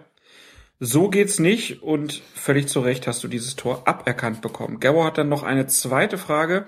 so 0.79 1.09
geht's 1.09 1.39
nicht 1.39 1.81
und 1.81 2.21
völlig 2.35 2.67
zu 2.67 2.81
Recht 2.81 3.07
hast 3.07 3.23
du 3.23 3.27
dieses 3.27 3.55
Tor 3.55 3.87
aberkannt 3.87 4.41
bekommen. 4.41 4.79
Gerbo 4.79 5.05
hat 5.05 5.17
dann 5.17 5.29
noch 5.29 5.43
eine 5.43 5.67
zweite 5.67 6.17
Frage 6.17 6.65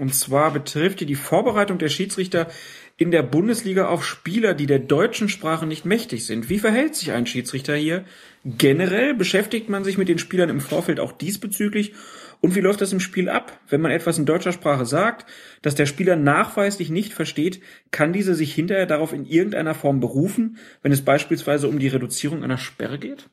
und 0.00 0.14
zwar 0.14 0.52
betrifft 0.52 1.00
die 1.00 1.06
die 1.06 1.14
Vorbereitung 1.14 1.78
der 1.78 1.90
Schiedsrichter 1.90 2.48
in 2.96 3.10
der 3.10 3.22
Bundesliga 3.22 3.88
auf 3.88 4.04
Spieler, 4.04 4.54
die 4.54 4.66
der 4.66 4.78
deutschen 4.78 5.28
Sprache 5.28 5.66
nicht 5.66 5.84
mächtig 5.84 6.26
sind. 6.26 6.48
Wie 6.48 6.58
verhält 6.58 6.94
sich 6.94 7.12
ein 7.12 7.26
Schiedsrichter 7.26 7.74
hier? 7.74 8.04
Generell 8.44 9.14
beschäftigt 9.14 9.68
man 9.68 9.84
sich 9.84 9.98
mit 9.98 10.08
den 10.08 10.18
Spielern 10.18 10.48
im 10.48 10.60
Vorfeld 10.60 11.00
auch 11.00 11.12
diesbezüglich 11.12 11.94
und 12.40 12.54
wie 12.54 12.60
läuft 12.60 12.80
das 12.80 12.92
im 12.92 13.00
Spiel 13.00 13.28
ab? 13.28 13.58
Wenn 13.68 13.82
man 13.82 13.90
etwas 13.90 14.18
in 14.18 14.24
deutscher 14.24 14.52
Sprache 14.52 14.86
sagt, 14.86 15.26
das 15.60 15.74
der 15.74 15.86
Spieler 15.86 16.16
nachweislich 16.16 16.90
nicht 16.90 17.12
versteht, 17.12 17.60
kann 17.90 18.12
dieser 18.12 18.34
sich 18.34 18.54
hinterher 18.54 18.86
darauf 18.86 19.12
in 19.12 19.26
irgendeiner 19.26 19.74
Form 19.74 20.00
berufen, 20.00 20.56
wenn 20.82 20.92
es 20.92 21.04
beispielsweise 21.04 21.68
um 21.68 21.78
die 21.78 21.88
Reduzierung 21.88 22.42
einer 22.42 22.58
Sperre 22.58 22.98
geht? 22.98 23.28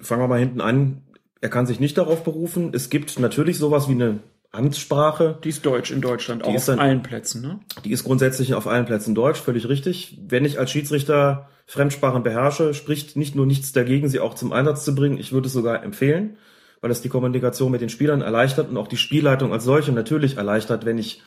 Fangen 0.00 0.22
wir 0.22 0.28
mal 0.28 0.38
hinten 0.38 0.60
an. 0.60 1.02
Er 1.40 1.48
kann 1.48 1.66
sich 1.66 1.80
nicht 1.80 1.98
darauf 1.98 2.22
berufen. 2.22 2.70
Es 2.72 2.88
gibt 2.88 3.18
natürlich 3.18 3.58
sowas 3.58 3.88
wie 3.88 3.92
eine 3.92 4.20
Amtssprache. 4.52 5.38
Die 5.42 5.48
ist 5.48 5.64
Deutsch 5.64 5.90
in 5.90 6.00
Deutschland, 6.00 6.42
Die 6.42 6.46
auch 6.50 6.54
ist 6.54 6.68
auf 6.68 6.76
dann- 6.76 6.78
allen 6.84 7.02
Plätzen, 7.02 7.40
ne? 7.42 7.60
Die 7.84 7.90
ist 7.90 8.04
grundsätzlich 8.04 8.54
auf 8.54 8.66
allen 8.66 8.84
Plätzen 8.84 9.14
Deutsch, 9.14 9.40
völlig 9.40 9.68
richtig. 9.68 10.18
Wenn 10.28 10.44
ich 10.44 10.58
als 10.58 10.70
Schiedsrichter 10.70 11.48
Fremdsprachen 11.66 12.22
beherrsche, 12.22 12.74
spricht 12.74 13.16
nicht 13.16 13.34
nur 13.34 13.46
nichts 13.46 13.72
dagegen, 13.72 14.08
sie 14.08 14.20
auch 14.20 14.34
zum 14.34 14.52
Einsatz 14.52 14.84
zu 14.84 14.94
bringen. 14.94 15.16
Ich 15.18 15.32
würde 15.32 15.46
es 15.46 15.52
sogar 15.54 15.82
empfehlen, 15.82 16.36
weil 16.82 16.90
es 16.90 17.00
die 17.00 17.08
Kommunikation 17.08 17.72
mit 17.72 17.80
den 17.80 17.88
Spielern 17.88 18.20
erleichtert 18.20 18.68
und 18.68 18.76
auch 18.76 18.88
die 18.88 18.96
Spielleitung 18.98 19.52
als 19.52 19.64
solche 19.64 19.92
natürlich 19.92 20.36
erleichtert, 20.36 20.84
wenn 20.84 20.98
ich 20.98 21.22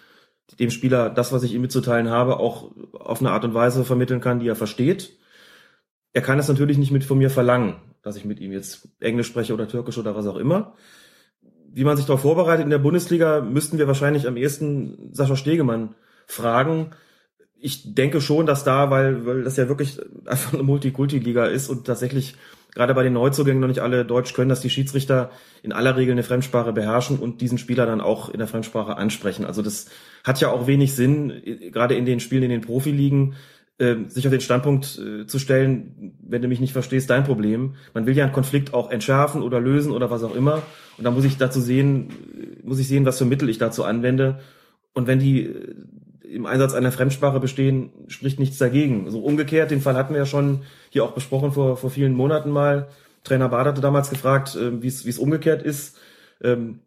dem 0.60 0.70
Spieler 0.70 1.10
das, 1.10 1.32
was 1.34 1.42
ich 1.42 1.54
ihm 1.56 1.62
mitzuteilen 1.62 2.10
habe, 2.10 2.38
auch 2.40 2.72
auf 2.94 3.20
eine 3.22 3.32
Art 3.32 3.44
und 3.44 3.56
Weise 3.56 3.84
vermitteln 3.86 4.22
kann, 4.22 4.40
die 4.40 4.48
er 4.48 4.56
versteht. 4.56 5.18
Er 6.14 6.22
kann 6.22 6.38
es 6.38 6.48
natürlich 6.48 6.78
nicht 6.78 6.92
mit 6.92 7.04
von 7.04 7.18
mir 7.18 7.32
verlangen, 7.32 7.78
dass 8.04 8.16
ich 8.16 8.26
mit 8.26 8.40
ihm 8.40 8.52
jetzt 8.52 8.88
Englisch 9.00 9.26
spreche 9.28 9.54
oder 9.56 9.68
Türkisch 9.68 9.98
oder 9.98 10.16
was 10.16 10.28
auch 10.28 10.36
immer. 10.38 10.76
Wie 11.76 11.84
man 11.84 11.98
sich 11.98 12.06
darauf 12.06 12.22
vorbereitet 12.22 12.64
in 12.64 12.70
der 12.70 12.78
Bundesliga, 12.78 13.42
müssten 13.42 13.78
wir 13.78 13.86
wahrscheinlich 13.86 14.30
am 14.30 14.38
ehesten 14.38 15.10
Sascha 15.12 15.36
Stegemann 15.36 15.94
fragen. 16.26 16.92
Ich 17.60 17.94
denke 17.94 18.22
schon, 18.22 18.46
dass 18.46 18.64
da, 18.64 18.90
weil, 18.92 19.26
weil 19.26 19.44
das 19.44 19.58
ja 19.58 19.68
wirklich 19.68 20.00
einfach 20.26 20.54
eine 20.54 20.64
Multikulti-Liga 20.64 21.48
ist 21.48 21.68
und 21.68 21.86
tatsächlich 21.86 22.36
gerade 22.74 22.94
bei 22.94 23.04
den 23.04 23.12
Neuzugängen 23.12 23.60
noch 23.60 23.68
nicht 23.68 23.82
alle 23.82 24.06
Deutsch 24.06 24.34
können, 24.34 24.48
dass 24.48 24.62
die 24.62 24.70
Schiedsrichter 24.70 25.32
in 25.64 25.74
aller 25.74 25.98
Regel 25.98 26.14
eine 26.14 26.24
Fremdsprache 26.24 26.72
beherrschen 26.72 27.20
und 27.20 27.42
diesen 27.42 27.58
Spieler 27.58 27.86
dann 27.86 28.00
auch 28.00 28.30
in 28.30 28.38
der 28.38 28.48
Fremdsprache 28.48 28.96
ansprechen. 28.96 29.44
Also 29.44 29.62
das 29.62 29.88
hat 30.24 30.40
ja 30.40 30.52
auch 30.52 30.68
wenig 30.68 30.96
Sinn, 30.96 31.42
gerade 31.74 31.96
in 31.96 32.06
den 32.06 32.22
Spielen 32.22 32.44
in 32.44 32.52
den 32.52 32.62
Profiligen, 32.62 33.36
äh, 33.80 33.96
sich 34.08 34.26
auf 34.26 34.32
den 34.32 34.40
Standpunkt 34.40 34.98
äh, 34.98 35.28
zu 35.28 35.40
stellen, 35.40 36.16
wenn 36.26 36.42
du 36.42 36.48
mich 36.48 36.62
nicht 36.62 36.72
verstehst, 36.72 37.10
dein 37.10 37.26
Problem. 37.26 37.76
Man 37.94 38.06
will 38.06 38.16
ja 38.16 38.24
einen 38.24 38.34
Konflikt 38.34 38.74
auch 38.74 38.92
entschärfen 38.92 39.42
oder 39.42 39.60
lösen 39.60 39.92
oder 39.92 40.10
was 40.10 40.24
auch 40.24 40.36
immer. 40.36 40.62
Und 40.98 41.04
da 41.04 41.12
muss 41.12 41.26
ich 41.26 41.38
dazu 41.38 41.60
sehen, 41.60 42.10
muss 42.64 42.80
ich 42.80 42.88
sehen, 42.88 43.06
was 43.06 43.18
für 43.18 43.26
Mittel 43.26 43.50
ich 43.50 43.58
dazu 43.58 43.84
anwende. 43.84 44.40
Und 44.94 45.08
wenn 45.08 45.20
die 45.20 45.44
äh, 45.44 45.76
im 46.24 46.46
Einsatz 46.46 46.74
einer 46.74 46.92
Fremdsprache 46.92 47.40
bestehen, 47.40 47.92
spricht 48.08 48.40
nichts 48.40 48.58
dagegen. 48.58 49.10
So 49.12 49.20
umgekehrt, 49.20 49.72
den 49.72 49.82
Fall 49.82 49.96
hatten 49.96 50.14
wir 50.14 50.22
ja 50.22 50.26
schon 50.26 50.64
hier 50.90 51.04
auch 51.04 51.12
besprochen 51.12 51.52
vor, 51.52 51.78
vor 51.78 51.90
vielen 51.90 52.14
Monaten 52.14 52.50
mal. 52.50 52.88
Trainer 53.24 53.50
Bad 53.50 53.68
hatte 53.68 53.82
damals 53.82 54.10
gefragt, 54.10 54.56
äh, 54.56 54.82
wie 54.82 54.88
es 54.88 55.06
wie 55.06 55.10
es 55.10 55.20
umgekehrt 55.20 55.64
ist. 55.64 55.98
Ähm, 56.42 56.80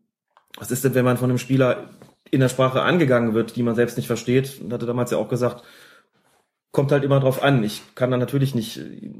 was 0.57 0.71
ist 0.71 0.85
denn, 0.85 0.95
wenn 0.95 1.05
man 1.05 1.19
von 1.19 1.31
einem 1.31 1.39
Spieler 1.39 1.91
in 2.31 2.41
der 2.41 2.49
Sprache 2.49 2.83
angegangen 2.83 3.35
wird, 3.35 3.57
die 3.57 3.63
man 3.63 3.75
selbst 3.75 3.97
nicht 3.97 4.07
versteht? 4.07 4.61
Und 4.61 4.73
hatte 4.73 4.87
damals 4.87 5.11
ja 5.11 5.19
auch 5.19 5.29
gesagt, 5.29 5.63
kommt 6.73 6.93
halt 6.93 7.05
immer 7.05 7.21
drauf 7.21 7.43
an. 7.43 7.63
Ich 7.65 7.83
kann 7.95 8.11
dann 8.11 8.21
natürlich 8.21 8.55
nicht, 8.55 8.79
äh, 8.79 9.13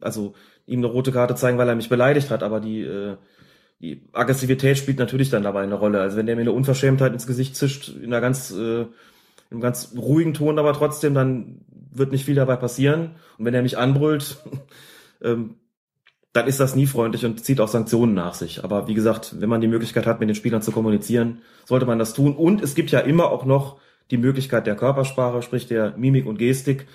also 0.00 0.34
ihm 0.66 0.80
eine 0.80 0.86
rote 0.86 1.12
Karte 1.12 1.34
zeigen, 1.34 1.58
weil 1.58 1.68
er 1.68 1.74
mich 1.74 1.88
beleidigt 1.88 2.30
hat, 2.30 2.42
aber 2.42 2.60
die, 2.60 2.82
äh, 2.82 3.16
die 3.80 4.02
Aggressivität 4.12 4.76
spielt 4.76 4.98
natürlich 4.98 5.30
dann 5.30 5.42
dabei 5.42 5.62
eine 5.62 5.74
Rolle. 5.74 6.00
Also 6.00 6.16
wenn 6.16 6.26
der 6.26 6.36
mir 6.36 6.42
eine 6.42 6.52
Unverschämtheit 6.52 7.12
ins 7.12 7.26
Gesicht 7.26 7.56
zischt, 7.56 7.88
in 7.88 8.06
einer 8.06 8.20
ganz, 8.20 8.50
äh, 8.50 8.86
einem 9.50 9.60
ganz 9.60 9.94
ruhigen 9.96 10.34
Ton, 10.34 10.58
aber 10.58 10.74
trotzdem, 10.74 11.14
dann 11.14 11.62
wird 11.92 12.12
nicht 12.12 12.26
viel 12.26 12.34
dabei 12.34 12.56
passieren. 12.56 13.12
Und 13.38 13.46
wenn 13.46 13.54
er 13.54 13.62
mich 13.62 13.78
anbrüllt, 13.78 14.36
ähm, 15.22 15.56
dann 16.32 16.46
ist 16.46 16.60
das 16.60 16.76
nie 16.76 16.86
freundlich 16.86 17.24
und 17.24 17.44
zieht 17.44 17.60
auch 17.60 17.68
Sanktionen 17.68 18.14
nach 18.14 18.34
sich. 18.34 18.62
Aber 18.62 18.86
wie 18.86 18.94
gesagt, 18.94 19.40
wenn 19.40 19.48
man 19.48 19.60
die 19.60 19.66
Möglichkeit 19.66 20.06
hat, 20.06 20.20
mit 20.20 20.28
den 20.28 20.36
Spielern 20.36 20.62
zu 20.62 20.70
kommunizieren, 20.70 21.38
sollte 21.64 21.86
man 21.86 21.98
das 21.98 22.12
tun. 22.12 22.36
Und 22.36 22.62
es 22.62 22.74
gibt 22.74 22.90
ja 22.90 23.00
immer 23.00 23.30
auch 23.32 23.44
noch 23.44 23.80
die 24.10 24.18
Möglichkeit 24.18 24.66
der 24.66 24.76
Körpersprache, 24.76 25.42
sprich 25.42 25.66
der 25.66 25.96
Mimik 25.96 26.26
und 26.26 26.38
Gestik. 26.38 26.86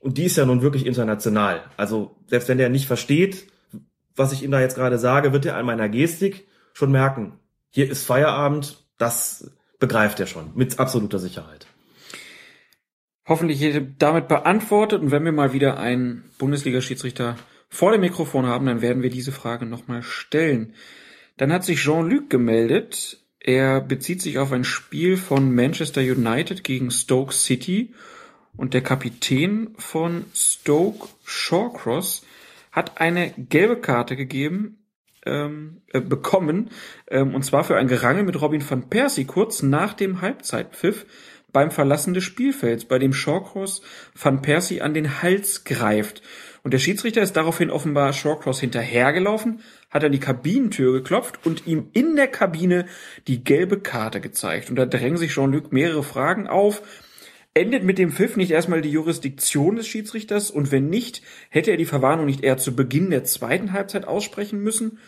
Und 0.00 0.18
die 0.18 0.24
ist 0.24 0.36
ja 0.36 0.46
nun 0.46 0.62
wirklich 0.62 0.86
international. 0.86 1.60
Also 1.76 2.16
selbst 2.26 2.48
wenn 2.48 2.58
der 2.58 2.70
nicht 2.70 2.86
versteht, 2.86 3.46
was 4.16 4.32
ich 4.32 4.42
ihm 4.42 4.50
da 4.50 4.60
jetzt 4.60 4.76
gerade 4.76 4.98
sage, 4.98 5.32
wird 5.32 5.46
er 5.46 5.56
an 5.56 5.66
meiner 5.66 5.88
Gestik 5.88 6.46
schon 6.72 6.90
merken, 6.90 7.38
hier 7.70 7.90
ist 7.90 8.04
Feierabend, 8.04 8.84
das 8.98 9.50
begreift 9.78 10.20
er 10.20 10.26
schon, 10.26 10.52
mit 10.54 10.78
absoluter 10.78 11.18
Sicherheit. 11.18 11.66
Hoffentlich 13.26 13.80
damit 13.98 14.28
beantwortet. 14.28 15.00
Und 15.00 15.10
wenn 15.10 15.24
wir 15.24 15.32
mal 15.32 15.52
wieder 15.52 15.78
einen 15.78 16.24
Bundesliga-Schiedsrichter 16.38 17.36
vor 17.68 17.92
dem 17.92 18.00
Mikrofon 18.00 18.46
haben, 18.46 18.66
dann 18.66 18.82
werden 18.82 19.02
wir 19.02 19.10
diese 19.10 19.32
Frage 19.32 19.64
nochmal 19.64 20.02
stellen. 20.02 20.74
Dann 21.36 21.52
hat 21.52 21.64
sich 21.64 21.80
Jean-Luc 21.80 22.28
gemeldet. 22.30 23.18
Er 23.40 23.80
bezieht 23.80 24.20
sich 24.22 24.38
auf 24.38 24.52
ein 24.52 24.64
Spiel 24.64 25.16
von 25.16 25.54
Manchester 25.54 26.00
United 26.00 26.64
gegen 26.64 26.90
Stoke 26.90 27.32
City. 27.32 27.94
Und 28.56 28.74
der 28.74 28.82
Kapitän 28.82 29.74
von 29.78 30.26
Stoke, 30.34 31.08
Shawcross, 31.24 32.22
hat 32.72 33.00
eine 33.00 33.30
gelbe 33.36 33.80
Karte 33.80 34.16
gegeben, 34.16 34.78
ähm, 35.24 35.82
äh, 35.92 36.00
bekommen, 36.00 36.70
ähm, 37.08 37.34
und 37.34 37.44
zwar 37.44 37.62
für 37.62 37.76
ein 37.76 37.86
Gerangel 37.86 38.24
mit 38.24 38.40
Robin 38.40 38.68
van 38.68 38.88
Persie 38.88 39.24
kurz 39.24 39.62
nach 39.62 39.94
dem 39.94 40.20
Halbzeitpfiff 40.20 41.06
beim 41.52 41.70
Verlassen 41.70 42.14
des 42.14 42.24
Spielfelds, 42.24 42.86
bei 42.86 42.98
dem 42.98 43.12
Shawcross 43.12 43.82
van 44.14 44.42
Persie 44.42 44.80
an 44.80 44.94
den 44.94 45.22
Hals 45.22 45.64
greift. 45.64 46.22
Und 46.64 46.72
der 46.72 46.78
Schiedsrichter 46.78 47.22
ist 47.22 47.36
daraufhin 47.36 47.70
offenbar 47.70 48.12
Shawcross 48.12 48.60
hinterhergelaufen, 48.60 49.60
hat 49.90 50.04
an 50.04 50.12
die 50.12 50.20
Kabinentür 50.20 50.92
geklopft 50.92 51.44
und 51.44 51.66
ihm 51.66 51.88
in 51.92 52.16
der 52.16 52.28
Kabine 52.28 52.86
die 53.26 53.44
gelbe 53.44 53.80
Karte 53.80 54.20
gezeigt. 54.20 54.70
Und 54.70 54.76
da 54.76 54.86
drängen 54.86 55.18
sich 55.18 55.32
Jean-Luc 55.32 55.72
mehrere 55.72 56.02
Fragen 56.02 56.46
auf. 56.46 56.82
Endet 57.54 57.84
mit 57.84 57.98
dem 57.98 58.10
Pfiff 58.10 58.36
nicht 58.36 58.50
erstmal 58.50 58.80
die 58.80 58.90
Jurisdiktion 58.90 59.76
des 59.76 59.86
Schiedsrichters 59.86 60.50
und 60.50 60.72
wenn 60.72 60.88
nicht, 60.88 61.20
hätte 61.50 61.70
er 61.70 61.76
die 61.76 61.84
Verwarnung 61.84 62.24
nicht 62.24 62.42
eher 62.42 62.56
zu 62.56 62.74
Beginn 62.74 63.10
der 63.10 63.24
zweiten 63.24 63.72
Halbzeit 63.72 64.06
aussprechen 64.06 64.62
müssen? 64.62 64.98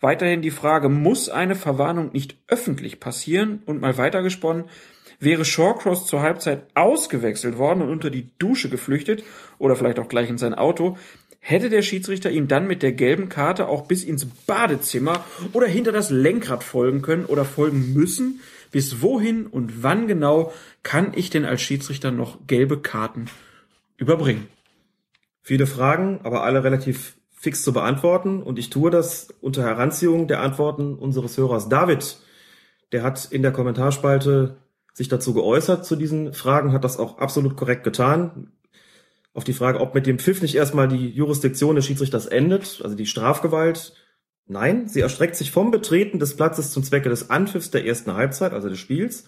Weiterhin 0.00 0.40
die 0.40 0.50
Frage, 0.50 0.88
muss 0.88 1.28
eine 1.28 1.54
Verwarnung 1.54 2.10
nicht 2.12 2.38
öffentlich 2.48 3.00
passieren? 3.00 3.62
Und 3.66 3.82
mal 3.82 3.98
weitergesponnen, 3.98 4.64
wäre 5.20 5.44
Shawcross 5.44 6.06
zur 6.06 6.22
Halbzeit 6.22 6.66
ausgewechselt 6.74 7.58
worden 7.58 7.82
und 7.82 7.90
unter 7.90 8.08
die 8.08 8.30
Dusche 8.38 8.70
geflüchtet 8.70 9.22
oder 9.58 9.76
vielleicht 9.76 9.98
auch 9.98 10.08
gleich 10.08 10.30
in 10.30 10.38
sein 10.38 10.54
Auto, 10.54 10.96
hätte 11.38 11.68
der 11.68 11.82
Schiedsrichter 11.82 12.30
ihm 12.30 12.48
dann 12.48 12.66
mit 12.66 12.82
der 12.82 12.92
gelben 12.92 13.28
Karte 13.28 13.68
auch 13.68 13.86
bis 13.86 14.04
ins 14.04 14.24
Badezimmer 14.24 15.22
oder 15.52 15.66
hinter 15.66 15.92
das 15.92 16.08
Lenkrad 16.08 16.64
folgen 16.64 17.02
können 17.02 17.26
oder 17.26 17.44
folgen 17.44 17.92
müssen? 17.92 18.40
Bis 18.74 19.00
wohin 19.02 19.46
und 19.46 19.84
wann 19.84 20.08
genau 20.08 20.52
kann 20.82 21.12
ich 21.14 21.30
denn 21.30 21.44
als 21.44 21.62
Schiedsrichter 21.62 22.10
noch 22.10 22.48
gelbe 22.48 22.82
Karten 22.82 23.26
überbringen? 23.98 24.48
Viele 25.42 25.68
Fragen, 25.68 26.18
aber 26.24 26.42
alle 26.42 26.64
relativ 26.64 27.16
fix 27.30 27.62
zu 27.62 27.72
beantworten. 27.72 28.42
Und 28.42 28.58
ich 28.58 28.70
tue 28.70 28.90
das 28.90 29.28
unter 29.40 29.62
Heranziehung 29.62 30.26
der 30.26 30.40
Antworten 30.40 30.96
unseres 30.96 31.38
Hörers 31.38 31.68
David. 31.68 32.16
Der 32.90 33.04
hat 33.04 33.26
in 33.30 33.42
der 33.42 33.52
Kommentarspalte 33.52 34.56
sich 34.92 35.06
dazu 35.06 35.34
geäußert 35.34 35.86
zu 35.86 35.94
diesen 35.94 36.32
Fragen, 36.32 36.72
hat 36.72 36.82
das 36.82 36.98
auch 36.98 37.18
absolut 37.18 37.56
korrekt 37.56 37.84
getan. 37.84 38.50
Auf 39.34 39.44
die 39.44 39.52
Frage, 39.52 39.78
ob 39.78 39.94
mit 39.94 40.08
dem 40.08 40.18
Pfiff 40.18 40.42
nicht 40.42 40.56
erstmal 40.56 40.88
die 40.88 41.10
Jurisdiktion 41.10 41.76
des 41.76 41.86
Schiedsrichters 41.86 42.26
endet, 42.26 42.80
also 42.82 42.96
die 42.96 43.06
Strafgewalt. 43.06 43.94
Nein, 44.46 44.88
sie 44.88 45.00
erstreckt 45.00 45.36
sich 45.36 45.50
vom 45.50 45.70
Betreten 45.70 46.18
des 46.18 46.36
Platzes 46.36 46.70
zum 46.70 46.84
Zwecke 46.84 47.08
des 47.08 47.30
Anpfiffs 47.30 47.70
der 47.70 47.86
ersten 47.86 48.14
Halbzeit, 48.14 48.52
also 48.52 48.68
des 48.68 48.78
Spiels, 48.78 49.24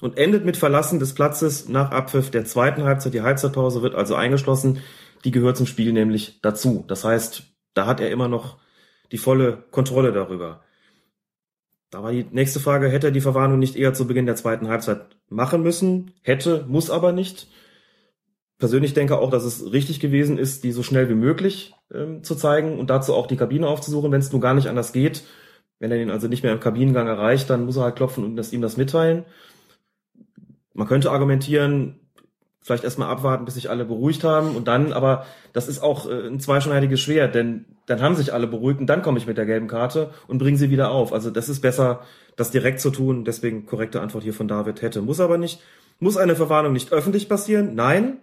und 0.00 0.16
endet 0.16 0.44
mit 0.44 0.56
Verlassen 0.56 0.98
des 0.98 1.14
Platzes 1.14 1.68
nach 1.68 1.90
Abpfiff 1.90 2.30
der 2.30 2.44
zweiten 2.44 2.84
Halbzeit. 2.84 3.14
Die 3.14 3.22
Halbzeitpause 3.22 3.82
wird 3.82 3.94
also 3.94 4.14
eingeschlossen. 4.14 4.80
Die 5.24 5.30
gehört 5.30 5.56
zum 5.56 5.66
Spiel 5.66 5.92
nämlich 5.92 6.40
dazu. 6.40 6.84
Das 6.88 7.04
heißt, 7.04 7.44
da 7.74 7.86
hat 7.86 8.00
er 8.00 8.10
immer 8.10 8.28
noch 8.28 8.58
die 9.10 9.18
volle 9.18 9.64
Kontrolle 9.70 10.12
darüber. 10.12 10.62
Da 11.90 12.02
war 12.02 12.12
die 12.12 12.26
nächste 12.30 12.60
Frage, 12.60 12.88
hätte 12.88 13.08
er 13.08 13.12
die 13.12 13.20
Verwarnung 13.20 13.58
nicht 13.58 13.76
eher 13.76 13.94
zu 13.94 14.06
Beginn 14.06 14.26
der 14.26 14.36
zweiten 14.36 14.68
Halbzeit 14.68 15.16
machen 15.28 15.62
müssen? 15.62 16.12
Hätte, 16.22 16.64
muss 16.68 16.90
aber 16.90 17.12
nicht. 17.12 17.48
Persönlich 18.58 18.92
denke 18.92 19.18
auch, 19.18 19.30
dass 19.30 19.44
es 19.44 19.72
richtig 19.72 19.98
gewesen 19.98 20.36
ist, 20.36 20.64
die 20.64 20.72
so 20.72 20.82
schnell 20.82 21.08
wie 21.08 21.14
möglich 21.14 21.74
ähm, 21.92 22.22
zu 22.22 22.34
zeigen 22.34 22.78
und 22.78 22.90
dazu 22.90 23.14
auch 23.14 23.26
die 23.26 23.36
Kabine 23.36 23.66
aufzusuchen, 23.66 24.12
wenn 24.12 24.20
es 24.20 24.32
nun 24.32 24.40
gar 24.40 24.54
nicht 24.54 24.68
anders 24.68 24.92
geht. 24.92 25.24
Wenn 25.78 25.90
er 25.90 25.98
ihn 25.98 26.10
also 26.10 26.28
nicht 26.28 26.42
mehr 26.42 26.52
im 26.52 26.60
Kabinengang 26.60 27.06
erreicht, 27.06 27.48
dann 27.50 27.64
muss 27.64 27.76
er 27.76 27.84
halt 27.84 27.96
klopfen 27.96 28.24
und 28.24 28.36
das, 28.36 28.52
ihm 28.52 28.62
das 28.62 28.76
mitteilen. 28.76 29.24
Man 30.74 30.86
könnte 30.86 31.10
argumentieren, 31.10 32.00
vielleicht 32.60 32.84
erstmal 32.84 33.08
abwarten, 33.08 33.44
bis 33.44 33.54
sich 33.54 33.70
alle 33.70 33.84
beruhigt 33.84 34.24
haben 34.24 34.54
und 34.54 34.68
dann, 34.68 34.92
aber 34.92 35.24
das 35.52 35.68
ist 35.68 35.82
auch 35.82 36.08
äh, 36.08 36.26
ein 36.26 36.40
zweischneidiges 36.40 37.00
Schwert, 37.00 37.34
denn 37.34 37.64
dann 37.86 38.02
haben 38.02 38.14
sich 38.14 38.34
alle 38.34 38.46
beruhigt 38.46 38.80
und 38.80 38.86
dann 38.86 39.02
komme 39.02 39.18
ich 39.18 39.26
mit 39.26 39.38
der 39.38 39.46
gelben 39.46 39.68
Karte 39.68 40.10
und 40.26 40.38
bringe 40.38 40.58
sie 40.58 40.70
wieder 40.70 40.90
auf. 40.90 41.12
Also 41.12 41.30
das 41.30 41.48
ist 41.48 41.60
besser, 41.60 42.02
das 42.36 42.50
direkt 42.50 42.80
zu 42.80 42.90
tun. 42.90 43.24
Deswegen 43.24 43.64
korrekte 43.64 44.02
Antwort 44.02 44.24
hier 44.24 44.34
von 44.34 44.46
David 44.46 44.82
hätte. 44.82 45.00
Muss 45.00 45.20
aber 45.20 45.38
nicht. 45.38 45.60
Muss 45.98 46.18
eine 46.18 46.36
Verwarnung 46.36 46.74
nicht 46.74 46.92
öffentlich 46.92 47.28
passieren? 47.28 47.74
Nein. 47.74 48.18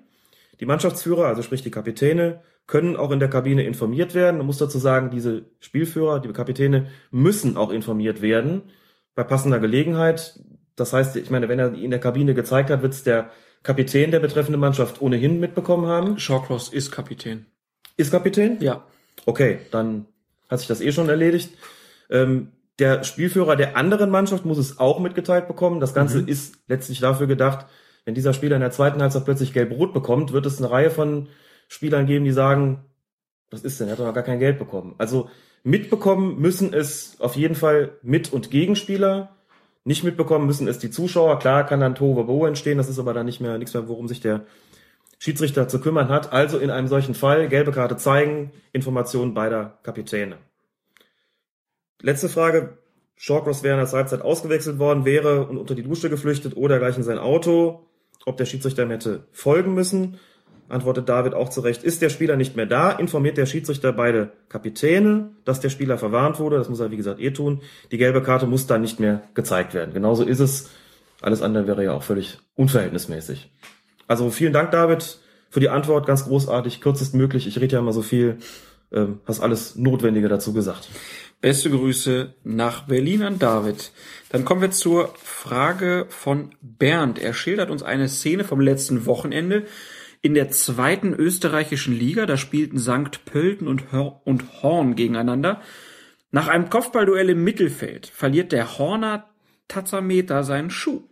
Die 0.60 0.66
Mannschaftsführer, 0.66 1.26
also 1.26 1.42
sprich 1.42 1.64
die 1.64 1.72
Kapitäne, 1.72 2.42
können 2.68 2.96
auch 2.96 3.12
in 3.12 3.20
der 3.20 3.30
Kabine 3.30 3.64
informiert 3.64 4.16
werden. 4.16 4.38
Man 4.38 4.48
muss 4.48 4.58
dazu 4.58 4.80
sagen, 4.80 5.12
diese 5.12 5.46
Spielführer, 5.60 6.20
die 6.20 6.32
Kapitäne 6.34 6.88
müssen 7.12 7.58
auch 7.58 7.72
informiert 7.72 8.22
werden 8.22 8.64
bei 9.14 9.24
passender 9.24 9.60
Gelegenheit. 9.60 10.40
Das 10.76 10.94
heißt, 10.94 11.16
ich 11.16 11.30
meine, 11.30 11.48
wenn 11.48 11.60
er 11.60 11.74
in 11.74 11.92
der 11.92 12.00
Kabine 12.00 12.34
gezeigt 12.34 12.70
hat, 12.70 12.82
wird 12.82 12.94
es 12.94 13.04
der 13.04 13.30
Kapitän 13.64 14.12
der 14.12 14.20
betreffenden 14.20 14.60
Mannschaft 14.60 15.02
ohnehin 15.02 15.40
mitbekommen 15.40 15.88
haben. 15.88 16.20
Shawcross 16.20 16.70
ist 16.70 16.92
Kapitän. 16.92 17.46
Ist 17.98 18.12
Kapitän? 18.12 18.58
Ja. 18.60 18.84
Okay, 19.26 19.60
dann 19.72 20.06
hat 20.50 20.60
sich 20.60 20.68
das 20.68 20.82
eh 20.82 20.92
schon 20.92 21.10
erledigt. 21.10 21.58
Ähm, 22.10 22.52
der 22.78 23.04
Spielführer 23.04 23.56
der 23.56 23.78
anderen 23.78 24.10
Mannschaft 24.10 24.46
muss 24.46 24.58
es 24.58 24.80
auch 24.80 25.00
mitgeteilt 25.00 25.48
bekommen. 25.48 25.80
Das 25.80 25.94
Ganze 25.94 26.22
mhm. 26.22 26.28
ist 26.28 26.58
letztlich 26.68 27.00
dafür 27.00 27.28
gedacht, 27.28 27.66
wenn 28.04 28.16
dieser 28.16 28.34
Spieler 28.34 28.56
in 28.56 28.62
der 28.62 28.72
zweiten 28.72 29.02
Halbzeit 29.02 29.26
plötzlich 29.26 29.54
gelb-rot 29.54 29.94
bekommt, 29.94 30.32
wird 30.34 30.46
es 30.46 30.60
eine 30.60 30.70
Reihe 30.70 30.92
von 30.92 31.28
Spielern 31.68 32.06
geben, 32.06 32.26
die 32.26 32.32
sagen, 32.32 32.86
was 33.52 33.64
ist 33.64 33.80
denn, 33.80 33.88
er 33.88 33.94
hat 33.94 34.00
doch 34.00 34.14
gar 34.14 34.24
kein 34.24 34.40
Geld 34.40 34.60
bekommen. 34.60 34.96
Also 34.98 35.30
mitbekommen 35.64 36.40
müssen 36.40 36.74
es 36.74 37.20
auf 37.20 37.36
jeden 37.36 37.56
Fall 37.56 37.98
Mit- 38.02 38.34
und 38.34 38.52
Gegenspieler. 38.52 39.36
Nicht 39.84 40.04
mitbekommen 40.04 40.48
müssen 40.48 40.68
es 40.68 40.80
die 40.80 40.90
Zuschauer. 40.90 41.40
Klar 41.40 41.66
kann 41.66 41.80
dann 41.80 41.96
Tove 41.96 42.48
entstehen, 42.48 42.78
das 42.78 42.90
ist 42.90 43.00
aber 43.00 43.14
dann 43.14 43.26
nicht 43.26 43.40
mehr 43.40 43.58
nichts 43.58 43.74
mehr, 43.74 43.88
worum 43.88 44.08
sich 44.08 44.20
der 44.20 44.46
Schiedsrichter 45.20 45.68
zu 45.68 45.80
kümmern 45.80 46.10
hat. 46.10 46.34
Also 46.34 46.58
in 46.58 46.70
einem 46.70 46.88
solchen 46.88 47.16
Fall 47.16 47.48
gelbe 47.48 47.72
Karte 47.72 47.98
zeigen, 47.98 48.52
Informationen 48.74 49.34
beider 49.34 49.80
Kapitäne. 49.84 50.38
Letzte 52.02 52.30
Frage. 52.30 52.78
Shawcross 53.18 53.64
wäre 53.64 53.80
in 53.80 53.86
der 53.86 53.92
Halbzeit 53.92 54.22
ausgewechselt 54.22 54.78
worden, 54.78 55.06
wäre 55.06 55.48
und 55.48 55.58
unter 55.58 55.74
die 55.74 55.84
Dusche 55.84 56.10
geflüchtet 56.10 56.58
oder 56.58 56.80
gleich 56.80 56.98
in 56.98 57.04
sein 57.04 57.18
Auto. 57.18 57.88
Ob 58.26 58.38
der 58.38 58.46
Schiedsrichter 58.46 58.84
ihm 58.84 58.90
hätte 58.90 59.28
folgen 59.32 59.74
müssen, 59.74 60.20
antwortet 60.70 61.10
David 61.10 61.34
auch 61.34 61.50
zurecht. 61.50 61.84
Ist 61.84 62.02
der 62.02 62.10
Spieler 62.10 62.36
nicht 62.36 62.56
mehr 62.56 62.66
da, 62.66 62.92
informiert 62.92 63.38
der 63.38 63.46
Schiedsrichter 63.46 63.94
beide 63.94 64.32
Kapitäne, 64.50 65.32
dass 65.46 65.60
der 65.60 65.70
Spieler 65.70 65.98
verwarnt 65.98 66.40
wurde. 66.40 66.58
Das 66.58 66.70
muss 66.70 66.80
er, 66.80 66.92
wie 66.92 66.98
gesagt, 66.98 67.20
eh 67.20 67.32
tun. 67.32 67.62
Die 67.92 67.98
gelbe 67.98 68.22
Karte 68.22 68.48
muss 68.48 68.68
dann 68.68 68.82
nicht 68.82 69.00
mehr 69.00 69.22
gezeigt 69.34 69.74
werden. 69.74 69.94
Genauso 69.94 70.24
ist 70.24 70.40
es. 70.40 70.70
Alles 71.22 71.42
andere 71.42 71.68
wäre 71.68 71.84
ja 71.84 71.94
auch 71.94 72.04
völlig 72.04 72.40
unverhältnismäßig. 72.56 73.52
Also 74.08 74.30
vielen 74.30 74.54
Dank, 74.54 74.72
David, 74.72 75.20
für 75.50 75.60
die 75.60 75.70
Antwort. 75.70 76.06
Ganz 76.08 76.26
großartig, 76.26 76.82
kürzestmöglich. 76.82 77.48
Ich 77.48 77.60
rede 77.60 77.74
ja 77.74 77.80
immer 77.80 77.94
so 77.94 78.02
viel. 78.02 78.38
Ähm, 78.92 79.20
hast 79.26 79.42
alles 79.42 79.76
Notwendige 79.76 80.28
dazu 80.28 80.54
gesagt. 80.54 80.90
Beste 81.42 81.70
Grüße 81.70 82.34
nach 82.44 82.84
Berlin 82.88 83.24
an 83.24 83.40
David. 83.40 83.92
Dann 84.30 84.46
kommen 84.46 84.62
wir 84.62 84.72
zur 84.72 85.14
Frage 85.16 86.06
von 86.10 86.52
Bernd. 86.62 87.20
Er 87.20 87.34
schildert 87.34 87.70
uns 87.70 87.84
eine 87.84 88.10
Szene 88.10 88.44
vom 88.44 88.60
letzten 88.60 89.06
Wochenende 89.06 89.66
in 90.26 90.34
der 90.34 90.50
zweiten 90.50 91.14
österreichischen 91.14 91.96
Liga. 91.96 92.26
Da 92.26 92.36
spielten 92.36 92.80
St. 92.80 93.26
Pölten 93.26 93.68
und, 93.68 93.84
und 94.24 94.64
Horn 94.64 94.96
gegeneinander. 94.96 95.62
Nach 96.32 96.48
einem 96.48 96.72
Kopfballduell 96.72 97.30
im 97.30 97.44
Mittelfeld 97.44 98.08
verliert 98.08 98.52
der 98.52 98.80
Horner 98.80 99.30
Tazameter 99.68 100.44
seinen 100.44 100.72
Schuh. 100.72 101.04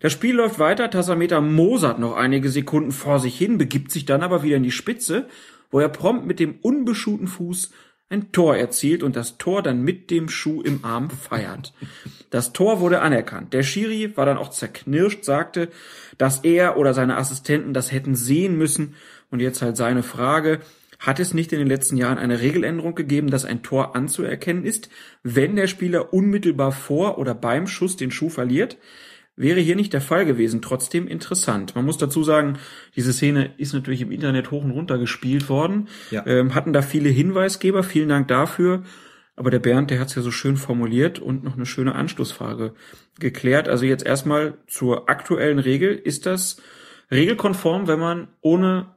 Das 0.00 0.12
Spiel 0.12 0.34
läuft 0.34 0.58
weiter, 0.58 0.90
Tasameter 0.90 1.40
mosert 1.40 2.00
noch 2.00 2.16
einige 2.16 2.48
Sekunden 2.48 2.90
vor 2.90 3.20
sich 3.20 3.38
hin, 3.38 3.56
begibt 3.56 3.92
sich 3.92 4.04
dann 4.04 4.22
aber 4.22 4.42
wieder 4.42 4.56
in 4.56 4.64
die 4.64 4.72
Spitze, 4.72 5.28
wo 5.70 5.78
er 5.78 5.88
prompt 5.88 6.26
mit 6.26 6.40
dem 6.40 6.58
unbeschuhten 6.60 7.28
Fuß 7.28 7.70
ein 8.08 8.32
Tor 8.32 8.56
erzielt 8.56 9.04
und 9.04 9.14
das 9.14 9.38
Tor 9.38 9.62
dann 9.62 9.82
mit 9.82 10.10
dem 10.10 10.28
Schuh 10.28 10.60
im 10.62 10.84
Arm 10.84 11.08
feiert. 11.10 11.72
Das 12.30 12.52
Tor 12.52 12.80
wurde 12.80 13.00
anerkannt. 13.00 13.52
Der 13.52 13.62
Schiri 13.62 14.16
war 14.16 14.26
dann 14.26 14.38
auch 14.38 14.50
zerknirscht, 14.50 15.24
sagte, 15.24 15.68
dass 16.20 16.40
er 16.40 16.76
oder 16.76 16.92
seine 16.92 17.16
Assistenten 17.16 17.72
das 17.72 17.92
hätten 17.92 18.14
sehen 18.14 18.58
müssen. 18.58 18.94
Und 19.30 19.40
jetzt 19.40 19.62
halt 19.62 19.78
seine 19.78 20.02
Frage, 20.02 20.60
hat 20.98 21.18
es 21.18 21.32
nicht 21.32 21.50
in 21.54 21.58
den 21.58 21.66
letzten 21.66 21.96
Jahren 21.96 22.18
eine 22.18 22.42
Regeländerung 22.42 22.94
gegeben, 22.94 23.30
dass 23.30 23.46
ein 23.46 23.62
Tor 23.62 23.96
anzuerkennen 23.96 24.66
ist, 24.66 24.90
wenn 25.22 25.56
der 25.56 25.66
Spieler 25.66 26.12
unmittelbar 26.12 26.72
vor 26.72 27.16
oder 27.16 27.34
beim 27.34 27.66
Schuss 27.66 27.96
den 27.96 28.10
Schuh 28.10 28.28
verliert? 28.28 28.76
Wäre 29.34 29.60
hier 29.60 29.76
nicht 29.76 29.94
der 29.94 30.02
Fall 30.02 30.26
gewesen, 30.26 30.60
trotzdem 30.60 31.08
interessant. 31.08 31.74
Man 31.74 31.86
muss 31.86 31.96
dazu 31.96 32.22
sagen, 32.22 32.58
diese 32.96 33.14
Szene 33.14 33.54
ist 33.56 33.72
natürlich 33.72 34.02
im 34.02 34.12
Internet 34.12 34.50
hoch 34.50 34.62
und 34.62 34.72
runter 34.72 34.98
gespielt 34.98 35.48
worden, 35.48 35.88
ja. 36.10 36.26
ähm, 36.26 36.54
hatten 36.54 36.74
da 36.74 36.82
viele 36.82 37.08
Hinweisgeber, 37.08 37.82
vielen 37.82 38.10
Dank 38.10 38.28
dafür. 38.28 38.82
Aber 39.40 39.50
der 39.50 39.58
Bernd, 39.58 39.90
der 39.90 40.00
hat 40.00 40.08
es 40.08 40.14
ja 40.16 40.20
so 40.20 40.30
schön 40.30 40.58
formuliert 40.58 41.18
und 41.18 41.44
noch 41.44 41.56
eine 41.56 41.64
schöne 41.64 41.94
Anschlussfrage 41.94 42.74
geklärt. 43.18 43.70
Also 43.70 43.86
jetzt 43.86 44.04
erstmal 44.04 44.58
zur 44.66 45.08
aktuellen 45.08 45.58
Regel. 45.58 45.94
Ist 45.94 46.26
das 46.26 46.60
regelkonform, 47.10 47.88
wenn 47.88 47.98
man 47.98 48.28
ohne 48.42 48.96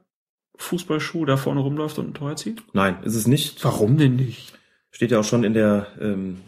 Fußballschuh 0.56 1.24
da 1.24 1.38
vorne 1.38 1.60
rumläuft 1.60 1.98
und 1.98 2.10
ein 2.10 2.12
Tor 2.12 2.28
erzielt? 2.28 2.62
Nein, 2.74 2.98
ist 3.04 3.14
es 3.14 3.26
nicht. 3.26 3.64
Warum 3.64 3.96
denn 3.96 4.16
nicht? 4.16 4.52
Steht 4.90 5.12
ja 5.12 5.20
auch 5.20 5.24
schon 5.24 5.44
in 5.44 5.54
der 5.54 5.86
ähm, 5.98 6.42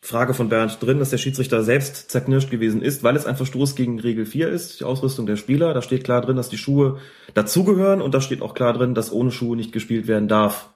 Frage 0.00 0.32
von 0.32 0.48
Bernd 0.48 0.78
drin, 0.80 1.00
dass 1.00 1.10
der 1.10 1.18
Schiedsrichter 1.18 1.62
selbst 1.62 2.10
zerknirscht 2.10 2.50
gewesen 2.50 2.80
ist, 2.80 3.02
weil 3.02 3.16
es 3.16 3.26
ein 3.26 3.36
Verstoß 3.36 3.76
gegen 3.76 4.00
Regel 4.00 4.24
4 4.24 4.48
ist, 4.48 4.80
die 4.80 4.84
Ausrüstung 4.84 5.26
der 5.26 5.36
Spieler. 5.36 5.74
Da 5.74 5.82
steht 5.82 6.04
klar 6.04 6.22
drin, 6.22 6.36
dass 6.36 6.48
die 6.48 6.56
Schuhe 6.56 7.00
dazugehören 7.34 8.00
und 8.00 8.14
da 8.14 8.22
steht 8.22 8.40
auch 8.40 8.54
klar 8.54 8.72
drin, 8.72 8.94
dass 8.94 9.12
ohne 9.12 9.30
Schuhe 9.30 9.58
nicht 9.58 9.72
gespielt 9.72 10.06
werden 10.06 10.26
darf. 10.26 10.73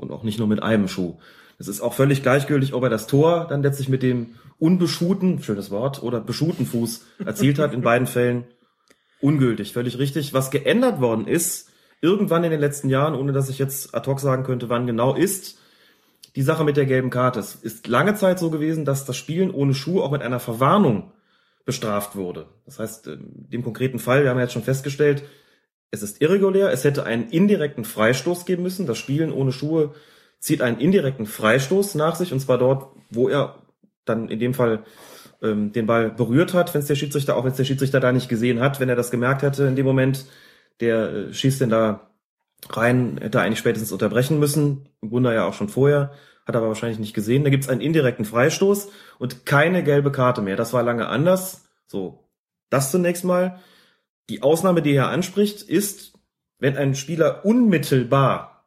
Und 0.00 0.10
auch 0.10 0.22
nicht 0.22 0.38
nur 0.38 0.48
mit 0.48 0.62
einem 0.62 0.88
Schuh. 0.88 1.18
Es 1.58 1.68
ist 1.68 1.82
auch 1.82 1.92
völlig 1.92 2.22
gleichgültig, 2.22 2.72
ob 2.72 2.82
er 2.82 2.88
das 2.88 3.06
Tor 3.06 3.46
dann 3.46 3.62
letztlich 3.62 3.90
mit 3.90 4.02
dem 4.02 4.34
unbeschuhten, 4.58 5.42
schönes 5.42 5.70
Wort, 5.70 6.02
oder 6.02 6.20
beschuhten 6.20 6.64
Fuß 6.64 7.04
erzielt 7.24 7.58
hat. 7.58 7.74
In 7.74 7.82
beiden 7.82 8.06
Fällen 8.06 8.44
ungültig, 9.20 9.74
völlig 9.74 9.98
richtig. 9.98 10.32
Was 10.32 10.50
geändert 10.50 11.02
worden 11.02 11.26
ist, 11.26 11.68
irgendwann 12.00 12.44
in 12.44 12.50
den 12.50 12.60
letzten 12.60 12.88
Jahren, 12.88 13.14
ohne 13.14 13.32
dass 13.32 13.50
ich 13.50 13.58
jetzt 13.58 13.94
ad 13.94 14.08
hoc 14.10 14.20
sagen 14.20 14.42
könnte, 14.42 14.70
wann 14.70 14.86
genau 14.86 15.14
ist, 15.14 15.58
die 16.34 16.42
Sache 16.42 16.64
mit 16.64 16.78
der 16.78 16.86
gelben 16.86 17.10
Karte. 17.10 17.40
Es 17.40 17.56
ist 17.56 17.86
lange 17.88 18.14
Zeit 18.14 18.38
so 18.38 18.48
gewesen, 18.48 18.86
dass 18.86 19.04
das 19.04 19.16
Spielen 19.16 19.50
ohne 19.50 19.74
Schuh 19.74 20.00
auch 20.00 20.12
mit 20.12 20.22
einer 20.22 20.40
Verwarnung 20.40 21.12
bestraft 21.66 22.16
wurde. 22.16 22.46
Das 22.64 22.78
heißt, 22.78 23.06
in 23.06 23.50
dem 23.50 23.62
konkreten 23.62 23.98
Fall, 23.98 24.22
wir 24.22 24.30
haben 24.30 24.38
ja 24.38 24.44
jetzt 24.44 24.54
schon 24.54 24.62
festgestellt, 24.62 25.24
es 25.90 26.02
ist 26.02 26.20
irregulär, 26.20 26.70
es 26.70 26.84
hätte 26.84 27.04
einen 27.04 27.28
indirekten 27.30 27.84
Freistoß 27.84 28.46
geben 28.46 28.62
müssen. 28.62 28.86
Das 28.86 28.98
Spielen 28.98 29.32
ohne 29.32 29.52
Schuhe 29.52 29.94
zieht 30.38 30.62
einen 30.62 30.78
indirekten 30.78 31.26
Freistoß 31.26 31.94
nach 31.96 32.16
sich, 32.16 32.32
und 32.32 32.40
zwar 32.40 32.58
dort, 32.58 32.94
wo 33.10 33.28
er 33.28 33.56
dann 34.04 34.28
in 34.28 34.38
dem 34.38 34.54
Fall 34.54 34.84
ähm, 35.42 35.72
den 35.72 35.86
Ball 35.86 36.10
berührt 36.10 36.54
hat, 36.54 36.72
wenn 36.74 36.80
es 36.80 36.86
der 36.86 36.94
Schiedsrichter, 36.94 37.36
auch 37.36 37.44
wenn 37.44 37.50
es 37.50 37.56
der 37.56 37.64
Schiedsrichter 37.64 38.00
da 38.00 38.12
nicht 38.12 38.28
gesehen 38.28 38.60
hat, 38.60 38.80
wenn 38.80 38.88
er 38.88 38.96
das 38.96 39.10
gemerkt 39.10 39.42
hätte 39.42 39.64
in 39.64 39.76
dem 39.76 39.86
Moment, 39.86 40.26
der 40.80 41.12
äh, 41.12 41.32
schießt 41.34 41.60
denn 41.60 41.70
da 41.70 42.10
rein, 42.68 43.18
hätte 43.20 43.40
eigentlich 43.40 43.58
spätestens 43.58 43.92
unterbrechen 43.92 44.38
müssen. 44.38 44.88
Wunder 45.00 45.34
ja 45.34 45.46
auch 45.46 45.54
schon 45.54 45.68
vorher, 45.68 46.12
hat 46.46 46.56
aber 46.56 46.68
wahrscheinlich 46.68 46.98
nicht 46.98 47.14
gesehen. 47.14 47.44
Da 47.44 47.50
gibt 47.50 47.64
es 47.64 47.70
einen 47.70 47.80
indirekten 47.80 48.24
Freistoß 48.24 48.88
und 49.18 49.46
keine 49.46 49.82
gelbe 49.82 50.12
Karte 50.12 50.42
mehr. 50.42 50.56
Das 50.56 50.72
war 50.72 50.82
lange 50.82 51.08
anders. 51.08 51.64
So, 51.86 52.28
das 52.68 52.90
zunächst 52.90 53.24
mal. 53.24 53.60
Die 54.30 54.42
Ausnahme, 54.42 54.80
die 54.80 54.94
er 54.94 55.08
anspricht, 55.08 55.60
ist, 55.62 56.12
wenn 56.60 56.76
ein 56.76 56.94
Spieler 56.94 57.44
unmittelbar 57.44 58.64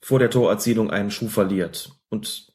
vor 0.00 0.18
der 0.18 0.30
Torerzielung 0.30 0.90
einen 0.90 1.10
Schuh 1.10 1.28
verliert 1.28 1.92
und 2.08 2.54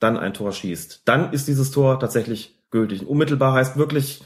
dann 0.00 0.16
ein 0.16 0.32
Tor 0.32 0.52
schießt, 0.52 1.02
dann 1.04 1.32
ist 1.34 1.46
dieses 1.46 1.70
Tor 1.70 2.00
tatsächlich 2.00 2.58
gültig. 2.70 3.06
Unmittelbar 3.06 3.52
heißt 3.52 3.76
wirklich 3.76 4.22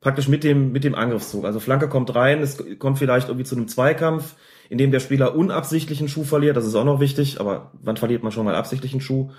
praktisch 0.00 0.28
mit 0.28 0.44
dem, 0.44 0.70
mit 0.70 0.84
dem 0.84 0.94
Angriffszug. 0.94 1.44
Also 1.44 1.58
Flanke 1.58 1.88
kommt 1.88 2.14
rein, 2.14 2.40
es 2.42 2.62
kommt 2.78 2.98
vielleicht 2.98 3.26
irgendwie 3.26 3.46
zu 3.46 3.56
einem 3.56 3.66
Zweikampf, 3.66 4.36
in 4.68 4.78
dem 4.78 4.92
der 4.92 5.00
Spieler 5.00 5.34
unabsichtlichen 5.34 6.08
Schuh 6.08 6.22
verliert, 6.22 6.56
das 6.56 6.66
ist 6.66 6.76
auch 6.76 6.84
noch 6.84 7.00
wichtig, 7.00 7.40
aber 7.40 7.72
wann 7.74 7.96
verliert 7.96 8.22
man 8.22 8.30
schon 8.30 8.44
mal 8.44 8.54
absichtlichen 8.54 9.00
Schuh? 9.00 9.32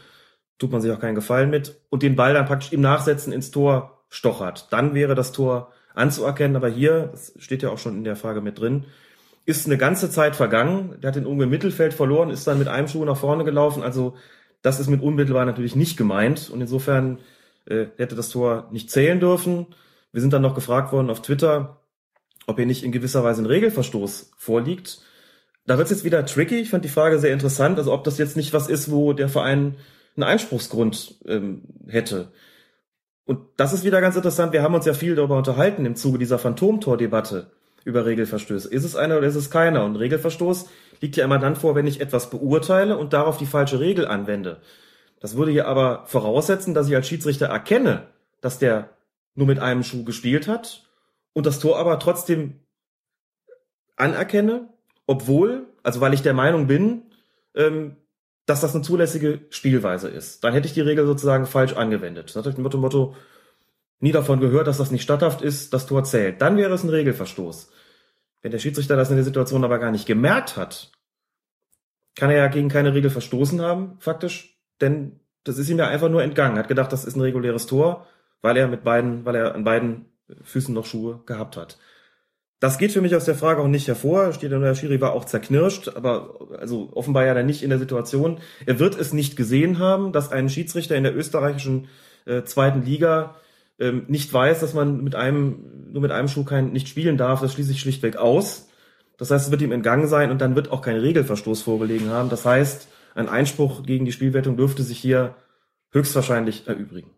Tut 0.59 0.73
man 0.73 0.81
sich 0.81 0.91
auch 0.91 0.99
keinen 0.99 1.15
Gefallen 1.15 1.51
mit. 1.51 1.79
Und 1.89 2.03
den 2.03 2.17
Ball 2.17 2.33
dann 2.33 2.47
praktisch 2.47 2.73
im 2.73 2.81
Nachsetzen 2.81 3.31
ins 3.31 3.51
Tor 3.51 4.03
stochert. 4.09 4.67
Dann 4.71 4.93
wäre 4.93 5.15
das 5.15 5.31
Tor 5.31 5.71
anzuerkennen, 5.97 6.55
aber 6.55 6.69
hier, 6.69 7.09
das 7.11 7.33
steht 7.37 7.63
ja 7.63 7.69
auch 7.69 7.77
schon 7.77 7.97
in 7.97 8.03
der 8.03 8.15
Frage 8.15 8.41
mit 8.41 8.59
drin, 8.59 8.85
ist 9.45 9.65
eine 9.65 9.77
ganze 9.77 10.09
Zeit 10.09 10.35
vergangen. 10.35 10.95
Der 11.01 11.09
hat 11.09 11.15
den 11.15 11.23
irgendwo 11.23 11.43
im 11.43 11.49
Mittelfeld 11.49 11.93
verloren, 11.93 12.29
ist 12.29 12.45
dann 12.47 12.59
mit 12.59 12.67
einem 12.67 12.87
Schuh 12.87 13.05
nach 13.05 13.17
vorne 13.17 13.45
gelaufen. 13.45 13.81
Also 13.81 14.15
das 14.61 14.79
ist 14.79 14.89
mit 14.89 15.01
unmittelbar 15.01 15.45
natürlich 15.45 15.75
nicht 15.75 15.97
gemeint. 15.97 16.49
Und 16.49 16.59
insofern 16.59 17.19
äh, 17.65 17.85
hätte 17.97 18.15
das 18.15 18.29
Tor 18.29 18.67
nicht 18.71 18.91
zählen 18.91 19.19
dürfen. 19.19 19.67
Wir 20.11 20.21
sind 20.21 20.33
dann 20.33 20.41
noch 20.41 20.53
gefragt 20.53 20.91
worden 20.91 21.09
auf 21.09 21.21
Twitter, 21.21 21.81
ob 22.45 22.57
hier 22.57 22.65
nicht 22.65 22.83
in 22.83 22.91
gewisser 22.91 23.23
Weise 23.23 23.41
ein 23.41 23.45
Regelverstoß 23.45 24.31
vorliegt. 24.37 24.99
Da 25.65 25.77
wird 25.77 25.85
es 25.85 25.91
jetzt 25.91 26.03
wieder 26.03 26.25
tricky. 26.25 26.59
Ich 26.59 26.69
fand 26.69 26.83
die 26.83 26.89
Frage 26.89 27.17
sehr 27.17 27.31
interessant. 27.33 27.77
Also 27.77 27.93
ob 27.93 28.03
das 28.03 28.17
jetzt 28.17 28.35
nicht 28.35 28.53
was 28.53 28.67
ist, 28.67 28.91
wo 28.91 29.13
der 29.13 29.29
Verein 29.29 29.77
einen 30.17 30.23
Einspruchsgrund 30.23 31.15
ähm, 31.25 31.63
hätte. 31.87 32.31
Und 33.27 33.41
das 33.57 33.73
ist 33.73 33.83
wieder 33.83 33.99
ganz 33.99 34.15
interessant. 34.15 34.53
Wir 34.53 34.63
haben 34.63 34.73
uns 34.73 34.85
ja 34.85 34.93
viel 34.93 35.13
darüber 35.13 35.37
unterhalten 35.37 35.85
im 35.85 35.97
Zuge 35.97 36.17
dieser 36.17 36.39
Phantomtor-Debatte 36.39 37.51
über 37.83 38.05
Regelverstöße. 38.05 38.69
Ist 38.69 38.85
es 38.85 38.95
einer 38.95 39.17
oder 39.17 39.27
ist 39.27 39.35
es 39.35 39.51
keiner? 39.51 39.83
Und 39.83 39.97
Regelverstoß 39.97 40.69
liegt 41.01 41.17
ja 41.17 41.25
immer 41.25 41.37
dann 41.37 41.57
vor, 41.57 41.75
wenn 41.75 41.85
ich 41.87 41.99
etwas 41.99 42.29
beurteile 42.29 42.97
und 42.97 43.11
darauf 43.11 43.37
die 43.37 43.45
falsche 43.45 43.81
Regel 43.81 44.07
anwende. 44.07 44.61
Das 45.19 45.35
würde 45.35 45.51
hier 45.51 45.67
aber 45.67 46.05
voraussetzen, 46.05 46.73
dass 46.73 46.87
ich 46.87 46.95
als 46.95 47.05
Schiedsrichter 47.05 47.47
erkenne, 47.47 48.07
dass 48.39 48.59
der 48.59 48.91
nur 49.35 49.47
mit 49.47 49.59
einem 49.59 49.83
Schuh 49.83 50.05
gespielt 50.05 50.47
hat 50.47 50.87
und 51.33 51.45
das 51.45 51.59
Tor 51.59 51.77
aber 51.79 51.99
trotzdem 51.99 52.61
anerkenne, 53.97 54.69
obwohl, 55.05 55.67
also 55.83 55.99
weil 55.99 56.13
ich 56.13 56.21
der 56.21 56.33
Meinung 56.33 56.67
bin, 56.67 57.03
ähm, 57.55 57.97
dass 58.47 58.61
das 58.61 58.73
eine 58.73 58.83
zulässige 58.83 59.41
Spielweise 59.49 60.07
ist. 60.07 60.43
Dann 60.43 60.53
hätte 60.53 60.67
ich 60.67 60.73
die 60.73 60.81
Regel 60.81 61.05
sozusagen 61.05 61.45
falsch 61.45 61.73
angewendet. 61.73 62.35
Das 62.35 62.45
hat 62.45 62.57
Motto, 62.57 62.77
Motto, 62.77 63.15
nie 63.99 64.13
davon 64.13 64.39
gehört, 64.39 64.67
dass 64.67 64.77
das 64.77 64.89
nicht 64.89 65.03
statthaft 65.03 65.41
ist, 65.41 65.73
das 65.73 65.85
Tor 65.85 66.05
zählt. 66.05 66.41
Dann 66.41 66.55
wäre 66.55 66.73
es 66.73 66.83
ein 66.83 66.89
Regelverstoß. 66.89 67.69
Wenn 68.41 68.51
der 68.51 68.59
Schiedsrichter 68.59 68.95
das 68.95 69.09
in 69.09 69.17
der 69.17 69.25
Situation 69.25 69.65
aber 69.65 69.79
gar 69.79 69.91
nicht 69.91 70.05
gemerkt 70.05 70.55
hat, 70.55 70.91
kann 72.15 72.29
er 72.29 72.37
ja 72.37 72.47
gegen 72.47 72.69
keine 72.69 72.93
Regel 72.93 73.09
verstoßen 73.09 73.61
haben, 73.61 73.97
faktisch, 73.99 74.57
denn 74.79 75.19
das 75.43 75.57
ist 75.57 75.69
ihm 75.69 75.77
ja 75.77 75.87
einfach 75.87 76.09
nur 76.09 76.23
entgangen. 76.23 76.57
Hat 76.57 76.69
gedacht, 76.69 76.93
das 76.93 77.03
ist 77.03 77.15
ein 77.15 77.21
reguläres 77.21 77.67
Tor, 77.67 78.07
weil 78.41 78.55
er 78.55 78.69
mit 78.69 78.83
beiden, 78.83 79.25
weil 79.25 79.35
er 79.35 79.55
an 79.55 79.65
beiden 79.65 80.05
Füßen 80.43 80.73
noch 80.73 80.85
Schuhe 80.85 81.21
gehabt 81.25 81.57
hat. 81.57 81.77
Das 82.59 82.79
geht 82.79 82.91
für 82.91 83.01
mich 83.01 83.15
aus 83.15 83.25
der 83.25 83.35
Frage 83.35 83.61
auch 83.61 83.67
nicht 83.67 83.87
hervor. 83.87 84.33
Steht 84.33 84.51
der 84.51 84.75
Schiri 84.75 84.99
war 84.99 85.13
auch 85.13 85.25
zerknirscht, 85.25 85.89
aber 85.89 86.39
also 86.57 86.89
offenbar 86.93 87.25
ja 87.25 87.35
dann 87.35 87.45
nicht 87.45 87.61
in 87.61 87.69
der 87.69 87.77
Situation. 87.77 88.39
Er 88.65 88.79
wird 88.79 88.99
es 88.99 89.13
nicht 89.13 89.35
gesehen 89.35 89.77
haben, 89.77 90.11
dass 90.11 90.31
ein 90.31 90.49
Schiedsrichter 90.49 90.95
in 90.95 91.03
der 91.03 91.15
österreichischen 91.15 91.87
äh, 92.25 92.43
zweiten 92.43 92.83
Liga 92.83 93.35
ähm, 93.79 94.05
nicht 94.07 94.33
weiß, 94.33 94.59
dass 94.59 94.73
man 94.73 95.03
mit 95.03 95.13
einem 95.13 95.91
nur 95.91 96.01
mit 96.01 96.11
einem 96.11 96.27
Schuh 96.27 96.43
kein 96.43 96.71
nicht 96.71 96.87
spielen 96.87 97.17
darf. 97.17 97.41
Das 97.41 97.53
schließe 97.53 97.71
ich 97.71 97.79
schlichtweg 97.79 98.17
aus. 98.17 98.69
Das 99.17 99.29
heißt, 99.29 99.45
es 99.45 99.51
wird 99.51 99.61
ihm 99.61 99.71
entgangen 99.71 100.07
sein 100.07 100.31
und 100.31 100.41
dann 100.41 100.55
wird 100.55 100.71
auch 100.71 100.81
kein 100.81 100.97
Regelverstoß 100.97 101.61
vorgelegen 101.61 102.09
haben. 102.09 102.29
Das 102.29 102.45
heißt, 102.45 102.87
ein 103.13 103.29
Einspruch 103.29 103.83
gegen 103.83 104.05
die 104.05 104.11
Spielwertung 104.11 104.57
dürfte 104.57 104.83
sich 104.83 104.97
hier 104.97 105.35
höchstwahrscheinlich 105.91 106.67
erübrigen. 106.67 107.11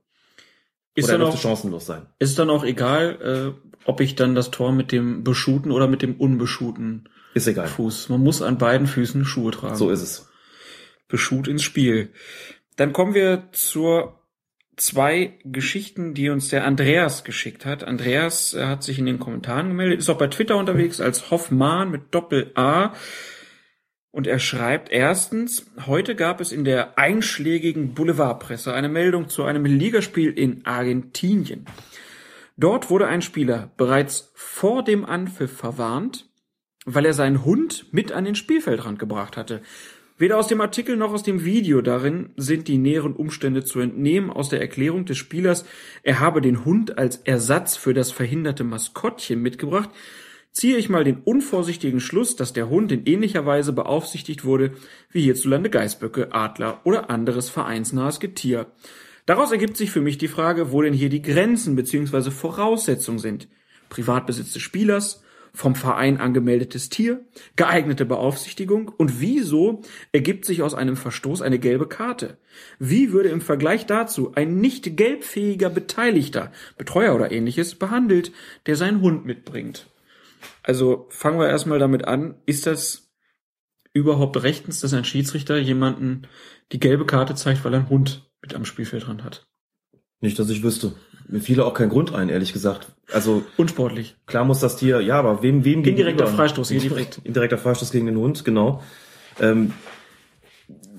Ist 0.99 1.05
Oder 1.05 1.13
er 1.13 1.17
dürfte 1.19 1.37
auch, 1.37 1.41
chancenlos 1.41 1.85
sein. 1.85 2.05
ist 2.19 2.37
dann 2.39 2.49
auch 2.49 2.63
egal, 2.63 3.55
äh, 3.55 3.69
ob 3.85 4.01
ich 4.01 4.15
dann 4.15 4.35
das 4.35 4.51
Tor 4.51 4.71
mit 4.71 4.91
dem 4.91 5.23
beschuten 5.23 5.71
oder 5.71 5.87
mit 5.87 6.01
dem 6.01 6.15
unbeschuten 6.15 7.09
Ist 7.33 7.47
egal. 7.47 7.67
Fuß. 7.67 8.09
Man 8.09 8.21
muss 8.21 8.41
an 8.41 8.57
beiden 8.57 8.87
Füßen 8.87 9.25
Schuhe 9.25 9.51
tragen. 9.51 9.75
So 9.75 9.89
ist 9.89 10.01
es. 10.01 10.29
beschut 11.07 11.47
ins 11.47 11.63
Spiel. 11.63 12.09
Dann 12.75 12.93
kommen 12.93 13.13
wir 13.13 13.49
zur 13.51 14.19
zwei 14.77 15.37
Geschichten, 15.43 16.13
die 16.13 16.29
uns 16.29 16.49
der 16.49 16.65
Andreas 16.65 17.23
geschickt 17.23 17.65
hat. 17.65 17.83
Andreas 17.83 18.53
äh, 18.53 18.65
hat 18.65 18.83
sich 18.83 18.97
in 18.99 19.05
den 19.05 19.19
Kommentaren 19.19 19.67
gemeldet, 19.69 19.99
ist 19.99 20.09
auch 20.09 20.17
bei 20.17 20.27
Twitter 20.27 20.55
unterwegs 20.57 21.01
als 21.01 21.31
Hoffmann 21.31 21.91
mit 21.91 22.13
Doppel 22.13 22.51
A. 22.55 22.93
Und 24.11 24.25
er 24.25 24.39
schreibt 24.39 24.91
erstens, 24.91 25.69
heute 25.85 26.15
gab 26.15 26.41
es 26.41 26.51
in 26.51 26.65
der 26.65 26.97
einschlägigen 26.97 27.93
Boulevardpresse 27.93 28.73
eine 28.73 28.89
Meldung 28.89 29.29
zu 29.29 29.43
einem 29.43 29.65
Ligaspiel 29.65 30.31
in 30.31 30.65
Argentinien. 30.65 31.65
Dort 32.57 32.89
wurde 32.89 33.07
ein 33.07 33.21
Spieler 33.21 33.71
bereits 33.77 34.31
vor 34.33 34.83
dem 34.83 35.05
Anpfiff 35.05 35.55
verwarnt, 35.55 36.27
weil 36.85 37.05
er 37.05 37.13
seinen 37.13 37.45
Hund 37.45 37.85
mit 37.91 38.11
an 38.11 38.25
den 38.25 38.35
Spielfeldrand 38.35 38.97
gebracht 38.97 39.37
hatte. 39.37 39.61
Weder 40.17 40.37
aus 40.37 40.49
dem 40.49 40.59
Artikel 40.59 40.97
noch 40.97 41.13
aus 41.13 41.23
dem 41.23 41.45
Video 41.45 41.81
darin 41.81 42.31
sind 42.35 42.67
die 42.67 42.77
näheren 42.77 43.15
Umstände 43.15 43.63
zu 43.63 43.79
entnehmen. 43.79 44.29
Aus 44.29 44.49
der 44.49 44.59
Erklärung 44.59 45.05
des 45.05 45.17
Spielers, 45.17 45.63
er 46.03 46.19
habe 46.19 46.41
den 46.41 46.65
Hund 46.65 46.97
als 46.97 47.15
Ersatz 47.17 47.77
für 47.77 47.93
das 47.93 48.11
verhinderte 48.11 48.65
Maskottchen 48.65 49.41
mitgebracht, 49.41 49.89
ziehe 50.51 50.77
ich 50.77 50.89
mal 50.89 51.03
den 51.03 51.19
unvorsichtigen 51.19 51.99
Schluss, 51.99 52.35
dass 52.35 52.53
der 52.53 52.69
Hund 52.69 52.91
in 52.91 53.05
ähnlicher 53.05 53.45
Weise 53.45 53.73
beaufsichtigt 53.73 54.43
wurde 54.45 54.71
wie 55.11 55.21
hierzulande 55.21 55.69
Geißböcke, 55.69 56.33
Adler 56.33 56.81
oder 56.83 57.09
anderes 57.09 57.49
vereinsnahes 57.49 58.19
Getier. 58.19 58.67
Daraus 59.25 59.51
ergibt 59.51 59.77
sich 59.77 59.91
für 59.91 60.01
mich 60.01 60.17
die 60.17 60.27
Frage, 60.27 60.71
wo 60.71 60.81
denn 60.81 60.93
hier 60.93 61.09
die 61.09 61.21
Grenzen 61.21 61.75
bzw. 61.75 62.31
Voraussetzungen 62.31 63.19
sind. 63.19 63.47
Privatbesitz 63.89 64.53
des 64.53 64.61
Spielers, 64.61 65.23
vom 65.53 65.75
Verein 65.75 66.17
angemeldetes 66.17 66.89
Tier, 66.89 67.25
geeignete 67.55 68.05
Beaufsichtigung 68.05 68.89
und 68.89 69.19
wieso 69.19 69.81
ergibt 70.11 70.45
sich 70.45 70.61
aus 70.61 70.73
einem 70.73 70.95
Verstoß 70.95 71.41
eine 71.41 71.59
gelbe 71.59 71.87
Karte? 71.87 72.37
Wie 72.77 73.11
würde 73.11 73.29
im 73.29 73.41
Vergleich 73.41 73.85
dazu 73.85 74.31
ein 74.35 74.59
nicht 74.59 74.95
gelbfähiger 74.97 75.69
Beteiligter, 75.69 76.51
Betreuer 76.77 77.15
oder 77.15 77.31
ähnliches 77.31 77.75
behandelt, 77.75 78.31
der 78.65 78.75
seinen 78.75 79.01
Hund 79.01 79.25
mitbringt? 79.25 79.87
Also 80.63 81.07
fangen 81.09 81.39
wir 81.39 81.47
erstmal 81.47 81.79
damit 81.79 82.05
an, 82.05 82.35
ist 82.45 82.65
das 82.65 83.09
überhaupt 83.93 84.41
rechtens, 84.43 84.81
dass 84.81 84.93
ein 84.93 85.05
Schiedsrichter 85.05 85.57
jemanden 85.57 86.23
die 86.71 86.79
gelbe 86.79 87.05
Karte 87.05 87.35
zeigt, 87.35 87.63
weil 87.65 87.73
er 87.73 87.79
einen 87.79 87.89
Hund 87.89 88.29
mit 88.41 88.53
am 88.53 88.65
Spielfeldrand 88.65 89.23
hat? 89.23 89.47
Nicht, 90.21 90.37
dass 90.37 90.49
ich 90.49 90.63
wüsste. 90.63 90.93
Mir 91.27 91.39
fiel 91.39 91.61
auch 91.61 91.73
kein 91.73 91.89
Grund 91.89 92.13
ein, 92.13 92.29
ehrlich 92.29 92.53
gesagt. 92.53 92.91
Also 93.11 93.43
Unsportlich. 93.57 94.15
klar 94.25 94.45
muss 94.45 94.59
das 94.59 94.77
Tier, 94.77 94.99
ja, 95.01 95.17
aber 95.19 95.41
wem, 95.43 95.63
wem 95.63 95.83
Indirekter? 95.83 96.27
Freistoß, 96.27 96.69
hier 96.69 96.79
direkt. 96.79 97.21
Indirekter 97.23 97.57
Freistoß 97.57 97.91
gegen 97.91 98.07
den 98.07 98.17
Hund, 98.17 98.43
genau. 98.43 98.83
Ähm, 99.39 99.73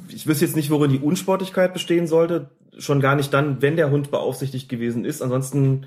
ich 0.09 0.27
wüsste 0.27 0.45
jetzt 0.45 0.57
nicht, 0.57 0.71
worin 0.71 0.91
die 0.91 0.99
Unsportlichkeit 0.99 1.73
bestehen 1.73 2.07
sollte. 2.07 2.51
Schon 2.79 3.01
gar 3.01 3.17
nicht 3.17 3.33
dann, 3.35 3.61
wenn 3.61 3.77
der 3.77 3.91
Hund 3.91 4.11
beaufsichtigt 4.11 4.69
gewesen 4.69 5.05
ist. 5.05 5.21
Ansonsten 5.21 5.87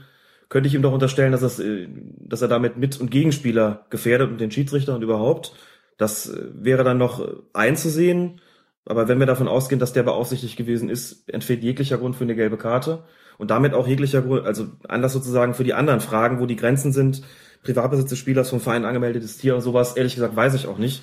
könnte 0.54 0.68
ich 0.68 0.76
ihm 0.76 0.84
doch 0.84 0.94
unterstellen, 0.94 1.32
dass, 1.32 1.42
das, 1.42 1.60
äh, 1.60 1.88
dass 2.20 2.44
er 2.44 2.48
damit 2.48 2.78
Mit- 2.78 3.02
und 3.02 3.10
Gegenspieler 3.10 3.88
gefährdet 3.90 4.30
und 4.30 4.40
den 4.40 4.52
Schiedsrichter 4.52 4.94
und 4.94 5.02
überhaupt. 5.02 5.54
Das 5.98 6.30
äh, 6.30 6.46
wäre 6.54 6.84
dann 6.84 7.00
noch 7.00 7.20
äh, 7.20 7.32
einzusehen. 7.54 8.40
Aber 8.86 9.08
wenn 9.08 9.18
wir 9.18 9.26
davon 9.26 9.48
ausgehen, 9.48 9.80
dass 9.80 9.94
der 9.94 10.04
beaufsichtigt 10.04 10.56
gewesen 10.56 10.90
ist, 10.90 11.28
entfällt 11.28 11.64
jeglicher 11.64 11.98
Grund 11.98 12.16
für 12.16 12.24
eine 12.24 12.36
gelbe 12.36 12.58
Karte. 12.58 13.04
Und 13.40 13.50
damit 13.50 13.74
auch 13.74 13.88
jeglicher 13.88 14.22
Grund, 14.22 14.46
also 14.46 14.68
anders 14.88 15.12
sozusagen 15.12 15.56
für 15.56 15.64
die 15.64 15.74
anderen 15.74 16.02
Fragen, 16.02 16.40
wo 16.40 16.46
die 16.46 16.56
Grenzen 16.56 16.94
sind, 16.94 17.24
Privatbesitz 17.64 18.10
des 18.10 18.20
Spielers 18.20 18.52
vom 18.52 18.60
Verein 18.60 18.86
angemeldetes 18.86 19.38
Tier 19.38 19.56
und 19.56 19.62
sowas, 19.62 19.98
ehrlich 19.98 20.14
gesagt, 20.14 20.36
weiß 20.36 20.54
ich 20.54 20.68
auch 20.68 20.78
nicht. 20.78 21.02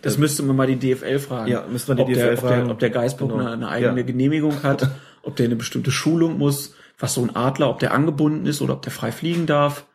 Das 0.00 0.16
müsste 0.16 0.44
man 0.44 0.54
mal 0.54 0.68
die 0.68 0.78
DFL 0.78 1.18
fragen. 1.18 1.50
Ja, 1.50 1.64
müsste 1.68 1.90
man 1.90 1.96
die 1.96 2.02
ob 2.04 2.08
DFL 2.08 2.20
der, 2.28 2.36
fragen. 2.36 2.60
Ob 2.60 2.64
der, 2.66 2.72
ob 2.72 2.78
der 2.78 2.90
Geisbock 2.90 3.30
Genau. 3.30 3.40
eine, 3.42 3.52
eine 3.52 3.68
eigene 3.68 4.00
Ja. 4.00 4.06
Genehmigung 4.06 4.62
hat, 4.62 4.88
ob 5.22 5.34
der 5.34 5.46
eine 5.46 5.56
bestimmte 5.56 5.90
Schulung 5.90 6.38
muss, 6.38 6.76
was 7.02 7.14
so 7.14 7.22
ein 7.22 7.34
Adler, 7.36 7.68
ob 7.68 7.80
der 7.80 7.92
angebunden 7.92 8.46
ist 8.46 8.62
oder 8.62 8.74
ob 8.74 8.82
der 8.82 8.92
frei 8.92 9.10
fliegen 9.12 9.44
darf. 9.46 9.86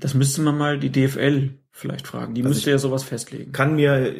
Das 0.00 0.12
müsste 0.12 0.42
man 0.42 0.58
mal 0.58 0.78
die 0.78 0.90
DFL 0.92 1.54
vielleicht 1.72 2.06
fragen. 2.06 2.34
Die 2.34 2.42
müsste 2.42 2.58
ich- 2.68 2.72
ja 2.74 2.78
sowas 2.78 3.02
festlegen. 3.04 3.52
kann 3.52 3.74
mir 3.74 4.14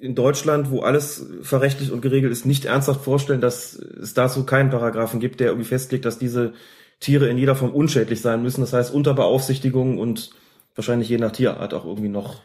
in 0.00 0.14
Deutschland, 0.14 0.70
wo 0.70 0.80
alles 0.80 1.26
verrechtlicht 1.42 1.92
und 1.92 2.00
geregelt 2.00 2.32
ist, 2.32 2.46
nicht 2.46 2.64
ernsthaft 2.64 3.04
vorstellen, 3.04 3.40
dass 3.42 3.74
es 3.74 4.14
dazu 4.14 4.44
keinen 4.46 4.70
Paragraphen 4.70 5.20
gibt, 5.20 5.38
der 5.38 5.48
irgendwie 5.48 5.68
festlegt, 5.68 6.04
dass 6.06 6.18
diese 6.18 6.54
Tiere 6.98 7.28
in 7.28 7.36
jeder 7.38 7.54
Form 7.56 7.72
unschädlich 7.72 8.20
sein 8.22 8.42
müssen. 8.42 8.62
Das 8.62 8.72
heißt, 8.72 8.92
unter 8.94 9.12
Beaufsichtigung 9.14 9.98
und 9.98 10.30
wahrscheinlich 10.74 11.08
je 11.10 11.18
nach 11.18 11.32
Tierart 11.32 11.74
auch 11.74 11.84
irgendwie 11.84 12.08
noch. 12.08 12.40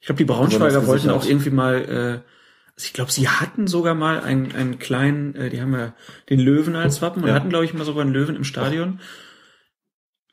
Ich 0.00 0.06
glaube, 0.06 0.18
die 0.18 0.24
Braunschweiger 0.26 0.86
wollten 0.86 1.08
auch 1.10 1.24
irgendwie 1.24 1.50
mal, 1.50 2.22
äh, 2.24 2.30
also 2.76 2.86
ich 2.86 2.92
glaube, 2.92 3.12
sie 3.12 3.28
hatten 3.28 3.66
sogar 3.66 3.94
mal 3.94 4.20
einen, 4.20 4.52
einen 4.54 4.78
kleinen, 4.78 5.34
äh, 5.36 5.50
die 5.50 5.60
haben 5.60 5.72
ja 5.74 5.94
den 6.28 6.40
Löwen 6.40 6.74
als 6.76 7.02
Wappen 7.02 7.22
und 7.22 7.28
Ja. 7.28 7.34
hatten, 7.34 7.48
glaube 7.50 7.64
ich, 7.64 7.74
mal 7.74 7.84
sogar 7.84 8.02
einen 8.02 8.12
Löwen 8.12 8.36
im 8.36 8.44
Stadion. 8.44 9.00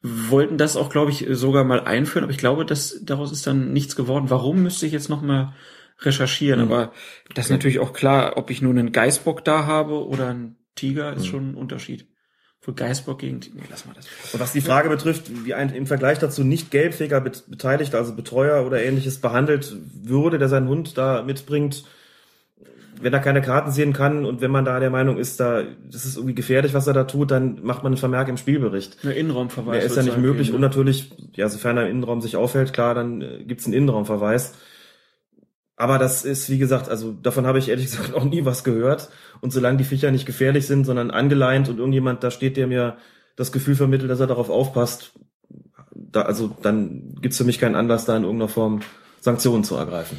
Wollten 0.04 0.58
das 0.58 0.78
auch, 0.78 0.90
glaube 0.90 1.12
ich, 1.12 1.28
sogar 1.30 1.64
mal 1.64 1.82
einführen, 1.82 2.24
aber 2.24 2.32
ich 2.32 2.40
glaube, 2.40 2.66
dass 2.66 3.02
daraus 3.04 3.32
ist 3.32 3.46
dann 3.46 3.72
nichts 3.72 3.96
geworden. 3.96 4.32
Warum 4.32 4.64
müsste 4.64 4.88
ich 4.88 4.92
jetzt 4.94 5.10
noch 5.10 5.22
mal 5.22 5.54
recherchieren? 6.00 6.60
Mhm. 6.66 6.72
Aber 6.72 6.92
das 7.36 7.46
ist 7.46 7.52
natürlich 7.52 7.78
auch 7.78 7.94
klar, 7.94 8.36
ob 8.38 8.50
ich 8.50 8.64
nur 8.64 8.72
einen 8.72 8.92
Geißbock 8.92 9.46
da 9.46 9.68
habe 9.68 10.08
oder 10.08 10.30
einen 10.30 10.56
Tiger, 10.76 11.12
Mhm. 11.12 11.18
ist 11.18 11.28
schon 11.28 11.52
ein 11.52 11.56
Unterschied. 11.56 12.08
Für 12.62 12.74
Geißbock 12.74 13.20
gegen, 13.20 13.40
nee, 13.54 13.62
lass 13.70 13.86
mal 13.86 13.94
das. 13.94 14.08
Und 14.34 14.40
was 14.40 14.54
die 14.54 14.62
Frage 14.62 14.90
betrifft, 14.90 15.26
wie 15.46 15.54
ein 15.54 15.70
im 15.74 15.86
Vergleich 15.86 16.18
dazu 16.18 16.44
nicht 16.44 16.72
gelbfähiger 16.72 17.22
Bet- 17.22 17.44
Beteiligter, 17.48 17.98
also 18.00 18.16
Betreuer 18.16 18.66
oder 18.66 18.84
ähnliches 18.84 19.20
behandelt 19.22 19.76
würde, 20.04 20.40
der 20.40 20.48
seinen 20.50 20.68
Hund 20.68 20.98
da 20.98 21.22
mitbringt, 21.24 21.84
wenn 23.02 23.14
er 23.14 23.20
keine 23.20 23.42
Karten 23.42 23.72
sehen 23.72 23.94
kann 23.94 24.26
und 24.26 24.42
wenn 24.42 24.52
man 24.52 24.66
da 24.66 24.80
der 24.80 24.90
Meinung 24.90 25.18
ist, 25.18 25.40
da 25.40 25.64
das 25.90 26.06
ist 26.06 26.18
irgendwie 26.18 26.36
gefährlich, 26.36 26.74
was 26.74 26.88
er 26.88 26.94
da 26.94 27.04
tut, 27.04 27.32
dann 27.32 27.64
macht 27.64 27.84
man 27.84 27.92
einen 27.92 27.98
Vermerk 27.98 28.30
im 28.30 28.38
Spielbericht. 28.38 28.98
Eine 29.04 29.14
Innenraumverweis. 29.14 29.78
Der 29.78 29.86
ist 29.86 29.98
ja 29.98 30.04
nicht 30.04 30.18
möglich 30.18 30.48
geben, 30.48 30.56
und 30.56 30.62
ne? 30.62 30.68
natürlich, 30.68 31.12
ja, 31.34 31.50
sofern 31.50 31.78
er 31.78 31.86
im 31.86 31.92
Innenraum 31.92 32.22
sich 32.22 32.36
aufhält, 32.36 32.74
klar, 32.74 32.96
dann 32.96 33.22
äh, 33.22 33.44
gibt's 33.44 33.66
einen 33.66 33.74
Innenraumverweis. 33.74 34.54
Aber 35.76 35.98
das 35.98 36.26
ist, 36.26 36.50
wie 36.50 36.60
gesagt, 36.60 36.90
also 36.90 37.12
davon 37.12 37.48
habe 37.48 37.58
ich 37.58 37.70
ehrlich 37.70 37.86
gesagt 37.92 38.14
auch 38.14 38.24
nie 38.24 38.46
was 38.46 38.64
gehört. 38.64 39.10
Und 39.42 39.52
solange 39.52 39.78
die 39.78 39.84
Viecher 39.84 40.12
nicht 40.12 40.26
gefährlich 40.26 40.68
sind, 40.68 40.86
sondern 40.86 41.12
angeleint 41.12 41.70
und 41.70 41.80
irgendjemand 41.80 42.24
da 42.24 42.32
steht, 42.32 42.58
der 42.58 42.68
mir 42.68 42.98
das 43.36 43.52
Gefühl 43.52 43.76
vermittelt, 43.76 44.12
dass 44.12 44.20
er 44.20 44.28
darauf 44.28 44.50
aufpasst, 44.50 45.14
da, 45.94 46.24
also 46.24 46.56
dann 46.62 47.16
gibt's 47.22 47.38
für 47.38 47.44
mich 47.44 47.60
keinen 47.60 47.76
Anlass, 47.76 48.06
da 48.06 48.16
in 48.16 48.24
irgendeiner 48.24 48.50
Form 48.50 48.82
Sanktionen 49.22 49.64
zu 49.64 49.76
ergreifen. 49.76 50.18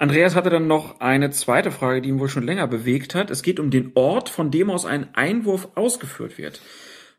Andreas 0.00 0.34
hatte 0.34 0.48
dann 0.48 0.66
noch 0.66 1.00
eine 1.00 1.28
zweite 1.28 1.70
Frage, 1.70 2.00
die 2.00 2.08
ihn 2.08 2.20
wohl 2.20 2.30
schon 2.30 2.46
länger 2.46 2.66
bewegt 2.66 3.14
hat. 3.14 3.30
Es 3.30 3.42
geht 3.42 3.60
um 3.60 3.70
den 3.70 3.92
Ort, 3.96 4.30
von 4.30 4.50
dem 4.50 4.70
aus 4.70 4.86
ein 4.86 5.14
Einwurf 5.14 5.68
ausgeführt 5.74 6.38
wird. 6.38 6.62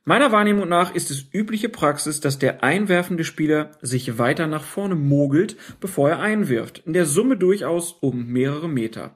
Meiner 0.03 0.31
Wahrnehmung 0.31 0.67
nach 0.67 0.95
ist 0.95 1.11
es 1.11 1.27
übliche 1.31 1.69
Praxis, 1.69 2.21
dass 2.21 2.39
der 2.39 2.63
einwerfende 2.63 3.23
Spieler 3.23 3.69
sich 3.83 4.17
weiter 4.17 4.47
nach 4.47 4.63
vorne 4.63 4.95
mogelt, 4.95 5.57
bevor 5.79 6.09
er 6.09 6.21
einwirft. 6.21 6.81
In 6.87 6.93
der 6.93 7.05
Summe 7.05 7.37
durchaus 7.37 7.91
um 7.91 8.25
mehrere 8.25 8.67
Meter. 8.67 9.15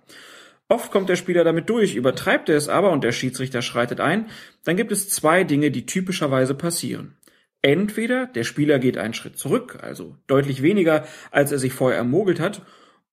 Oft 0.69 0.91
kommt 0.91 1.09
der 1.09 1.15
Spieler 1.15 1.43
damit 1.43 1.67
durch, 1.67 1.95
übertreibt 1.95 2.49
er 2.49 2.57
es 2.57 2.69
aber 2.69 2.91
und 2.91 3.03
der 3.03 3.13
Schiedsrichter 3.13 3.63
schreitet 3.63 3.99
ein, 3.99 4.27
dann 4.63 4.77
gibt 4.77 4.91
es 4.91 5.09
zwei 5.09 5.43
Dinge, 5.43 5.71
die 5.71 5.87
typischerweise 5.87 6.53
passieren. 6.53 7.17
Entweder 7.63 8.27
der 8.27 8.43
Spieler 8.43 8.77
geht 8.77 8.99
einen 8.99 9.15
Schritt 9.15 9.39
zurück, 9.39 9.79
also 9.81 10.17
deutlich 10.27 10.61
weniger, 10.61 11.07
als 11.31 11.51
er 11.51 11.57
sich 11.57 11.73
vorher 11.73 11.97
ermogelt 11.97 12.39
hat, 12.39 12.61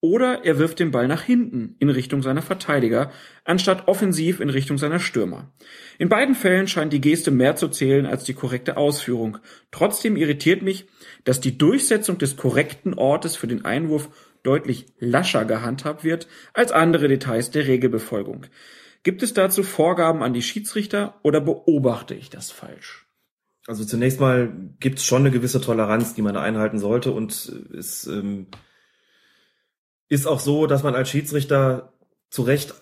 oder 0.03 0.43
er 0.43 0.59
wirft 0.59 0.79
den 0.79 0.91
Ball 0.91 1.07
nach 1.07 1.21
hinten 1.21 1.77
in 1.79 1.87
Richtung 1.87 2.21
seiner 2.21 2.41
Verteidiger, 2.41 3.09
anstatt 3.45 3.87
offensiv 3.87 4.41
in 4.41 4.49
Richtung 4.49 4.77
seiner 4.77 4.99
Stürmer. 4.99 5.53
In 5.97 6.09
beiden 6.09 6.35
Fällen 6.35 6.67
scheint 6.67 6.91
die 6.91 6.99
Geste 6.99 7.31
mehr 7.31 7.55
zu 7.55 7.69
zählen 7.69 8.05
als 8.05 8.25
die 8.25 8.33
korrekte 8.33 8.75
Ausführung. 8.75 9.37
Trotzdem 9.71 10.17
irritiert 10.17 10.61
mich, 10.61 10.87
dass 11.23 11.39
die 11.39 11.57
Durchsetzung 11.57 12.17
des 12.17 12.35
korrekten 12.35 12.95
Ortes 12.95 13.37
für 13.37 13.47
den 13.47 13.63
Einwurf 13.63 14.09
deutlich 14.43 14.87
lascher 14.99 15.45
gehandhabt 15.45 16.03
wird 16.03 16.27
als 16.53 16.73
andere 16.73 17.07
Details 17.07 17.51
der 17.51 17.65
Regelbefolgung. 17.65 18.47
Gibt 19.03 19.23
es 19.23 19.33
dazu 19.33 19.63
Vorgaben 19.63 20.21
an 20.21 20.33
die 20.33 20.41
Schiedsrichter 20.41 21.17
oder 21.23 21.39
beobachte 21.39 22.13
ich 22.13 22.29
das 22.29 22.51
falsch? 22.51 23.07
Also 23.67 23.85
zunächst 23.85 24.19
mal 24.19 24.51
gibt 24.81 24.99
es 24.99 25.05
schon 25.05 25.21
eine 25.21 25.31
gewisse 25.31 25.61
Toleranz, 25.61 26.13
die 26.13 26.21
man 26.21 26.35
einhalten 26.35 26.77
sollte 26.77 27.13
und 27.13 27.31
es 27.31 28.05
ähm, 28.05 28.47
ist 30.09 30.27
auch 30.27 30.39
so, 30.39 30.67
dass 30.67 30.83
man 30.83 30.95
als 30.95 31.09
Schiedsrichter 31.09 31.93
zu 32.29 32.43
Recht 32.43 32.73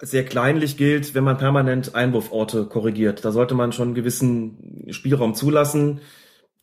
sehr 0.00 0.24
kleinlich 0.24 0.76
gilt, 0.76 1.14
wenn 1.14 1.24
man 1.24 1.38
permanent 1.38 1.94
Einwurforte 1.94 2.66
korrigiert. 2.66 3.24
Da 3.24 3.30
sollte 3.30 3.54
man 3.54 3.72
schon 3.72 3.88
einen 3.88 3.94
gewissen 3.94 4.86
Spielraum 4.90 5.34
zulassen. 5.34 6.00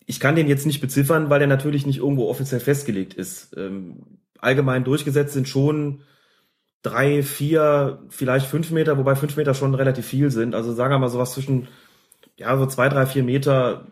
Ich 0.06 0.20
kann 0.20 0.36
den 0.36 0.48
jetzt 0.48 0.66
nicht 0.66 0.82
beziffern, 0.82 1.30
weil 1.30 1.40
der 1.40 1.48
natürlich 1.48 1.86
nicht 1.86 2.00
irgendwo 2.00 2.30
offiziell 2.30 2.60
festgelegt 2.60 3.14
ist. 3.14 3.56
Ähm, 3.56 4.20
allgemein 4.40 4.84
durchgesetzt 4.84 5.34
sind 5.34 5.48
schon 5.48 6.02
drei, 6.82 7.24
vier, 7.24 8.04
vielleicht 8.10 8.46
fünf 8.46 8.72
Meter, 8.72 8.98
wobei 8.98 9.16
fünf 9.16 9.38
Meter 9.38 9.54
schon 9.54 9.74
relativ 9.74 10.06
viel 10.06 10.32
sind. 10.32 10.54
Also 10.54 10.74
sagen 10.74 10.94
wir 10.94 11.00
mal 11.00 11.10
sowas 11.10 11.34
zwischen, 11.34 11.70
ja, 12.38 12.58
so 12.58 12.66
zwei, 12.66 12.90
drei, 12.90 13.06
vier 13.06 13.24
Meter 13.24 13.88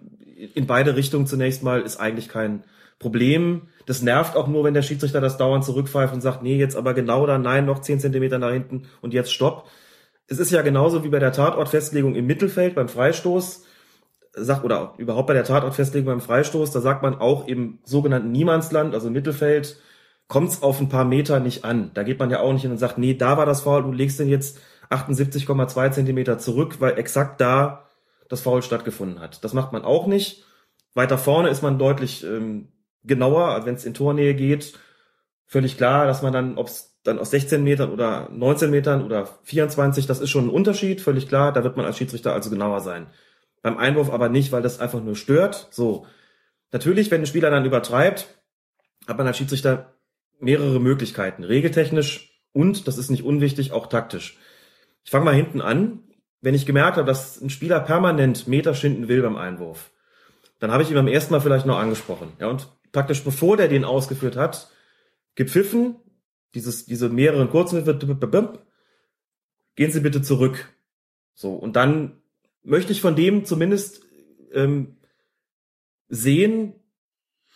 in 0.53 0.67
beide 0.67 0.95
Richtungen 0.95 1.25
zunächst 1.25 1.63
mal 1.63 1.81
ist 1.81 1.97
eigentlich 1.97 2.29
kein 2.29 2.63
Problem. 2.99 3.69
Das 3.85 4.01
nervt 4.01 4.35
auch 4.35 4.47
nur, 4.47 4.63
wenn 4.63 4.73
der 4.73 4.81
Schiedsrichter 4.81 5.21
das 5.21 5.37
dauernd 5.37 5.63
zurückpfeift 5.63 6.13
und 6.13 6.21
sagt, 6.21 6.43
nee, 6.43 6.57
jetzt 6.57 6.75
aber 6.75 6.93
genau 6.93 7.25
da, 7.25 7.37
nein, 7.37 7.65
noch 7.65 7.79
zehn 7.79 7.99
Zentimeter 7.99 8.39
nach 8.39 8.51
hinten 8.51 8.83
und 9.01 9.13
jetzt 9.13 9.31
stopp. 9.31 9.67
Es 10.27 10.39
ist 10.39 10.51
ja 10.51 10.61
genauso 10.61 11.03
wie 11.03 11.09
bei 11.09 11.19
der 11.19 11.31
Tatortfestlegung 11.31 12.15
im 12.15 12.25
Mittelfeld 12.25 12.75
beim 12.75 12.89
Freistoß, 12.89 13.63
sagt, 14.33 14.63
oder 14.63 14.93
überhaupt 14.97 15.27
bei 15.27 15.33
der 15.33 15.43
Tatortfestlegung 15.43 16.07
beim 16.07 16.21
Freistoß, 16.21 16.71
da 16.71 16.81
sagt 16.81 17.01
man 17.01 17.15
auch 17.15 17.47
im 17.47 17.79
sogenannten 17.83 18.31
Niemandsland, 18.31 18.93
also 18.93 19.07
im 19.07 19.13
Mittelfeld, 19.13 19.77
kommt 20.27 20.49
es 20.49 20.61
auf 20.61 20.79
ein 20.81 20.89
paar 20.89 21.05
Meter 21.05 21.39
nicht 21.39 21.63
an. 21.63 21.91
Da 21.93 22.03
geht 22.03 22.19
man 22.19 22.29
ja 22.29 22.41
auch 22.41 22.51
nicht 22.51 22.63
hin 22.63 22.71
und 22.71 22.77
sagt, 22.77 22.97
nee, 22.97 23.13
da 23.13 23.37
war 23.37 23.45
das 23.45 23.61
Foul, 23.61 23.83
du 23.83 23.91
legst 23.91 24.19
den 24.19 24.27
jetzt 24.27 24.59
78,2 24.89 25.91
Zentimeter 25.91 26.37
zurück, 26.37 26.77
weil 26.79 26.97
exakt 26.97 27.41
da 27.41 27.89
das 28.29 28.41
Foul 28.41 28.61
stattgefunden 28.61 29.19
hat. 29.19 29.43
Das 29.43 29.53
macht 29.53 29.71
man 29.71 29.83
auch 29.83 30.07
nicht. 30.07 30.43
Weiter 30.93 31.17
vorne 31.17 31.49
ist 31.49 31.61
man 31.61 31.79
deutlich 31.79 32.23
ähm, 32.23 32.69
genauer, 33.03 33.65
wenn 33.65 33.75
es 33.75 33.85
in 33.85 33.93
Tornähe 33.93 34.35
geht, 34.35 34.73
völlig 35.45 35.77
klar, 35.77 36.05
dass 36.05 36.21
man 36.21 36.33
dann, 36.33 36.57
ob 36.57 36.67
es 36.67 36.97
dann 37.03 37.19
aus 37.19 37.31
16 37.31 37.63
Metern 37.63 37.91
oder 37.91 38.29
19 38.31 38.69
Metern 38.69 39.03
oder 39.03 39.27
24, 39.43 40.05
das 40.07 40.19
ist 40.19 40.29
schon 40.29 40.47
ein 40.47 40.49
Unterschied, 40.51 41.01
völlig 41.01 41.27
klar, 41.27 41.53
da 41.53 41.63
wird 41.63 41.77
man 41.77 41.85
als 41.85 41.97
Schiedsrichter 41.97 42.33
also 42.33 42.49
genauer 42.49 42.81
sein. 42.81 43.07
Beim 43.61 43.77
Einwurf 43.77 44.11
aber 44.11 44.29
nicht, 44.29 44.51
weil 44.51 44.61
das 44.61 44.79
einfach 44.79 45.01
nur 45.01 45.15
stört. 45.15 45.67
So. 45.71 46.05
Natürlich, 46.71 47.09
wenn 47.09 47.21
ein 47.21 47.27
Spieler 47.27 47.49
dann 47.49 47.65
übertreibt, 47.65 48.27
hat 49.07 49.17
man 49.17 49.25
als 49.25 49.37
Schiedsrichter 49.37 49.93
mehrere 50.39 50.79
Möglichkeiten, 50.79 51.43
regeltechnisch 51.43 52.41
und, 52.51 52.87
das 52.87 52.97
ist 52.97 53.09
nicht 53.09 53.23
unwichtig, 53.23 53.71
auch 53.71 53.87
taktisch. 53.87 54.37
Ich 55.03 55.11
fange 55.11 55.25
mal 55.25 55.33
hinten 55.33 55.61
an. 55.61 56.03
Wenn 56.41 56.53
ich 56.53 56.65
gemerkt 56.65 56.97
habe, 56.97 57.07
dass 57.07 57.41
ein 57.41 57.49
Spieler 57.49 57.79
permanent 57.79 58.47
Meter 58.47 58.75
schinden 58.75 59.07
will 59.07 59.21
beim 59.21 59.37
Einwurf, 59.37 59.91
dann 60.59 60.71
habe 60.71 60.83
ich 60.83 60.89
ihn 60.89 60.95
beim 60.95 61.07
ersten 61.07 61.33
Mal 61.33 61.39
vielleicht 61.39 61.65
noch 61.65 61.79
angesprochen. 61.79 62.33
Ja, 62.39 62.47
und 62.47 62.67
praktisch 62.97 63.23
bevor 63.23 63.57
der 63.57 63.67
den 63.67 63.85
ausgeführt 63.85 64.35
hat, 64.35 64.71
gepfiffen, 65.35 65.97
dieses, 66.55 66.87
diese 66.87 67.09
mehreren 67.09 67.47
kurzen, 67.47 67.85
gehen 69.75 69.91
Sie 69.91 69.99
bitte 69.99 70.23
zurück. 70.23 70.73
So, 71.35 71.53
und 71.53 71.75
dann 71.75 72.23
möchte 72.63 72.91
ich 72.91 73.01
von 73.01 73.15
dem 73.15 73.45
zumindest 73.45 74.01
ähm, 74.51 74.97
sehen, 76.09 76.73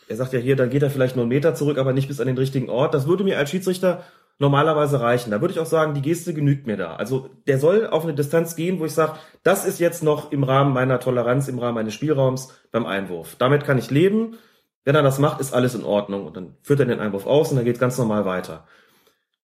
er 0.08 0.16
sagt 0.16 0.32
ja 0.34 0.40
hier, 0.40 0.56
dann 0.56 0.70
geht 0.70 0.84
er 0.84 0.92
vielleicht 0.92 1.16
nur 1.16 1.24
einen 1.24 1.30
Meter 1.30 1.56
zurück, 1.56 1.80
aber 1.80 1.92
nicht 1.92 2.08
bis 2.08 2.20
an 2.20 2.28
den 2.28 2.38
richtigen 2.38 2.70
Ort. 2.70 2.94
Das 2.94 3.08
würde 3.08 3.24
mir 3.24 3.40
als 3.40 3.50
Schiedsrichter 3.50 4.04
normalerweise 4.38 5.02
reichen. 5.02 5.32
Da 5.32 5.42
würde 5.42 5.56
ich 5.56 5.60
auch 5.60 5.66
sagen, 5.66 5.96
die 5.96 6.04
Geste 6.04 6.36
genügt 6.36 6.68
mir 6.68 6.78
da. 6.78 6.98
Also 6.98 7.32
der 7.48 7.58
soll 7.58 7.88
auf 7.88 8.04
eine 8.04 8.14
Distanz 8.14 8.56
gehen, 8.56 8.80
wo 8.80 8.86
ich 8.86 8.92
sage, 8.92 9.18
das 9.42 9.66
ist 9.66 9.80
jetzt 9.80 10.04
noch 10.04 10.32
im 10.32 10.44
Rahmen 10.44 10.72
meiner 10.72 11.00
Toleranz, 11.00 11.48
im 11.48 11.58
Rahmen 11.58 11.74
meines 11.74 11.96
Spielraums 11.96 12.54
beim 12.72 12.86
Einwurf. 12.86 13.38
Damit 13.40 13.64
kann 13.64 13.80
ich 13.80 13.90
leben. 13.90 14.38
Wenn 14.84 14.96
er 14.96 15.04
das 15.04 15.20
macht, 15.20 15.40
ist 15.40 15.54
alles 15.54 15.76
in 15.76 15.84
Ordnung 15.84 16.26
und 16.26 16.36
dann 16.36 16.56
führt 16.64 16.80
er 16.80 16.86
den 16.86 17.00
Einwurf 17.00 17.28
aus 17.28 17.52
und 17.52 17.58
dann 17.58 17.66
geht 17.66 17.80
ganz 17.80 17.98
normal 17.98 18.26
weiter. 18.26 18.68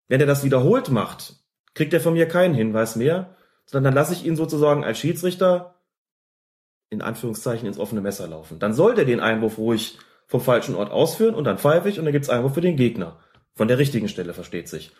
Wenn 0.07 0.19
er 0.19 0.27
das 0.27 0.43
wiederholt 0.43 0.89
macht, 0.89 1.35
kriegt 1.75 1.93
er 1.93 2.01
von 2.01 2.13
mir 2.13 2.27
keinen 2.27 2.55
Hinweis 2.55 2.95
mehr, 2.95 3.35
sondern 3.65 3.93
dann 3.93 4.01
lasse 4.01 4.13
ich 4.13 4.25
ihn 4.25 4.35
sozusagen 4.35 4.83
als 4.83 4.97
Schiedsrichter 4.97 5.75
in 6.89 7.03
Anführungszeichen 7.03 7.67
ins 7.67 7.77
offene 7.77 8.01
Messer 8.01 8.27
laufen. 8.27 8.57
Dann 8.57 8.73
soll 8.73 8.95
der 8.95 9.05
den 9.05 9.19
Einwurf 9.19 9.59
ruhig 9.59 9.99
vom 10.25 10.41
falschen 10.41 10.75
Ort 10.75 10.91
ausführen 10.91 11.35
und 11.35 11.43
dann 11.43 11.59
pfeife 11.59 11.89
ich 11.89 11.99
und 11.99 12.05
dann 12.05 12.11
gibt's 12.11 12.29
Einwurf 12.29 12.55
für 12.55 12.61
den 12.61 12.75
Gegner. 12.75 13.19
Von 13.53 13.67
der 13.67 13.77
richtigen 13.77 14.07
Stelle, 14.07 14.33
versteht 14.33 14.67
sich. 14.67 14.91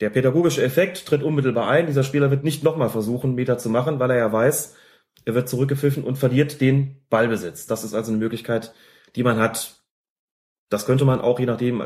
Der 0.00 0.10
pädagogische 0.10 0.62
Effekt 0.62 1.06
tritt 1.06 1.22
unmittelbar 1.22 1.68
ein. 1.68 1.86
Dieser 1.86 2.02
Spieler 2.02 2.30
wird 2.30 2.44
nicht 2.44 2.62
nochmal 2.62 2.88
versuchen, 2.88 3.34
Meter 3.34 3.58
zu 3.58 3.68
machen, 3.68 3.98
weil 3.98 4.10
er 4.10 4.18
ja 4.18 4.32
weiß, 4.32 4.76
er 5.24 5.34
wird 5.34 5.48
zurückgepfiffen 5.48 6.04
und 6.04 6.16
verliert 6.16 6.60
den 6.60 7.02
Ballbesitz. 7.10 7.66
Das 7.66 7.84
ist 7.84 7.94
also 7.94 8.10
eine 8.10 8.18
Möglichkeit, 8.18 8.74
die 9.16 9.22
man 9.22 9.38
hat. 9.38 9.82
Das 10.68 10.86
könnte 10.86 11.04
man 11.04 11.20
auch, 11.20 11.38
je 11.38 11.46
nachdem, 11.46 11.80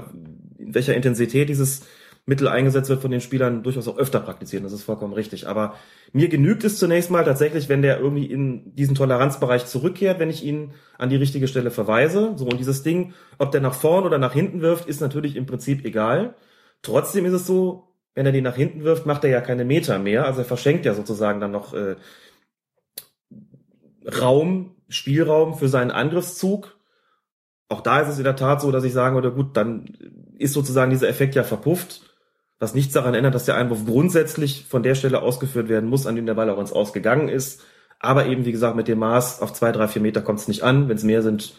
in 0.59 0.75
welcher 0.75 0.95
Intensität 0.95 1.49
dieses 1.49 1.83
Mittel 2.29 2.47
eingesetzt 2.47 2.91
wird 2.91 3.01
von 3.01 3.11
den 3.11 3.23
Spielern, 3.23 3.63
durchaus 3.63 3.89
auch 3.89 3.97
öfter 3.97 4.21
praktizieren. 4.21 4.63
Das 4.63 4.75
ist 4.75 4.83
vollkommen 4.83 5.15
richtig. 5.15 5.49
Aber 5.49 5.75
mir 6.13 6.29
genügt 6.29 6.63
es 6.63 6.79
zunächst 6.79 7.11
mal 7.11 7.25
tatsächlich, 7.25 7.71
wenn 7.71 7.81
der 7.81 8.01
irgendwie 8.01 8.27
in 8.27 8.75
diesen 8.75 8.95
Toleranzbereich 8.95 9.65
zurückkehrt, 9.65 10.19
wenn 10.19 10.29
ich 10.29 10.45
ihn 10.45 10.73
an 10.99 11.09
die 11.09 11.17
richtige 11.17 11.49
Stelle 11.49 11.71
verweise. 11.71 12.35
So, 12.37 12.45
und 12.45 12.61
dieses 12.61 12.83
Ding, 12.83 13.15
ob 13.39 13.51
der 13.51 13.63
nach 13.63 13.73
vorn 13.73 14.05
oder 14.05 14.19
nach 14.19 14.35
hinten 14.35 14.61
wirft, 14.61 14.87
ist 14.87 15.01
natürlich 15.01 15.37
im 15.37 15.47
Prinzip 15.47 15.87
egal. 15.87 16.35
Trotzdem 16.83 17.25
ist 17.25 17.33
es 17.33 17.47
so, 17.47 17.95
wenn 18.15 18.27
er 18.27 18.33
den 18.33 18.45
nach 18.45 18.57
hinten 18.57 18.85
wirft, 18.85 19.07
macht 19.07 19.25
er 19.25 19.31
ja 19.31 19.41
keine 19.41 19.65
Meter 19.65 19.99
mehr. 19.99 20.27
Also 20.27 20.41
er 20.41 20.45
verschenkt 20.45 20.85
ja 20.85 20.93
sozusagen 20.93 21.41
dann 21.41 21.51
noch 21.51 21.73
äh, 21.73 21.97
Raum, 24.21 24.77
Spielraum 24.91 25.55
für 25.55 25.69
seinen 25.69 25.91
Angriffszug 25.91 26.78
auch 27.69 27.81
da 27.81 28.01
ist 28.01 28.09
es 28.09 28.19
in 28.19 28.25
der 28.25 28.37
Tat 28.37 28.61
so, 28.61 28.71
dass 28.71 28.85
ich 28.85 28.93
sagen 28.93 29.15
würde, 29.15 29.33
gut, 29.33 29.57
dann 29.57 29.85
ist 30.39 30.55
sozusagen 30.55 30.91
dieser 30.91 31.09
Effekt 31.09 31.35
ja 31.35 31.45
verpufft, 31.45 32.03
was 32.59 32.75
nichts 32.75 32.95
daran 32.95 33.15
ändert, 33.15 33.35
dass 33.35 33.45
der 33.45 33.57
Einwurf 33.57 33.85
grundsätzlich 33.85 34.65
von 34.69 34.83
der 34.83 34.95
Stelle 34.95 35.23
ausgeführt 35.23 35.69
werden 35.69 35.89
muss, 35.89 36.07
an 36.07 36.17
dem 36.17 36.27
der 36.27 36.35
Ball 36.35 36.51
auch 36.51 36.59
ins 36.59 36.73
Ausgegangen 36.73 37.29
ist. 37.29 37.63
Aber 38.01 38.27
eben, 38.27 38.45
wie 38.45 38.53
gesagt, 38.53 38.77
mit 38.77 38.89
dem 38.89 38.99
Maß 38.99 39.43
auf 39.43 39.53
zwei, 39.53 39.73
drei, 39.73 39.89
vier 39.89 40.03
Meter 40.03 40.23
kommt 40.23 40.41
es 40.41 40.49
nicht 40.49 40.63
an. 40.63 40.89
Wenn 40.89 40.97
es 40.97 41.03
mehr 41.03 41.23
sind, 41.23 41.55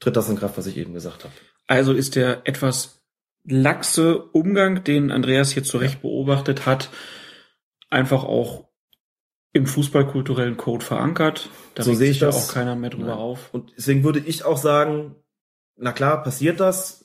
tritt 0.00 0.16
das 0.16 0.28
in 0.28 0.36
Kraft, 0.36 0.56
was 0.56 0.66
ich 0.66 0.76
eben 0.76 0.94
gesagt 0.94 1.24
habe. 1.24 1.34
Also 1.66 1.92
ist 1.92 2.16
der 2.16 2.42
etwas 2.44 3.02
laxe 3.44 4.18
Umgang, 4.18 4.84
den 4.84 5.10
Andreas 5.10 5.52
hier 5.52 5.64
zu 5.64 5.78
Recht 5.78 5.96
ja. 5.96 6.00
beobachtet 6.02 6.66
hat, 6.66 6.90
einfach 7.90 8.24
auch 8.24 8.68
im 9.52 9.66
fußballkulturellen 9.66 10.56
Code 10.56 10.84
verankert. 10.84 11.50
Da 11.74 11.82
so 11.82 11.94
sehe 11.94 12.10
ich 12.10 12.18
das. 12.18 12.50
auch 12.50 12.54
keiner 12.54 12.74
mehr 12.74 12.90
drüber 12.90 13.06
Nein. 13.06 13.18
auf. 13.18 13.52
Und 13.52 13.72
deswegen 13.76 14.04
würde 14.04 14.20
ich 14.20 14.44
auch 14.44 14.56
sagen, 14.56 15.16
na 15.76 15.92
klar, 15.92 16.22
passiert 16.22 16.60
das. 16.60 17.02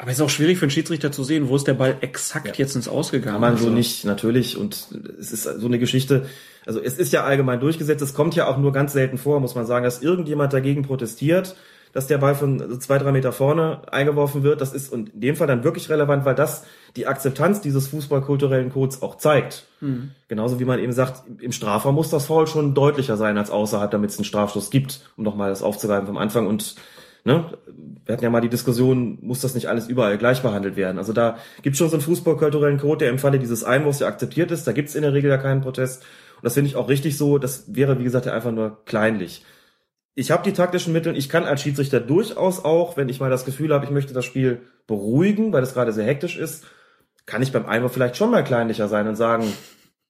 Aber 0.00 0.12
es 0.12 0.18
ist 0.18 0.22
auch 0.22 0.30
schwierig 0.30 0.58
für 0.58 0.62
einen 0.62 0.70
Schiedsrichter 0.70 1.10
zu 1.10 1.24
sehen, 1.24 1.48
wo 1.48 1.56
ist 1.56 1.66
der 1.66 1.74
Ball 1.74 1.96
exakt 2.02 2.46
ja. 2.46 2.54
jetzt 2.56 2.76
ins 2.76 2.86
Ausgegangen. 2.86 3.32
Kann 3.32 3.40
man 3.40 3.56
so 3.56 3.64
also 3.64 3.74
nicht, 3.74 4.04
natürlich. 4.04 4.56
Und 4.56 4.88
es 5.18 5.32
ist 5.32 5.42
so 5.42 5.66
eine 5.66 5.80
Geschichte. 5.80 6.26
Also 6.64 6.80
es 6.80 6.98
ist 6.98 7.12
ja 7.12 7.24
allgemein 7.24 7.58
durchgesetzt. 7.58 8.00
Es 8.00 8.14
kommt 8.14 8.36
ja 8.36 8.46
auch 8.46 8.58
nur 8.58 8.72
ganz 8.72 8.92
selten 8.92 9.18
vor, 9.18 9.40
muss 9.40 9.56
man 9.56 9.66
sagen, 9.66 9.84
dass 9.84 10.00
irgendjemand 10.00 10.52
dagegen 10.52 10.82
protestiert, 10.82 11.56
dass 11.92 12.06
der 12.06 12.18
Ball 12.18 12.36
von 12.36 12.80
zwei, 12.80 12.98
drei 12.98 13.10
Meter 13.10 13.32
vorne 13.32 13.80
eingeworfen 13.90 14.44
wird. 14.44 14.60
Das 14.60 14.72
ist 14.72 14.92
in 14.92 15.10
dem 15.14 15.34
Fall 15.34 15.48
dann 15.48 15.64
wirklich 15.64 15.88
relevant, 15.88 16.24
weil 16.24 16.36
das 16.36 16.64
die 16.94 17.08
Akzeptanz 17.08 17.60
dieses 17.60 17.88
fußballkulturellen 17.88 18.70
Codes 18.70 19.02
auch 19.02 19.16
zeigt. 19.16 19.66
Mhm. 19.80 20.12
Genauso 20.28 20.60
wie 20.60 20.64
man 20.64 20.78
eben 20.78 20.92
sagt, 20.92 21.24
im 21.40 21.50
Strafraum 21.50 21.96
muss 21.96 22.10
das 22.10 22.26
Foul 22.26 22.46
schon 22.46 22.72
deutlicher 22.72 23.16
sein 23.16 23.36
als 23.36 23.50
außerhalb, 23.50 23.90
damit 23.90 24.10
es 24.10 24.18
einen 24.18 24.26
Strafstoß 24.26 24.70
gibt, 24.70 25.00
um 25.16 25.24
nochmal 25.24 25.50
das 25.50 25.64
aufzugreifen 25.64 26.06
vom 26.06 26.18
Anfang. 26.18 26.46
Und 26.46 26.76
Ne? 27.24 27.58
Wir 28.04 28.12
hatten 28.12 28.24
ja 28.24 28.30
mal 28.30 28.40
die 28.40 28.48
Diskussion, 28.48 29.18
muss 29.20 29.40
das 29.40 29.54
nicht 29.54 29.66
alles 29.68 29.88
überall 29.88 30.18
gleich 30.18 30.42
behandelt 30.42 30.76
werden? 30.76 30.98
Also 30.98 31.12
da 31.12 31.38
gibt 31.62 31.76
schon 31.76 31.88
so 31.88 31.96
einen 31.96 32.02
fußballkulturellen 32.02 32.78
Code, 32.78 32.98
der 32.98 33.10
im 33.10 33.18
Falle 33.18 33.38
dieses 33.38 33.64
Einwurfs 33.64 34.00
ja 34.00 34.06
akzeptiert 34.06 34.50
ist. 34.50 34.66
Da 34.66 34.72
gibt 34.72 34.88
es 34.88 34.94
in 34.94 35.02
der 35.02 35.12
Regel 35.12 35.30
ja 35.30 35.38
keinen 35.38 35.60
Protest. 35.60 36.02
Und 36.36 36.44
das 36.44 36.54
finde 36.54 36.70
ich 36.70 36.76
auch 36.76 36.88
richtig 36.88 37.18
so. 37.18 37.38
Das 37.38 37.74
wäre, 37.74 37.98
wie 37.98 38.04
gesagt, 38.04 38.26
ja 38.26 38.32
einfach 38.32 38.52
nur 38.52 38.84
kleinlich. 38.84 39.44
Ich 40.14 40.30
habe 40.30 40.42
die 40.42 40.52
taktischen 40.52 40.92
Mittel. 40.92 41.16
Ich 41.16 41.28
kann 41.28 41.44
als 41.44 41.62
Schiedsrichter 41.62 42.00
durchaus 42.00 42.64
auch, 42.64 42.96
wenn 42.96 43.08
ich 43.08 43.20
mal 43.20 43.30
das 43.30 43.44
Gefühl 43.44 43.72
habe, 43.72 43.84
ich 43.84 43.90
möchte 43.90 44.14
das 44.14 44.24
Spiel 44.24 44.62
beruhigen, 44.86 45.52
weil 45.52 45.62
es 45.62 45.74
gerade 45.74 45.92
sehr 45.92 46.06
hektisch 46.06 46.36
ist, 46.36 46.66
kann 47.26 47.42
ich 47.42 47.52
beim 47.52 47.66
Einwurf 47.66 47.92
vielleicht 47.92 48.16
schon 48.16 48.30
mal 48.30 48.42
kleinlicher 48.42 48.88
sein 48.88 49.06
und 49.06 49.16
sagen, 49.16 49.44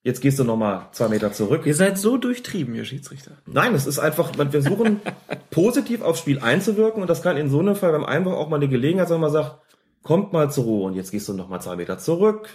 jetzt 0.08 0.22
gehst 0.22 0.38
du 0.38 0.44
noch 0.44 0.56
mal 0.56 0.88
zwei 0.92 1.08
Meter 1.08 1.32
zurück. 1.32 1.66
Ihr 1.66 1.74
seid 1.74 1.98
so 1.98 2.16
durchtrieben, 2.16 2.74
ihr 2.74 2.86
Schiedsrichter. 2.86 3.32
Nein, 3.44 3.74
es 3.74 3.86
ist 3.86 3.98
einfach, 3.98 4.36
wir 4.38 4.50
versuchen 4.50 5.00
positiv 5.50 6.00
aufs 6.00 6.20
Spiel 6.20 6.38
einzuwirken 6.38 7.02
und 7.02 7.08
das 7.08 7.22
kann 7.22 7.36
in 7.36 7.50
so 7.50 7.60
einem 7.60 7.76
Fall 7.76 7.92
beim 7.92 8.04
Einwurf 8.04 8.34
auch 8.34 8.48
mal 8.48 8.56
eine 8.56 8.68
Gelegenheit 8.68 9.08
sein, 9.08 9.16
wenn 9.16 9.22
man 9.22 9.32
sagt, 9.32 9.58
kommt 10.02 10.32
mal 10.32 10.50
zur 10.50 10.64
Ruhe 10.64 10.86
und 10.86 10.94
jetzt 10.94 11.10
gehst 11.10 11.28
du 11.28 11.34
noch 11.34 11.50
mal 11.50 11.60
zwei 11.60 11.76
Meter 11.76 11.98
zurück 11.98 12.48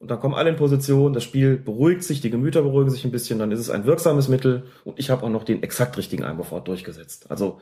und 0.00 0.10
dann 0.10 0.18
kommen 0.18 0.34
alle 0.34 0.50
in 0.50 0.56
Position, 0.56 1.12
das 1.12 1.22
Spiel 1.22 1.56
beruhigt 1.56 2.02
sich, 2.02 2.20
die 2.20 2.30
Gemüter 2.30 2.62
beruhigen 2.62 2.90
sich 2.90 3.04
ein 3.04 3.12
bisschen, 3.12 3.38
dann 3.38 3.52
ist 3.52 3.60
es 3.60 3.70
ein 3.70 3.86
wirksames 3.86 4.26
Mittel 4.26 4.64
und 4.82 4.98
ich 4.98 5.08
habe 5.08 5.24
auch 5.24 5.30
noch 5.30 5.44
den 5.44 5.62
exakt 5.62 5.96
richtigen 5.96 6.24
Einwurfort 6.24 6.66
durchgesetzt. 6.66 7.30
Also 7.30 7.60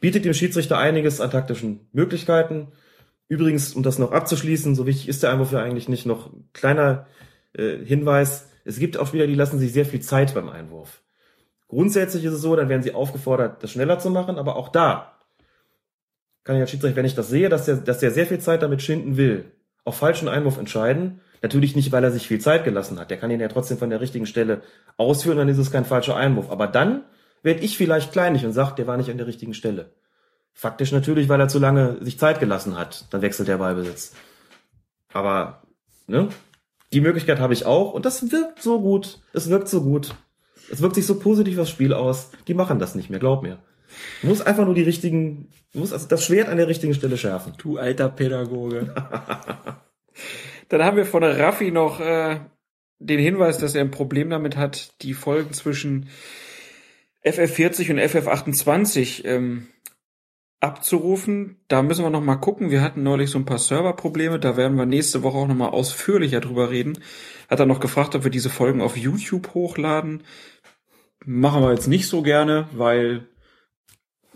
bietet 0.00 0.24
dem 0.24 0.34
Schiedsrichter 0.34 0.76
einiges 0.76 1.20
an 1.20 1.30
taktischen 1.30 1.86
Möglichkeiten. 1.92 2.72
Übrigens, 3.28 3.74
um 3.74 3.84
das 3.84 4.00
noch 4.00 4.10
abzuschließen, 4.10 4.74
so 4.74 4.86
wichtig 4.86 5.08
ist 5.08 5.22
der 5.22 5.30
Einwurf 5.30 5.52
ja 5.52 5.62
eigentlich 5.62 5.88
nicht, 5.88 6.04
noch 6.04 6.30
kleiner 6.52 7.06
äh, 7.52 7.84
Hinweis, 7.84 8.48
es 8.64 8.78
gibt 8.78 8.96
auch 8.96 9.06
Spieler, 9.06 9.26
die 9.26 9.34
lassen 9.34 9.58
sich 9.58 9.72
sehr 9.72 9.86
viel 9.86 10.00
Zeit 10.00 10.34
beim 10.34 10.48
Einwurf. 10.48 11.02
Grundsätzlich 11.68 12.24
ist 12.24 12.32
es 12.32 12.40
so, 12.40 12.56
dann 12.56 12.68
werden 12.68 12.82
sie 12.82 12.94
aufgefordert, 12.94 13.62
das 13.62 13.70
schneller 13.70 13.98
zu 13.98 14.10
machen, 14.10 14.38
aber 14.38 14.56
auch 14.56 14.68
da 14.68 15.20
kann 16.44 16.56
ich 16.56 16.62
als 16.62 16.70
Schiedsrichter, 16.70 16.96
wenn 16.96 17.04
ich 17.04 17.14
das 17.14 17.28
sehe, 17.28 17.48
dass 17.48 17.66
der, 17.66 17.76
dass 17.76 17.98
der 17.98 18.10
sehr 18.10 18.26
viel 18.26 18.38
Zeit 18.38 18.62
damit 18.62 18.82
schinden 18.82 19.16
will, 19.16 19.52
auf 19.84 19.96
falschen 19.96 20.28
Einwurf 20.28 20.58
entscheiden. 20.58 21.20
Natürlich 21.42 21.76
nicht, 21.76 21.92
weil 21.92 22.04
er 22.04 22.10
sich 22.10 22.26
viel 22.26 22.40
Zeit 22.40 22.64
gelassen 22.64 22.98
hat. 22.98 23.10
Der 23.10 23.18
kann 23.18 23.30
ihn 23.30 23.40
ja 23.40 23.48
trotzdem 23.48 23.78
von 23.78 23.90
der 23.90 24.00
richtigen 24.00 24.26
Stelle 24.26 24.62
ausführen, 24.96 25.38
dann 25.38 25.48
ist 25.48 25.58
es 25.58 25.70
kein 25.70 25.84
falscher 25.84 26.16
Einwurf. 26.16 26.50
Aber 26.50 26.66
dann 26.66 27.04
werde 27.42 27.60
ich 27.60 27.76
vielleicht 27.76 28.12
kleinlich 28.12 28.44
und 28.44 28.52
sage, 28.52 28.74
der 28.76 28.86
war 28.86 28.96
nicht 28.96 29.10
an 29.10 29.16
der 29.16 29.26
richtigen 29.26 29.54
Stelle. 29.54 29.92
Faktisch 30.52 30.92
natürlich, 30.92 31.28
weil 31.28 31.40
er 31.40 31.48
zu 31.48 31.58
lange 31.58 31.98
sich 32.00 32.18
Zeit 32.18 32.40
gelassen 32.40 32.76
hat. 32.76 33.06
Dann 33.10 33.22
wechselt 33.22 33.48
der 33.48 33.58
Ballbesitz. 33.58 34.12
Aber, 35.12 35.62
ne? 36.06 36.28
Die 36.92 37.00
Möglichkeit 37.00 37.38
habe 37.38 37.54
ich 37.54 37.66
auch 37.66 37.92
und 37.92 38.04
das 38.04 38.32
wirkt 38.32 38.62
so 38.62 38.80
gut. 38.80 39.20
Es 39.32 39.48
wirkt 39.48 39.68
so 39.68 39.82
gut. 39.82 40.14
Es 40.70 40.80
wirkt 40.80 40.94
sich 40.94 41.06
so 41.06 41.18
positiv 41.18 41.58
aufs 41.58 41.70
Spiel 41.70 41.92
aus. 41.92 42.30
Die 42.48 42.54
machen 42.54 42.78
das 42.78 42.94
nicht 42.94 43.10
mehr, 43.10 43.20
glaub 43.20 43.42
mir. 43.42 43.58
Du 44.22 44.28
musst 44.28 44.46
einfach 44.46 44.64
nur 44.64 44.74
die 44.74 44.82
richtigen, 44.82 45.48
du 45.72 45.80
musst 45.80 45.92
also 45.92 46.06
das 46.06 46.24
Schwert 46.24 46.48
an 46.48 46.56
der 46.56 46.68
richtigen 46.68 46.94
Stelle 46.94 47.16
schärfen. 47.16 47.54
Du 47.58 47.78
alter 47.78 48.08
Pädagoge. 48.08 48.94
Dann 50.68 50.84
haben 50.84 50.96
wir 50.96 51.06
von 51.06 51.24
Raffi 51.24 51.72
noch 51.72 52.00
äh, 52.00 52.40
den 53.00 53.18
Hinweis, 53.18 53.58
dass 53.58 53.74
er 53.74 53.80
ein 53.80 53.90
Problem 53.90 54.30
damit 54.30 54.56
hat, 54.56 55.02
die 55.02 55.14
Folgen 55.14 55.52
zwischen 55.52 56.08
FF40 57.24 57.90
und 57.90 57.98
FF28 57.98 59.24
ähm, 59.24 59.68
abzurufen. 60.60 61.56
Da 61.68 61.82
müssen 61.82 62.04
wir 62.04 62.10
noch 62.10 62.22
mal 62.22 62.36
gucken. 62.36 62.70
Wir 62.70 62.82
hatten 62.82 63.02
neulich 63.02 63.30
so 63.30 63.38
ein 63.38 63.46
paar 63.46 63.58
Serverprobleme. 63.58 64.38
Da 64.38 64.56
werden 64.56 64.76
wir 64.76 64.86
nächste 64.86 65.22
Woche 65.22 65.38
auch 65.38 65.48
noch 65.48 65.54
mal 65.54 65.70
ausführlicher 65.70 66.40
drüber 66.40 66.70
reden. 66.70 66.98
Hat 67.48 67.60
er 67.60 67.66
noch 67.66 67.80
gefragt, 67.80 68.14
ob 68.14 68.24
wir 68.24 68.30
diese 68.30 68.50
Folgen 68.50 68.82
auf 68.82 68.96
YouTube 68.96 69.54
hochladen. 69.54 70.22
Machen 71.24 71.62
wir 71.62 71.72
jetzt 71.72 71.88
nicht 71.88 72.06
so 72.06 72.22
gerne, 72.22 72.68
weil 72.72 73.26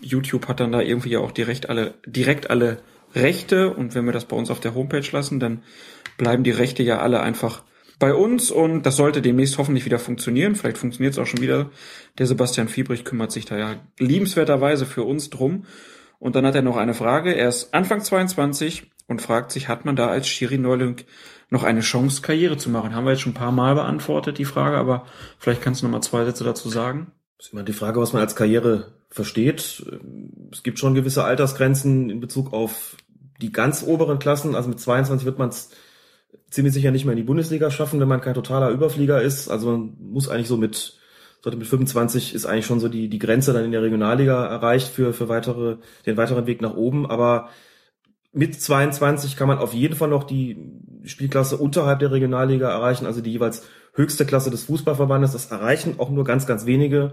YouTube 0.01 0.48
hat 0.48 0.60
dann 0.60 0.72
da 0.72 0.80
irgendwie 0.80 1.10
ja 1.10 1.20
auch 1.20 1.30
direkt 1.30 1.68
alle, 1.68 1.94
direkt 2.06 2.51
alle 2.51 2.78
Rechte. 3.14 3.74
Und 3.74 3.94
wenn 3.94 4.06
wir 4.06 4.12
das 4.12 4.24
bei 4.24 4.36
uns 4.36 4.51
auf 4.51 4.60
der 4.60 4.74
Homepage 4.74 5.09
lassen, 5.12 5.40
dann 5.40 5.62
bleiben 6.16 6.42
die 6.42 6.51
Rechte 6.51 6.82
ja 6.82 6.98
alle 6.98 7.20
einfach 7.20 7.64
bei 7.98 8.12
uns 8.12 8.51
und 8.51 8.84
das 8.84 8.96
sollte 8.96 9.22
demnächst 9.22 9.56
hoffentlich 9.59 9.84
wieder 9.84 9.98
funktionieren. 9.98 10.56
Vielleicht 10.56 10.78
funktioniert 10.78 11.14
es 11.14 11.18
auch 11.18 11.26
schon 11.26 11.40
wieder. 11.40 11.70
Der 12.18 12.26
Sebastian 12.26 12.68
Fiebrich 12.68 13.05
kümmert 13.05 13.30
sich 13.30 13.44
da 13.44 13.56
ja 13.56 13.76
liebenswerterweise 13.98 14.84
für 14.84 15.05
uns 15.05 15.30
drum. 15.30 15.64
Und 16.24 16.36
dann 16.36 16.46
hat 16.46 16.55
er 16.55 16.62
noch 16.62 16.78
eine 16.78 16.94
Frage. 16.94 17.34
Er 17.34 17.51
ist 17.51 17.74
Anfang 17.74 18.01
22 18.01 18.90
und 19.09 19.20
fragt 19.20 19.52
sich, 19.52 19.68
hat 19.68 19.84
man 19.84 19.94
da 19.94 20.06
als 20.06 20.26
Schiri-Neuling 20.26 21.02
noch 21.51 21.64
eine 21.64 21.80
Chance, 21.80 22.22
Karriere 22.22 22.56
zu 22.56 22.70
machen? 22.70 22.94
Haben 22.94 23.05
wir 23.05 23.10
jetzt 23.10 23.20
schon 23.20 23.32
ein 23.32 23.36
paar 23.36 23.52
Mal 23.52 23.74
beantwortet, 23.74 24.38
die 24.38 24.46
Frage, 24.46 24.78
aber 24.78 25.05
vielleicht 25.38 25.60
kannst 25.60 25.82
du 25.82 25.86
noch 25.86 25.92
mal 25.92 26.01
zwei 26.01 26.24
Sätze 26.24 26.42
dazu 26.42 26.70
sagen. 26.70 27.12
Das 27.36 27.48
ist 27.48 27.52
immer 27.52 27.62
die 27.62 27.74
Frage, 27.74 28.01
was 28.01 28.14
man 28.14 28.22
als 28.22 28.34
Karriere 28.36 28.94
versteht. 29.10 29.84
Es 30.51 30.62
gibt 30.62 30.78
schon 30.78 30.94
gewisse 30.94 31.24
Altersgrenzen 31.24 32.09
in 32.09 32.20
Bezug 32.20 32.55
auf 32.55 32.96
die 33.42 33.52
ganz 33.52 33.82
oberen 33.82 34.18
Klassen. 34.18 34.55
Also 34.55 34.70
mit 34.70 34.80
22 34.80 35.26
wird 35.26 35.38
man 35.38 35.51
es 35.51 35.72
ziemlich 36.48 36.72
sicher 36.72 36.90
nicht 36.90 37.05
mehr 37.05 37.12
in 37.12 37.18
die 37.18 37.22
Bundesliga 37.22 37.70
schaffen, 37.70 38.01
wenn 38.01 38.09
man 38.09 38.22
kein 38.22 38.32
totaler 38.32 38.70
Überflieger 38.70 39.20
ist. 39.20 39.51
Also 39.51 39.72
man 39.72 39.94
muss 40.01 40.30
eigentlich 40.30 40.48
so 40.48 40.56
mit 40.56 40.98
sollte 41.44 41.58
mit 41.58 41.66
25 41.66 42.34
ist 42.34 42.46
eigentlich 42.46 42.64
schon 42.64 42.80
so 42.80 42.88
die, 42.88 43.10
die 43.10 43.18
Grenze 43.18 43.52
dann 43.52 43.66
in 43.66 43.72
der 43.72 43.82
Regionalliga 43.82 44.46
erreicht 44.46 44.88
für, 44.88 45.12
für 45.12 45.28
weitere, 45.28 45.76
den 46.06 46.16
weiteren 46.16 46.46
Weg 46.46 46.62
nach 46.62 46.74
oben. 46.74 47.04
Aber 47.04 47.50
mit 48.32 48.58
22 48.58 49.36
kann 49.36 49.48
man 49.48 49.58
auf 49.58 49.74
jeden 49.74 49.94
Fall 49.94 50.08
noch 50.08 50.24
die 50.24 50.56
Spielklasse 51.04 51.58
unterhalb 51.58 51.98
der 51.98 52.12
Regionalliga 52.12 52.70
erreichen, 52.70 53.04
also 53.04 53.20
die 53.20 53.32
jeweils 53.32 53.62
höchste 53.92 54.24
Klasse 54.24 54.50
des 54.50 54.62
Fußballverbandes. 54.64 55.32
Das 55.32 55.50
erreichen 55.50 55.96
auch 55.98 56.08
nur 56.08 56.24
ganz, 56.24 56.46
ganz 56.46 56.64
wenige. 56.64 57.12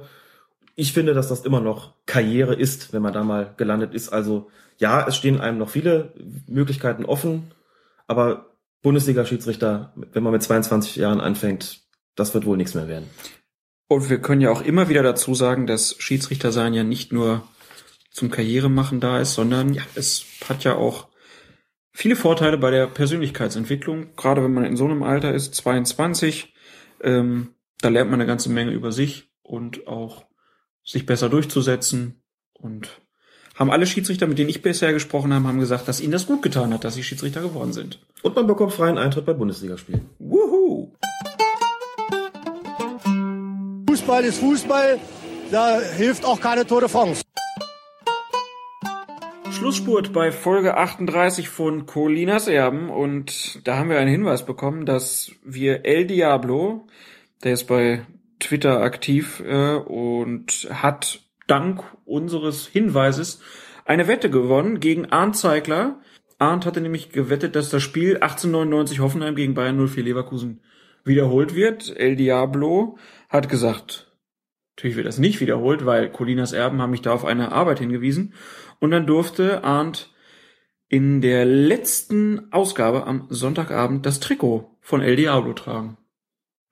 Ich 0.75 0.93
finde, 0.93 1.13
dass 1.13 1.27
das 1.27 1.43
immer 1.43 1.59
noch 1.59 1.95
Karriere 2.05 2.55
ist, 2.55 2.93
wenn 2.93 3.01
man 3.01 3.11
da 3.11 3.25
mal 3.25 3.53
gelandet 3.57 3.93
ist. 3.93 4.13
Also 4.13 4.47
ja, 4.77 5.05
es 5.05 5.17
stehen 5.17 5.41
einem 5.41 5.57
noch 5.57 5.69
viele 5.69 6.13
Möglichkeiten 6.47 7.03
offen, 7.03 7.51
aber 8.07 8.45
Bundesliga-Schiedsrichter, 8.81 9.91
wenn 10.13 10.23
man 10.23 10.31
mit 10.31 10.41
22 10.41 10.95
Jahren 10.95 11.19
anfängt, 11.19 11.81
das 12.15 12.33
wird 12.33 12.45
wohl 12.45 12.55
nichts 12.55 12.75
mehr 12.75 12.87
werden. 12.87 13.09
Und 13.91 14.09
wir 14.09 14.19
können 14.19 14.39
ja 14.39 14.51
auch 14.51 14.61
immer 14.61 14.87
wieder 14.87 15.03
dazu 15.03 15.35
sagen, 15.35 15.67
dass 15.67 15.97
Schiedsrichter 15.99 16.53
sein 16.53 16.73
ja 16.73 16.85
nicht 16.85 17.11
nur 17.11 17.43
zum 18.09 18.31
Karrieremachen 18.31 19.01
da 19.01 19.19
ist, 19.19 19.33
sondern 19.33 19.73
ja, 19.73 19.81
es 19.95 20.23
hat 20.47 20.63
ja 20.63 20.75
auch 20.75 21.09
viele 21.91 22.15
Vorteile 22.15 22.57
bei 22.57 22.71
der 22.71 22.87
Persönlichkeitsentwicklung. 22.87 24.15
Gerade 24.15 24.45
wenn 24.45 24.53
man 24.53 24.63
in 24.63 24.77
so 24.77 24.85
einem 24.85 25.03
Alter 25.03 25.33
ist, 25.33 25.55
22, 25.55 26.53
ähm, 27.01 27.49
da 27.81 27.89
lernt 27.89 28.09
man 28.09 28.21
eine 28.21 28.27
ganze 28.27 28.49
Menge 28.49 28.71
über 28.71 28.93
sich 28.93 29.29
und 29.41 29.87
auch 29.87 30.23
sich 30.85 31.05
besser 31.05 31.27
durchzusetzen. 31.27 32.23
Und 32.53 33.01
haben 33.55 33.71
alle 33.71 33.87
Schiedsrichter, 33.87 34.25
mit 34.25 34.39
denen 34.39 34.51
ich 34.51 34.61
bisher 34.61 34.93
gesprochen 34.93 35.33
habe, 35.33 35.49
haben 35.49 35.59
gesagt, 35.59 35.89
dass 35.89 35.99
ihnen 35.99 36.13
das 36.13 36.27
gut 36.27 36.43
getan 36.43 36.73
hat, 36.73 36.85
dass 36.85 36.93
sie 36.93 37.03
Schiedsrichter 37.03 37.41
geworden 37.41 37.73
sind. 37.73 37.99
Und 38.21 38.37
man 38.37 38.47
bekommt 38.47 38.71
freien 38.71 38.97
Eintritt 38.97 39.25
bei 39.25 39.33
Bundesligaspielen. 39.33 40.05
Wuhu! 40.17 40.50
Fußball 44.01 44.23
ist 44.23 44.39
Fußball, 44.39 44.99
da 45.51 45.79
hilft 45.79 46.25
auch 46.25 46.41
keine 46.41 46.65
Tour 46.65 46.81
de. 46.81 46.89
Schlussspurt 49.51 50.11
bei 50.11 50.31
Folge 50.31 50.75
38 50.75 51.49
von 51.49 51.85
Colinas 51.85 52.47
Erben 52.47 52.89
und 52.89 53.59
da 53.67 53.77
haben 53.77 53.91
wir 53.91 53.99
einen 53.99 54.09
Hinweis 54.09 54.43
bekommen, 54.43 54.87
dass 54.87 55.33
wir 55.43 55.85
El 55.85 56.07
Diablo, 56.07 56.87
der 57.43 57.53
ist 57.53 57.65
bei 57.65 58.01
Twitter 58.39 58.81
aktiv 58.81 59.43
äh, 59.45 59.75
und 59.75 60.67
hat 60.73 61.19
dank 61.45 61.83
unseres 62.03 62.65
Hinweises 62.65 63.39
eine 63.85 64.07
Wette 64.07 64.31
gewonnen 64.31 64.79
gegen 64.79 65.11
Arndt 65.11 65.37
Zeigler. 65.37 65.99
Arndt 66.39 66.65
hatte 66.65 66.81
nämlich 66.81 67.11
gewettet, 67.11 67.55
dass 67.55 67.69
das 67.69 67.83
Spiel 67.83 68.15
1899 68.15 68.99
Hoffenheim 68.99 69.35
gegen 69.35 69.53
Bayern 69.53 69.87
04 69.87 70.03
Leverkusen 70.03 70.59
wiederholt 71.03 71.55
wird. 71.55 71.95
El 71.95 72.15
Diablo 72.15 72.97
hat 73.31 73.49
gesagt, 73.49 74.11
natürlich 74.75 74.97
wird 74.97 75.07
das 75.07 75.17
nicht 75.17 75.39
wiederholt, 75.39 75.85
weil 75.85 76.11
Colinas 76.11 76.51
Erben 76.51 76.81
haben 76.81 76.91
mich 76.91 77.01
da 77.01 77.13
auf 77.13 77.25
eine 77.25 77.53
Arbeit 77.53 77.79
hingewiesen. 77.79 78.33
Und 78.79 78.91
dann 78.91 79.07
durfte 79.07 79.63
Arndt 79.63 80.13
in 80.89 81.21
der 81.21 81.45
letzten 81.45 82.51
Ausgabe 82.51 83.07
am 83.07 83.27
Sonntagabend 83.29 84.05
das 84.05 84.19
Trikot 84.19 84.77
von 84.81 85.01
El 85.01 85.15
Diablo 85.15 85.53
tragen. 85.53 85.97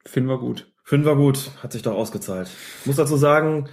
Finden 0.06 0.30
wir 0.30 0.38
gut. 0.38 0.70
Finden 0.84 1.06
wir 1.06 1.16
gut, 1.16 1.52
hat 1.64 1.72
sich 1.72 1.84
doch 1.84 1.94
ausgezahlt. 1.94 2.50
Ich 2.82 2.88
muss 2.88 2.98
dazu 2.98 3.16
sagen, 3.16 3.70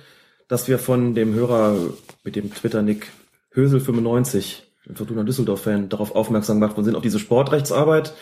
dass 0.49 0.69
wir 0.69 0.79
von 0.79 1.15
dem 1.15 1.35
Hörer 1.35 1.77
mit 2.23 2.37
dem 2.37 2.55
Twitter-Nick 2.55 3.09
Hösel95, 3.55 4.63
ein 4.89 4.97
Fortuna 4.97 5.25
Düsseldorf-Fan, 5.25 5.89
darauf 5.89 6.15
aufmerksam 6.15 6.61
gemacht 6.61 6.77
worden 6.77 6.85
sind, 6.85 6.95
auf 6.95 7.03
diese 7.03 7.19
Sportrechtsarbeit, 7.19 8.15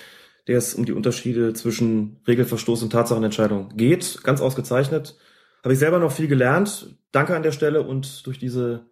der 0.47 0.59
es 0.59 0.75
um 0.75 0.85
die 0.85 0.93
Unterschiede 0.93 1.55
zwischen 1.55 2.21
Regelverstoß 2.27 2.83
und 2.83 2.91
Tatsachenentscheidung 2.91 3.77
geht. 3.77 4.21
Ganz 4.23 4.41
ausgezeichnet. 4.41 5.17
Habe 5.63 5.73
ich 5.73 5.79
selber 5.79 5.99
noch 5.99 6.13
viel 6.13 6.29
gelernt. 6.29 6.97
Danke 7.13 7.35
an 7.35 7.43
der 7.43 7.53
Stelle 7.53 7.83
und 7.83 8.27
durch 8.27 8.39
diese 8.39 8.87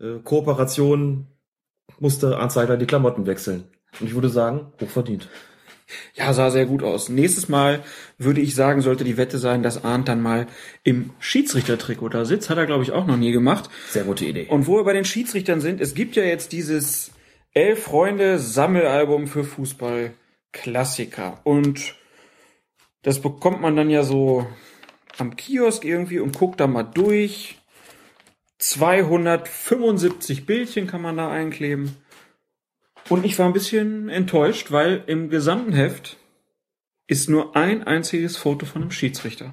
äh, 0.00 0.18
Kooperation 0.24 1.26
musste 1.98 2.38
Arndt 2.38 2.52
Seidler 2.52 2.76
die 2.76 2.86
Klamotten 2.86 3.26
wechseln. 3.26 3.64
Und 4.00 4.06
ich 4.06 4.14
würde 4.14 4.28
sagen, 4.28 4.72
hochverdient. 4.80 5.28
Ja, 6.14 6.32
sah 6.32 6.50
sehr 6.50 6.66
gut 6.66 6.82
aus. 6.82 7.08
Nächstes 7.08 7.48
Mal 7.48 7.84
würde 8.18 8.40
ich 8.40 8.54
sagen, 8.54 8.80
sollte 8.80 9.04
die 9.04 9.16
Wette 9.16 9.38
sein, 9.38 9.62
dass 9.62 9.84
Arndt 9.84 10.08
dann 10.08 10.20
mal 10.20 10.46
im 10.82 11.10
Schiedsrichtertrikot 11.20 12.08
da 12.08 12.24
sitzt. 12.24 12.50
Hat 12.50 12.58
er, 12.58 12.66
glaube 12.66 12.82
ich, 12.82 12.92
auch 12.92 13.06
noch 13.06 13.16
nie 13.16 13.30
gemacht. 13.30 13.70
Sehr 13.90 14.04
gute 14.04 14.24
Idee. 14.24 14.46
Und 14.48 14.66
wo 14.66 14.78
wir 14.78 14.84
bei 14.84 14.94
den 14.94 15.04
Schiedsrichtern 15.04 15.60
sind, 15.60 15.80
es 15.80 15.94
gibt 15.94 16.16
ja 16.16 16.24
jetzt 16.24 16.52
dieses 16.52 17.12
Elf 17.52 17.84
Freunde 17.84 18.38
Sammelalbum 18.38 19.28
für 19.28 19.44
Fußball 19.44 20.12
Klassiker. 20.56 21.40
Und 21.44 21.94
das 23.02 23.20
bekommt 23.20 23.60
man 23.60 23.76
dann 23.76 23.90
ja 23.90 24.02
so 24.02 24.46
am 25.18 25.36
Kiosk 25.36 25.84
irgendwie 25.84 26.18
und 26.18 26.36
guck 26.36 26.56
da 26.56 26.66
mal 26.66 26.82
durch. 26.82 27.58
275 28.58 30.46
Bildchen 30.46 30.86
kann 30.86 31.02
man 31.02 31.18
da 31.18 31.30
einkleben. 31.30 31.96
Und 33.10 33.24
ich 33.24 33.38
war 33.38 33.46
ein 33.46 33.52
bisschen 33.52 34.08
enttäuscht, 34.08 34.72
weil 34.72 35.04
im 35.06 35.28
gesamten 35.28 35.72
Heft 35.72 36.16
ist 37.06 37.28
nur 37.28 37.54
ein 37.54 37.84
einziges 37.84 38.36
Foto 38.38 38.64
von 38.66 38.82
einem 38.82 38.90
Schiedsrichter. 38.90 39.52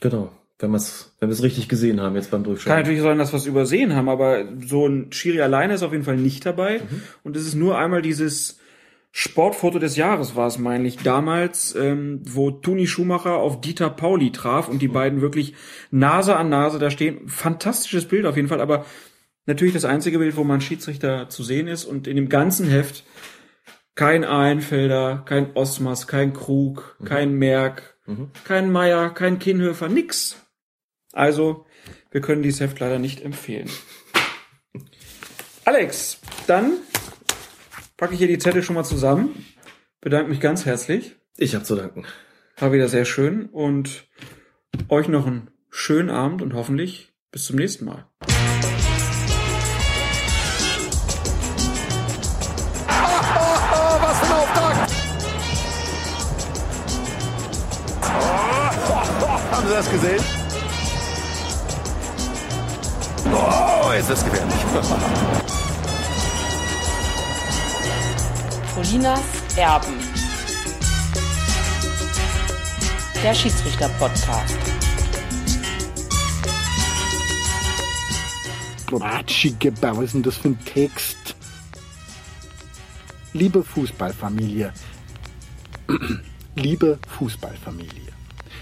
Genau. 0.00 0.32
Wenn, 0.58 0.72
wir's, 0.72 1.14
wenn 1.20 1.28
wir 1.28 1.34
es 1.34 1.42
richtig 1.42 1.68
gesehen 1.68 2.00
haben 2.00 2.16
jetzt 2.16 2.32
beim 2.32 2.42
Kann 2.42 2.52
Durchschauen. 2.52 2.76
natürlich 2.76 3.02
sein, 3.02 3.18
dass 3.18 3.32
wir 3.32 3.36
es 3.36 3.46
übersehen 3.46 3.94
haben, 3.94 4.08
aber 4.08 4.48
so 4.66 4.88
ein 4.88 5.12
Schiri 5.12 5.40
alleine 5.40 5.74
ist 5.74 5.84
auf 5.84 5.92
jeden 5.92 6.04
Fall 6.04 6.16
nicht 6.16 6.44
dabei. 6.46 6.80
Und 7.22 7.36
es 7.36 7.46
ist 7.46 7.54
nur 7.54 7.78
einmal 7.78 8.02
dieses 8.02 8.57
Sportfoto 9.10 9.78
des 9.78 9.96
Jahres 9.96 10.36
war 10.36 10.46
es, 10.46 10.58
meine 10.58 10.86
ich, 10.86 10.98
damals, 10.98 11.74
ähm, 11.74 12.20
wo 12.24 12.50
Toni 12.50 12.86
Schumacher 12.86 13.36
auf 13.36 13.60
Dieter 13.60 13.90
Pauli 13.90 14.32
traf 14.32 14.68
und 14.68 14.80
die 14.80 14.88
beiden 14.88 15.20
wirklich 15.20 15.54
Nase 15.90 16.36
an 16.36 16.50
Nase 16.50 16.78
da 16.78 16.90
stehen. 16.90 17.28
Fantastisches 17.28 18.06
Bild 18.06 18.26
auf 18.26 18.36
jeden 18.36 18.48
Fall, 18.48 18.60
aber 18.60 18.84
natürlich 19.46 19.74
das 19.74 19.84
einzige 19.84 20.18
Bild, 20.18 20.36
wo 20.36 20.44
man 20.44 20.60
Schiedsrichter 20.60 21.28
zu 21.28 21.42
sehen 21.42 21.68
ist 21.68 21.84
und 21.84 22.06
in 22.06 22.16
dem 22.16 22.28
ganzen 22.28 22.68
Heft 22.68 23.04
kein 23.94 24.24
Einfelder, 24.24 25.24
kein 25.24 25.56
Osmas, 25.56 26.06
kein 26.06 26.32
Krug, 26.32 26.96
kein 27.04 27.34
Merck, 27.34 27.96
kein 28.44 28.70
Meier, 28.70 29.10
kein 29.10 29.38
Kienhöfer, 29.38 29.88
nix. 29.88 30.36
Also, 31.12 31.66
wir 32.10 32.20
können 32.20 32.42
dieses 32.42 32.60
Heft 32.60 32.78
leider 32.78 32.98
nicht 32.98 33.20
empfehlen. 33.22 33.68
Alex, 35.64 36.20
dann 36.46 36.74
packe 37.98 38.14
ich 38.14 38.18
hier 38.20 38.28
die 38.28 38.38
Zettel 38.38 38.62
schon 38.62 38.76
mal 38.76 38.84
zusammen. 38.84 39.44
Bedanke 40.00 40.30
mich 40.30 40.40
ganz 40.40 40.64
herzlich. 40.64 41.16
Ich 41.36 41.54
habe 41.54 41.64
zu 41.64 41.76
danken. 41.76 42.06
War 42.56 42.72
wieder 42.72 42.88
sehr 42.88 43.04
schön 43.04 43.46
und 43.46 44.08
euch 44.88 45.08
noch 45.08 45.26
einen 45.26 45.50
schönen 45.68 46.08
Abend 46.08 46.40
und 46.40 46.54
hoffentlich 46.54 47.12
bis 47.30 47.44
zum 47.44 47.56
nächsten 47.56 47.84
Mal. 47.84 48.06
Oh, 52.86 52.94
was 54.00 54.18
für 54.18 54.26
ein 54.26 54.32
Auftakt! 54.32 54.92
Haben 59.52 59.66
Sie 59.66 59.74
das 59.74 59.90
gesehen? 59.90 60.24
Oh, 63.32 63.92
ist 63.92 64.08
das 64.08 64.24
gefährlich. 64.24 65.57
Colinas 68.78 69.20
Erben. 69.56 69.98
Der 73.24 73.34
Schiedsrichter-Podcast. 73.34 74.56
Ratschige, 78.92 79.72
was 79.80 80.14
ist 80.14 80.24
das 80.24 80.36
für 80.36 80.50
ein 80.50 80.64
Text? 80.64 81.34
Liebe 83.32 83.64
Fußballfamilie. 83.64 84.72
Liebe 86.54 87.00
Fußballfamilie. 87.18 88.07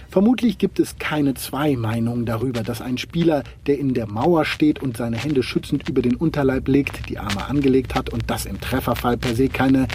Vermutlich 0.09 0.59
gibt 0.59 0.81
es 0.81 0.99
keine 0.99 1.35
zwei 1.35 1.77
Meinungen 1.77 2.27
darüber, 2.27 2.63
dass 2.63 2.81
ein 2.81 2.99
Spieler, 2.99 3.43
der 3.67 3.79
in 3.79 3.95
der 3.95 4.07
Mauer 4.07 4.45
steht 4.45 4.83
und 4.83 4.97
seine 4.97 5.17
Hände 5.17 5.43
schützend 5.43 5.89
über 5.89 6.03
den 6.03 6.17
Unterleib 6.17 6.69
legt, 6.69 7.09
die 7.09 7.19
Arme 7.19 7.47
angelegt 7.47 7.95
hat 7.95 8.11
und 8.11 8.31
das 8.31 8.47
im 8.47 8.61
Trefferfall 8.61 9.17
per 9.17 9.35
se 9.35 9.49
keine 9.49 9.89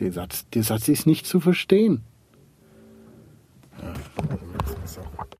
der 0.00 0.12
Satz, 0.12 0.48
der 0.50 0.64
Satz 0.64 0.88
ist 0.88 1.06
nicht 1.06 1.26
zu 1.26 1.40
verstehen. 1.40 2.02
Ja. 3.80 3.94